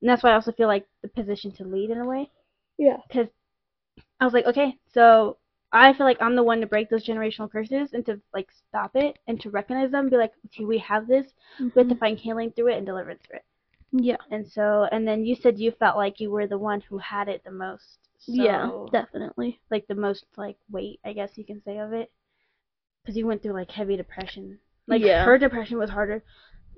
and 0.00 0.10
that's 0.10 0.22
why 0.22 0.30
I 0.30 0.34
also 0.34 0.52
feel 0.52 0.68
like 0.68 0.86
the 1.02 1.08
position 1.08 1.52
to 1.52 1.64
lead 1.64 1.90
in 1.90 1.98
a 1.98 2.06
way. 2.06 2.30
Yeah. 2.78 2.96
Because 3.06 3.28
I 4.20 4.24
was 4.24 4.34
like, 4.34 4.46
okay, 4.46 4.78
so 4.92 5.36
I 5.72 5.92
feel 5.92 6.06
like 6.06 6.20
I'm 6.20 6.36
the 6.36 6.42
one 6.42 6.60
to 6.60 6.66
break 6.66 6.90
those 6.90 7.06
generational 7.06 7.50
curses 7.50 7.90
and 7.92 8.04
to 8.06 8.20
like 8.34 8.48
stop 8.68 8.92
it 8.94 9.18
and 9.26 9.40
to 9.40 9.50
recognize 9.50 9.90
them, 9.90 10.10
be 10.10 10.16
like, 10.16 10.32
okay, 10.46 10.64
we 10.64 10.78
have 10.78 11.06
this, 11.06 11.26
we 11.58 11.66
have 11.66 11.74
to 11.74 11.82
mm-hmm. 11.82 11.98
find 11.98 12.18
healing 12.18 12.52
through 12.52 12.68
it 12.68 12.76
and 12.76 12.86
deliverance 12.86 13.22
through 13.26 13.36
it. 13.36 13.44
Yeah. 13.92 14.16
And 14.30 14.46
so, 14.46 14.86
and 14.90 15.06
then 15.06 15.24
you 15.24 15.34
said 15.34 15.58
you 15.58 15.72
felt 15.72 15.96
like 15.96 16.20
you 16.20 16.30
were 16.30 16.46
the 16.46 16.58
one 16.58 16.80
who 16.80 16.98
had 16.98 17.28
it 17.28 17.42
the 17.44 17.50
most. 17.50 17.98
So, 18.18 18.32
yeah, 18.32 18.70
definitely. 18.92 19.60
like 19.70 19.86
the 19.88 19.94
most 19.94 20.26
like 20.36 20.56
weight, 20.70 21.00
I 21.04 21.12
guess 21.12 21.30
you 21.36 21.44
can 21.44 21.62
say 21.64 21.78
of 21.78 21.92
it, 21.92 22.10
because 23.02 23.16
you 23.16 23.26
went 23.26 23.42
through 23.42 23.54
like 23.54 23.70
heavy 23.70 23.96
depression. 23.96 24.58
Like 24.86 25.02
Yeah. 25.02 25.24
her 25.24 25.38
depression 25.38 25.78
was 25.78 25.90
harder 25.90 26.22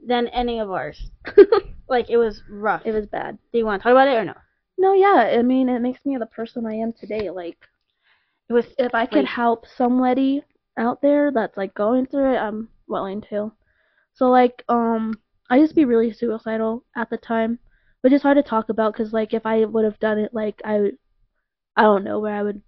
than 0.07 0.29
any 0.29 0.59
of 0.59 0.71
ours. 0.71 1.11
Like 1.89 2.11
it 2.11 2.17
was 2.17 2.43
rough. 2.49 2.83
It 2.85 2.93
was 2.93 3.07
bad. 3.07 3.39
Do 3.53 3.59
you 3.59 3.65
want 3.65 3.81
to 3.81 3.85
talk 3.85 3.93
about 3.93 4.09
it 4.09 4.17
or 4.17 4.25
no? 4.25 4.35
No, 4.77 4.93
yeah, 4.93 5.37
I 5.39 5.43
mean, 5.43 5.69
it 5.69 5.81
makes 5.81 6.05
me 6.05 6.17
the 6.17 6.27
person 6.27 6.67
I 6.67 6.75
am 6.75 6.93
today. 6.93 7.31
Like, 7.31 7.59
It 8.49 8.75
if 8.79 8.95
I 8.95 9.07
could 9.07 9.25
Like- 9.25 9.27
help 9.29 9.67
somebody 9.67 10.43
out 10.77 11.01
there 11.01 11.31
that's 11.31 11.57
like 11.57 11.75
going 11.75 12.07
through 12.07 12.35
it, 12.35 12.39
I'm 12.39 12.69
willing 12.89 13.21
to. 13.31 13.53
So 14.15 14.29
like, 14.31 14.65
um, 14.69 15.15
I 15.51 15.57
used 15.57 15.71
to 15.71 15.77
be 15.77 15.85
really 15.85 16.13
suicidal 16.13 16.85
at 16.97 17.11
the 17.11 17.17
time, 17.17 17.59
which 18.03 18.13
is 18.13 18.23
hard 18.23 18.37
to 18.37 18.43
talk 18.43 18.69
about 18.69 18.93
because 18.93 19.13
like 19.13 19.35
if 19.35 19.47
I 19.47 19.65
would 19.65 19.85
have 19.85 19.99
done 20.01 20.19
it, 20.19 20.35
like 20.35 20.61
I, 20.65 20.81
would- 20.81 20.99
I 21.77 21.83
don't 21.83 22.05
know 22.05 22.19
where 22.21 22.35
I 22.35 22.43
would. 22.43 22.63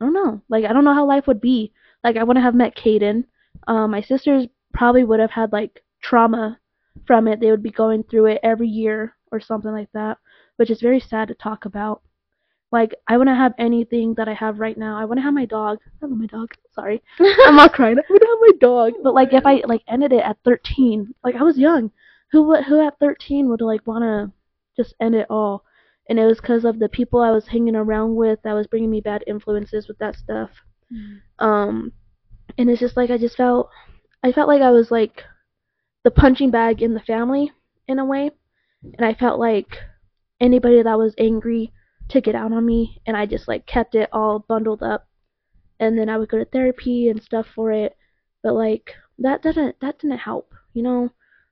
I 0.00 0.04
don't 0.06 0.14
know. 0.14 0.42
Like 0.48 0.64
I 0.64 0.72
don't 0.72 0.84
know 0.84 0.94
how 0.94 1.04
life 1.06 1.26
would 1.26 1.40
be. 1.40 1.72
Like 2.04 2.16
I 2.16 2.22
wouldn't 2.24 2.44
have 2.44 2.54
met 2.54 2.76
Caden. 2.76 3.24
Um, 3.68 3.90
my 3.92 4.00
sisters 4.02 4.46
probably 4.72 5.04
would 5.04 5.20
have 5.20 5.30
had 5.30 5.52
like 5.52 5.82
trauma 6.02 6.58
from 7.06 7.28
it. 7.28 7.40
They 7.40 7.50
would 7.50 7.62
be 7.62 7.70
going 7.70 8.02
through 8.04 8.26
it 8.26 8.40
every 8.42 8.68
year 8.68 9.16
or 9.30 9.40
something 9.40 9.70
like 9.72 9.90
that, 9.92 10.18
which 10.56 10.70
is 10.70 10.80
very 10.80 11.00
sad 11.00 11.28
to 11.28 11.34
talk 11.34 11.64
about. 11.66 12.02
Like 12.72 12.94
I 13.06 13.18
wouldn't 13.18 13.36
have 13.36 13.52
anything 13.58 14.14
that 14.14 14.28
I 14.28 14.34
have 14.34 14.58
right 14.58 14.76
now. 14.76 14.98
I 14.98 15.04
wouldn't 15.04 15.24
have 15.24 15.34
my 15.34 15.44
dog. 15.44 15.78
I 16.02 16.06
love 16.06 16.18
my 16.18 16.26
dog. 16.26 16.54
Sorry, 16.74 17.02
I'm 17.20 17.56
not 17.56 17.74
crying. 17.74 17.98
I 17.98 18.12
wouldn't 18.12 18.30
have 18.30 18.38
my 18.40 18.52
dog. 18.60 18.94
But 19.02 19.14
like 19.14 19.32
if 19.32 19.44
I 19.44 19.62
like 19.68 19.82
ended 19.86 20.12
it 20.12 20.24
at 20.24 20.38
13, 20.44 21.14
like 21.22 21.36
I 21.36 21.42
was 21.42 21.58
young. 21.58 21.90
Who 22.32 22.56
who 22.62 22.80
at 22.86 22.98
13 22.98 23.48
would 23.50 23.60
like 23.60 23.86
wanna 23.86 24.32
just 24.74 24.94
end 25.00 25.14
it 25.14 25.26
all? 25.28 25.64
And 26.08 26.18
it 26.18 26.24
was 26.24 26.40
because 26.40 26.64
of 26.64 26.78
the 26.78 26.88
people 26.88 27.20
I 27.20 27.30
was 27.30 27.46
hanging 27.46 27.76
around 27.76 28.16
with 28.16 28.40
that 28.42 28.54
was 28.54 28.66
bringing 28.66 28.90
me 28.90 29.00
bad 29.00 29.22
influences 29.26 29.86
with 29.86 29.98
that 29.98 30.16
stuff. 30.16 30.50
Um, 31.38 31.92
and 32.58 32.68
it's 32.68 32.80
just 32.80 32.96
like 32.96 33.10
I 33.10 33.18
just 33.18 33.36
felt, 33.36 33.70
I 34.22 34.32
felt 34.32 34.48
like 34.48 34.62
I 34.62 34.70
was 34.70 34.90
like 34.90 35.22
the 36.04 36.10
punching 36.10 36.50
bag 36.50 36.82
in 36.82 36.94
the 36.94 37.00
family 37.00 37.52
in 37.86 37.98
a 37.98 38.04
way, 38.04 38.30
and 38.82 39.06
I 39.06 39.14
felt 39.14 39.38
like 39.38 39.78
anybody 40.40 40.82
that 40.82 40.98
was 40.98 41.14
angry 41.18 41.72
took 42.08 42.26
it 42.28 42.34
out 42.34 42.52
on 42.52 42.64
me, 42.64 43.00
and 43.06 43.16
I 43.16 43.26
just 43.26 43.48
like 43.48 43.66
kept 43.66 43.94
it 43.94 44.08
all 44.12 44.40
bundled 44.40 44.82
up, 44.82 45.08
and 45.80 45.98
then 45.98 46.08
I 46.08 46.18
would 46.18 46.28
go 46.28 46.38
to 46.38 46.44
therapy 46.44 47.08
and 47.08 47.22
stuff 47.22 47.46
for 47.54 47.72
it, 47.72 47.96
but 48.42 48.54
like 48.54 48.94
that 49.18 49.42
doesn't 49.42 49.80
that 49.80 49.98
didn't 49.98 50.18
help, 50.18 50.52
you 50.74 50.82
know, 50.82 51.10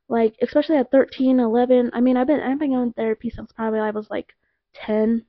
like 0.08 0.34
especially 0.42 0.76
at 0.76 0.90
13, 0.90 1.40
11. 1.40 1.90
I 1.92 2.00
mean, 2.00 2.16
I've 2.16 2.26
been 2.26 2.40
I've 2.40 2.58
been 2.58 2.72
going 2.72 2.90
to 2.90 2.94
therapy 2.94 3.30
since 3.30 3.52
probably 3.52 3.80
I 3.80 3.90
was 3.90 4.08
like 4.10 4.32
10, 4.74 5.24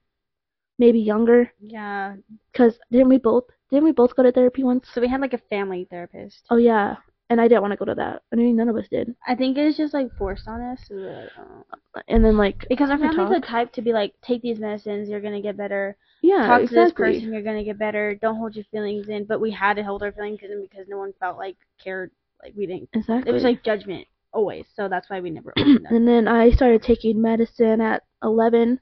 maybe 0.80 1.00
younger, 1.00 1.52
yeah. 1.60 2.16
cause 2.54 2.78
didn't 2.92 3.10
we 3.10 3.18
both 3.18 3.46
didn't 3.70 3.86
we 3.86 3.92
both 3.94 4.16
go 4.16 4.24
to 4.24 4.32
therapy 4.32 4.64
once? 4.64 4.88
So 4.94 5.02
we 5.02 5.08
had 5.08 5.22
like 5.22 5.34
a 5.34 5.38
family 5.50 5.88
therapist. 5.90 6.46
Oh 6.50 6.58
yeah, 6.58 6.98
and 7.32 7.40
I 7.42 7.48
didn't 7.48 7.62
want 7.62 7.72
to 7.72 7.78
go 7.78 7.86
to 7.86 7.96
that. 7.96 8.22
I 8.32 8.36
mean, 8.36 8.56
none 8.58 8.70
of 8.70 8.76
us 8.76 8.86
did. 8.92 9.16
I 9.26 9.36
think 9.36 9.58
it 9.58 9.66
was 9.66 9.78
just 9.78 9.94
like 9.94 10.16
forced 10.18 10.48
on 10.48 10.62
us. 10.62 10.80
so 10.88 10.96
like, 10.96 11.30
oh. 11.40 12.02
And 12.08 12.24
then 12.24 12.38
like 12.38 12.66
Because 12.70 12.90
our 12.92 12.98
family's 12.98 13.42
the 13.42 13.48
type 13.48 13.72
to 13.74 13.82
be 13.82 13.94
like, 13.94 14.14
take 14.22 14.42
these 14.42 14.60
medicines, 14.60 15.10
you're 15.10 15.22
gonna 15.22 15.42
get 15.42 15.58
better. 15.58 15.96
yeah, 16.22 16.46
Talk 16.46 16.68
to 16.70 16.76
this 16.76 16.92
person, 16.92 17.32
you're 17.34 17.42
gonna 17.42 17.64
get 17.64 17.80
better. 17.80 18.16
Don't 18.16 18.38
hold 18.38 18.56
your 18.56 18.66
feelings 18.72 19.08
in. 19.10 19.26
But 19.26 19.42
we 19.42 19.50
had 19.52 19.76
to 19.76 19.84
hold 19.84 20.04
our 20.04 20.12
feelings 20.12 20.40
in 20.44 20.62
because 20.62 20.88
no 20.90 20.98
one 20.98 21.14
felt 21.20 21.38
like 21.38 21.58
cared. 21.84 22.12
Like 22.44 22.54
we 22.56 22.66
didn't. 22.66 22.90
Exactly. 22.94 23.30
It 23.30 23.34
was 23.34 23.44
like 23.44 23.64
judgment 23.64 24.08
always. 24.34 24.66
So 24.76 24.88
that's 24.90 25.10
why 25.10 25.20
we 25.22 25.30
never 25.30 25.54
opened 25.58 25.86
up. 25.86 25.92
and 25.92 26.08
then 26.08 26.28
I 26.28 26.52
started 26.52 26.84
taking 26.84 27.22
medicine 27.22 27.82
at 27.82 28.04
11 28.24 28.80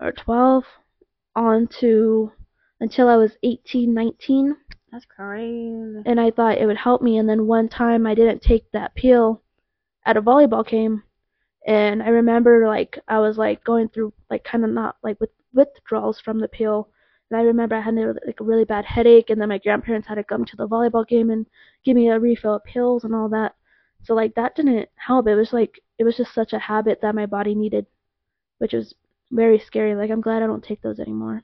or 0.00 0.12
12 0.12 0.64
on 1.34 1.66
to 1.80 2.32
until 2.80 3.08
I 3.08 3.16
was 3.16 3.32
18, 3.42 3.92
19, 3.92 4.56
That's 4.92 5.04
crazy. 5.04 6.02
and 6.06 6.20
I 6.20 6.30
thought 6.30 6.58
it 6.58 6.66
would 6.66 6.76
help 6.78 7.02
me. 7.02 7.18
And 7.18 7.28
then 7.28 7.46
one 7.46 7.68
time 7.68 8.06
I 8.06 8.14
didn't 8.14 8.40
take 8.42 8.70
that 8.72 8.94
pill 8.94 9.42
at 10.06 10.16
a 10.16 10.22
volleyball 10.22 10.66
game, 10.66 11.02
and 11.66 12.02
I 12.02 12.08
remember 12.08 12.66
like 12.66 12.98
I 13.08 13.18
was 13.18 13.36
like 13.38 13.62
going 13.64 13.88
through 13.90 14.12
like 14.30 14.44
kind 14.44 14.64
of 14.64 14.70
not 14.70 14.96
like 15.02 15.20
with 15.20 15.30
withdrawals 15.52 16.20
from 16.20 16.40
the 16.40 16.48
pill. 16.48 16.88
And 17.30 17.38
I 17.38 17.42
remember 17.42 17.76
I 17.76 17.80
had 17.82 17.94
like 18.26 18.40
a 18.40 18.44
really 18.44 18.64
bad 18.64 18.86
headache, 18.86 19.28
and 19.30 19.40
then 19.40 19.50
my 19.50 19.58
grandparents 19.58 20.08
had 20.08 20.14
to 20.14 20.24
come 20.24 20.44
to 20.46 20.56
the 20.56 20.68
volleyball 20.68 21.06
game 21.06 21.30
and 21.30 21.46
give 21.84 21.94
me 21.96 22.08
a 22.08 22.18
refill 22.18 22.54
of 22.56 22.64
pills 22.64 23.04
and 23.04 23.14
all 23.14 23.28
that. 23.30 23.54
So 24.04 24.14
like 24.14 24.34
that 24.36 24.54
didn't 24.56 24.88
help. 24.96 25.26
It 25.28 25.34
was 25.34 25.52
like 25.52 25.80
it 25.98 26.04
was 26.04 26.16
just 26.16 26.32
such 26.34 26.52
a 26.54 26.58
habit 26.58 27.00
that 27.02 27.14
my 27.14 27.26
body 27.26 27.54
needed, 27.54 27.86
which 28.58 28.72
was 28.72 28.94
very 29.30 29.58
scary. 29.58 29.94
Like 29.94 30.10
I'm 30.10 30.22
glad 30.22 30.42
I 30.42 30.46
don't 30.46 30.64
take 30.64 30.80
those 30.80 30.98
anymore. 31.00 31.42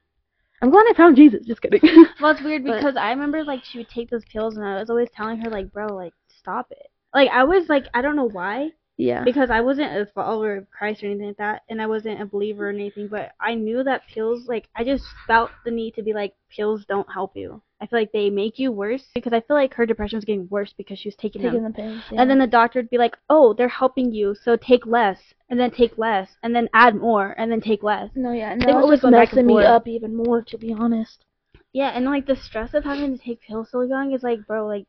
I'm 0.65 0.71
glad 0.71 0.87
I 0.89 0.95
found 0.95 1.15
Jesus. 1.17 1.45
Just 1.45 1.61
kidding. 1.61 1.83
Well, 2.23 2.31
it's 2.31 2.43
weird 2.43 2.65
But- 2.65 2.77
because 2.77 2.97
I 2.97 3.11
remember 3.11 3.45
like 3.45 3.63
she 3.65 3.77
would 3.77 3.91
take 3.91 4.09
those 4.09 4.25
pills, 4.25 4.57
and 4.57 4.65
I 4.67 4.81
was 4.81 4.89
always 4.89 5.11
telling 5.15 5.37
her 5.43 5.51
like, 5.51 5.71
bro, 5.71 5.89
like 5.95 6.15
stop 6.39 6.69
it. 6.71 6.87
Like 7.13 7.29
I 7.31 7.45
was 7.45 7.69
like, 7.69 7.85
I 7.93 8.01
don't 8.01 8.17
know 8.17 8.31
why, 8.31 8.71
yeah. 8.97 9.25
because 9.25 9.51
I 9.51 9.61
wasn't 9.61 9.97
a 9.97 10.07
follower 10.15 10.57
of 10.57 10.71
Christ 10.71 11.03
or 11.03 11.07
anything 11.07 11.29
like 11.29 11.37
that, 11.39 11.63
and 11.69 11.81
I 11.83 11.87
wasn't 11.87 12.21
a 12.21 12.27
believer 12.27 12.67
or 12.67 12.71
anything. 12.73 13.09
But 13.09 13.33
I 13.41 13.55
knew 13.55 13.83
that 13.83 14.07
pills, 14.07 14.47
like 14.49 14.69
I 14.77 14.85
just 14.85 15.05
felt 15.27 15.51
the 15.65 15.71
need 15.71 15.95
to 15.95 16.03
be 16.03 16.13
like, 16.13 16.35
pills 16.55 16.85
don't 16.87 17.11
help 17.13 17.37
you. 17.37 17.61
I 17.81 17.87
feel 17.87 17.99
like 17.99 18.13
they 18.13 18.31
make 18.31 18.59
you 18.59 18.73
worse 18.73 19.05
because 19.15 19.33
I 19.33 19.41
feel 19.41 19.57
like 19.57 19.75
her 19.75 19.85
depression 19.85 20.17
was 20.17 20.25
getting 20.25 20.49
worse 20.49 20.73
because 20.73 20.99
she 20.99 21.09
was 21.09 21.17
taking, 21.17 21.43
Taking 21.43 21.65
them. 21.65 21.73
the 21.73 21.83
pills. 21.83 22.03
And 22.17 22.31
then 22.31 22.39
the 22.39 22.47
doctor 22.47 22.79
would 22.79 22.89
be 22.89 22.99
like, 22.99 23.17
"Oh, 23.29 23.53
they're 23.53 23.69
helping 23.69 24.13
you, 24.13 24.35
so 24.35 24.57
take 24.57 24.87
less, 24.87 25.19
and 25.51 25.61
then 25.61 25.71
take 25.71 25.99
less, 25.99 26.37
and 26.43 26.55
then 26.55 26.69
add 26.73 26.95
more, 26.95 27.35
and 27.37 27.51
then 27.51 27.61
take 27.61 27.83
less." 27.83 28.11
no, 28.15 28.33
yeah, 28.33 28.53
and 28.53 28.63
They 28.63 28.67
were 28.67 28.77
was 28.77 28.85
always 28.85 28.97
just 28.99 29.03
going 29.03 29.13
back 29.15 29.33
and 29.33 29.47
messing 29.47 29.59
me 29.59 29.65
up 29.65 29.87
even 29.89 30.15
more, 30.15 30.43
to 30.43 30.57
be 30.57 30.73
honest. 30.73 31.25
Yeah, 31.73 31.89
and 31.89 32.05
like 32.07 32.27
the 32.27 32.37
stress 32.37 32.73
of 32.73 32.85
having 32.85 33.19
to 33.19 33.23
take 33.23 33.41
pills 33.43 33.69
so 33.73 33.81
young 33.83 34.13
is 34.13 34.23
like, 34.23 34.47
bro, 34.47 34.67
like 34.67 34.87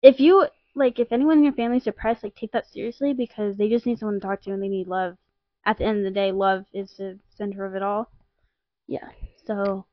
if 0.00 0.20
you 0.20 0.46
like 0.78 0.98
if 0.98 1.12
anyone 1.12 1.38
in 1.38 1.44
your 1.44 1.52
family's 1.52 1.84
depressed, 1.84 2.22
like 2.22 2.34
take 2.34 2.52
that 2.52 2.66
seriously 2.66 3.12
because 3.12 3.56
they 3.56 3.68
just 3.68 3.86
need 3.86 3.98
someone 3.98 4.20
to 4.20 4.26
talk 4.26 4.42
to 4.42 4.52
and 4.52 4.62
they 4.62 4.68
need 4.68 4.86
love. 4.86 5.16
At 5.66 5.78
the 5.78 5.84
end 5.84 5.98
of 5.98 6.04
the 6.04 6.10
day, 6.10 6.32
love 6.32 6.64
is 6.72 6.94
the 6.96 7.18
center 7.36 7.66
of 7.66 7.74
it 7.74 7.82
all. 7.82 8.10
Yeah. 8.86 9.08
So, 9.46 9.84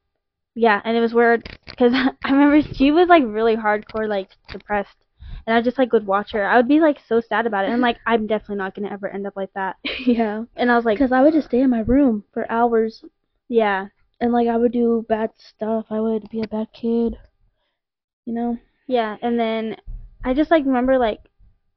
yeah, 0.54 0.82
and 0.84 0.96
it 0.96 1.02
was 1.02 1.14
weird 1.14 1.50
because 1.66 1.94
I 2.24 2.32
remember 2.32 2.62
she 2.74 2.92
was 2.92 3.10
like 3.10 3.24
really 3.26 3.56
hardcore, 3.56 4.08
like 4.08 4.30
depressed, 4.50 4.98
and 5.46 5.56
I 5.56 5.62
just 5.62 5.78
like 5.78 5.92
would 5.92 6.08
watch 6.08 6.32
her. 6.32 6.46
I 6.46 6.58
would 6.58 6.68
be 6.68 6.80
like 6.80 7.00
so 7.08 7.22
sad 7.22 7.46
about 7.46 7.66
it, 7.66 7.72
and 7.72 7.82
like, 7.82 7.98
I'm 8.06 8.28
definitely 8.28 8.58
not 8.58 8.76
gonna 8.76 8.92
ever 8.92 9.10
end 9.10 9.28
up 9.28 9.36
like 9.36 9.54
that. 9.54 9.78
yeah. 10.06 10.46
And 10.56 10.72
I 10.72 10.76
was 10.76 10.86
like, 10.86 10.98
Because 10.98 11.12
I 11.12 11.22
would 11.22 11.34
just 11.34 11.48
stay 11.48 11.62
in 11.62 11.70
my 11.70 11.82
room 11.82 12.24
for 12.34 12.50
hours, 12.50 13.04
yeah, 13.50 13.88
and 14.22 14.32
like 14.32 14.48
I 14.48 14.58
would 14.58 14.72
do 14.72 15.06
bad 15.08 15.32
stuff. 15.38 15.86
I 15.90 16.00
would 16.00 16.30
be 16.30 16.42
a 16.42 16.48
bad 16.48 16.68
kid. 16.74 17.18
You 18.26 18.34
know. 18.34 18.58
Yeah, 18.88 19.18
and 19.22 19.40
then 19.40 19.78
I 20.26 20.34
just 20.34 20.51
like 20.51 20.65
remember 20.65 20.97
like 20.97 21.21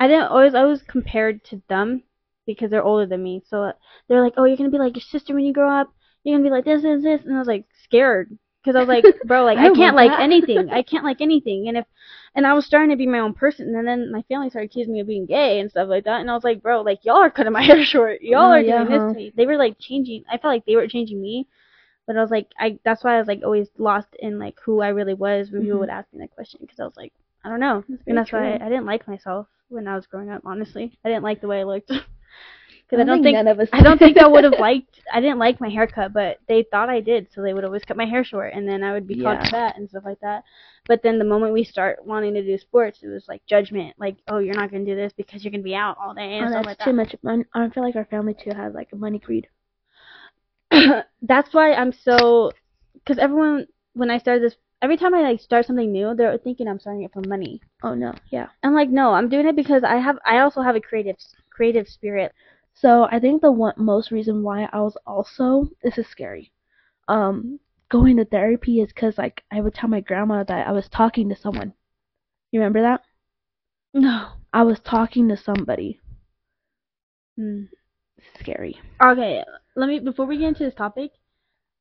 I 0.01 0.09
didn't 0.09 0.27
always 0.33 0.55
I 0.55 0.65
was 0.65 0.83
compared 0.83 1.45
to 1.47 1.63
them 1.69 2.03
because 2.47 2.71
they're 2.71 2.83
older 2.83 3.07
than 3.07 3.23
me. 3.23 3.43
So 3.47 3.73
they're 4.09 4.23
like, 4.23 4.35
"Oh, 4.37 4.45
you're 4.45 4.57
gonna 4.57 4.71
be 4.71 4.79
like 4.79 4.97
your 4.97 5.03
sister 5.03 5.35
when 5.35 5.45
you 5.45 5.53
grow 5.53 5.71
up. 5.71 5.93
You're 6.25 6.37
gonna 6.37 6.49
be 6.49 6.53
like 6.55 6.65
this, 6.65 6.83
this, 6.83 7.05
this," 7.05 7.25
and 7.25 7.37
I 7.37 7.39
was 7.39 7.47
like 7.47 7.67
scared 7.85 8.37
because 8.61 8.75
I 8.75 8.81
was 8.81 8.89
like, 8.89 9.09
"Bro, 9.23 9.45
like 9.45 9.61
I 9.61 9.69
I, 9.69 9.71
can't 9.71 9.95
like 9.95 10.15
that. 10.15 10.19
anything. 10.19 10.71
I 10.73 10.83
can't 10.83 11.05
like 11.05 11.21
anything." 11.21 11.69
And 11.69 11.77
if 11.79 11.87
and 12.35 12.45
I 12.47 12.55
was 12.55 12.67
starting 12.67 12.91
to 12.91 12.97
be 12.97 13.07
my 13.07 13.21
own 13.21 13.35
person, 13.35 13.75
and 13.77 13.87
then 13.87 14.11
my 14.11 14.23
family 14.23 14.51
started 14.51 14.71
accusing 14.71 14.95
me 14.95 15.01
of 15.01 15.07
being 15.07 15.27
gay 15.27 15.61
and 15.61 15.71
stuff 15.71 15.89
like 15.89 16.05
that. 16.05 16.21
And 16.21 16.29
I 16.31 16.35
was 16.35 16.43
like, 16.45 16.61
"Bro, 16.63 16.83
like 16.83 17.05
y'all 17.05 17.19
are 17.23 17.31
cutting 17.31 17.53
my 17.53 17.63
hair 17.71 17.85
short. 17.85 18.23
Y'all 18.23 18.51
Oh, 18.51 18.53
are 18.53 18.63
yeah, 18.63 18.65
doing 18.65 18.89
this 18.89 19.05
huh? 19.05 19.13
to 19.13 19.17
me." 19.17 19.33
They 19.37 19.47
were 19.47 19.57
like 19.59 19.79
changing. 19.79 20.25
I 20.29 20.39
felt 20.39 20.53
like 20.55 20.67
they 20.67 20.75
were 20.77 20.89
changing 20.89 21.21
me. 21.23 21.47
But 22.07 22.17
I 22.17 22.21
was 22.23 22.31
like, 22.31 22.49
I 22.59 22.79
that's 22.85 23.05
why 23.05 23.15
I 23.17 23.19
was 23.19 23.29
like 23.29 23.43
always 23.45 23.69
lost 23.79 24.09
in 24.19 24.39
like 24.39 24.59
who 24.65 24.81
I 24.81 24.89
really 24.89 25.15
was 25.15 25.51
when 25.53 25.63
people 25.63 25.79
Mhm. 25.79 25.81
would 25.81 25.91
ask 25.91 26.13
me 26.13 26.21
that 26.21 26.33
question 26.35 26.59
because 26.63 26.81
I 26.81 26.85
was 26.85 26.97
like, 26.97 27.13
I 27.49 27.53
don't 27.53 27.61
know, 27.61 27.85
That's 27.89 28.03
and 28.07 28.19
that's 28.19 28.33
why 28.33 28.55
I. 28.55 28.57
I 28.57 28.69
didn't 28.69 28.87
like 28.87 29.09
myself 29.09 29.47
when 29.71 29.89
I 29.89 29.97
was 29.97 30.07
growing 30.07 30.31
up. 30.31 30.43
Honestly, 30.45 30.99
I 31.05 31.09
didn't 31.09 31.25
like 31.25 31.41
the 31.41 31.49
way 31.49 31.61
I 31.61 31.65
looked 31.65 31.89
because 31.89 32.99
I 33.01 33.05
don't 33.05 33.07
don't 33.07 33.23
think 33.23 33.25
think 33.25 33.37
none 33.37 33.49
of 33.49 33.59
us 33.61 33.69
I 33.73 33.83
don't 33.83 33.99
think 33.99 34.19
I 34.19 34.27
would 34.29 34.45
have 34.45 34.59
liked. 34.59 35.01
I 35.13 35.21
didn't 35.21 35.39
like 35.39 35.61
my 35.61 35.71
haircut, 35.71 36.13
but 36.13 36.39
they 36.49 36.63
thought 36.71 36.91
I 36.91 37.01
did, 37.01 37.29
so 37.33 37.43
they 37.43 37.55
would 37.55 37.65
always 37.65 37.85
cut 37.85 37.97
my 37.97 38.07
hair 38.07 38.25
short, 38.25 38.53
and 38.55 38.69
then 38.69 38.83
I 38.83 38.93
would 38.93 39.07
be 39.07 39.17
called 39.17 39.39
fat 39.51 39.77
and 39.77 39.89
stuff 39.89 40.05
like 40.05 40.21
that. 40.21 40.45
But 40.87 41.03
then 41.03 41.19
the 41.19 41.25
moment 41.25 41.53
we 41.55 41.65
start 41.65 42.05
wanting 42.05 42.35
to 42.35 42.43
do 42.45 42.59
sports, 42.59 43.03
it 43.03 43.09
was 43.09 43.27
like 43.29 43.45
judgment, 43.47 43.95
like, 43.99 44.17
oh, 44.29 44.39
you're 44.39 44.55
not 44.55 44.71
gonna 44.71 44.85
do 44.85 44.97
this 44.97 45.13
because 45.17 45.45
you're 45.45 45.51
gonna 45.51 45.63
be 45.63 45.75
out 45.75 45.97
all 45.99 46.15
day 46.15 46.39
and 46.39 46.49
Oh, 46.49 46.51
stuff 46.51 46.65
that's 46.65 46.67
like 46.67 46.79
too 46.85 46.93
that. 46.93 46.95
much. 46.95 47.17
mon- 47.23 47.47
I 47.55 47.61
don't 47.61 47.75
feel 47.75 47.83
like 47.83 47.97
our 47.97 48.05
family 48.07 48.35
too 48.35 48.53
has 48.55 48.75
like 48.75 48.93
a 48.93 48.97
money 48.97 49.19
greed. 49.19 49.49
that's 51.23 51.53
why 51.55 51.73
I'm 51.75 51.93
so, 51.93 52.53
because 52.95 53.19
everyone 53.19 53.67
when 53.95 54.11
I 54.11 54.19
started 54.19 54.43
this, 54.45 54.57
every 54.83 54.97
time 54.97 55.15
I 55.15 55.23
like 55.23 55.41
start 55.41 55.67
something 55.67 55.91
new, 55.93 56.15
they're 56.15 56.39
thinking 56.39 56.69
I'm 56.69 56.81
starting 56.81 57.03
it 57.03 57.13
for 57.13 57.23
money. 57.27 57.61
Oh 57.83 57.95
no, 57.95 58.15
yeah. 58.31 58.49
I'm 58.63 58.75
like, 58.75 58.91
no, 58.91 59.13
I'm 59.13 59.29
doing 59.29 59.47
it 59.47 59.57
because 59.57 59.85
I 59.85 59.97
have, 59.97 60.19
I 60.25 60.39
also 60.39 60.63
have 60.63 60.77
a 60.77 60.81
creative, 60.81 61.17
creative 61.51 61.89
spirit. 61.89 62.33
So 62.75 63.09
I 63.11 63.19
think 63.19 63.43
the 63.43 63.51
one 63.53 63.75
most 63.77 64.11
reason 64.11 64.43
why 64.43 64.69
I 64.73 64.81
was 64.81 64.97
also 65.07 65.69
this 65.83 65.99
is 65.99 66.07
scary, 66.07 66.53
um, 67.09 67.59
going 67.91 68.17
to 68.19 68.25
therapy 68.25 68.81
is 68.81 68.93
because 68.93 69.19
like 69.19 69.43
I 69.51 69.61
would 69.61 69.75
tell 69.75 69.89
my 69.89 70.01
grandma 70.01 70.45
that 70.45 70.67
I 70.69 70.73
was 70.73 70.89
talking 70.89 71.29
to 71.29 71.37
someone. 71.37 71.73
You 72.53 72.61
remember 72.61 72.83
that? 72.83 73.03
No. 73.95 74.29
I 74.53 74.63
was 74.63 74.81
talking 74.81 75.29
to 75.29 75.37
somebody. 75.37 76.01
Mm. 77.39 77.69
Scary. 78.41 78.81
Okay, 79.03 79.45
let 79.77 79.89
me 79.89 79.99
before 80.01 80.27
we 80.27 80.39
get 80.39 80.49
into 80.49 80.65
this 80.65 80.75
topic. 80.75 81.13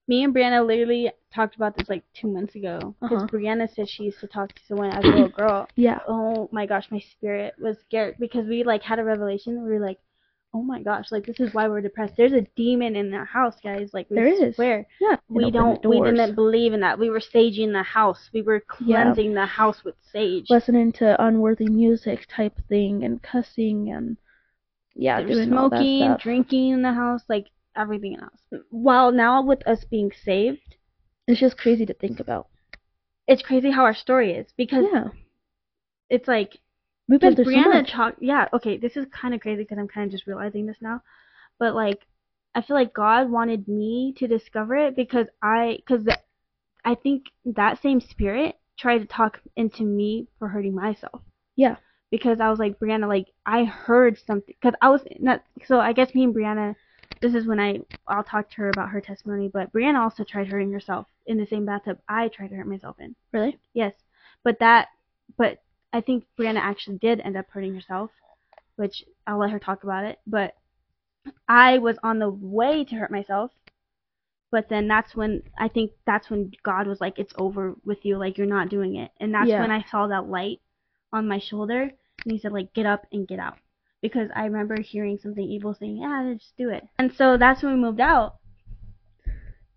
Me 0.08 0.24
and 0.24 0.34
Brianna 0.34 0.66
literally 0.66 1.12
talked 1.34 1.56
about 1.56 1.76
this 1.76 1.90
like 1.90 2.04
two 2.14 2.28
months 2.28 2.56
ago 2.56 2.96
because 3.02 3.24
Uh-huh. 3.24 3.28
Brianna 3.28 3.70
said 3.74 3.90
she 3.90 4.04
used 4.04 4.20
to 4.22 4.28
talk 4.28 4.54
to 4.54 4.62
someone 4.66 4.90
as 4.92 5.04
a 5.04 5.08
little 5.08 5.28
girl. 5.42 5.68
Yeah. 5.76 6.00
Oh 6.08 6.48
my 6.52 6.66
gosh, 6.66 6.90
my 6.92 7.00
spirit 7.00 7.56
was 7.60 7.78
scared 7.80 8.16
because 8.20 8.48
we 8.48 8.64
like 8.64 8.84
had 8.84 9.00
a 9.00 9.04
revelation. 9.04 9.64
We 9.64 9.70
were 9.72 9.86
like, 9.86 10.00
oh 10.54 10.62
my 10.64 10.82
gosh, 10.82 11.12
like 11.12 11.26
this 11.26 11.40
is 11.42 11.54
why 11.54 11.68
we're 11.68 11.82
depressed. 11.82 12.16
There's 12.16 12.32
a 12.32 12.48
demon 12.56 12.96
in 12.96 13.14
our 13.14 13.26
house, 13.26 13.58
guys. 13.62 13.90
Like 13.94 14.10
we 14.10 14.16
There 14.16 14.28
is. 14.28 14.58
Yeah. 14.58 15.18
we 15.30 15.44
And 15.44 15.56
open 15.56 15.70
the 15.74 15.80
don't 15.82 15.86
we 15.90 16.00
didn't 16.02 16.36
believe 16.36 16.72
in 16.74 16.80
that 16.80 16.98
we 16.98 17.10
were 17.10 17.20
saging 17.20 17.74
the 17.74 17.84
house 17.84 18.30
we 18.34 18.42
were 18.42 18.64
Yeah. 18.80 19.04
cleansing 19.04 19.34
the 19.34 19.46
house 19.46 19.84
with 19.84 19.96
sage 20.02 20.50
listening 20.50 20.94
to 20.94 21.22
unworthy 21.22 21.68
music 21.68 22.26
type 22.30 22.58
thing 22.70 23.04
and 23.04 23.22
cussing 23.22 23.90
and 23.92 24.16
yeah, 24.96 25.22
doing 25.22 25.48
smoking 25.50 26.16
drinking 26.18 26.70
in 26.70 26.82
the 26.82 26.94
house 26.94 27.24
like 27.28 27.48
everything 27.78 28.18
else. 28.22 28.62
while 28.70 29.12
now 29.12 29.42
with 29.42 29.66
us 29.68 29.86
being 29.86 30.12
saved 30.24 30.76
It's 31.28 31.40
just 31.40 31.58
crazy 31.58 31.86
to 31.86 31.94
think 31.94 32.20
about. 32.20 32.48
it's 33.28 33.44
crazy 33.44 33.72
how 33.72 33.84
our 33.84 33.94
story 33.96 34.32
is 34.34 34.48
because 34.58 34.86
Yeah. 34.92 35.10
it's 36.10 36.28
like 36.28 36.60
We've 37.10 37.20
been 37.22 37.36
through 37.36 37.46
so 37.46 37.52
Brianna 37.52 37.82
much. 37.82 37.92
talk 37.92 38.16
yeah 38.20 38.48
okay 38.54 38.78
this 38.78 38.98
is 38.98 39.06
kind 39.12 39.34
of 39.34 39.40
crazy 39.42 39.64
because 39.64 39.78
I'm 39.78 39.88
kind 39.88 40.06
of 40.06 40.12
just 40.12 40.28
realizing 40.28 40.66
this 40.66 40.78
now 40.82 41.02
but 41.60 41.74
like 41.76 42.00
I 42.56 42.62
feel 42.62 42.76
like 42.76 42.94
God 42.94 43.30
wanted 43.30 43.68
me 43.68 44.14
to 44.18 44.28
discover 44.28 44.76
it 44.76 44.96
because 44.96 45.28
I 45.42 45.78
because 45.78 46.08
I 46.84 46.96
think 46.96 47.26
that 47.46 47.82
same 47.82 48.02
spirit 48.02 48.56
tried 48.78 49.00
to 49.00 49.06
talk 49.06 49.40
into 49.56 49.84
me 49.84 50.28
for 50.40 50.48
hurting 50.48 50.74
myself 50.76 51.22
Yeah. 51.56 51.76
because 52.12 52.40
I 52.40 52.50
was 52.50 52.60
like 52.60 52.80
Brianna, 52.80 53.08
like 53.08 53.28
I 53.46 53.64
heard 53.66 54.18
something 54.26 54.54
because 54.60 54.74
I 54.82 54.90
was 54.90 55.02
not. 55.20 55.44
So 55.66 55.80
I 55.80 55.94
guess 55.94 56.14
me 56.16 56.24
and 56.24 56.34
Brianna, 56.36 56.76
this 57.22 57.34
is 57.34 57.46
when 57.46 57.60
I 57.60 57.80
I'll 58.08 58.24
talk 58.24 58.50
to 58.52 58.56
her 58.58 58.70
about 58.70 58.90
her 58.90 59.02
testimony. 59.02 59.50
But 59.52 59.72
Brianna 59.74 60.00
also 60.00 60.24
tried 60.24 60.48
hurting 60.48 60.72
herself 60.72 61.08
in 61.26 61.38
the 61.38 61.46
same 61.46 61.66
bathtub 61.66 62.00
I 62.08 62.28
tried 62.30 62.50
to 62.50 62.56
hurt 62.56 62.68
myself 62.68 62.98
in. 63.00 63.16
Really? 63.32 63.58
Yes, 63.74 63.94
but 64.44 64.60
that, 64.60 64.88
but 65.38 65.62
I 65.94 66.02
think 66.02 66.26
Brianna 66.40 66.60
actually 66.60 66.98
did 66.98 67.20
end 67.22 67.38
up 67.38 67.46
hurting 67.50 67.74
herself, 67.76 68.12
which 68.76 69.04
I'll 69.26 69.40
let 69.40 69.52
her 69.52 69.60
talk 69.60 69.84
about 69.84 70.06
it. 70.06 70.20
But 70.28 70.56
I 71.48 71.78
was 71.80 71.98
on 72.04 72.20
the 72.20 72.30
way 72.30 72.86
to 72.86 72.96
hurt 72.96 73.12
myself. 73.12 73.52
But 74.50 74.70
then 74.70 74.88
that's 74.88 75.14
when 75.14 75.44
I 75.58 75.68
think 75.68 75.92
that's 76.06 76.30
when 76.30 76.52
God 76.64 76.88
was 76.88 77.02
like, 77.02 77.20
"It's 77.20 77.34
over 77.38 77.76
with 77.84 78.06
you. 78.06 78.18
Like 78.18 78.38
you're 78.38 78.48
not 78.48 78.70
doing 78.70 78.96
it." 78.96 79.12
And 79.20 79.34
that's 79.34 79.50
Yeah. 79.50 79.60
when 79.62 79.72
I 79.72 79.84
saw 79.84 80.08
that 80.08 80.30
light 80.30 80.62
on 81.12 81.28
my 81.28 81.40
shoulder, 81.40 81.82
and 81.82 82.32
He 82.32 82.38
said, 82.40 82.54
"Like 82.54 82.74
get 82.74 82.86
up 82.86 83.06
and 83.12 83.28
get 83.28 83.40
out," 83.40 83.58
because 84.02 84.30
I 84.36 84.46
remember 84.46 84.80
hearing 84.82 85.18
something 85.18 85.44
evil 85.44 85.74
saying, 85.74 85.98
"Yeah, 85.98 86.34
just 86.38 86.56
do 86.58 86.70
it." 86.70 86.88
And 87.00 87.12
so 87.14 87.38
that's 87.38 87.64
when 87.64 87.74
we 87.74 87.80
moved 87.80 88.00
out. 88.00 88.36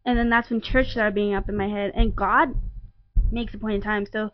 And 0.04 0.18
then 0.18 0.30
that's 0.30 0.50
when 0.50 0.60
church 0.60 0.90
started 0.90 1.14
being 1.14 1.34
up 1.34 1.48
in 1.48 1.56
my 1.56 1.68
head, 1.68 1.92
and 1.94 2.16
God 2.16 2.54
makes 3.30 3.54
a 3.54 3.58
point 3.58 3.76
in 3.76 3.80
time. 3.80 4.06
So 4.06 4.30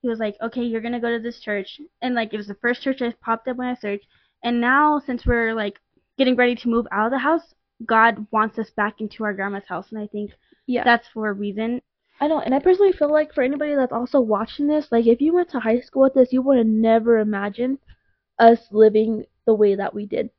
he 0.00 0.08
was 0.08 0.18
like, 0.18 0.36
"Okay, 0.40 0.62
you're 0.62 0.80
gonna 0.80 1.00
go 1.00 1.10
to 1.10 1.22
this 1.22 1.40
church," 1.40 1.80
and 2.00 2.14
like 2.14 2.32
it 2.32 2.36
was 2.36 2.46
the 2.46 2.54
first 2.54 2.82
church 2.82 2.98
that 3.00 3.20
popped 3.20 3.48
up 3.48 3.56
when 3.56 3.68
I 3.68 3.74
searched. 3.74 4.06
And 4.42 4.60
now 4.60 4.98
since 4.98 5.26
we're 5.26 5.54
like 5.54 5.80
getting 6.16 6.36
ready 6.36 6.54
to 6.56 6.68
move 6.68 6.86
out 6.92 7.06
of 7.06 7.12
the 7.12 7.18
house, 7.18 7.54
God 7.84 8.26
wants 8.30 8.58
us 8.58 8.70
back 8.70 9.00
into 9.00 9.24
our 9.24 9.34
grandma's 9.34 9.66
house, 9.66 9.90
and 9.90 10.00
I 10.00 10.06
think 10.06 10.32
Yeah. 10.66 10.84
that's 10.84 11.08
for 11.08 11.28
a 11.28 11.32
reason. 11.32 11.80
I 12.20 12.26
know, 12.26 12.40
and 12.40 12.54
I 12.54 12.58
personally 12.58 12.92
feel 12.92 13.10
like 13.10 13.32
for 13.32 13.42
anybody 13.42 13.74
that's 13.74 13.92
also 13.92 14.20
watching 14.20 14.66
this, 14.66 14.90
like 14.90 15.06
if 15.06 15.20
you 15.20 15.32
went 15.32 15.50
to 15.50 15.60
high 15.60 15.80
school 15.80 16.02
with 16.02 16.14
this, 16.14 16.32
you 16.32 16.42
would 16.42 16.58
have 16.58 16.66
never 16.66 17.18
imagined 17.18 17.78
us 18.38 18.68
living 18.72 19.24
the 19.46 19.54
way 19.54 19.74
that 19.74 19.94
we 19.94 20.06
did. 20.06 20.30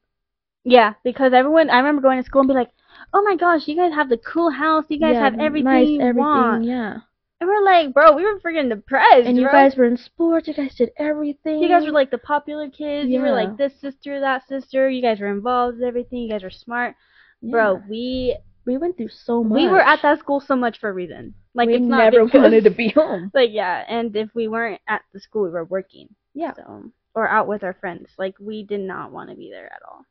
Yeah, 0.63 0.93
because 1.03 1.33
everyone, 1.33 1.69
I 1.69 1.77
remember 1.77 2.01
going 2.01 2.19
to 2.21 2.25
school 2.25 2.41
and 2.41 2.47
be 2.47 2.53
like, 2.53 2.71
"Oh 3.13 3.21
my 3.23 3.35
gosh, 3.35 3.67
you 3.67 3.75
guys 3.75 3.93
have 3.93 4.09
the 4.09 4.17
cool 4.17 4.51
house. 4.51 4.85
You 4.89 4.99
guys 4.99 5.13
yeah, 5.13 5.23
have 5.23 5.39
everything 5.39 5.63
nice, 5.65 5.87
you 5.87 6.01
everything, 6.01 6.19
want." 6.19 6.63
yeah. 6.65 6.97
And 7.39 7.49
we're 7.49 7.63
like, 7.63 7.93
"Bro, 7.93 8.15
we 8.15 8.23
were 8.23 8.39
freaking 8.39 8.69
depressed." 8.69 9.27
And 9.27 9.37
you 9.37 9.43
bro. 9.43 9.51
guys 9.51 9.75
were 9.75 9.85
in 9.85 9.97
sports. 9.97 10.47
You 10.47 10.53
guys 10.53 10.75
did 10.75 10.91
everything. 10.97 11.61
You 11.61 11.69
guys 11.69 11.85
were 11.85 11.91
like 11.91 12.11
the 12.11 12.17
popular 12.17 12.69
kids. 12.69 13.09
You 13.09 13.21
were 13.21 13.31
like 13.31 13.57
this 13.57 13.79
sister, 13.79 14.19
that 14.19 14.47
sister. 14.47 14.89
You 14.89 15.01
guys 15.01 15.19
were 15.19 15.31
involved 15.31 15.77
with 15.77 15.87
everything. 15.87 16.19
You 16.19 16.29
guys 16.29 16.43
were 16.43 16.49
smart. 16.51 16.95
Bro, 17.41 17.83
we 17.89 18.37
we 18.65 18.77
went 18.77 18.97
through 18.97 19.09
so 19.09 19.43
much. 19.43 19.55
we 19.55 19.67
were 19.67 19.81
at 19.81 20.01
that 20.01 20.19
school 20.19 20.39
so 20.39 20.55
much 20.55 20.79
for 20.79 20.89
a 20.89 20.93
reason. 20.93 21.33
Like 21.53 21.67
we 21.67 21.75
it's 21.75 21.85
not 21.85 22.11
never 22.11 22.25
because, 22.25 22.41
wanted 22.41 22.63
to 22.65 22.71
be 22.71 22.89
home. 22.95 23.31
Like 23.33 23.49
yeah, 23.51 23.83
and 23.87 24.15
if 24.15 24.29
we 24.35 24.47
weren't 24.47 24.81
at 24.87 25.01
the 25.13 25.19
school, 25.19 25.43
we 25.43 25.49
were 25.49 25.65
working. 25.65 26.09
Yeah. 26.33 26.53
So 26.53 26.91
or 27.15 27.27
out 27.27 27.47
with 27.47 27.63
our 27.63 27.73
friends. 27.73 28.09
Like 28.17 28.35
we 28.39 28.63
did 28.63 28.81
not 28.81 29.11
want 29.11 29.29
to 29.29 29.35
be 29.35 29.49
there 29.51 29.65
at 29.67 29.81
all. 29.87 30.05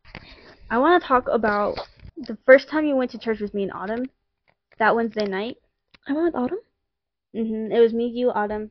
I 0.70 0.78
want 0.78 1.00
to 1.02 1.06
talk 1.08 1.28
about 1.28 1.78
the 2.16 2.36
first 2.44 2.68
time 2.68 2.84
you 2.86 2.96
went 2.96 3.10
to 3.12 3.18
church 3.18 3.40
with 3.40 3.54
me 3.54 3.62
in 3.62 3.70
autumn. 3.70 4.06
That 4.78 4.94
Wednesday 4.94 5.26
night. 5.26 5.56
I 6.06 6.12
went 6.12 6.26
with 6.26 6.34
Autumn. 6.36 6.58
Mhm. 7.34 7.72
It 7.74 7.80
was 7.80 7.92
me, 7.92 8.06
you, 8.06 8.30
Autumn, 8.30 8.70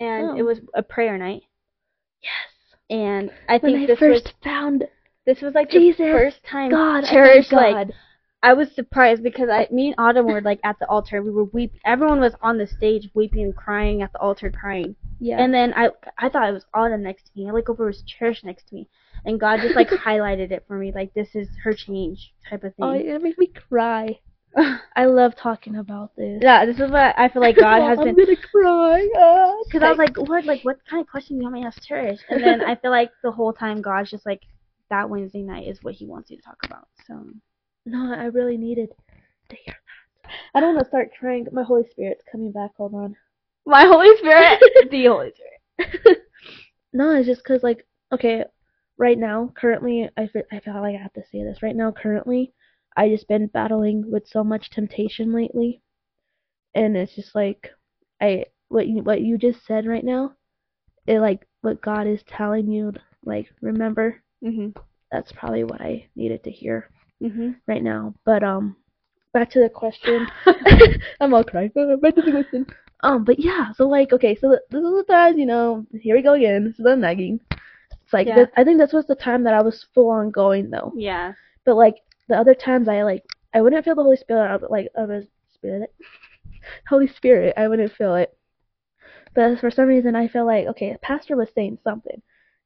and 0.00 0.30
Oh. 0.30 0.36
it 0.36 0.42
was 0.42 0.60
a 0.74 0.82
prayer 0.82 1.16
night. 1.18 1.42
Yes. 2.22 2.76
And 2.90 3.30
I 3.48 3.58
When 3.58 3.72
think 3.72 3.82
I 3.82 3.86
this 3.86 3.98
first 3.98 4.24
was 4.24 4.32
found 4.42 4.88
this 5.26 5.40
was 5.42 5.54
like 5.54 5.70
Jesus, 5.70 5.98
the 5.98 6.12
first 6.12 6.42
time 6.44 6.70
God, 6.70 7.04
I 7.04 7.42
found 7.42 7.52
like 7.52 7.88
I 8.42 8.54
was 8.54 8.72
surprised 8.74 9.22
because 9.22 9.50
I, 9.50 9.68
me 9.70 9.88
and 9.88 9.94
Autumn 9.98 10.26
were 10.26 10.40
like 10.40 10.60
at 10.64 10.78
the 10.78 10.88
altar. 10.88 11.22
We 11.22 11.30
were 11.30 11.44
weep. 11.44 11.74
Everyone 11.84 12.20
was 12.20 12.34
on 12.40 12.56
the 12.56 12.66
stage 12.66 13.10
weeping 13.14 13.42
and 13.42 13.56
crying 13.56 14.00
at 14.00 14.12
the 14.12 14.20
altar, 14.20 14.50
crying. 14.50 14.96
Yeah. 15.20 15.42
And 15.42 15.52
then 15.52 15.74
I, 15.74 15.90
I 16.16 16.28
thought 16.28 16.48
it 16.48 16.52
was 16.52 16.64
Autumn 16.74 17.02
next 17.02 17.24
to 17.24 17.30
me. 17.36 17.48
I 17.48 17.52
look 17.52 17.68
over, 17.68 17.86
was 17.86 18.02
Charish 18.02 18.44
next 18.44 18.68
to 18.68 18.74
me, 18.74 18.88
and 19.24 19.40
God 19.40 19.60
just 19.60 19.74
like 19.74 19.88
highlighted 20.06 20.52
it 20.52 20.64
for 20.66 20.78
me, 20.78 20.92
like 20.94 21.12
this 21.14 21.28
is 21.34 21.48
her 21.64 21.74
change 21.74 22.32
type 22.48 22.64
of 22.64 22.72
oh, 22.80 22.92
thing. 22.92 23.10
oh, 23.10 23.14
it 23.14 23.22
made 23.22 23.38
me 23.38 23.48
cry. 23.68 24.18
I 24.96 25.04
love 25.04 25.36
talking 25.36 25.76
about 25.76 26.16
this. 26.16 26.40
yeah, 26.42 26.64
this 26.64 26.78
is 26.80 26.90
what 26.90 27.18
I 27.18 27.28
feel 27.28 27.42
like 27.42 27.56
God 27.56 27.82
has 27.82 27.98
I'm 28.00 28.14
been. 28.14 28.16
gonna 28.16 28.36
cry. 28.36 29.08
Because 29.66 29.82
I 29.82 29.90
was 29.90 29.98
like, 29.98 30.16
Lord, 30.16 30.46
like 30.46 30.62
what 30.62 30.78
kind 30.88 31.00
of 31.00 31.08
question 31.08 31.36
do 31.36 31.42
you 31.42 31.50
want 31.50 31.54
me 31.54 31.60
to 31.62 31.66
ask 31.66 31.82
Charish? 31.86 32.20
And 32.30 32.42
then 32.42 32.62
I 32.62 32.76
feel 32.76 32.90
like 32.90 33.10
the 33.22 33.30
whole 33.30 33.52
time 33.52 33.82
God's 33.82 34.10
just 34.10 34.24
like, 34.24 34.42
that 34.90 35.10
Wednesday 35.10 35.42
night 35.42 35.66
is 35.68 35.78
what 35.82 35.94
He 35.94 36.06
wants 36.06 36.30
you 36.30 36.38
to 36.38 36.42
talk 36.42 36.58
about. 36.64 36.88
So 37.06 37.26
no, 37.84 38.14
I 38.14 38.24
really 38.24 38.56
needed 38.56 38.90
to 39.50 39.56
hear 39.56 39.74
that. 40.24 40.30
I 40.54 40.60
don't 40.60 40.74
want 40.74 40.84
to 40.84 40.88
start 40.88 41.10
crying. 41.18 41.44
but 41.44 41.52
My 41.52 41.62
Holy 41.62 41.84
Spirit's 41.90 42.24
coming 42.30 42.52
back. 42.52 42.70
Hold 42.76 42.94
on. 42.94 43.16
My 43.68 43.84
Holy 43.86 44.16
Spirit, 44.18 44.60
the 44.90 45.04
Holy 45.06 45.32
Spirit. 45.32 46.18
No, 46.94 47.10
it's 47.14 47.26
just 47.26 47.42
because, 47.44 47.62
like, 47.62 47.86
okay, 48.12 48.44
right 48.96 49.18
now, 49.18 49.52
currently, 49.54 50.08
I 50.16 50.26
feel, 50.26 50.42
I 50.50 50.58
feel 50.60 50.80
like 50.80 50.96
I 50.96 51.02
have 51.02 51.12
to 51.12 51.22
say 51.30 51.44
this. 51.44 51.62
Right 51.62 51.76
now, 51.76 51.92
currently, 51.92 52.54
I 52.96 53.10
just 53.10 53.28
been 53.28 53.46
battling 53.48 54.10
with 54.10 54.26
so 54.26 54.42
much 54.42 54.70
temptation 54.70 55.32
lately, 55.34 55.82
and 56.74 56.96
it's 56.96 57.14
just 57.14 57.34
like, 57.34 57.70
I 58.22 58.46
what 58.68 58.88
you 58.88 59.02
what 59.02 59.20
you 59.20 59.36
just 59.36 59.66
said 59.66 59.86
right 59.86 60.02
now, 60.04 60.32
it 61.06 61.20
like 61.20 61.46
what 61.60 61.82
God 61.82 62.06
is 62.06 62.22
telling 62.26 62.68
you, 62.70 62.94
like 63.22 63.48
remember. 63.60 64.22
Mhm. 64.42 64.74
That's 65.12 65.30
probably 65.32 65.64
what 65.64 65.82
I 65.82 66.08
needed 66.16 66.42
to 66.44 66.50
hear 66.50 66.88
Mhm. 67.22 67.56
right 67.66 67.82
now. 67.82 68.14
But 68.24 68.42
um, 68.42 68.76
back 69.34 69.50
to 69.50 69.60
the 69.60 69.68
question. 69.68 70.26
I'm 71.20 71.34
all 71.34 71.44
crying. 71.44 71.70
Back 71.74 72.14
to 72.14 72.22
the 72.22 72.30
question. 72.32 72.66
Um, 73.02 73.24
but 73.24 73.38
yeah, 73.38 73.72
so 73.74 73.86
like, 73.86 74.12
okay, 74.12 74.34
so 74.34 74.50
this 74.70 74.82
is 74.82 74.94
the 74.94 75.04
time, 75.08 75.38
you 75.38 75.46
know, 75.46 75.86
here 76.00 76.16
we 76.16 76.22
go 76.22 76.34
again. 76.34 76.64
This 76.64 76.78
is 76.78 76.84
the 76.84 76.96
nagging. 76.96 77.40
It's 77.50 78.12
like, 78.12 78.26
Yeah. 78.26 78.36
this, 78.36 78.48
I 78.56 78.64
think 78.64 78.78
this 78.78 78.92
was 78.92 79.06
the 79.06 79.14
time 79.14 79.44
that 79.44 79.54
I 79.54 79.62
was 79.62 79.86
full 79.94 80.10
on 80.10 80.30
going 80.30 80.70
though. 80.70 80.92
Yeah. 80.96 81.34
But 81.64 81.76
like 81.76 81.96
the 82.28 82.36
other 82.36 82.54
times, 82.54 82.88
I 82.88 83.02
like, 83.02 83.24
I 83.54 83.60
wouldn't 83.60 83.84
feel 83.84 83.94
the 83.94 84.02
Holy 84.02 84.16
Spirit, 84.16 84.54
of, 84.54 84.70
like 84.70 84.88
of 84.96 85.10
His 85.10 85.26
Spirit, 85.54 85.94
Holy 86.88 87.08
Spirit. 87.08 87.54
I 87.56 87.68
wouldn't 87.68 87.92
feel 87.92 88.14
it. 88.16 88.36
But 89.34 89.60
for 89.60 89.70
some 89.70 89.86
reason, 89.86 90.16
I 90.16 90.26
felt 90.28 90.46
like, 90.46 90.66
okay, 90.68 90.90
a 90.90 90.98
pastor 90.98 91.36
was 91.36 91.48
saying 91.54 91.78
something, 91.84 92.20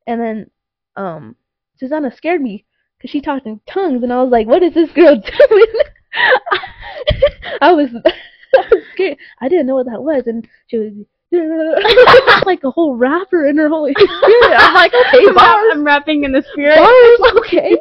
and 0.07 0.21
then, 0.21 0.51
um, 0.97 1.37
Suezana 1.81 2.15
scared 2.17 2.41
me 2.41 2.65
because 2.97 3.11
she 3.11 3.21
talked 3.21 3.47
in 3.47 3.61
tongues, 3.67 4.03
and 4.03 4.13
I 4.13 4.23
was 4.23 4.31
like, 4.31 4.47
what 4.47 4.63
is 4.63 4.73
this 4.73 4.91
girl 4.93 5.17
doing? 5.51 5.67
I 7.61 7.73
was 7.73 7.91
scared. 8.93 9.19
I 9.41 9.49
didn't 9.49 9.67
know 9.67 9.75
what 9.75 9.87
that 9.87 10.03
was, 10.03 10.27
and 10.27 10.47
she 10.67 10.79
was 10.79 10.93
like 12.47 12.63
a 12.65 12.71
whole 12.71 12.97
rapper 12.97 13.47
in 13.47 13.57
her 13.57 13.69
whole 13.69 13.89
Spirit. 13.97 14.57
I'm 14.59 14.75
like, 14.75 14.93
okay, 14.93 15.27
I'm, 15.29 15.35
bars, 15.35 15.71
I'm 15.73 15.85
rapping 15.85 16.25
in 16.25 16.33
the 16.33 16.45
spirit. 16.53 16.77
bars, 16.77 17.33
okay. 17.39 17.79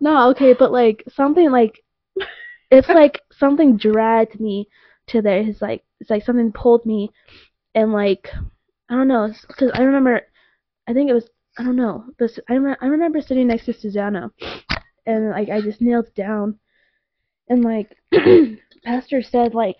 no, 0.00 0.30
okay, 0.30 0.52
but 0.52 0.72
like 0.72 1.02
something 1.12 1.50
like 1.50 1.82
it's 2.70 2.88
like 2.88 3.20
something 3.32 3.76
dragged 3.76 4.40
me 4.40 4.68
to 5.08 5.22
there. 5.22 5.38
It's 5.40 5.60
like 5.60 5.84
it's 6.00 6.10
like 6.10 6.24
something 6.24 6.52
pulled 6.52 6.86
me, 6.86 7.10
and 7.74 7.92
like 7.92 8.28
I 8.88 8.94
don't 8.94 9.08
know, 9.08 9.32
because 9.48 9.70
I 9.74 9.82
remember, 9.82 10.22
I 10.86 10.92
think 10.92 11.10
it 11.10 11.14
was 11.14 11.28
I 11.58 11.62
don't 11.62 11.76
know, 11.76 12.04
but 12.18 12.30
I 12.48 12.56
rem- 12.56 12.76
I 12.80 12.86
remember 12.86 13.20
sitting 13.20 13.46
next 13.46 13.66
to 13.66 13.72
Suezana, 13.72 14.30
and 15.06 15.30
like 15.30 15.48
I 15.48 15.60
just 15.60 15.80
knelt 15.80 16.14
down, 16.14 16.58
and 17.48 17.64
like 17.64 17.96
pastor 18.84 19.22
said 19.22 19.54
like. 19.54 19.78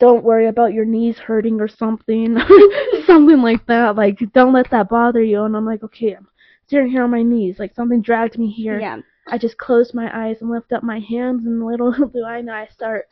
Don't 0.00 0.22
worry 0.22 0.46
about 0.46 0.72
your 0.72 0.84
knees 0.84 1.18
hurting 1.18 1.60
or 1.60 1.66
something, 1.66 2.38
something 3.04 3.42
like 3.42 3.66
that. 3.66 3.96
Like, 3.96 4.20
don't 4.32 4.52
let 4.52 4.70
that 4.70 4.88
bother 4.88 5.20
you. 5.20 5.42
And 5.42 5.56
I'm 5.56 5.66
like, 5.66 5.82
okay, 5.82 6.12
I'm 6.14 6.28
sitting 6.68 6.88
here 6.88 7.02
on 7.02 7.10
my 7.10 7.24
knees. 7.24 7.58
Like 7.58 7.74
something 7.74 8.00
dragged 8.00 8.38
me 8.38 8.48
here. 8.48 8.78
Yeah. 8.78 8.98
I 9.26 9.38
just 9.38 9.58
closed 9.58 9.94
my 9.94 10.08
eyes 10.26 10.36
and 10.40 10.50
lift 10.50 10.72
up 10.72 10.82
my 10.82 11.00
hands, 11.00 11.44
and 11.44 11.64
little 11.64 11.92
do 12.14 12.24
I 12.24 12.40
know, 12.40 12.52
I 12.52 12.68
start 12.68 13.06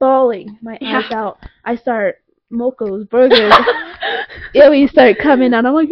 bawling 0.00 0.58
my 0.62 0.78
Yeah. 0.80 0.98
eyes 0.98 1.12
out. 1.12 1.38
I 1.64 1.76
start 1.76 2.16
mocos, 2.52 3.08
burgers, 3.08 3.52
illies 4.54 4.90
start 4.90 5.18
coming 5.18 5.54
out. 5.54 5.64
I'm 5.66 5.74
like, 5.74 5.88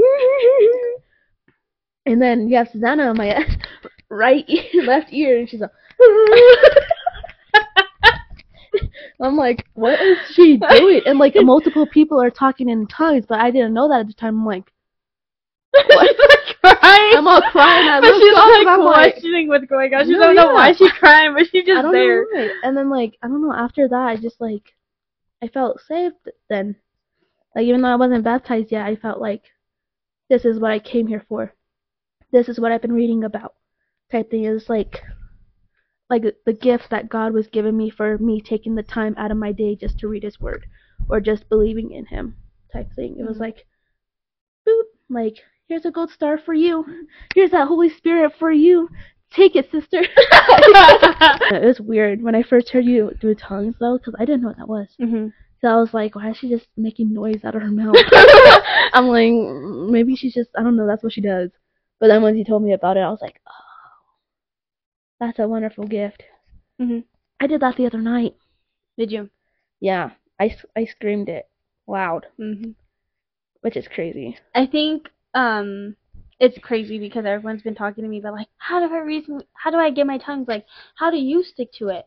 and 2.07 2.21
then 2.21 2.49
you 2.49 2.57
have 2.57 2.69
Suezana 2.69 3.11
on 3.11 3.17
my 3.17 3.47
right 4.11 4.45
ear, 4.49 4.83
left 4.85 5.13
ear, 5.13 5.39
and 5.39 5.49
she's 5.49 5.61
like, 5.61 5.71
I'm 9.21 9.37
like, 9.37 9.65
what 9.75 10.01
is 10.01 10.19
she 10.33 10.57
doing? 10.57 11.03
And 11.07 11.19
like 11.19 11.35
multiple 11.37 11.87
people 11.87 12.21
are 12.21 12.31
talking 12.31 12.69
in 12.69 12.87
tongues, 12.87 13.25
but 13.29 13.41
I 13.41 13.51
didn't 13.51 13.75
know 13.75 13.89
that 13.89 14.01
at 14.01 14.07
the 14.09 14.13
time. 14.15 14.41
I'm 14.41 14.47
like, 14.47 14.71
what's 15.73 16.13
she 16.49 16.55
crying. 16.61 17.17
I'm 17.17 17.29
all 17.29 17.43
crying. 17.51 17.89
I 17.89 18.01
but 18.01 18.15
she's 18.15 18.35
like 18.35 18.67
I'm 18.67 18.85
like, 18.85 19.13
questioning 19.13 19.49
what's 19.49 19.67
going 19.67 19.95
on. 19.95 20.05
She 20.07 20.13
No, 20.13 20.19
doesn't 20.19 20.37
know 20.37 20.55
why 20.55 20.73
she's 20.73 20.93
crying, 20.93 21.35
but 21.35 21.47
she's 21.51 21.65
just 21.65 21.83
don't 21.83 21.93
there. 21.93 22.27
know. 22.33 22.49
And 22.63 22.77
then 22.77 22.91
like 22.91 23.17
I 23.23 23.29
don't 23.29 23.43
know. 23.43 23.53
After 23.55 23.89
that, 23.89 24.09
I 24.09 24.17
just 24.17 24.41
like 24.41 24.75
I 25.43 25.49
felt 25.49 25.81
saved. 25.87 26.17
Then, 26.49 26.77
like 27.55 27.67
even 27.67 27.83
though 27.83 27.93
I 27.93 27.97
wasn't 27.97 28.25
baptized 28.25 28.73
yet, 28.73 28.87
I 28.87 28.97
felt 28.97 29.21
like 29.21 29.43
this 30.29 30.45
is 30.45 30.59
what 30.59 30.73
I 30.73 30.79
came 30.79 31.07
here 31.07 31.25
for. 31.29 31.53
This 32.33 32.49
is 32.49 32.59
what 32.59 32.73
I've 32.73 32.83
been 32.83 32.93
reading 32.93 33.25
about. 33.25 33.55
Type 34.11 34.31
thing 34.31 34.45
is 34.45 34.69
like 34.69 35.03
like 36.11 36.23
the 36.45 36.53
gift 36.53 36.91
that 36.91 37.09
God 37.09 37.33
was 37.33 37.47
giving 37.49 37.77
me 37.77 37.91
for 37.91 38.19
me 38.19 38.41
taking 38.41 38.75
the 38.75 38.83
time 38.83 39.15
out 39.17 39.31
of 39.31 39.37
my 39.37 39.53
day 39.53 39.75
just 39.75 39.99
to 40.01 40.09
read 40.09 40.23
His 40.23 40.41
Word 40.41 40.67
or 41.09 41.21
just 41.21 41.49
believing 41.49 41.91
in 41.93 42.07
Him. 42.07 42.37
Type 42.73 42.93
thing. 42.95 43.17
It 43.19 43.27
was 43.27 43.37
Mhm. 43.39 43.41
like, 43.41 43.67
boop, 44.69 44.83
like 45.09 45.37
here's 45.69 45.85
a 45.87 45.91
gold 45.91 46.11
star 46.11 46.39
for 46.39 46.55
you. 46.55 46.85
Here's 47.35 47.51
that 47.53 47.69
Holy 47.69 47.89
Spirit 47.89 48.33
for 48.39 48.51
you. 48.53 48.89
Take 49.31 49.57
it, 49.57 49.71
sister. 49.71 50.03
it 50.31 51.65
was 51.65 51.81
weird 51.81 52.23
when 52.23 52.35
I 52.35 52.43
first 52.43 52.69
heard 52.71 52.85
you 52.85 53.13
do 53.21 53.35
tongues 53.35 53.75
though, 53.81 53.99
because 53.99 54.15
I 54.19 54.25
didn't 54.25 54.43
know 54.43 54.49
what 54.49 54.59
that 54.59 54.69
was. 54.69 54.89
hmm 54.99 55.29
So 55.61 55.69
I 55.69 55.77
was 55.77 55.93
like, 55.95 56.15
why 56.15 56.31
is 56.31 56.37
she 56.37 56.49
just 56.49 56.67
making 56.77 57.13
noise 57.13 57.45
out 57.45 57.55
of 57.57 57.63
her 57.63 57.71
mouth? 57.71 57.97
I'm 58.93 59.09
like, 59.09 59.31
"Mm, 59.31 59.91
maybe 59.91 60.15
she's 60.15 60.35
just, 60.35 60.51
I 60.57 60.63
don't 60.63 60.77
know, 60.77 60.87
that's 60.87 61.03
what 61.03 61.13
she 61.13 61.21
does. 61.21 61.51
But 61.99 62.09
then 62.09 62.23
once 62.23 62.37
you 62.37 62.45
told 62.45 62.63
me 62.63 62.73
about 62.75 62.97
it, 62.97 63.01
I 63.01 63.11
was 63.11 63.23
like, 63.23 63.41
oh, 63.49 63.64
that's 65.27 65.39
a 65.39 65.49
wonderful 65.49 65.87
gift. 65.87 66.23
Mhm. 66.81 67.05
I 67.41 67.47
did 67.47 67.61
that 67.61 67.77
the 67.77 67.87
other 67.87 68.01
night. 68.01 68.37
Did 68.99 69.11
you? 69.13 69.31
Yeah, 69.81 70.11
I, 70.41 70.57
I 70.77 70.85
screamed 70.85 71.29
it 71.29 71.49
loud, 71.87 72.27
hmm 72.37 72.73
which 73.63 73.77
is 73.77 73.89
crazy. 73.89 74.37
I 74.55 74.67
think 74.67 75.09
um 75.35 75.97
it's 76.39 76.59
crazy 76.59 76.99
because 76.99 77.25
everyone's 77.25 77.63
been 77.63 77.75
talking 77.75 78.05
to 78.05 78.11
me 78.11 78.19
about 78.19 78.35
like 78.35 78.49
how 78.59 78.87
do 78.87 78.95
I 78.95 78.99
reason 78.99 79.43
how 79.55 79.71
do 79.71 79.79
I 79.79 79.91
get 79.91 80.07
my 80.07 80.19
tongues 80.19 80.49
like 80.49 80.67
how 80.97 81.11
do 81.11 81.17
you 81.17 81.43
stick 81.43 81.73
to 81.79 81.89
it? 81.89 82.07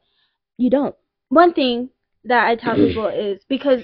You 0.58 0.70
don't. 0.70 0.96
One 1.30 1.54
thing 1.54 1.90
that 2.26 2.48
I 2.48 2.56
tell 2.56 2.76
people 2.76 3.08
is 3.08 3.42
because 3.50 3.82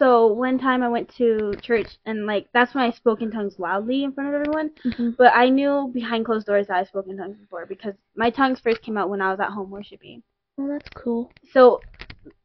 so 0.00 0.28
one 0.28 0.58
time 0.58 0.82
I 0.82 0.88
went 0.88 1.14
to 1.16 1.52
church 1.60 1.98
and 2.06 2.24
like 2.24 2.48
that's 2.54 2.74
when 2.74 2.84
I 2.84 2.90
spoke 2.90 3.20
in 3.20 3.30
tongues 3.30 3.58
loudly 3.58 4.02
in 4.02 4.12
front 4.12 4.30
of 4.30 4.34
everyone. 4.34 4.70
Mm-hmm. 4.82 5.10
But 5.18 5.34
I 5.36 5.50
knew 5.50 5.90
behind 5.92 6.24
closed 6.24 6.46
doors 6.46 6.68
that 6.68 6.78
I 6.78 6.84
spoke 6.84 7.06
in 7.06 7.18
tongues 7.18 7.36
before 7.36 7.66
because 7.66 7.92
my 8.16 8.30
tongues 8.30 8.60
first 8.60 8.80
came 8.80 8.96
out 8.96 9.10
when 9.10 9.20
I 9.20 9.30
was 9.30 9.40
at 9.40 9.50
home 9.50 9.70
worshiping. 9.70 10.22
Well, 10.56 10.68
that's 10.68 10.88
cool. 10.94 11.30
So 11.52 11.82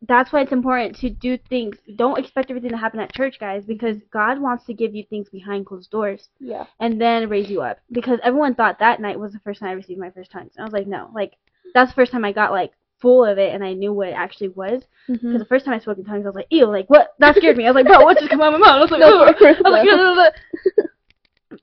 that's 0.01 0.33
why 0.33 0.41
it's 0.41 0.51
important 0.51 0.97
to 0.97 1.09
do 1.09 1.37
things. 1.49 1.77
Don't 1.95 2.19
expect 2.19 2.49
everything 2.49 2.71
to 2.71 2.77
happen 2.77 2.99
at 2.99 3.13
church, 3.13 3.39
guys, 3.39 3.63
because 3.63 3.97
God 4.11 4.37
wants 4.39 4.65
to 4.65 4.73
give 4.73 4.93
you 4.93 5.05
things 5.09 5.29
behind 5.29 5.65
closed 5.65 5.89
doors 5.91 6.27
Yeah. 6.41 6.65
and 6.81 6.99
then 6.99 7.29
raise 7.29 7.49
you 7.49 7.61
up. 7.61 7.79
Because 7.89 8.19
everyone 8.21 8.55
thought 8.55 8.79
that 8.79 8.99
night 8.99 9.17
was 9.17 9.31
the 9.31 9.39
first 9.39 9.61
time 9.61 9.69
I 9.69 9.73
received 9.73 9.99
my 9.99 10.11
first 10.11 10.31
tongues. 10.31 10.51
And 10.57 10.63
I 10.63 10.65
was 10.65 10.73
like, 10.73 10.87
no, 10.87 11.09
like 11.15 11.33
that's 11.73 11.91
the 11.91 11.95
first 11.95 12.11
time 12.11 12.25
I 12.25 12.33
got 12.33 12.51
like 12.51 12.73
full 12.99 13.25
of 13.25 13.37
it 13.37 13.53
and 13.53 13.63
I 13.63 13.73
knew 13.73 13.93
what 13.93 14.09
it 14.09 14.13
actually 14.13 14.49
was. 14.49 14.83
Because 15.07 15.19
Mm-hmm. 15.21 15.37
the 15.37 15.45
first 15.45 15.65
time 15.65 15.73
I 15.75 15.79
spoke 15.79 15.97
in 15.99 16.05
tongues, 16.05 16.25
I 16.25 16.29
was 16.29 16.35
like, 16.35 16.47
ew, 16.49 16.65
like 16.65 16.89
what? 16.89 17.09
That 17.19 17.35
scared 17.35 17.57
me. 17.57 17.65
I 17.65 17.71
was 17.71 17.75
like, 17.75 17.85
bro, 17.87 18.03
what 18.03 18.17
just 18.17 18.29
come 18.31 18.41
out 18.41 18.53
of 18.53 18.59
my 18.59 18.67
mouth? 18.67 18.77
I 18.77 18.81
was 18.81 18.91
like, 18.91 18.99
No. 19.01 19.23
I 19.23 19.31
was 19.31 19.61
like. 19.71 19.87
"Ugh, 19.87 19.99
ugh, 19.99 20.17
ugh." 20.19 20.33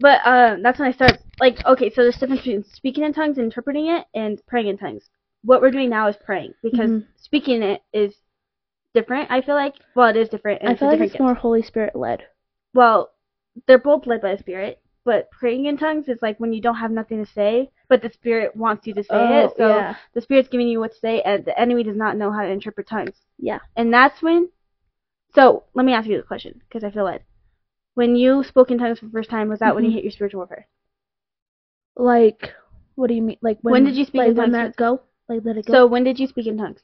but 0.00 0.20
um, 0.24 0.62
that's 0.62 0.78
when 0.78 0.88
I 0.88 0.92
started. 0.92 1.18
Like, 1.40 1.64
okay, 1.66 1.90
so 1.90 2.02
there's 2.02 2.16
difference 2.16 2.42
between 2.42 2.62
speaking 2.64 3.04
in 3.04 3.12
tongues, 3.12 3.38
interpreting 3.38 3.88
it, 3.88 4.06
and 4.14 4.40
praying 4.46 4.68
in 4.68 4.78
tongues. 4.78 5.10
What 5.44 5.60
we're 5.60 5.70
doing 5.72 5.90
now 5.90 6.06
is 6.08 6.16
praying 6.24 6.54
because 6.62 6.90
Mhm. 6.90 7.06
speaking 7.16 7.62
it 7.62 7.82
is 7.92 8.14
different. 8.94 9.30
I 9.30 9.40
feel 9.40 9.56
like, 9.56 9.74
well, 9.96 10.08
it 10.08 10.16
is 10.16 10.28
different. 10.28 10.60
And 10.62 10.70
I 10.70 10.76
feel 10.76 10.88
like 10.88 11.00
it's 11.00 11.18
more 11.18 11.34
Holy 11.34 11.62
Spirit 11.62 11.96
led. 11.96 12.22
Well, 12.74 13.10
they're 13.66 13.78
both 13.78 14.06
led 14.06 14.20
by 14.22 14.34
the 14.36 14.38
Spirit, 14.38 14.80
but 15.04 15.30
praying 15.30 15.66
in 15.66 15.76
tongues 15.76 16.08
is 16.08 16.22
like 16.22 16.38
when 16.38 16.52
you 16.52 16.60
don't 16.60 16.76
have 16.76 16.90
nothing 16.92 17.24
to 17.24 17.30
say, 17.32 17.70
but 17.92 18.00
the 18.00 18.08
spirit 18.08 18.56
wants 18.56 18.86
you 18.86 18.94
to 18.94 19.02
say 19.04 19.10
Oh, 19.10 19.44
it. 19.44 19.52
So 19.58 19.68
yeah. 19.68 19.94
the 20.14 20.22
spirit's 20.22 20.48
giving 20.48 20.66
you 20.66 20.80
what 20.80 20.92
to 20.94 20.98
say, 20.98 21.20
and 21.20 21.44
the 21.44 21.58
enemy 21.60 21.82
does 21.82 21.94
not 22.04 22.16
know 22.16 22.32
how 22.32 22.40
to 22.40 22.48
interpret 22.48 22.88
tongues. 22.88 23.18
Yeah. 23.38 23.58
And 23.76 23.92
that's 23.92 24.22
when. 24.22 24.48
So 25.34 25.64
let 25.74 25.84
me 25.84 25.92
ask 25.92 26.08
you 26.08 26.16
the 26.16 26.22
question 26.22 26.62
because 26.66 26.84
I 26.84 26.90
feel 26.90 27.04
led. 27.04 27.22
When 27.92 28.16
you 28.16 28.44
spoke 28.44 28.70
in 28.70 28.78
tongues 28.78 28.98
for 29.00 29.04
the 29.04 29.12
first 29.12 29.28
time, 29.28 29.50
was 29.50 29.58
that 29.58 29.74
when 29.74 29.84
you 29.84 29.90
Mhm. 29.90 29.94
hit 29.96 30.04
your 30.04 30.10
spiritual 30.12 30.38
warfare? 30.38 30.66
Like, 31.96 32.54
what 32.94 33.08
do 33.08 33.14
you 33.14 33.20
mean? 33.20 33.36
Like 33.42 33.58
when? 33.60 33.72
When 33.72 33.84
did 33.84 33.96
you 33.96 34.06
speak 34.06 34.20
like, 34.20 34.28
in 34.30 34.36
when 34.36 34.52
tongues 34.52 34.74
that 34.74 34.76
go? 34.76 35.02
Like 35.28 35.44
let 35.44 35.58
it 35.58 35.66
go. 35.66 35.72
So 35.74 35.86
when 35.86 36.02
did 36.04 36.18
you 36.18 36.26
speak 36.26 36.46
in 36.46 36.56
tongues? 36.56 36.80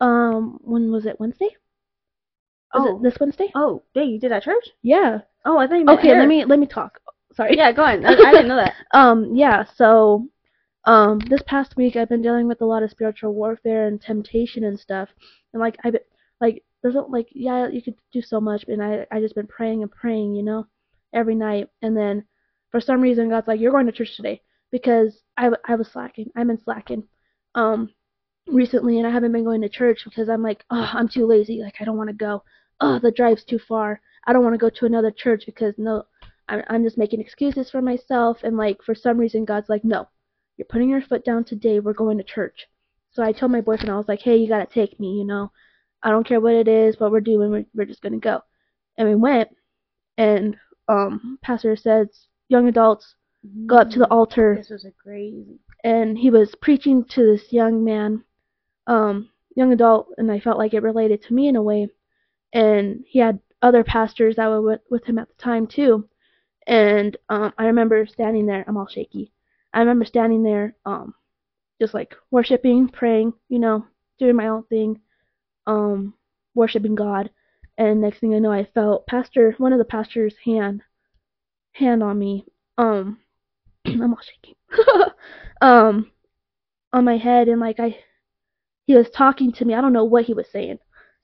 um, 0.00 0.58
when 0.62 0.90
was 0.90 1.04
it? 1.04 1.20
Wednesday? 1.20 1.50
Was 2.72 2.86
Oh. 2.86 2.96
it 2.96 3.02
this 3.02 3.20
Wednesday? 3.20 3.52
Oh, 3.54 3.82
yeah, 3.92 4.04
you 4.04 4.18
did 4.18 4.32
at 4.32 4.42
church? 4.42 4.70
Yeah. 4.82 5.20
Oh, 5.44 5.58
I 5.58 5.66
thought 5.66 5.78
you 5.78 5.84
meant 5.84 5.98
Okay, 5.98 6.14
let 6.18 6.28
me 6.28 6.44
let 6.46 6.58
me 6.58 6.66
talk. 6.66 7.00
Sorry. 7.34 7.56
Yeah, 7.56 7.72
go 7.72 7.84
on. 7.84 8.04
I, 8.06 8.12
I 8.12 8.32
didn't 8.32 8.48
know 8.48 8.56
that. 8.56 8.74
Um, 8.92 9.34
yeah, 9.34 9.64
so 9.76 10.26
um 10.86 11.18
this 11.18 11.42
past 11.46 11.76
week 11.76 11.96
I've 11.96 12.08
been 12.08 12.22
dealing 12.22 12.48
with 12.48 12.60
a 12.60 12.66
lot 12.66 12.82
of 12.82 12.90
spiritual 12.90 13.34
warfare 13.34 13.86
and 13.86 14.00
temptation 14.00 14.64
and 14.64 14.78
stuff. 14.78 15.08
And 15.52 15.60
like 15.60 15.76
been 15.82 15.98
like 16.40 16.64
there's 16.82 16.94
a, 16.94 17.00
like 17.00 17.28
yeah, 17.32 17.68
you 17.68 17.82
could 17.82 17.96
do 18.12 18.22
so 18.22 18.40
much 18.40 18.64
and 18.68 18.82
I 18.82 19.06
I 19.10 19.20
just 19.20 19.34
been 19.34 19.46
praying 19.46 19.82
and 19.82 19.90
praying, 19.90 20.34
you 20.34 20.42
know, 20.42 20.66
every 21.12 21.34
night. 21.34 21.68
And 21.82 21.96
then 21.96 22.24
for 22.70 22.80
some 22.80 23.00
reason 23.00 23.28
God's 23.28 23.48
like, 23.48 23.60
You're 23.60 23.72
going 23.72 23.86
to 23.86 23.92
church 23.92 24.16
today 24.16 24.40
because 24.70 25.22
I 25.36 25.50
I 25.66 25.74
was 25.74 25.88
slacking. 25.88 26.30
I've 26.36 26.46
been 26.46 26.62
slacking. 26.62 27.04
Um 27.54 27.90
recently 28.48 28.98
and 28.98 29.06
I 29.06 29.10
haven't 29.10 29.32
been 29.32 29.44
going 29.44 29.62
to 29.62 29.68
church 29.68 30.02
because 30.04 30.28
I'm 30.28 30.42
like, 30.42 30.64
oh, 30.70 30.90
I'm 30.92 31.08
too 31.08 31.26
lazy, 31.26 31.62
like 31.62 31.74
I 31.80 31.84
don't 31.84 31.96
want 31.96 32.10
to 32.10 32.14
go. 32.14 32.44
Oh, 32.80 32.98
the 33.00 33.10
drive's 33.10 33.44
too 33.44 33.58
far. 33.58 34.00
I 34.26 34.32
don't 34.32 34.44
want 34.44 34.54
to 34.54 34.58
go 34.58 34.70
to 34.70 34.86
another 34.86 35.10
church 35.10 35.44
because 35.46 35.74
no 35.78 36.04
I'm, 36.48 36.62
I'm 36.68 36.84
just 36.84 36.98
making 36.98 37.20
excuses 37.20 37.70
for 37.70 37.82
myself 37.82 38.38
and 38.42 38.56
like 38.56 38.82
for 38.84 38.94
some 38.94 39.18
reason 39.18 39.44
god's 39.44 39.68
like 39.68 39.84
no 39.84 40.08
you're 40.56 40.66
putting 40.66 40.88
your 40.90 41.02
foot 41.02 41.24
down 41.24 41.44
today 41.44 41.80
we're 41.80 41.92
going 41.92 42.18
to 42.18 42.24
church 42.24 42.66
so 43.12 43.22
i 43.22 43.32
told 43.32 43.52
my 43.52 43.60
boyfriend 43.60 43.90
i 43.90 43.96
was 43.96 44.08
like 44.08 44.20
hey 44.20 44.36
you 44.36 44.48
gotta 44.48 44.66
take 44.66 44.98
me 45.00 45.18
you 45.18 45.24
know 45.24 45.50
i 46.02 46.10
don't 46.10 46.26
care 46.26 46.40
what 46.40 46.54
it 46.54 46.68
is 46.68 46.98
what 46.98 47.10
we're 47.10 47.20
doing 47.20 47.50
we're, 47.50 47.66
we're 47.74 47.84
just 47.86 48.02
gonna 48.02 48.18
go 48.18 48.40
and 48.98 49.08
we 49.08 49.14
went 49.14 49.48
and 50.18 50.56
um 50.88 51.38
pastor 51.42 51.76
says 51.76 52.26
young 52.48 52.68
adults 52.68 53.14
go 53.66 53.76
up 53.76 53.90
to 53.90 53.98
the 53.98 54.08
altar 54.08 54.56
This 54.56 54.70
was 54.70 54.84
a 54.84 54.90
crazy. 54.90 55.58
and 55.84 56.18
he 56.18 56.30
was 56.30 56.54
preaching 56.60 57.04
to 57.10 57.24
this 57.24 57.52
young 57.52 57.84
man, 57.84 58.24
um, 58.86 59.30
young 59.54 59.72
adult, 59.72 60.08
and 60.18 60.30
I 60.30 60.40
felt 60.40 60.58
like 60.58 60.74
it 60.74 60.82
related 60.82 61.22
to 61.22 61.34
me 61.34 61.48
in 61.48 61.56
a 61.56 61.62
way. 61.62 61.88
And 62.52 63.04
he 63.06 63.18
had 63.20 63.38
other 63.62 63.84
pastors 63.84 64.36
that 64.36 64.48
were 64.48 64.60
with, 64.62 64.80
with 64.90 65.04
him 65.04 65.18
at 65.18 65.28
the 65.28 65.34
time 65.34 65.66
too. 65.66 66.08
And 66.66 67.16
um, 67.28 67.52
I 67.58 67.66
remember 67.66 68.06
standing 68.06 68.46
there. 68.46 68.64
I'm 68.66 68.76
all 68.76 68.88
shaky. 68.88 69.32
I 69.76 69.80
remember 69.80 70.06
standing 70.06 70.42
there, 70.42 70.74
um, 70.86 71.14
just 71.80 71.92
like 71.94 72.14
worshiping, 72.30 72.88
praying, 72.88 73.34
you 73.48 73.58
know, 73.58 73.86
doing 74.18 74.34
my 74.34 74.48
own 74.48 74.64
thing, 74.64 75.00
um, 75.66 76.14
worshiping 76.54 76.94
God. 76.94 77.30
And 77.76 78.00
next 78.00 78.20
thing 78.20 78.34
I 78.34 78.38
know, 78.38 78.50
I 78.50 78.64
felt 78.64 79.06
pastor, 79.06 79.54
one 79.58 79.74
of 79.74 79.78
the 79.78 79.84
pastor's 79.84 80.34
hand, 80.44 80.82
hand 81.72 82.02
on 82.02 82.18
me. 82.18 82.46
Um, 82.78 83.18
I'm 83.86 84.14
all 84.14 84.18
shaky. 84.22 84.56
um, 85.60 86.10
on 86.92 87.04
my 87.04 87.18
head, 87.18 87.48
and 87.48 87.60
like 87.60 87.78
I, 87.78 87.98
he 88.86 88.94
was 88.94 89.10
talking 89.10 89.52
to 89.52 89.64
me. 89.66 89.74
I 89.74 89.82
don't 89.82 89.92
know 89.92 90.04
what 90.04 90.24
he 90.24 90.32
was 90.32 90.46
saying. 90.50 90.78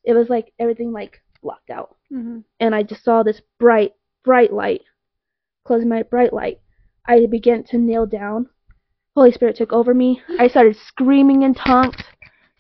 It 0.05 0.13
was 0.13 0.29
like 0.29 0.53
everything 0.59 0.93
like 0.93 1.21
blocked 1.43 1.71
out, 1.71 1.97
Mm-hmm. 2.13 2.41
and 2.61 2.75
I 2.75 2.83
just 2.83 3.03
saw 3.05 3.23
this 3.23 3.41
bright, 3.59 3.93
bright 4.25 4.53
light. 4.53 4.83
Closing 5.65 5.89
my 5.89 6.03
bright 6.03 6.33
light, 6.35 6.61
I 7.07 7.27
began 7.27 7.65
to 7.65 7.79
kneel 7.79 8.07
down. 8.07 8.49
Holy 9.15 9.33
Spirit 9.33 9.57
took 9.57 9.73
over 9.73 9.93
me. 9.93 10.23
I 10.39 10.49
started 10.49 10.77
screaming 10.77 11.43
in 11.43 11.55
tongues, 11.55 11.97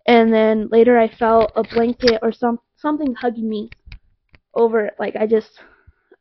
and 0.06 0.32
then 0.32 0.68
later 0.70 0.98
I 0.98 1.08
felt 1.08 1.52
a 1.56 1.62
blanket 1.62 2.18
or 2.22 2.32
some 2.32 2.58
something 2.76 3.14
hugging 3.14 3.48
me 3.48 3.70
over 4.54 4.86
it. 4.86 4.94
Like 4.98 5.16
I 5.16 5.26
just, 5.26 5.60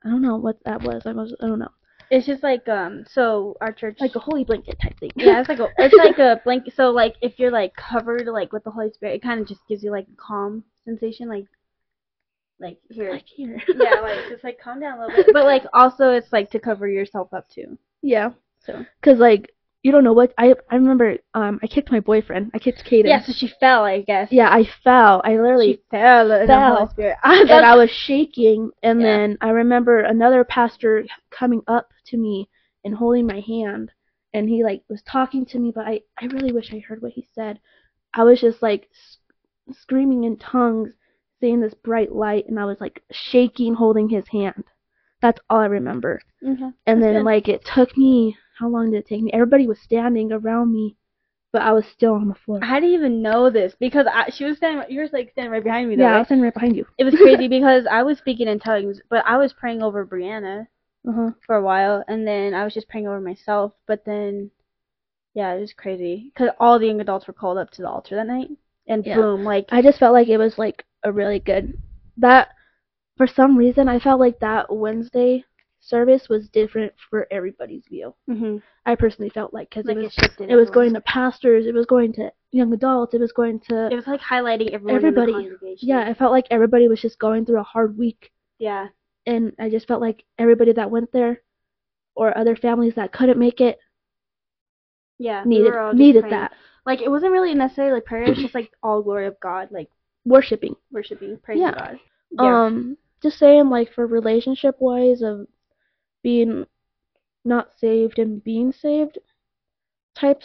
I 0.05 0.09
don't 0.09 0.21
know 0.21 0.37
what 0.37 0.57
that 0.65 0.81
was. 0.83 1.01
I 1.05 1.11
was, 1.11 1.35
I 1.41 1.47
don't 1.47 1.59
know, 1.59 1.71
It's 2.09 2.25
just 2.25 2.43
like 2.43 2.67
um. 2.69 3.03
So 3.09 3.57
our 3.59 3.73
church. 3.73 3.97
like 3.99 4.15
a 4.15 4.19
holy 4.19 4.43
blanket 4.45 4.77
type 4.81 4.97
thing. 4.99 5.11
yeah, 5.15 5.39
it's 5.39 5.49
like 5.49 5.59
a 5.59 5.67
it's 5.77 5.95
like 5.97 6.19
a 6.19 6.39
blanket. 6.43 6.75
So 6.75 6.91
like 6.91 7.15
if 7.21 7.39
you're 7.39 7.51
like 7.51 7.75
covered 7.75 8.27
like 8.27 8.53
with 8.53 8.63
the 8.63 8.71
Holy 8.71 8.91
Spirit, 8.91 9.15
it 9.15 9.21
kind 9.23 9.41
of 9.41 9.47
just 9.47 9.61
gives 9.67 9.83
you 9.83 9.91
like 9.91 10.07
a 10.07 10.15
calm 10.15 10.63
sensation, 10.85 11.27
like 11.27 11.45
like 12.59 12.77
here. 12.89 13.11
like 13.11 13.25
here. 13.25 13.61
yeah, 13.67 13.99
like 14.01 14.29
just 14.29 14.43
like 14.43 14.59
calm 14.63 14.79
down 14.79 14.99
a 14.99 15.07
little 15.07 15.23
bit. 15.23 15.33
But 15.33 15.45
like 15.45 15.63
also 15.73 16.11
it's 16.11 16.31
like 16.31 16.51
to 16.51 16.59
cover 16.59 16.87
yourself 16.87 17.33
up 17.33 17.49
too. 17.49 17.77
Yeah. 18.01 18.31
So 18.65 18.85
Cause 19.01 19.17
like 19.17 19.51
you 19.83 19.91
don't 19.91 20.03
know 20.03 20.13
what 20.13 20.33
I 20.37 20.53
I 20.69 20.75
remember 20.75 21.17
um 21.33 21.59
I 21.63 21.67
kicked 21.67 21.91
my 21.91 21.99
boyfriend. 21.99 22.51
I 22.53 22.59
kicked 22.59 22.85
Kaden. 22.85 23.07
yeah, 23.07 23.21
so 23.23 23.31
she 23.33 23.47
fell, 23.47 23.83
I 23.83 24.01
guess. 24.01 24.31
Yeah, 24.31 24.49
I 24.49 24.67
fell. 24.83 25.21
I 25.23 25.31
literally 25.31 25.73
she 25.73 25.81
fell 25.89 26.27
fell. 26.45 26.93
And 27.23 27.65
I 27.65 27.75
was 27.75 27.89
shaking 27.89 28.71
and 28.83 28.99
Yeah. 28.99 29.05
then 29.05 29.37
I 29.41 29.49
remember 29.49 29.99
another 30.01 30.43
pastor 30.43 31.05
coming 31.31 31.61
up 31.67 31.89
to 32.07 32.17
me 32.17 32.49
and 32.83 32.95
holding 32.95 33.25
my 33.27 33.39
hand 33.41 33.91
and 34.33 34.47
he 34.49 34.63
like 34.63 34.83
was 34.89 35.01
talking 35.03 35.45
to 35.47 35.59
me 35.59 35.71
but 35.73 35.85
I 35.87 36.01
I 36.19 36.25
really 36.25 36.51
wish 36.51 36.71
I 36.73 36.79
heard 36.79 37.01
what 37.01 37.13
he 37.13 37.27
said. 37.33 37.59
I 38.13 38.23
was 38.23 38.39
just 38.41 38.61
like 38.61 38.87
s- 38.91 39.17
screaming 39.71 40.23
in 40.25 40.37
tongues 40.37 40.93
seeing 41.39 41.61
this 41.61 41.73
bright 41.73 42.11
light 42.11 42.47
and 42.47 42.59
I 42.59 42.65
was 42.65 42.79
like 42.79 43.03
shaking 43.11 43.73
holding 43.73 44.09
his 44.09 44.27
hand. 44.27 44.63
That's 45.21 45.39
all 45.49 45.59
I 45.59 45.65
remember. 45.65 46.21
Mhm. 46.43 46.73
And 46.85 47.01
then 47.01 47.15
good. 47.15 47.23
like 47.23 47.47
it 47.47 47.63
took 47.63 47.95
me 47.97 48.35
how 48.57 48.67
long 48.67 48.91
did 48.91 48.97
it 48.99 49.07
take 49.07 49.21
me? 49.21 49.31
Everybody 49.33 49.67
was 49.67 49.79
standing 49.79 50.31
around 50.31 50.73
me, 50.73 50.95
but 51.51 51.61
I 51.61 51.71
was 51.73 51.85
still 51.85 52.13
on 52.13 52.27
the 52.27 52.35
floor. 52.35 52.59
I 52.61 52.79
didn't 52.79 52.95
even 52.95 53.21
know 53.21 53.49
this? 53.49 53.75
Because 53.79 54.07
I, 54.11 54.29
she 54.29 54.45
was 54.45 54.57
standing. 54.57 54.89
You 54.89 54.99
were 55.01 55.09
like 55.13 55.31
standing 55.31 55.51
right 55.51 55.63
behind 55.63 55.89
me. 55.89 55.95
Though, 55.95 56.03
yeah, 56.03 56.15
I 56.15 56.17
was 56.19 56.27
standing 56.27 56.43
right 56.43 56.53
behind 56.53 56.75
you. 56.75 56.85
It 56.97 57.03
was 57.03 57.15
crazy 57.15 57.47
because 57.47 57.85
I 57.89 58.03
was 58.03 58.17
speaking 58.17 58.47
in 58.47 58.59
tongues, 58.59 58.99
but 59.09 59.25
I 59.25 59.37
was 59.37 59.53
praying 59.53 59.81
over 59.81 60.05
Brianna 60.05 60.67
Uh-huh. 61.07 61.31
for 61.45 61.55
a 61.55 61.61
while, 61.63 62.03
and 62.07 62.27
then 62.27 62.53
I 62.53 62.63
was 62.63 62.73
just 62.75 62.87
praying 62.87 63.07
over 63.07 63.19
myself. 63.19 63.73
But 63.87 64.05
then, 64.05 64.51
yeah, 65.33 65.53
it 65.53 65.59
was 65.59 65.73
crazy 65.73 66.31
because 66.33 66.49
all 66.59 66.77
the 66.77 66.87
young 66.87 67.01
adults 67.01 67.27
were 67.27 67.33
called 67.33 67.57
up 67.57 67.71
to 67.71 67.81
the 67.81 67.89
altar 67.89 68.15
that 68.15 68.27
night, 68.27 68.49
and 68.87 69.05
Yeah. 69.05 69.15
boom, 69.15 69.43
like 69.43 69.67
I 69.71 69.81
just 69.81 69.97
felt 69.99 70.13
like 70.13 70.27
it 70.27 70.37
was 70.37 70.57
like 70.57 70.85
a 71.03 71.11
really 71.11 71.39
good 71.39 71.77
that 72.17 72.49
for 73.21 73.27
some 73.27 73.55
reason 73.55 73.87
I 73.87 73.99
felt 73.99 74.19
like 74.19 74.39
that 74.39 74.75
Wednesday 74.75 75.45
service 75.79 76.27
was 76.27 76.49
different 76.49 76.91
for 77.07 77.27
everybody's 77.29 77.83
view. 77.87 78.15
hmm 78.27 78.57
I 78.83 78.95
personally 78.95 79.29
felt 79.29 79.53
like 79.53 79.69
because 79.69 79.85
like 79.85 79.97
it 79.97 80.01
was 80.01 80.17
it 80.39 80.55
was 80.55 80.71
going 80.71 80.95
to 80.95 81.01
pastors, 81.01 81.67
it 81.67 81.73
was 81.75 81.85
going 81.85 82.13
to 82.13 82.31
young 82.51 82.73
adults, 82.73 83.13
it 83.13 83.19
was 83.19 83.31
going 83.31 83.59
to 83.69 83.89
It 83.91 83.95
was 83.95 84.07
like 84.07 84.21
highlighting 84.21 84.73
everybody. 84.73 85.33
in 85.33 85.37
the 85.37 85.49
congregation. 85.49 85.87
yeah. 85.87 85.99
I 86.09 86.15
felt 86.15 86.31
like 86.31 86.47
everybody 86.49 86.87
was 86.87 86.99
just 86.99 87.19
going 87.19 87.45
through 87.45 87.59
a 87.59 87.63
hard 87.63 87.95
week, 87.95 88.31
yeah. 88.57 88.87
and 89.27 89.53
I 89.59 89.69
just 89.69 89.87
felt 89.87 90.01
like 90.01 90.23
everybody 90.39 90.73
that 90.73 90.89
went 90.89 91.11
there, 91.11 91.43
or 92.15 92.35
other 92.35 92.55
families 92.55 92.95
that 92.95 93.11
couldn't 93.13 93.37
make 93.37 93.61
it, 93.61 93.77
Yeah. 95.19 95.43
needed 95.45 95.73
just 95.73 95.95
needed 95.95 96.21
praying. 96.21 96.35
that 96.37 96.53
Like 96.87 97.01
it 97.03 97.09
wasn't 97.11 97.33
really 97.33 97.53
necessarily 97.53 98.01
prayer. 98.01 98.23
It 98.23 98.29
was 98.29 98.39
just 98.39 98.55
like 98.55 98.71
all 98.81 99.03
glory 99.03 99.27
of 99.27 99.39
God, 99.39 99.67
like 99.69 99.91
worshiping. 100.25 100.75
worshiping, 100.91 101.37
praising 101.43 101.61
Yeah. 101.67 101.75
God. 101.75 101.99
Yeah. 102.31 102.65
Um, 102.65 102.97
just 103.21 103.37
saying, 103.39 103.69
like 103.69 103.93
for 103.93 104.05
relationship 104.07 104.75
wise, 104.79 105.21
of 105.21 105.47
being 106.23 106.65
not 107.45 107.69
saved 107.79 108.19
and 108.19 108.43
being 108.43 108.71
saved 108.71 109.17
type 110.15 110.43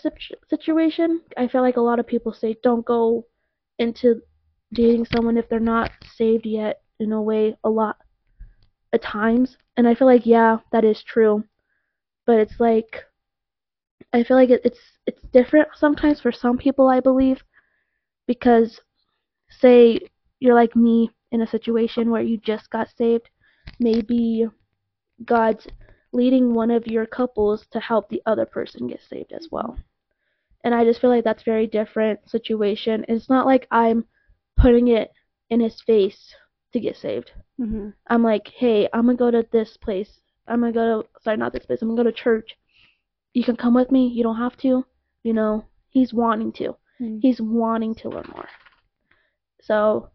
situation. 0.49 1.21
I 1.37 1.49
feel 1.49 1.63
like 1.63 1.77
a 1.77 1.81
lot 1.83 1.99
of 1.99 2.07
people 2.07 2.33
say 2.33 2.57
don't 2.63 2.85
go 2.87 3.27
into 3.79 4.23
dating 4.73 5.07
someone 5.07 5.37
if 5.37 5.49
they're 5.49 5.61
not 5.61 5.91
saved 6.15 6.47
yet. 6.47 6.81
In 6.99 7.13
a 7.13 7.21
way, 7.21 7.55
a 7.63 7.69
lot 7.69 7.99
at 8.95 9.03
times, 9.03 9.59
and 9.77 9.87
I 9.87 9.95
feel 9.95 10.07
like 10.07 10.25
yeah, 10.25 10.59
that 10.73 10.85
is 10.85 11.03
true, 11.03 11.45
but 12.27 12.39
it's 12.39 12.59
like 12.59 13.05
I 14.13 14.23
feel 14.23 14.37
like 14.37 14.51
it, 14.51 14.63
it's 14.65 14.81
it's 15.07 15.21
different 15.33 15.69
sometimes 15.75 16.21
for 16.21 16.33
some 16.33 16.57
people. 16.57 16.89
I 16.89 17.01
believe 17.01 17.43
because 18.27 18.81
say 19.51 20.01
you're 20.41 20.55
like 20.55 20.75
me 20.75 21.11
in 21.33 21.41
a 21.41 21.47
situation 21.47 22.11
where 22.11 22.23
you 22.23 22.37
just 22.39 22.71
got 22.71 22.89
saved, 22.97 23.29
maybe 23.79 24.47
God's 25.25 25.67
leading 26.13 26.55
one 26.55 26.71
of 26.71 26.87
your 26.87 27.07
couples 27.07 27.67
to 27.73 27.81
help 27.81 28.09
the 28.09 28.23
other 28.27 28.47
person 28.47 28.87
get 28.87 29.01
saved 29.03 29.33
as 29.33 29.49
well. 29.51 29.77
And 30.65 30.75
I 30.75 30.85
just 30.85 31.01
feel 31.01 31.11
like 31.11 31.25
that's 31.25 31.43
very 31.43 31.67
different 31.67 32.29
situation. 32.29 33.05
It's 33.09 33.29
not 33.29 33.47
like 33.47 33.67
I'm 33.71 34.05
putting 34.57 34.89
it 34.89 35.13
in 35.51 35.61
his 35.61 35.81
face 35.83 36.35
to 36.73 36.81
get 36.81 36.97
saved. 36.97 37.31
hmm 37.59 37.91
I'm 38.09 38.23
like, 38.23 38.49
hey, 38.49 38.89
I'm 38.93 39.07
gonna 39.07 39.19
go 39.19 39.31
to 39.31 39.47
this 39.53 39.77
place. 39.77 40.21
I'm 40.47 40.61
gonna 40.61 40.73
go 40.73 41.03
to 41.03 41.09
sorry, 41.23 41.37
not 41.37 41.53
this 41.53 41.67
place. 41.67 41.83
I'm 41.83 41.89
gonna 41.89 42.03
go 42.03 42.11
to 42.11 42.17
church. 42.17 42.57
You 43.35 43.45
can 43.45 43.57
come 43.57 43.75
with 43.75 43.91
me. 43.91 44.09
You 44.09 44.23
don't 44.23 44.37
have 44.37 44.57
to. 44.59 44.85
You 45.23 45.33
know, 45.33 45.65
he's 45.91 46.13
wanting 46.13 46.53
to. 46.53 46.77
Mhm. 47.01 47.21
He's 47.21 47.41
wanting 47.41 47.95
to 47.97 48.09
learn 48.09 48.29
more. 48.33 48.49
So 49.63 50.11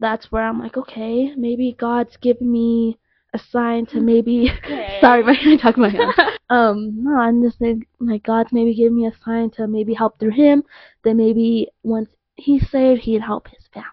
that's 0.00 0.30
where 0.30 0.46
I'm 0.46 0.58
like, 0.58 0.76
okay, 0.76 1.34
maybe 1.36 1.76
God's 1.78 2.16
giving 2.16 2.50
me 2.50 2.98
a 3.32 3.38
sign 3.38 3.86
to 3.86 4.00
maybe. 4.00 4.50
Okay. 4.64 4.98
sorry, 5.00 5.22
my 5.22 5.36
I 5.40 5.56
talk 5.56 5.76
my 5.76 5.88
hand. 5.88 6.12
um, 6.50 7.04
no, 7.04 7.16
I'm 7.16 7.42
just 7.42 7.58
think 7.58 7.86
like 8.00 8.22
God's 8.22 8.52
maybe 8.52 8.74
giving 8.74 8.96
me 8.96 9.06
a 9.06 9.12
sign 9.24 9.50
to 9.52 9.66
maybe 9.66 9.94
help 9.94 10.18
through 10.18 10.32
him. 10.32 10.62
Then 11.02 11.16
maybe 11.16 11.68
once 11.82 12.08
he's 12.36 12.68
saved, 12.70 13.02
he'd 13.02 13.22
help 13.22 13.48
his 13.48 13.66
family. 13.72 13.88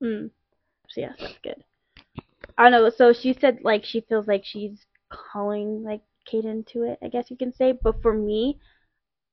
Hmm. 0.00 0.26
So 0.88 1.00
yes, 1.00 1.14
that's 1.18 1.38
good. 1.42 1.64
I 2.58 2.70
don't 2.70 2.72
know. 2.72 2.90
So 2.90 3.12
she 3.12 3.36
said 3.38 3.58
like 3.62 3.84
she 3.84 4.02
feels 4.08 4.26
like 4.26 4.44
she's 4.44 4.86
calling 5.10 5.82
like 5.82 6.02
Caden 6.30 6.66
to 6.68 6.82
it. 6.84 6.98
I 7.02 7.08
guess 7.08 7.30
you 7.30 7.36
can 7.36 7.52
say. 7.52 7.72
But 7.72 8.02
for 8.02 8.14
me, 8.14 8.58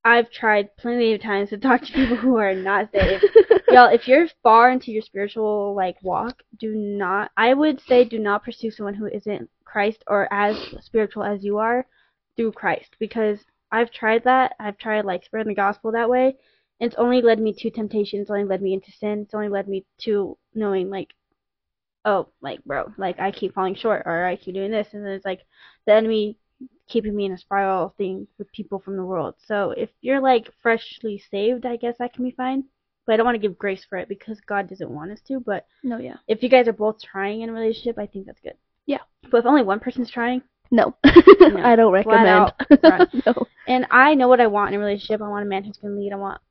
I've 0.05 0.29
tried 0.31 0.75
plenty 0.75 1.13
of 1.13 1.21
times 1.21 1.49
to 1.49 1.57
talk 1.57 1.81
to 1.81 1.93
people 1.93 2.17
who 2.17 2.37
are 2.37 2.53
not 2.53 2.89
saved. 2.91 3.23
Y'all, 3.69 3.87
if 3.93 4.07
you're 4.07 4.27
far 4.41 4.69
into 4.69 4.91
your 4.91 5.01
spiritual 5.01 5.73
like 5.75 5.95
walk, 6.03 6.43
do 6.59 6.75
not. 6.75 7.31
I 7.37 7.53
would 7.53 7.79
say 7.81 8.03
do 8.03 8.19
not 8.19 8.43
pursue 8.43 8.69
someone 8.69 8.95
who 8.95 9.07
isn't 9.07 9.49
Christ 9.63 10.03
or 10.07 10.31
as 10.31 10.57
spiritual 10.81 11.23
as 11.23 11.43
you 11.43 11.57
are 11.57 11.85
through 12.35 12.51
Christ 12.51 12.95
because 12.99 13.39
I've 13.71 13.91
tried 13.91 14.25
that. 14.25 14.55
I've 14.59 14.77
tried 14.77 15.05
like 15.05 15.23
spreading 15.23 15.49
the 15.49 15.55
gospel 15.55 15.91
that 15.93 16.09
way. 16.09 16.35
And 16.79 16.91
it's 16.91 16.99
only 16.99 17.21
led 17.21 17.39
me 17.39 17.53
to 17.53 17.71
temptation. 17.71 18.19
It's 18.19 18.29
only 18.29 18.43
led 18.43 18.61
me 18.61 18.73
into 18.73 18.91
sin. 18.91 19.21
It's 19.21 19.33
only 19.33 19.49
led 19.49 19.69
me 19.69 19.85
to 20.01 20.37
knowing 20.53 20.89
like, 20.89 21.13
oh, 22.03 22.27
like 22.41 22.63
bro, 22.65 22.91
like 22.97 23.19
I 23.19 23.31
keep 23.31 23.53
falling 23.53 23.75
short 23.75 24.03
or 24.05 24.25
I 24.25 24.35
keep 24.35 24.55
doing 24.55 24.71
this, 24.71 24.89
and 24.91 25.05
then 25.05 25.13
it's 25.13 25.25
like 25.25 25.41
the 25.85 25.93
enemy 25.93 26.37
keeping 26.87 27.15
me 27.15 27.25
in 27.25 27.31
a 27.31 27.37
spiral 27.37 27.93
thing 27.97 28.27
with 28.37 28.51
people 28.51 28.79
from 28.79 28.97
the 28.97 29.05
world. 29.05 29.35
So 29.47 29.71
if 29.71 29.89
you're 30.01 30.19
like 30.21 30.49
freshly 30.61 31.21
saved, 31.31 31.65
I 31.65 31.75
guess 31.77 31.95
that 31.99 32.13
can 32.13 32.23
be 32.23 32.31
fine. 32.31 32.65
But 33.05 33.13
I 33.13 33.17
don't 33.17 33.25
want 33.25 33.35
to 33.35 33.45
give 33.47 33.57
grace 33.57 33.85
for 33.89 33.97
it 33.97 34.07
because 34.07 34.39
God 34.41 34.69
doesn't 34.69 34.89
want 34.89 35.11
us 35.11 35.19
to. 35.27 35.39
But 35.39 35.65
No, 35.83 35.97
yeah. 35.97 36.15
if 36.27 36.41
you 36.41 36.49
guys 36.49 36.67
are 36.69 36.73
both 36.73 37.01
trying 37.01 37.41
in 37.41 37.49
a 37.49 37.53
relationship, 37.53 37.97
I 37.99 38.05
think 38.05 38.25
that's 38.25 38.39
good. 38.39 38.53
Yeah. 38.85 38.99
But 39.29 39.39
if 39.39 39.45
only 39.45 39.63
one 39.63 39.79
person's 39.81 40.09
trying, 40.11 40.41
No. 40.71 40.95
I 41.03 41.75
don't 41.75 41.91
recommend. 41.91 42.27
out 42.27 42.53
no. 43.25 43.45
and 43.67 43.85
I 43.91 44.13
know 44.15 44.27
what 44.29 44.39
I 44.41 44.47
want 44.47 44.73
in 44.73 44.79
a 44.81 44.83
relationship, 44.83 45.21
I 45.21 45.27
want 45.27 45.45
a 45.45 45.49
man 45.49 45.63
who's 45.65 45.77
gonna 45.77 45.95
lead. 45.95 46.13
I 46.13 46.17
want, 46.17 46.41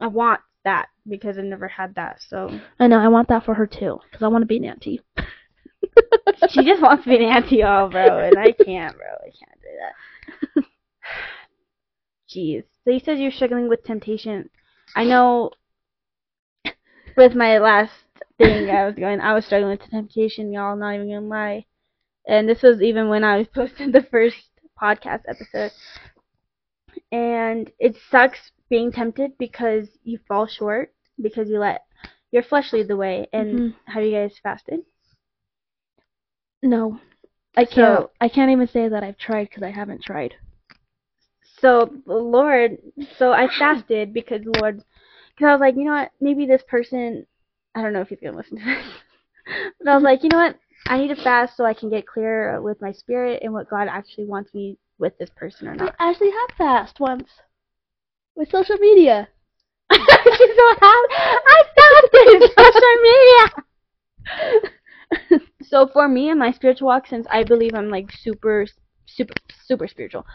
I 0.00 0.06
want 0.06 0.40
that 0.64 0.86
because 1.08 1.36
I've 1.38 1.44
never 1.44 1.66
had 1.66 1.96
that. 1.96 2.20
So 2.28 2.60
I 2.78 2.86
know. 2.86 2.98
I 2.98 3.08
want 3.08 3.28
that 3.28 3.44
for 3.44 3.54
her 3.54 3.66
too, 3.66 3.98
because 4.04 4.22
I 4.22 4.28
want 4.28 4.42
to 4.42 4.46
be 4.46 4.58
an 4.58 4.64
auntie. 4.64 5.00
she 6.50 6.64
just 6.64 6.82
wants 6.82 7.06
me 7.06 7.14
to 7.14 7.18
be 7.18 7.24
an 7.24 7.30
auntie, 7.32 7.62
all 7.62 7.88
bro, 7.88 8.18
and 8.18 8.38
I 8.38 8.52
can't, 8.52 8.96
bro. 8.96 9.06
I 9.06 9.30
can't 9.30 9.60
do 9.60 9.68
that. 9.80 10.64
Jeez. 12.28 12.64
So 12.84 12.90
you 12.90 13.00
said 13.00 13.18
you're 13.18 13.30
struggling 13.30 13.68
with 13.68 13.84
temptation. 13.84 14.50
I 14.96 15.04
know. 15.04 15.50
With 17.16 17.34
my 17.34 17.58
last 17.58 17.92
thing, 18.38 18.70
I 18.70 18.86
was 18.86 18.94
going. 18.94 19.20
I 19.20 19.34
was 19.34 19.44
struggling 19.46 19.78
with 19.78 19.88
temptation, 19.90 20.52
y'all. 20.52 20.76
Not 20.76 20.94
even 20.94 21.08
gonna 21.08 21.26
lie. 21.26 21.66
And 22.26 22.48
this 22.48 22.62
was 22.62 22.80
even 22.82 23.08
when 23.08 23.24
I 23.24 23.38
was 23.38 23.48
posting 23.54 23.92
the 23.92 24.02
first 24.02 24.50
podcast 24.80 25.22
episode. 25.28 25.72
And 27.10 27.70
it 27.78 27.96
sucks 28.10 28.50
being 28.68 28.90
tempted 28.92 29.38
because 29.38 29.88
you 30.02 30.18
fall 30.26 30.46
short 30.46 30.94
because 31.20 31.48
you 31.48 31.58
let 31.58 31.82
your 32.30 32.42
flesh 32.42 32.72
lead 32.72 32.88
the 32.88 32.96
way. 32.96 33.28
And 33.32 33.60
Mhm. 33.60 33.74
have 33.86 34.02
you 34.04 34.12
guys 34.12 34.38
fasted? 34.42 34.80
No. 36.62 37.00
I 37.56 37.64
can't. 37.64 37.98
So- 37.98 38.10
I 38.20 38.28
can't 38.28 38.50
even 38.50 38.68
say 38.68 38.88
that 38.88 39.02
I've 39.02 39.18
tried 39.18 39.48
because 39.48 39.62
I 39.62 39.70
haven't 39.70 40.02
tried. 40.02 40.34
So 41.60 41.92
Lord, 42.06 42.78
so 43.18 43.32
I 43.32 43.46
fasted 43.58 44.12
because 44.12 44.40
Lord, 44.60 44.82
because 45.34 45.46
I 45.46 45.52
was 45.52 45.60
like, 45.60 45.76
you 45.76 45.84
know 45.84 45.92
what, 45.92 46.10
maybe 46.20 46.44
this 46.44 46.62
person, 46.66 47.24
I 47.74 47.82
don't 47.82 47.92
know 47.92 48.00
if 48.00 48.08
he's 48.08 48.18
gonna 48.20 48.36
listen 48.36 48.58
to 48.58 48.64
this, 48.64 48.84
but 49.78 49.88
I 49.88 49.94
was 49.94 50.02
like, 50.02 50.24
you 50.24 50.28
know 50.28 50.38
what, 50.38 50.56
I 50.88 50.98
need 50.98 51.14
to 51.14 51.22
fast 51.22 51.56
so 51.56 51.64
I 51.64 51.74
can 51.74 51.88
get 51.88 52.06
clear 52.06 52.60
with 52.60 52.80
my 52.80 52.90
spirit 52.90 53.42
and 53.44 53.52
what 53.52 53.70
God 53.70 53.86
actually 53.88 54.24
wants 54.24 54.52
me 54.54 54.76
with 54.98 55.16
this 55.18 55.30
person 55.36 55.68
or 55.68 55.74
not. 55.76 55.94
I 56.00 56.10
actually 56.10 56.30
have 56.32 56.56
fast 56.58 56.98
once 56.98 57.28
with 58.34 58.50
social 58.50 58.76
media. 58.78 59.28
She's 59.92 60.00
so 60.00 60.74
happy. 60.80 61.14
I 61.14 61.62
fasted 61.76 62.50
social 62.58 62.96
media. 63.02 64.70
so 65.62 65.86
for 65.86 66.08
me 66.08 66.30
in 66.30 66.38
my 66.38 66.50
spiritual 66.52 66.88
walk, 66.88 67.06
since 67.06 67.26
I 67.30 67.44
believe 67.44 67.74
I'm 67.74 67.90
like 67.90 68.12
super, 68.12 68.66
super, 69.06 69.34
super 69.66 69.88
spiritual, 69.88 70.26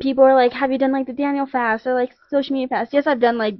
people 0.00 0.22
are 0.22 0.36
like, 0.36 0.52
"Have 0.52 0.70
you 0.70 0.78
done 0.78 0.92
like 0.92 1.06
the 1.08 1.12
Daniel 1.12 1.46
fast 1.46 1.84
or 1.84 1.94
like 1.94 2.14
social 2.28 2.52
media 2.54 2.68
fast?" 2.68 2.92
Yes, 2.92 3.08
I've 3.08 3.18
done 3.18 3.38
like, 3.38 3.56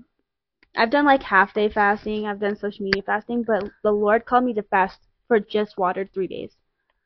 I've 0.77 0.91
done 0.91 1.05
like 1.07 1.23
half 1.23 1.55
day 1.55 1.69
fasting. 1.69 2.27
I've 2.27 2.41
done 2.41 2.57
social 2.57 2.85
media 2.85 3.03
fasting, 3.03 3.43
but 3.45 3.65
the 3.83 3.93
Lord 3.93 4.25
called 4.27 4.45
me 4.45 4.55
to 4.55 4.63
fast 4.63 5.01
for 5.29 5.41
just 5.41 5.79
water 5.79 6.05
three 6.07 6.29
days, 6.29 6.57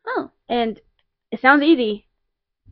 Oh, 0.06 0.30
and 0.48 0.80
it 1.30 1.40
sounds 1.40 1.62
easy. 1.62 2.06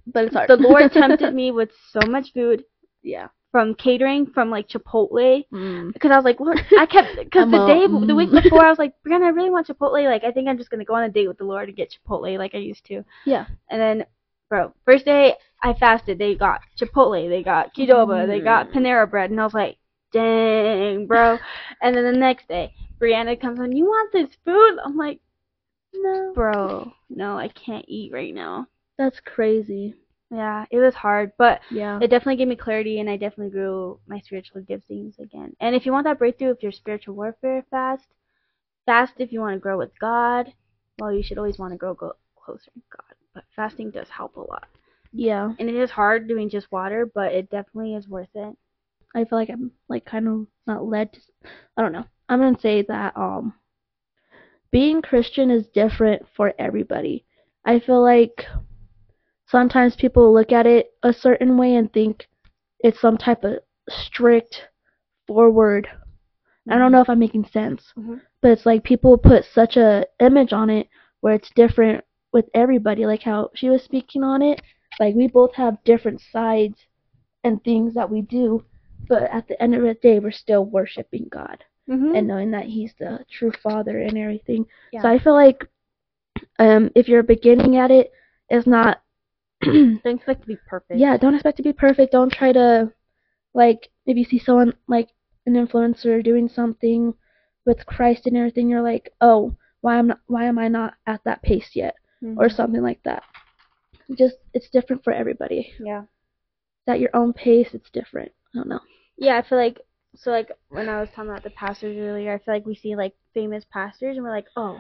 but 0.07 0.25
it's 0.25 0.35
hard. 0.35 0.49
The 0.49 0.57
Lord 0.57 0.91
tempted 0.93 1.33
me 1.33 1.51
with 1.53 1.71
so 1.93 2.07
much 2.07 2.33
food 2.33 2.65
Yeah. 3.03 3.29
From 3.57 3.75
catering, 3.75 4.27
from 4.27 4.51
like 4.51 4.69
Chipotle, 4.69 5.43
Mm. 5.51 5.91
because 5.95 6.11
I 6.11 6.17
was 6.17 6.27
like, 6.27 6.41
Lord, 6.41 6.61
I 6.79 6.85
kept 6.85 7.17
because 7.25 7.51
the 7.51 7.67
day, 7.67 7.87
the 8.07 8.15
week 8.15 8.29
mm. 8.29 8.43
before, 8.43 8.63
I 8.63 8.69
was 8.69 8.79
like, 8.85 8.93
Brianna, 9.03 9.25
I 9.25 9.29
really 9.31 9.49
want 9.49 9.67
Chipotle. 9.67 10.05
Like, 10.05 10.25
I 10.25 10.31
think 10.31 10.47
I'm 10.47 10.59
just 10.59 10.69
gonna 10.69 10.85
go 10.85 10.95
on 10.95 11.05
a 11.05 11.09
date 11.09 11.27
with 11.27 11.39
the 11.39 11.45
Lord 11.45 11.69
and 11.69 11.75
get 11.77 11.91
Chipotle 11.97 12.37
like 12.37 12.55
I 12.55 12.59
used 12.59 12.85
to. 12.89 13.03
Yeah. 13.25 13.47
And 13.71 13.81
then, 13.81 14.05
bro, 14.51 14.75
first 14.85 15.07
day 15.07 15.37
I 15.63 15.73
fasted, 15.73 16.19
they 16.19 16.35
got 16.35 16.61
Chipotle, 16.79 17.31
they 17.31 17.43
got 17.43 17.75
Qdoba, 17.75 18.27
they 18.27 18.41
got 18.41 18.69
Mm. 18.69 18.75
Panera 18.75 19.11
Bread, 19.11 19.31
and 19.31 19.41
I 19.41 19.45
was 19.45 19.55
like, 19.55 19.79
dang, 20.13 21.07
bro. 21.07 21.39
and 21.81 21.97
then 21.97 22.05
the 22.05 22.13
next 22.19 22.49
day, 22.49 22.75
Brianna 23.01 23.41
comes 23.41 23.59
on, 23.59 23.73
you 23.75 23.87
want 23.87 24.13
this 24.13 24.29
food? 24.45 24.77
I'm 24.85 24.99
like, 24.99 25.21
No. 25.95 26.33
bro, 26.35 26.93
no, 27.09 27.39
I 27.39 27.49
can't 27.49 27.87
eat 27.89 28.13
right 28.13 28.35
now. 28.35 28.67
That's 28.99 29.19
crazy. 29.21 29.95
Yeah, 30.31 30.67
it 30.71 30.79
was 30.79 30.95
hard, 30.95 31.33
but 31.39 31.61
Yeah. 31.71 32.01
it 32.01 32.09
definitely 32.09 32.37
gave 32.37 32.49
me 32.49 32.57
clarity 32.57 33.01
and 33.01 33.09
I 33.11 33.17
definitely 33.17 33.51
grew 33.53 34.01
my 34.07 34.21
spiritual 34.21 34.63
giftings 34.63 35.19
again. 35.19 35.55
And 35.61 35.75
if 35.75 35.87
you 35.87 35.93
want 35.93 36.05
that 36.05 36.19
breakthrough 36.19 36.51
if 36.51 36.63
you're 36.63 36.73
spiritual 36.73 37.15
warfare 37.15 37.65
fast, 37.71 38.07
fast 38.87 39.15
if 39.19 39.33
you 39.33 39.41
want 39.41 39.55
to 39.55 39.61
grow 39.61 39.79
with 39.79 39.99
God. 39.99 40.53
Well, 40.99 41.13
you 41.13 41.23
should 41.23 41.39
always 41.39 41.59
want 41.59 41.73
to 41.73 41.79
grow 41.79 41.95
go 41.95 42.15
closer 42.37 42.71
to 42.73 42.83
God, 42.91 43.15
but 43.35 43.45
fasting 43.55 43.91
does 43.91 44.09
help 44.11 44.37
a 44.37 44.41
lot. 44.41 44.69
yeah. 45.13 45.53
And 45.59 45.69
it 45.69 45.75
is 45.77 45.91
hard 45.91 46.29
doing 46.29 46.49
just 46.49 46.71
water, 46.73 47.07
but 47.07 47.33
it 47.33 47.51
definitely 47.51 47.95
is 47.95 48.09
worth 48.09 48.35
it. 48.35 48.57
I 49.15 49.25
feel 49.25 49.39
like 49.39 49.51
I'm 49.51 49.73
like 49.89 50.05
kind 50.05 50.29
of 50.29 50.47
not 50.67 50.85
led 50.85 51.13
to 51.15 51.21
I 51.77 51.83
don't 51.83 51.93
know. 51.93 52.07
I'm 52.29 52.41
gonna 52.41 52.59
say 52.59 52.83
that 52.83 53.17
um 53.17 53.55
being 54.71 55.03
Christian 55.03 55.51
is 55.51 55.67
different 55.69 56.27
for 56.37 56.53
everybody. 56.59 57.25
I 57.65 57.79
feel 57.81 58.03
like 58.03 58.47
sometimes 59.47 59.97
people 59.97 60.33
look 60.33 60.53
at 60.53 60.67
it 60.67 60.93
a 61.03 61.13
certain 61.13 61.57
way 61.57 61.75
and 61.77 61.93
think 61.93 62.27
it's 62.81 63.01
some 63.01 63.17
type 63.17 63.45
of 63.45 63.59
strict 63.89 64.69
forward. 65.27 65.89
I 66.69 66.79
don't 66.79 66.91
know 66.93 67.01
if 67.01 67.09
I'm 67.09 67.19
making 67.21 67.45
sense. 67.47 67.93
Mhm. 67.97 68.21
But 68.43 68.51
it's 68.51 68.67
like 68.67 68.83
people 68.85 69.17
put 69.19 69.45
such 69.45 69.77
a 69.77 70.07
image 70.21 70.53
on 70.53 70.69
it 70.71 70.89
where 71.21 71.35
it's 71.35 71.51
different 71.55 72.05
with 72.33 72.49
everybody, 72.55 73.07
like 73.07 73.23
how 73.23 73.51
she 73.55 73.71
was 73.71 73.83
speaking 73.83 74.23
on 74.25 74.43
it. 74.43 74.61
Like 74.99 75.15
we 75.15 75.29
both 75.29 75.55
have 75.55 75.83
different 75.85 76.21
sides 76.21 76.87
and 77.45 77.63
things 77.63 77.95
that 77.95 78.11
we 78.11 78.23
do, 78.23 78.65
but 79.09 79.23
at 79.25 79.47
the 79.47 79.61
end 79.63 79.75
of 79.75 79.83
the 79.83 79.95
day, 79.95 80.19
we're 80.19 80.31
still 80.33 80.65
worshiping 80.65 81.29
God 81.31 81.65
Mm-hmm. 81.89 82.17
and 82.17 82.27
knowing 82.27 82.51
that 82.51 82.65
He's 82.65 82.93
the 82.99 83.25
true 83.31 83.53
Father 83.63 84.01
and 84.01 84.19
everything. 84.19 84.67
Yeah. 84.93 85.03
So 85.03 85.09
I 85.09 85.21
feel 85.21 85.35
like 85.35 85.65
um, 86.59 86.91
if 86.97 87.07
you're 87.09 87.23
beginning 87.23 87.77
at 87.77 87.93
it, 87.93 88.11
it's 88.49 88.67
not. 88.67 89.03
don't 89.63 90.01
expect 90.07 90.43
to 90.43 90.47
be 90.47 90.57
perfect. 90.69 90.99
yeah, 91.01 91.17
don't 91.17 91.35
expect 91.35 91.57
to 91.59 91.63
be 91.63 91.73
perfect. 91.73 92.13
Don't 92.13 92.33
try 92.33 92.53
to, 92.53 92.93
like, 93.55 93.89
if 94.07 94.17
you 94.17 94.25
see 94.25 94.39
someone 94.39 94.75
like 94.87 95.09
an 95.47 95.55
influencer 95.55 96.23
doing 96.23 96.49
something 96.49 97.15
with 97.65 97.85
Christ 97.87 98.27
and 98.27 98.37
everything, 98.37 98.69
you're 98.69 98.83
like, 98.83 99.13
oh, 99.21 99.57
why 99.81 99.97
am 99.99 100.09
not, 100.09 100.21
why 100.27 100.45
am 100.45 100.59
I 100.59 100.69
not 100.69 100.95
at 101.07 101.23
that 101.25 101.43
pace 101.43 101.71
yet, 101.75 101.95
Mhm. 102.23 102.37
or 102.39 102.49
something 102.49 102.83
like 102.83 103.03
that. 103.05 103.23
Just 104.17 104.37
it's 104.55 104.71
different 104.71 105.03
for 105.05 105.13
everybody. 105.13 105.73
yeah. 105.81 106.03
It's 106.03 106.89
At 106.89 107.01
your 107.01 107.11
own 107.15 107.33
pace, 107.33 107.71
it's 107.75 107.91
different. 107.91 108.31
I 108.55 108.59
don't 108.59 108.69
know. 108.69 108.81
Yeah, 109.17 109.37
I 109.39 109.43
feel 109.43 109.59
like 109.59 109.81
so 110.15 110.31
like 110.31 110.51
when 110.69 110.89
I 110.89 111.01
was 111.01 111.11
talking 111.11 111.31
about 111.31 111.43
the 111.43 111.51
pastors 111.51 111.97
earlier, 111.99 112.33
I 112.33 112.39
feel 112.39 112.55
like 112.55 112.65
we 112.67 112.75
see 112.75 112.95
like 112.97 113.15
famous 113.35 113.65
pastors 113.71 114.17
and 114.17 114.25
we're 114.25 114.31
like, 114.31 114.47
oh, 114.57 114.79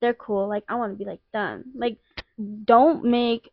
they're 0.00 0.14
cool. 0.14 0.46
Like 0.48 0.64
I 0.68 0.74
want 0.76 0.92
to 0.92 0.98
be 0.98 1.08
like 1.08 1.22
them. 1.32 1.72
Like, 1.74 1.98
don't 2.64 3.04
make 3.04 3.48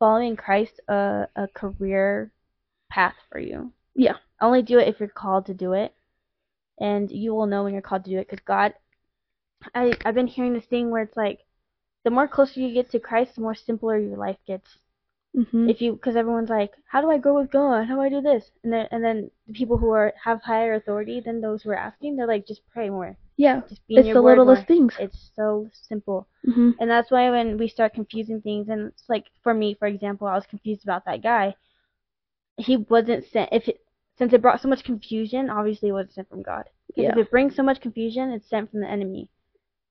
following 0.00 0.36
Christ 0.36 0.80
a 0.88 1.28
a 1.36 1.48
career 1.48 2.32
path 2.90 3.16
for 3.30 3.38
you. 3.38 3.72
Yeah. 3.94 4.16
Only 4.40 4.62
do 4.62 4.80
it 4.80 4.88
if 4.88 5.00
you're 5.00 5.08
called 5.08 5.46
to 5.46 5.54
do 5.54 5.74
it, 5.74 5.94
and 6.80 7.10
you 7.10 7.34
will 7.34 7.46
know 7.46 7.64
when 7.64 7.74
you're 7.74 7.82
called 7.82 8.04
to 8.06 8.10
do 8.10 8.18
it. 8.18 8.28
Because 8.28 8.44
God, 8.44 8.74
I 9.74 9.96
I've 10.04 10.14
been 10.14 10.26
hearing 10.26 10.54
this 10.54 10.66
thing 10.66 10.90
where 10.90 11.02
it's 11.02 11.16
like, 11.16 11.40
the 12.04 12.10
more 12.10 12.28
closer 12.28 12.60
you 12.60 12.74
get 12.74 12.90
to 12.90 13.00
Christ, 13.00 13.36
the 13.36 13.42
more 13.42 13.54
simpler 13.54 13.98
your 13.98 14.16
life 14.16 14.38
gets 14.46 14.78
hmm 15.34 15.70
if 15.70 15.80
you 15.80 15.92
because 15.92 16.16
everyone's 16.16 16.50
like 16.50 16.72
how 16.88 17.00
do 17.00 17.10
i 17.10 17.18
grow 17.18 17.40
with 17.40 17.50
god 17.50 17.84
how 17.86 17.94
do 17.94 18.00
i 18.00 18.08
do 18.08 18.20
this 18.20 18.50
and 18.64 18.72
then 18.72 18.88
and 18.90 19.04
then 19.04 19.30
the 19.46 19.52
people 19.52 19.78
who 19.78 19.90
are 19.90 20.12
have 20.24 20.42
higher 20.42 20.74
authority 20.74 21.20
than 21.20 21.40
those 21.40 21.62
who 21.62 21.70
are 21.70 21.76
asking 21.76 22.16
they're 22.16 22.26
like 22.26 22.46
just 22.46 22.62
pray 22.72 22.90
more 22.90 23.16
Yeah. 23.40 23.62
Just 23.68 23.86
being 23.88 24.00
It's 24.00 24.12
the 24.12 24.20
littlest 24.20 24.66
things. 24.66 24.94
It's 25.00 25.30
so 25.34 25.70
simple. 25.72 26.28
hmm 26.44 26.72
And 26.78 26.90
that's 26.90 27.10
why 27.10 27.30
when 27.30 27.56
we 27.56 27.68
start 27.68 27.94
confusing 27.94 28.42
things, 28.42 28.68
and 28.68 28.88
it's 28.88 29.08
like 29.08 29.26
for 29.42 29.54
me, 29.54 29.74
for 29.74 29.88
example, 29.88 30.26
I 30.26 30.34
was 30.34 30.46
confused 30.46 30.84
about 30.84 31.06
that 31.06 31.22
guy. 31.22 31.54
He 32.58 32.76
wasn't 32.76 33.24
sent. 33.24 33.48
If 33.50 33.68
it, 33.68 33.80
since 34.18 34.34
it 34.34 34.42
brought 34.42 34.60
so 34.60 34.68
much 34.68 34.84
confusion, 34.84 35.48
obviously 35.48 35.88
it 35.88 35.92
wasn't 35.92 36.12
sent 36.12 36.28
from 36.28 36.42
God. 36.42 36.64
Because 36.86 37.04
Yeah. 37.04 37.12
if 37.12 37.16
it 37.26 37.30
brings 37.30 37.56
so 37.56 37.62
much 37.62 37.80
confusion, 37.80 38.30
it's 38.30 38.48
sent 38.50 38.70
from 38.70 38.80
the 38.80 38.90
enemy. 38.90 39.30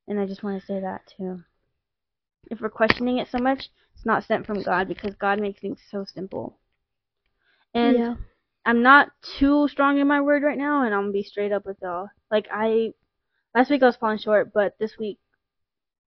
And 0.07 0.19
I 0.19 0.27
just 0.27 0.43
want 0.43 0.59
to 0.59 0.65
say 0.65 0.79
that 0.79 1.01
too. 1.17 1.43
If 2.51 2.61
we're 2.61 2.69
questioning 2.69 3.17
it 3.17 3.27
so 3.29 3.39
much, 3.39 3.69
it's 3.95 4.05
not 4.05 4.23
sent 4.23 4.45
from 4.45 4.61
God 4.61 4.87
because 4.87 5.15
God 5.15 5.39
makes 5.39 5.59
things 5.59 5.81
so 5.89 6.05
simple. 6.05 6.59
And 7.73 7.97
yeah. 7.97 8.15
I'm 8.65 8.83
not 8.83 9.09
too 9.39 9.67
strong 9.67 9.97
in 9.97 10.07
my 10.07 10.21
word 10.21 10.43
right 10.43 10.57
now, 10.57 10.83
and 10.83 10.93
I'm 10.93 11.01
gonna 11.01 11.11
be 11.13 11.23
straight 11.23 11.51
up 11.51 11.65
with 11.65 11.77
y'all. 11.81 12.09
Like 12.29 12.47
I, 12.51 12.93
last 13.55 13.69
week 13.69 13.83
I 13.83 13.87
was 13.87 13.95
falling 13.95 14.17
short, 14.19 14.53
but 14.53 14.75
this 14.79 14.97
week 14.97 15.19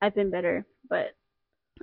I've 0.01 0.15
been 0.15 0.31
better. 0.31 0.67
But 0.89 1.15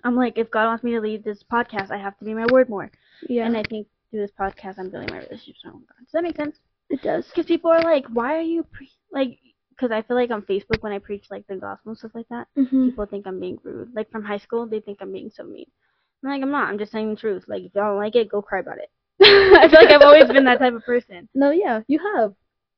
I'm 0.03 0.15
like, 0.15 0.37
if 0.37 0.51
God 0.51 0.65
wants 0.65 0.83
me 0.83 0.91
to 0.91 1.01
lead 1.01 1.23
this 1.23 1.43
podcast, 1.43 1.91
I 1.91 1.97
have 1.97 2.17
to 2.19 2.25
be 2.25 2.33
my 2.33 2.45
word 2.51 2.69
more. 2.69 2.91
Yeah. 3.27 3.45
And 3.45 3.57
I 3.57 3.63
think 3.63 3.87
through 4.11 4.21
this 4.21 4.31
podcast, 4.39 4.75
I'm 4.77 4.89
building 4.89 5.09
my 5.11 5.17
relationship 5.19 5.65
with 5.65 5.87
God. 5.87 5.99
Does 5.99 6.11
that 6.13 6.23
make 6.23 6.35
sense? 6.35 6.57
it 6.89 7.01
does. 7.01 7.25
Because 7.27 7.45
people 7.45 7.71
are 7.71 7.81
like, 7.83 8.05
why 8.07 8.37
are 8.37 8.41
you 8.41 8.63
pre-? 8.63 8.91
like? 9.11 9.39
Because 9.71 9.91
I 9.91 10.01
feel 10.01 10.15
like 10.15 10.31
on 10.31 10.41
Facebook 10.43 10.81
when 10.81 10.93
I 10.93 10.99
preach 10.99 11.25
like 11.29 11.45
the 11.47 11.55
gospel 11.55 11.91
and 11.91 11.97
stuff 11.97 12.15
like 12.15 12.27
that, 12.29 12.47
hmm 12.55 12.89
people 12.89 13.05
think 13.05 13.27
I'm 13.27 13.39
being 13.39 13.57
rude. 13.63 13.93
Like 13.93 14.09
from 14.09 14.23
high 14.23 14.37
school, 14.39 14.65
they 14.65 14.79
think 14.79 14.99
I'm 15.01 15.11
being 15.11 15.29
so 15.33 15.43
mean. 15.43 15.65
I'm 16.23 16.31
like, 16.31 16.41
I'm 16.41 16.49
not. 16.51 16.69
I'm 16.69 16.79
just 16.79 16.91
saying 16.91 17.11
the 17.11 17.15
truth. 17.15 17.43
Like 17.47 17.61
if 17.63 17.75
y'all 17.75 17.91
don't 17.91 17.97
like 17.97 18.15
it, 18.15 18.29
go 18.29 18.41
cry 18.41 18.59
about 18.59 18.79
it. 18.79 18.89
I 19.21 19.67
feel 19.69 19.79
like 19.81 19.91
I've 19.91 20.01
always 20.01 20.27
been 20.27 20.45
that 20.45 20.59
type 20.59 20.73
of 20.73 20.83
person. 20.83 21.27
No, 21.35 21.51
yeah, 21.51 21.81
you 21.87 21.99
have. 22.15 22.33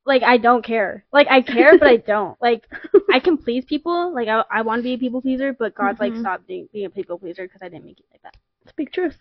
Like 0.10 0.24
I 0.24 0.38
don't 0.38 0.64
care. 0.66 1.06
Like 1.14 1.28
I 1.30 1.42
care, 1.42 1.78
but 1.78 1.88
I 1.88 1.96
don't. 2.14 2.36
Like 2.42 2.68
I 3.14 3.20
can 3.20 3.38
please 3.38 3.64
people. 3.64 4.14
Like 4.14 4.28
I, 4.28 4.44
I 4.52 4.62
want 4.64 4.80
to 4.80 4.84
be 4.84 4.96
a 4.96 4.98
people 4.98 5.22
pleaser, 5.22 5.54
but 5.54 5.76
God's 5.76 6.00
like 6.02 6.12
Mhm. 6.14 6.20
stop 6.22 6.46
being, 6.48 6.68
being 6.74 6.86
a 6.88 6.90
people 6.90 7.18
pleaser 7.18 7.44
because 7.44 7.62
I 7.62 7.70
didn't 7.70 7.86
make 7.86 8.00
it 8.00 8.06
like 8.12 8.22
that. 8.24 8.36
Speak 8.68 8.92
truth. 8.92 9.18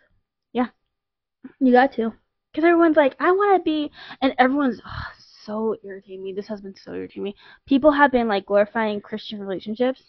Yeah. 0.53 0.69
You 1.61 1.73
got 1.73 1.93
to. 1.95 2.13
Because 2.51 2.65
everyone's 2.67 2.97
like, 2.97 3.15
I 3.21 3.31
want 3.31 3.61
to 3.61 3.63
be, 3.63 3.91
and 4.23 4.35
everyone's 4.39 4.81
ugh, 4.85 5.13
so 5.45 5.77
irritating 5.85 6.25
me. 6.25 6.33
This 6.33 6.49
has 6.49 6.61
been 6.63 6.75
so 6.75 6.93
irritating 6.95 7.23
me. 7.23 7.37
People 7.67 7.93
have 7.93 8.11
been 8.11 8.27
like 8.27 8.47
glorifying 8.47 9.01
Christian 9.03 9.39
relationships. 9.41 10.03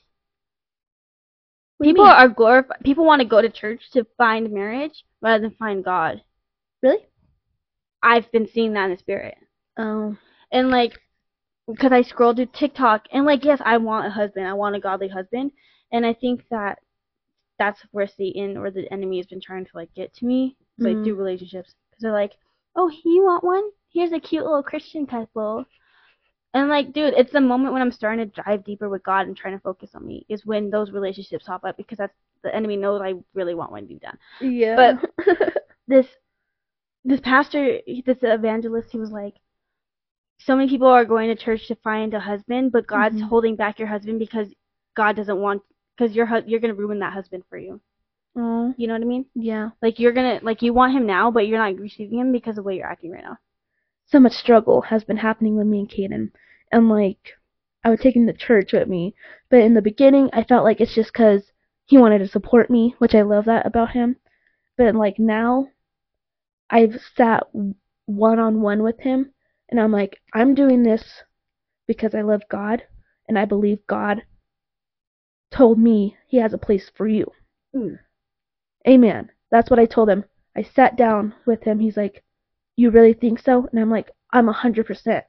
People 1.82 2.05
are 2.05 2.30
glorif- 2.30 2.84
People 2.84 3.05
want 3.05 3.21
to 3.21 3.27
go 3.27 3.41
to 3.41 3.49
church 3.49 3.82
to 3.93 4.05
find 4.17 4.51
marriage 4.51 5.03
rather 5.21 5.41
than 5.41 5.51
find 5.51 5.84
God. 5.84 6.21
Really? 6.82 7.05
I've 8.01 8.32
been 8.32 8.47
seeing 8.47 8.73
that 8.73 8.86
in 8.86 8.91
the 8.91 8.97
spirit. 8.97 9.38
Oh. 9.77 10.17
And 10.51 10.69
like 10.69 10.93
because 11.67 11.91
I 11.91 12.01
scroll 12.01 12.33
through 12.33 12.47
TikTok 12.47 13.05
and 13.11 13.25
like 13.25 13.45
yes, 13.45 13.61
I 13.63 13.77
want 13.77 14.07
a 14.07 14.09
husband, 14.09 14.47
I 14.47 14.53
want 14.53 14.75
a 14.75 14.79
godly 14.79 15.07
husband, 15.07 15.51
and 15.91 16.05
I 16.05 16.13
think 16.13 16.43
that 16.49 16.79
that's 17.59 17.81
where 17.91 18.07
Satan 18.07 18.57
or 18.57 18.71
the 18.71 18.91
enemy 18.91 19.17
has 19.17 19.27
been 19.27 19.41
trying 19.41 19.65
to 19.65 19.71
like 19.75 19.93
get 19.93 20.13
to 20.15 20.25
me, 20.25 20.55
like 20.79 20.97
Mhm. 20.97 21.03
through 21.03 21.15
relationships, 21.15 21.75
because 21.89 22.01
they're 22.01 22.11
like, 22.13 22.33
oh, 22.75 22.89
you 23.03 23.23
want 23.23 23.43
one? 23.43 23.69
Here's 23.91 24.13
a 24.13 24.19
cute 24.19 24.43
little 24.43 24.63
Christian 24.63 25.05
couple. 25.05 25.65
And 26.53 26.69
like, 26.69 26.93
dude, 26.93 27.13
it's 27.15 27.31
the 27.31 27.41
moment 27.41 27.73
when 27.73 27.81
I'm 27.81 27.91
starting 27.91 28.27
to 28.29 28.41
dive 28.43 28.63
deeper 28.63 28.89
with 28.89 29.03
God 29.03 29.27
and 29.27 29.37
trying 29.37 29.55
to 29.57 29.61
focus 29.61 29.91
on 29.93 30.05
me 30.05 30.25
is 30.29 30.45
when 30.45 30.69
those 30.69 30.91
relationships 30.91 31.45
pop 31.45 31.63
up 31.63 31.77
because 31.77 31.97
that's 31.97 32.15
the 32.43 32.55
enemy 32.55 32.77
knows 32.77 33.01
I 33.01 33.13
really 33.33 33.53
want 33.53 33.71
one 33.71 33.85
deep 33.85 34.01
down. 34.01 34.17
Yeah. 34.41 34.97
But 35.25 35.35
this 35.87 36.07
this 37.05 37.19
pastor, 37.21 37.79
this 38.05 38.17
evangelist, 38.21 38.89
he 38.91 38.99
was 38.99 39.11
like, 39.11 39.35
so 40.39 40.55
many 40.55 40.69
people 40.69 40.87
are 40.87 41.05
going 41.05 41.29
to 41.29 41.35
church 41.35 41.67
to 41.67 41.75
find 41.75 42.13
a 42.13 42.19
husband, 42.19 42.71
but 42.71 42.87
God's 42.87 43.21
Mhm. 43.21 43.29
holding 43.29 43.55
back 43.55 43.77
your 43.79 43.87
husband 43.89 44.19
because 44.19 44.53
God 44.95 45.15
doesn't 45.15 45.39
want 45.39 45.61
because 45.95 46.15
you're 46.15 46.25
hu- 46.25 46.43
you're 46.47 46.59
gonna 46.61 46.73
ruin 46.73 46.99
that 46.99 47.13
husband 47.13 47.43
for 47.49 47.57
you. 47.57 47.81
oh. 48.35 48.73
You 48.77 48.87
know 48.87 48.93
what 48.93 49.01
I 49.01 49.05
mean? 49.05 49.25
Yeah. 49.35 49.71
Like 49.81 49.99
you're 49.99 50.13
gonna 50.13 50.39
like 50.43 50.61
you 50.61 50.73
want 50.73 50.93
him 50.93 51.05
now, 51.05 51.29
but 51.31 51.47
you're 51.47 51.57
not 51.59 51.77
receiving 51.79 52.19
him 52.19 52.31
because 52.31 52.51
of 52.57 52.63
the 52.63 52.63
way 52.63 52.77
you're 52.77 52.87
acting 52.91 53.11
right 53.11 53.23
now. 53.23 53.37
So 54.05 54.19
much 54.19 54.33
struggle 54.33 54.81
has 54.81 55.03
been 55.03 55.17
happening 55.17 55.55
with 55.57 55.67
me 55.67 55.79
and 55.79 55.89
Kaden. 55.89 56.31
And 56.71 56.89
like, 56.89 57.37
I 57.83 57.89
would 57.89 57.99
take 58.01 58.15
him 58.15 58.27
to 58.27 58.33
church 58.33 58.71
with 58.73 58.87
me, 58.87 59.13
but 59.49 59.59
in 59.61 59.73
the 59.73 59.81
beginning, 59.81 60.29
I 60.33 60.43
felt 60.43 60.63
like 60.63 60.79
it's 60.81 60.95
just 60.95 61.13
'cause 61.13 61.51
he 61.85 61.97
wanted 61.97 62.19
to 62.19 62.27
support 62.27 62.69
me, 62.69 62.95
which 62.99 63.13
I 63.15 63.21
love 63.23 63.45
that 63.45 63.65
about 63.65 63.91
him. 63.91 64.15
But 64.77 64.95
like 64.95 65.19
now, 65.19 65.69
I've 66.69 67.01
sat 67.15 67.47
one 68.05 68.39
on 68.39 68.61
one 68.61 68.83
with 68.83 68.99
him, 68.99 69.33
and 69.70 69.80
I'm 69.80 69.91
like, 69.91 70.20
I'm 70.34 70.55
doing 70.55 70.84
this 70.84 71.24
because 71.88 72.13
I 72.13 72.22
love 72.22 72.41
God, 72.49 72.84
and 73.28 73.38
I 73.38 73.45
believe 73.45 73.80
God 73.88 74.24
told 75.51 75.80
me 75.80 76.17
He 76.28 76.38
has 76.38 76.53
a 76.53 76.57
place 76.57 76.91
for 76.95 77.07
you. 77.07 77.32
Mm. 77.76 77.99
Amen. 78.88 79.30
That's 79.51 79.70
what 79.70 79.80
I 79.80 79.86
told 79.86 80.09
him. 80.09 80.26
I 80.55 80.63
sat 80.63 80.95
down 80.95 81.34
with 81.45 81.63
him. 81.63 81.80
He's 81.80 81.97
like, 81.97 82.24
You 82.76 82.89
really 82.89 83.13
think 83.13 83.39
so? 83.39 83.67
And 83.72 83.80
I'm 83.80 83.89
like, 83.89 84.11
I'm 84.32 84.49
a 84.49 84.53
100%. 84.53 85.24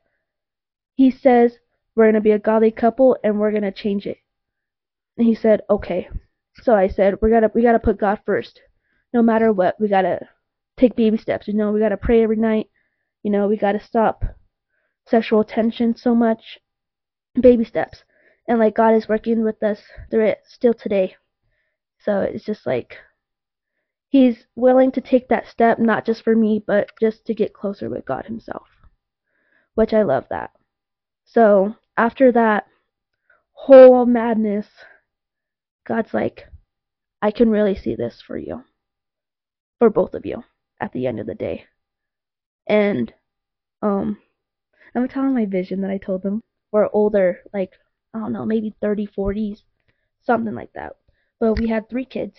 He 0.94 1.10
says, 1.10 1.58
We're 1.94 2.04
going 2.04 2.14
to 2.14 2.20
be 2.20 2.30
a 2.30 2.38
godly 2.38 2.70
couple 2.70 3.16
and 3.22 3.38
we're 3.38 3.50
going 3.50 3.62
to 3.62 3.72
change 3.72 4.06
it. 4.06 4.18
And 5.16 5.26
he 5.26 5.34
said, 5.34 5.62
Okay. 5.68 6.08
So 6.62 6.74
I 6.74 6.88
said, 6.88 7.16
We 7.20 7.30
gotta, 7.30 7.50
we 7.54 7.62
gotta 7.62 7.78
put 7.78 7.98
God 7.98 8.20
first. 8.26 8.60
No 9.12 9.22
matter 9.22 9.52
what, 9.52 9.80
we 9.80 9.88
gotta 9.88 10.28
take 10.76 10.96
baby 10.96 11.16
steps. 11.16 11.48
You 11.48 11.54
know, 11.54 11.72
we 11.72 11.80
gotta 11.80 11.96
pray 11.96 12.22
every 12.22 12.36
night. 12.36 12.68
You 13.22 13.30
know, 13.30 13.48
we 13.48 13.56
gotta 13.56 13.80
stop 13.80 14.24
sexual 15.06 15.44
tension 15.44 15.96
so 15.96 16.14
much. 16.14 16.58
Baby 17.34 17.64
steps. 17.64 18.04
And 18.48 18.58
like 18.58 18.74
God 18.74 18.94
is 18.94 19.08
working 19.08 19.42
with 19.42 19.62
us 19.62 19.80
through 20.10 20.26
it 20.26 20.40
still 20.46 20.74
today. 20.74 21.16
So 21.98 22.20
it's 22.20 22.44
just 22.44 22.66
like 22.66 22.96
he's 24.08 24.46
willing 24.56 24.90
to 24.92 25.00
take 25.00 25.28
that 25.28 25.46
step 25.46 25.78
not 25.78 26.04
just 26.04 26.24
for 26.24 26.34
me 26.34 26.62
but 26.66 26.90
just 27.00 27.24
to 27.26 27.34
get 27.34 27.52
closer 27.52 27.88
with 27.88 28.06
God 28.06 28.26
himself. 28.26 28.66
Which 29.74 29.92
I 29.92 30.02
love 30.02 30.26
that. 30.30 30.50
So 31.24 31.76
after 31.96 32.32
that 32.32 32.66
whole 33.52 34.06
madness 34.06 34.66
God's 35.86 36.14
like 36.14 36.46
I 37.22 37.30
can 37.30 37.50
really 37.50 37.74
see 37.74 37.94
this 37.94 38.22
for 38.26 38.38
you. 38.38 38.64
For 39.78 39.90
both 39.90 40.14
of 40.14 40.24
you 40.24 40.44
at 40.80 40.92
the 40.92 41.06
end 41.06 41.20
of 41.20 41.26
the 41.26 41.34
day. 41.34 41.66
And 42.70 43.12
um 43.82 44.18
I'm 44.94 45.08
telling 45.08 45.34
my 45.34 45.44
vision 45.44 45.80
that 45.80 45.90
I 45.90 45.98
told 45.98 46.22
them. 46.22 46.40
We're 46.70 46.88
older, 46.92 47.40
like 47.52 47.72
I 48.14 48.20
don't 48.20 48.32
know, 48.32 48.46
maybe 48.46 48.76
30, 48.80 49.08
40s, 49.08 49.62
something 50.22 50.54
like 50.54 50.72
that. 50.74 50.94
But 51.40 51.54
we 51.54 51.68
had 51.68 51.88
three 51.88 52.04
kids. 52.04 52.38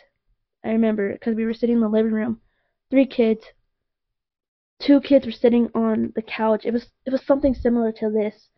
I 0.63 0.69
remember 0.69 1.11
because 1.11 1.36
we 1.36 1.45
were 1.45 1.53
sitting 1.53 1.75
in 1.75 1.82
the 1.82 1.89
living 1.89 2.13
room, 2.13 2.39
three 2.89 3.05
kids. 3.05 3.43
Two 4.79 5.01
kids 5.01 5.25
were 5.25 5.34
sitting 5.34 5.69
on 5.75 6.13
the 6.15 6.21
couch. 6.21 6.65
It 6.65 6.71
was 6.71 6.88
it 7.05 7.11
was 7.11 7.25
something 7.25 7.53
similar 7.53 7.91
to 7.91 8.09
this. 8.09 8.49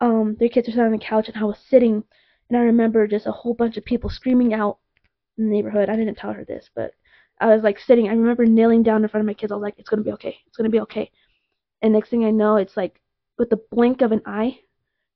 Um, 0.00 0.34
three 0.36 0.48
kids 0.48 0.66
were 0.66 0.72
sitting 0.72 0.86
on 0.86 0.98
the 0.98 0.98
couch, 0.98 1.28
and 1.28 1.36
I 1.36 1.44
was 1.44 1.58
sitting, 1.60 2.02
and 2.48 2.58
I 2.58 2.62
remember 2.62 3.06
just 3.06 3.26
a 3.26 3.32
whole 3.32 3.54
bunch 3.54 3.76
of 3.76 3.84
people 3.84 4.10
screaming 4.10 4.52
out 4.52 4.78
in 5.38 5.44
the 5.44 5.50
neighborhood. 5.50 5.88
I 5.88 5.96
didn't 5.96 6.16
tell 6.16 6.32
her 6.32 6.44
this, 6.44 6.70
but 6.74 6.92
I 7.40 7.54
was 7.54 7.62
like 7.62 7.78
sitting. 7.78 8.08
I 8.08 8.12
remember 8.12 8.46
kneeling 8.46 8.82
down 8.82 9.02
in 9.02 9.08
front 9.08 9.22
of 9.22 9.26
my 9.26 9.34
kids. 9.34 9.52
I 9.52 9.56
was 9.56 9.62
like, 9.62 9.78
"It's 9.78 9.88
gonna 9.88 10.02
be 10.02 10.12
okay. 10.12 10.38
It's 10.46 10.56
gonna 10.56 10.68
be 10.68 10.80
okay." 10.80 11.10
And 11.82 11.92
next 11.92 12.10
thing 12.10 12.24
I 12.24 12.30
know, 12.30 12.56
it's 12.56 12.76
like 12.76 13.00
with 13.38 13.50
the 13.50 13.60
blink 13.70 14.00
of 14.02 14.12
an 14.12 14.22
eye, 14.26 14.60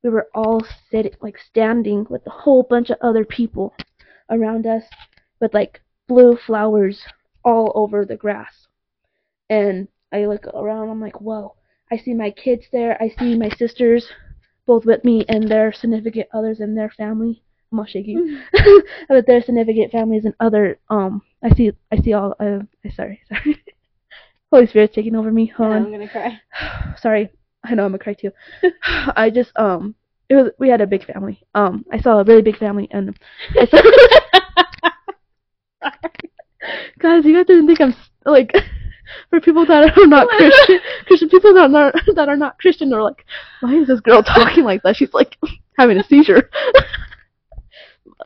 we 0.02 0.10
were 0.10 0.28
all 0.34 0.62
sitting, 0.90 1.12
like 1.20 1.38
standing 1.38 2.06
with 2.10 2.26
a 2.26 2.30
whole 2.30 2.62
bunch 2.62 2.90
of 2.90 2.98
other 3.00 3.24
people 3.24 3.74
around 4.30 4.66
us, 4.66 4.84
with 5.40 5.54
like 5.54 5.80
blue 6.08 6.36
flowers 6.36 7.04
all 7.44 7.72
over 7.74 8.04
the 8.04 8.16
grass. 8.16 8.66
And 9.48 9.88
I 10.12 10.26
look 10.26 10.46
around, 10.48 10.90
I'm 10.90 11.00
like, 11.00 11.20
whoa. 11.20 11.54
I 11.90 11.96
see 11.96 12.14
my 12.14 12.30
kids 12.30 12.66
there. 12.70 13.00
I 13.02 13.08
see 13.18 13.34
my 13.36 13.48
sisters, 13.50 14.06
both 14.66 14.84
with 14.84 15.04
me, 15.04 15.24
and 15.28 15.48
their 15.48 15.72
significant 15.72 16.28
others 16.34 16.60
and 16.60 16.76
their 16.76 16.90
family. 16.90 17.42
I'm 17.72 17.78
all 17.78 17.86
shaky. 17.86 18.16
with 19.10 19.26
their 19.26 19.42
significant 19.42 19.92
families 19.92 20.24
and 20.24 20.34
other, 20.40 20.78
um, 20.88 21.22
I 21.42 21.54
see, 21.54 21.72
I 21.92 21.96
see 22.00 22.12
all, 22.12 22.34
uh, 22.40 22.60
sorry, 22.94 23.20
sorry. 23.28 23.62
Holy 24.50 24.66
Spirit's 24.66 24.94
taking 24.94 25.14
over 25.14 25.30
me. 25.30 25.46
Hold 25.46 25.72
on 25.72 25.90
gonna 25.90 26.08
cry. 26.08 26.40
sorry 27.00 27.30
i 27.64 27.74
know 27.74 27.84
i'm 27.84 27.90
gonna 27.90 27.98
cry 27.98 28.14
too 28.14 28.30
i 29.16 29.30
just 29.30 29.52
um 29.56 29.94
it 30.28 30.34
was 30.34 30.50
we 30.58 30.68
had 30.68 30.80
a 30.80 30.86
big 30.86 31.04
family 31.04 31.40
um 31.54 31.84
i 31.92 32.00
saw 32.00 32.18
a 32.18 32.24
really 32.24 32.42
big 32.42 32.56
family 32.56 32.88
and 32.90 33.18
I 33.58 33.66
saw, 33.70 33.80
guys 36.98 37.24
you 37.24 37.34
guys 37.34 37.46
didn't 37.46 37.66
think 37.66 37.80
i'm 37.80 37.94
like 38.24 38.52
for 39.30 39.40
people 39.40 39.64
that 39.66 39.96
are 39.96 40.06
not 40.06 40.28
christian 40.28 40.80
christian 41.06 41.28
people 41.28 41.54
that 41.54 41.64
are 41.64 41.68
not 41.68 41.94
that 42.14 42.28
are 42.28 42.36
not 42.36 42.58
christian 42.58 42.92
are 42.92 43.02
like 43.02 43.24
why 43.60 43.74
is 43.74 43.88
this 43.88 44.00
girl 44.00 44.22
talking 44.22 44.64
like 44.64 44.82
that 44.82 44.96
she's 44.96 45.14
like 45.14 45.36
having 45.78 45.98
a 45.98 46.04
seizure 46.04 46.50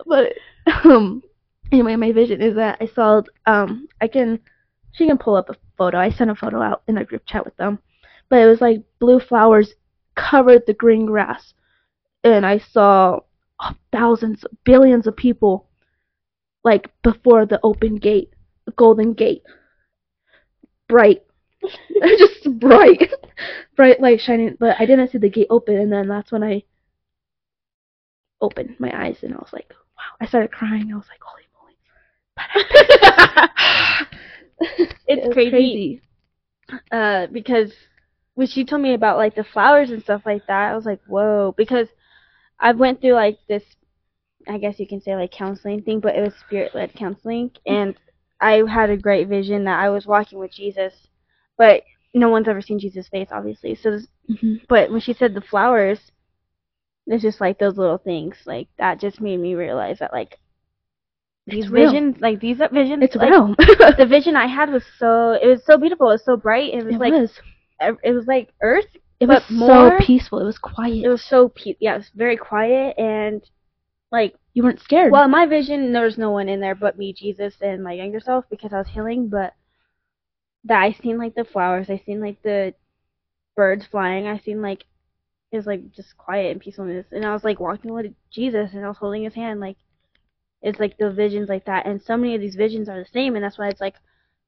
but 0.06 0.32
um 0.84 1.22
anyway 1.70 1.96
my 1.96 2.12
vision 2.12 2.40
is 2.40 2.54
that 2.54 2.76
i 2.80 2.86
saw 2.86 3.22
um 3.46 3.86
i 4.00 4.08
can 4.08 4.38
she 4.92 5.06
can 5.06 5.18
pull 5.18 5.36
up 5.36 5.48
a 5.48 5.56
photo 5.76 5.98
i 5.98 6.10
sent 6.10 6.30
a 6.30 6.34
photo 6.34 6.60
out 6.60 6.82
in 6.88 6.98
a 6.98 7.04
group 7.04 7.22
chat 7.26 7.44
with 7.44 7.56
them 7.56 7.78
but 8.28 8.38
it 8.38 8.46
was 8.46 8.60
like 8.60 8.82
blue 8.98 9.20
flowers 9.20 9.74
covered 10.14 10.62
the 10.66 10.74
green 10.74 11.06
grass 11.06 11.54
and 12.24 12.46
I 12.46 12.58
saw 12.58 13.20
thousands, 13.90 14.44
billions 14.64 15.06
of 15.06 15.16
people 15.16 15.68
like 16.64 16.90
before 17.02 17.46
the 17.46 17.60
open 17.62 17.96
gate, 17.96 18.32
the 18.66 18.72
golden 18.72 19.14
gate. 19.14 19.42
Bright. 20.88 21.22
just 22.18 22.58
bright. 22.58 23.12
bright 23.76 24.00
light 24.00 24.20
shining, 24.20 24.56
but 24.58 24.76
I 24.78 24.86
didn't 24.86 25.10
see 25.10 25.18
the 25.18 25.28
gate 25.28 25.48
open 25.50 25.76
and 25.76 25.92
then 25.92 26.08
that's 26.08 26.30
when 26.30 26.44
I 26.44 26.62
opened 28.40 28.76
my 28.78 28.92
eyes 28.94 29.18
and 29.22 29.34
I 29.34 29.38
was 29.38 29.52
like. 29.52 29.72
I 30.22 30.26
started 30.26 30.52
crying. 30.52 30.92
I 30.92 30.96
was 30.96 31.06
like, 31.08 31.20
holy 31.20 31.42
moly. 31.58 31.76
It's 35.08 35.24
It 35.24 35.28
was 35.28 35.34
crazy. 35.34 36.00
uh, 36.92 37.26
because 37.26 37.72
when 38.34 38.46
she 38.46 38.64
told 38.64 38.82
me 38.82 38.94
about 38.94 39.18
like 39.18 39.34
the 39.34 39.44
flowers 39.44 39.90
and 39.90 40.02
stuff 40.02 40.22
like 40.24 40.46
that, 40.46 40.70
I 40.72 40.76
was 40.76 40.86
like, 40.86 41.00
whoa, 41.08 41.54
because 41.56 41.88
I 42.60 42.72
went 42.72 43.00
through 43.00 43.14
like 43.14 43.38
this, 43.48 43.64
I 44.48 44.58
guess 44.58 44.78
you 44.78 44.86
can 44.86 45.00
say 45.00 45.14
like 45.16 45.32
counseling 45.32 45.82
thing, 45.82 46.00
but 46.00 46.16
it 46.16 46.22
was 46.22 46.34
spirit 46.46 46.74
led 46.74 46.94
counseling, 46.94 47.50
and 47.66 47.96
I 48.40 48.62
had 48.68 48.90
a 48.90 48.96
great 48.96 49.28
vision 49.28 49.64
that 49.64 49.80
I 49.80 49.90
was 49.90 50.06
walking 50.06 50.38
with 50.38 50.52
Jesus, 50.52 50.94
but 51.58 51.82
no 52.14 52.28
one's 52.28 52.48
ever 52.48 52.62
seen 52.62 52.78
Jesus' 52.78 53.08
face, 53.08 53.28
obviously. 53.32 53.74
So, 53.74 53.90
this, 53.90 54.06
hmm 54.38 54.54
but 54.68 54.90
when 54.90 55.00
she 55.00 55.12
said 55.12 55.34
the 55.34 55.40
flowers, 55.40 55.98
it's 57.06 57.22
just 57.22 57.40
like 57.40 57.58
those 57.58 57.76
little 57.76 57.98
things, 57.98 58.36
like 58.46 58.68
that 58.78 59.00
just 59.00 59.20
made 59.20 59.38
me 59.38 59.54
realize 59.54 59.98
that 59.98 60.12
like 60.12 60.38
these 61.46 61.68
real. 61.68 61.90
visions, 61.90 62.16
like 62.20 62.40
these 62.40 62.58
visions, 62.72 63.02
It's 63.02 63.16
like, 63.16 63.30
real. 63.30 63.54
the 63.58 64.06
vision 64.08 64.36
I 64.36 64.46
had 64.46 64.70
was 64.70 64.84
so 64.98 65.32
it 65.32 65.46
was 65.46 65.64
so 65.64 65.76
beautiful. 65.78 66.08
It 66.10 66.14
was 66.14 66.24
so 66.24 66.36
bright. 66.36 66.72
It 66.72 66.84
was 66.84 66.94
it 66.94 67.00
like 67.00 67.12
was. 67.12 67.32
it 67.80 68.14
was 68.14 68.26
like 68.26 68.52
Earth. 68.62 68.86
It 69.18 69.26
but 69.26 69.42
was 69.48 69.50
more- 69.50 69.98
so 69.98 70.04
peaceful. 70.06 70.38
It 70.40 70.44
was 70.44 70.58
quiet. 70.58 71.04
It 71.04 71.08
was 71.08 71.24
so 71.24 71.48
pe- 71.48 71.74
yeah, 71.80 71.94
it 71.94 71.98
was 71.98 72.10
very 72.14 72.36
quiet 72.36 72.96
and 72.98 73.42
like 74.12 74.34
you 74.54 74.62
weren't 74.62 74.80
scared. 74.80 75.10
well, 75.10 75.26
my 75.28 75.46
vision 75.46 75.92
there 75.92 76.04
was 76.04 76.18
no 76.18 76.30
one 76.30 76.48
in 76.48 76.60
there 76.60 76.74
but 76.74 76.98
me, 76.98 77.12
Jesus, 77.12 77.54
and 77.60 77.82
my 77.82 77.92
younger 77.92 78.20
self 78.20 78.44
because 78.50 78.72
I 78.72 78.78
was 78.78 78.88
healing. 78.88 79.28
But 79.28 79.54
that 80.64 80.80
I 80.80 80.92
seen 80.92 81.18
like 81.18 81.34
the 81.34 81.44
flowers. 81.44 81.90
I 81.90 82.00
seen 82.06 82.20
like 82.20 82.40
the 82.42 82.74
birds 83.56 83.84
flying. 83.86 84.26
I 84.28 84.38
seen 84.38 84.62
like 84.62 84.84
was 85.56 85.66
like 85.66 85.92
just 85.92 86.16
quiet 86.16 86.52
and 86.52 86.60
peacefulness. 86.60 87.06
And 87.10 87.24
I 87.24 87.32
was 87.32 87.44
like 87.44 87.60
walking 87.60 87.92
with 87.92 88.06
Jesus 88.30 88.70
and 88.72 88.84
I 88.84 88.88
was 88.88 88.96
holding 88.96 89.24
his 89.24 89.34
hand 89.34 89.60
like 89.60 89.76
it's 90.62 90.78
like 90.78 90.96
the 90.96 91.10
visions 91.10 91.48
like 91.48 91.64
that. 91.66 91.86
And 91.86 92.00
so 92.00 92.16
many 92.16 92.34
of 92.34 92.40
these 92.40 92.54
visions 92.54 92.88
are 92.88 92.98
the 92.98 93.08
same 93.12 93.34
and 93.34 93.44
that's 93.44 93.58
why 93.58 93.68
it's 93.68 93.80
like 93.80 93.96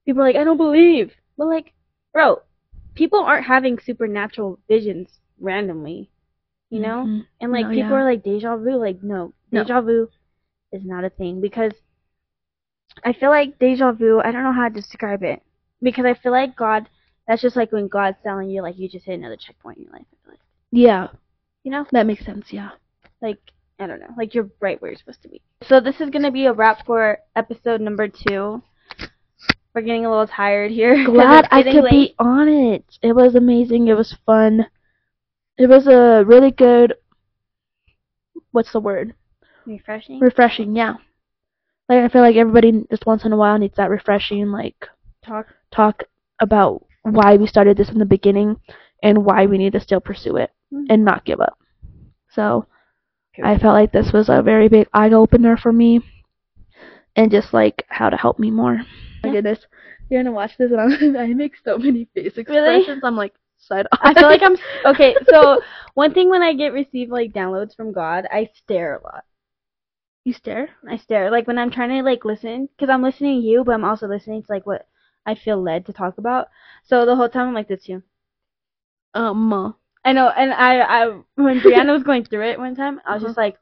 people 0.05 0.21
are 0.21 0.25
like, 0.25 0.35
I 0.35 0.43
don't 0.43 0.57
believe. 0.57 1.13
But 1.37 1.47
like, 1.47 1.73
bro, 2.13 2.41
people 2.95 3.19
aren't 3.19 3.45
having 3.45 3.77
supernatural 3.79 4.59
visions 4.67 5.19
randomly. 5.39 6.09
You 6.69 6.79
know? 6.79 7.05
Mhm. 7.05 7.25
And 7.41 7.51
like 7.51 7.65
No, 7.65 7.69
people 7.69 7.89
yeah. 7.91 7.97
are 7.97 8.03
like 8.05 8.23
deja 8.23 8.57
vu, 8.57 8.77
like 8.77 9.03
no, 9.03 9.33
No. 9.51 9.63
deja 9.63 9.81
vu 9.81 10.09
is 10.71 10.83
not 10.83 11.03
a 11.03 11.09
thing 11.09 11.41
because 11.41 11.73
I 13.03 13.13
feel 13.13 13.29
like 13.29 13.59
deja 13.59 13.91
vu. 13.91 14.19
I 14.23 14.31
don't 14.31 14.43
know 14.43 14.53
how 14.53 14.67
to 14.69 14.73
describe 14.73 15.21
it 15.23 15.41
because 15.81 16.05
I 16.05 16.13
feel 16.15 16.31
like 16.31 16.55
God. 16.55 16.89
That's 17.27 17.41
just 17.41 17.55
like 17.55 17.71
when 17.71 17.87
God's 17.87 18.17
telling 18.23 18.51
you 18.51 18.61
like 18.61 18.77
you 18.77 18.87
just 18.87 19.05
hit 19.05 19.17
another 19.17 19.35
checkpoint 19.35 19.77
in 19.77 19.83
your 19.85 19.93
life. 19.93 20.05
I 20.13 20.15
feel 20.23 20.33
like 20.33 20.39
Yeah, 20.75 21.07
you 21.63 21.71
know, 21.71 21.85
that 21.91 22.05
makes 22.05 22.25
sense. 22.25 22.51
Yeah. 22.51 22.71
like 23.21 23.39
I 23.79 23.87
don't 23.87 23.99
know, 23.99 24.13
like 24.17 24.33
you're 24.35 24.49
right 24.59 24.81
where 24.81 24.91
you're 24.91 24.97
supposed 24.99 25.21
to 25.23 25.29
be. 25.29 25.41
So 25.63 25.79
this 25.79 26.01
is 26.01 26.09
gonna 26.09 26.31
be 26.31 26.45
a 26.45 26.53
wrap 26.53 26.85
for 26.85 27.19
episode 27.35 27.81
number 27.81 28.07
two. 28.07 28.61
We're 29.73 29.81
getting 29.81 30.05
a 30.05 30.09
little 30.09 30.27
tired 30.27 30.71
here. 30.71 31.05
Glad 31.11 31.47
I 31.51 31.63
could 31.63 31.83
late. 31.83 31.91
be 31.91 32.15
on 32.19 32.47
it. 32.47 32.97
It 33.01 33.13
was 33.13 33.35
amazing. 33.35 33.87
It 33.87 33.95
was 33.97 34.15
fun. 34.25 34.67
It 35.57 35.67
was 35.67 35.87
a 35.87 36.23
really 36.25 36.51
good. 36.51 36.93
What's 38.51 38.71
the 38.71 38.79
word? 38.79 39.13
refreshing. 39.65 40.19
Refreshing. 40.19 40.75
Yeah. 40.75 40.95
Like 41.89 41.99
I 41.99 42.09
feel 42.09 42.21
like 42.21 42.35
everybody 42.35 42.85
just 42.89 43.05
once 43.05 43.25
in 43.25 43.33
a 43.33 43.37
while 43.37 43.57
needs 43.57 43.75
that 43.77 43.89
refreshing 43.89 44.51
like 44.51 44.87
Talk. 45.25 45.47
talk 45.71 46.03
about 46.39 46.85
why 47.03 47.37
we 47.37 47.47
started 47.47 47.77
this 47.77 47.89
in 47.89 47.97
the 47.97 48.05
beginning 48.05 48.57
and 49.03 49.25
why 49.25 49.45
we 49.45 49.57
need 49.57 49.73
to 49.73 49.79
still 49.79 49.99
pursue 50.01 50.37
it 50.37 50.51
Mhm. 50.75 50.85
and 50.89 51.05
not 51.05 51.25
give 51.25 51.41
up. 51.41 51.57
So 52.29 52.65
I 53.43 53.57
felt 53.57 53.73
like 53.73 53.91
this 53.91 54.11
was 54.13 54.29
a 54.29 54.41
very 54.41 54.67
big 54.69 54.87
eye 54.93 55.11
opener 55.11 55.57
for 55.57 55.71
me 55.71 56.01
and 57.15 57.31
just 57.31 57.53
like 57.53 57.85
how 57.89 58.09
to 58.09 58.17
help 58.17 58.39
me 58.39 58.51
more. 58.51 58.81
My 59.23 59.31
goodness. 59.31 59.65
You're 60.09 60.21
gonna 60.23 60.35
watch 60.35 60.57
this 60.57 60.71
and 60.71 60.81
I'm, 60.81 61.17
I 61.17 61.33
make 61.33 61.55
so 61.63 61.77
many 61.77 62.05
face 62.13 62.37
Really? 62.47 62.79
expressions. 62.79 63.03
I'm 63.03 63.15
like 63.15 63.33
side 63.57 63.87
off. 63.91 63.99
I 64.03 64.13
feel 64.13 64.27
like 64.27 64.43
I'm 64.43 64.57
okay. 64.85 65.15
So 65.29 65.61
one 65.95 66.13
thing 66.13 66.29
when 66.29 66.43
I 66.43 66.53
get 66.53 66.73
receive 66.73 67.09
like 67.09 67.33
downloads 67.33 67.75
from 67.75 67.91
God, 67.91 68.27
I 68.31 68.49
stare 68.53 68.95
a 68.97 69.03
lot. 69.03 69.23
You 70.25 70.33
stare? 70.33 70.69
I 70.87 70.97
stare 70.97 71.31
like 71.31 71.47
when 71.47 71.57
I'm 71.57 71.71
trying 71.71 71.89
to 71.89 72.03
like 72.03 72.25
listen 72.25 72.67
because 72.67 72.89
I'm 72.89 73.01
listening 73.01 73.41
to 73.41 73.47
you, 73.47 73.63
but 73.63 73.73
I'm 73.73 73.85
also 73.85 74.07
listening 74.07 74.43
to 74.43 74.51
like 74.51 74.65
what 74.65 74.87
I 75.25 75.35
feel 75.35 75.61
led 75.61 75.85
to 75.87 75.93
talk 75.93 76.17
about. 76.17 76.49
So 76.83 77.05
the 77.05 77.15
whole 77.15 77.29
time 77.29 77.47
I'm 77.49 77.53
like 77.53 77.67
this 77.69 77.83
too. 77.85 78.03
Um 79.15 79.51
uh, 79.53 79.73
I 80.05 80.13
know, 80.13 80.29
and 80.29 80.53
I, 80.53 80.79
I 80.79 81.05
when 81.35 81.59
Brianna 81.61 81.91
was 81.91 82.03
going 82.03 82.23
through 82.25 82.47
it 82.49 82.59
one 82.59 82.75
time, 82.75 83.01
I 83.05 83.13
was 83.15 83.23
Uh-huh. 83.23 83.29
just 83.29 83.37
like, 83.37 83.57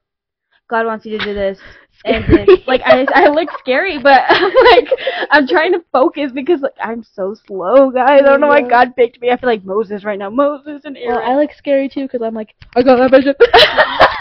God 0.69 0.85
wants 0.85 1.05
you 1.05 1.17
to 1.17 1.23
do 1.25 1.33
this, 1.33 1.57
and 2.05 2.23
then, 2.27 2.47
like 2.67 2.81
I, 2.85 3.05
I 3.13 3.27
look 3.29 3.49
scary, 3.59 3.97
but 3.97 4.23
I'm 4.29 4.53
like 4.71 4.89
I'm 5.31 5.47
trying 5.47 5.71
to 5.73 5.83
focus 5.91 6.31
because 6.33 6.61
like 6.61 6.75
I'm 6.81 7.03
so 7.03 7.33
slow, 7.47 7.91
guys. 7.91 8.21
I 8.21 8.25
don't 8.25 8.41
know 8.41 8.47
why 8.47 8.61
God 8.61 8.95
picked 8.95 9.21
me. 9.21 9.29
I 9.31 9.37
feel 9.37 9.49
like 9.49 9.63
Moses 9.63 10.03
right 10.03 10.19
now, 10.19 10.29
Moses 10.29 10.81
and 10.85 10.97
Aaron. 10.97 11.15
well, 11.21 11.31
I 11.31 11.35
look 11.41 11.51
scary 11.57 11.87
too 11.89 12.03
because 12.03 12.21
I'm 12.21 12.33
like 12.35 12.55
I 12.75 12.83
got 12.83 12.97
that 12.97 13.11
vision. 13.11 13.35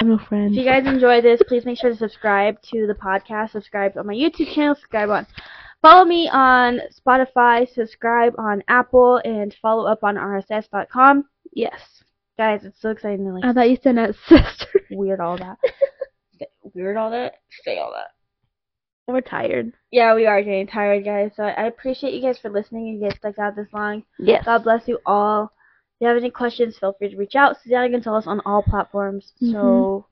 I'm 0.00 0.08
no 0.10 0.18
friend. 0.18 0.52
If 0.52 0.58
you 0.58 0.64
guys 0.64 0.86
enjoy 0.86 1.20
this, 1.20 1.40
please 1.48 1.64
make 1.64 1.78
sure 1.78 1.90
to 1.90 1.96
subscribe 1.96 2.62
to 2.70 2.86
the 2.86 2.94
podcast. 2.94 3.50
Subscribe 3.50 3.96
on 3.96 4.06
my 4.06 4.14
YouTube 4.14 4.54
channel. 4.54 4.74
Subscribe 4.76 5.10
on. 5.10 5.26
Follow 5.82 6.04
me 6.04 6.28
on 6.28 6.80
Spotify. 6.98 7.72
Subscribe 7.72 8.34
on 8.38 8.62
Apple, 8.68 9.20
and 9.24 9.54
follow 9.62 9.90
up 9.90 10.02
on 10.02 10.16
RSS.com. 10.16 11.24
yes. 11.52 11.80
Guys, 12.36 12.64
it's 12.64 12.80
so 12.80 12.90
exciting 12.90 13.26
to 13.26 13.32
like 13.32 13.44
I 13.44 13.52
thought 13.52 13.68
you 13.68 13.78
said 13.82 13.96
that 13.96 14.14
sister. 14.28 14.80
weird 14.90 15.20
all 15.20 15.36
that. 15.38 15.58
weird 16.74 16.96
all 16.96 17.10
that. 17.10 17.34
Say 17.64 17.78
all 17.78 17.92
that. 17.92 18.12
We're 19.12 19.22
tired. 19.22 19.72
Yeah, 19.90 20.14
we 20.14 20.26
are 20.26 20.42
getting 20.42 20.66
tired, 20.66 21.04
guys. 21.04 21.32
So 21.34 21.42
I 21.42 21.66
appreciate 21.66 22.12
you 22.12 22.20
guys 22.20 22.38
for 22.38 22.50
listening. 22.50 22.86
You 22.86 23.00
guys 23.00 23.16
stuck 23.16 23.38
out 23.38 23.56
this 23.56 23.68
long. 23.72 24.04
Yes. 24.18 24.44
God 24.44 24.64
bless 24.64 24.86
you 24.86 24.98
all. 25.06 25.44
If 25.44 26.02
you 26.02 26.08
have 26.08 26.16
any 26.18 26.30
questions, 26.30 26.76
feel 26.78 26.92
free 26.92 27.08
to 27.10 27.16
reach 27.16 27.34
out. 27.34 27.56
Suezana 27.56 27.90
can 27.90 28.02
tell 28.02 28.16
us 28.16 28.26
on 28.26 28.40
all 28.44 28.62
platforms. 28.62 29.32
So 29.40 29.46
mm-hmm. 29.46 30.06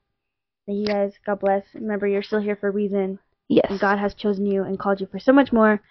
thank 0.65 0.79
you 0.79 0.93
guys. 0.93 1.13
God 1.25 1.39
bless. 1.39 1.63
Remember, 1.75 2.07
you're 2.07 2.23
still 2.23 2.41
here 2.41 2.55
for 2.55 2.69
a 2.69 2.71
reason. 2.71 3.19
Yes. 3.49 3.67
And 3.69 3.79
God 3.79 3.97
has 3.99 4.13
chosen 4.13 4.45
you 4.45 4.63
and 4.63 4.77
called 4.77 4.99
you 4.99 5.07
for 5.07 5.19
so 5.19 5.31
much 5.31 5.51
more. 5.51 5.81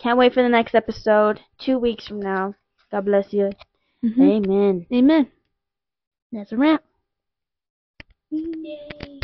Can't 0.00 0.18
wait 0.18 0.32
for 0.32 0.42
the 0.42 0.48
next 0.48 0.74
episode. 0.74 1.40
Two 1.58 1.78
weeks 1.78 2.06
from 2.08 2.20
now. 2.20 2.54
God 2.90 3.04
bless 3.04 3.32
you. 3.32 3.50
Mhm. 4.04 4.44
Amen. 4.44 4.86
Amen. 4.92 5.30
That's 6.32 6.52
a 6.52 6.56
wrap. 6.56 6.82
Yay. 8.30 9.20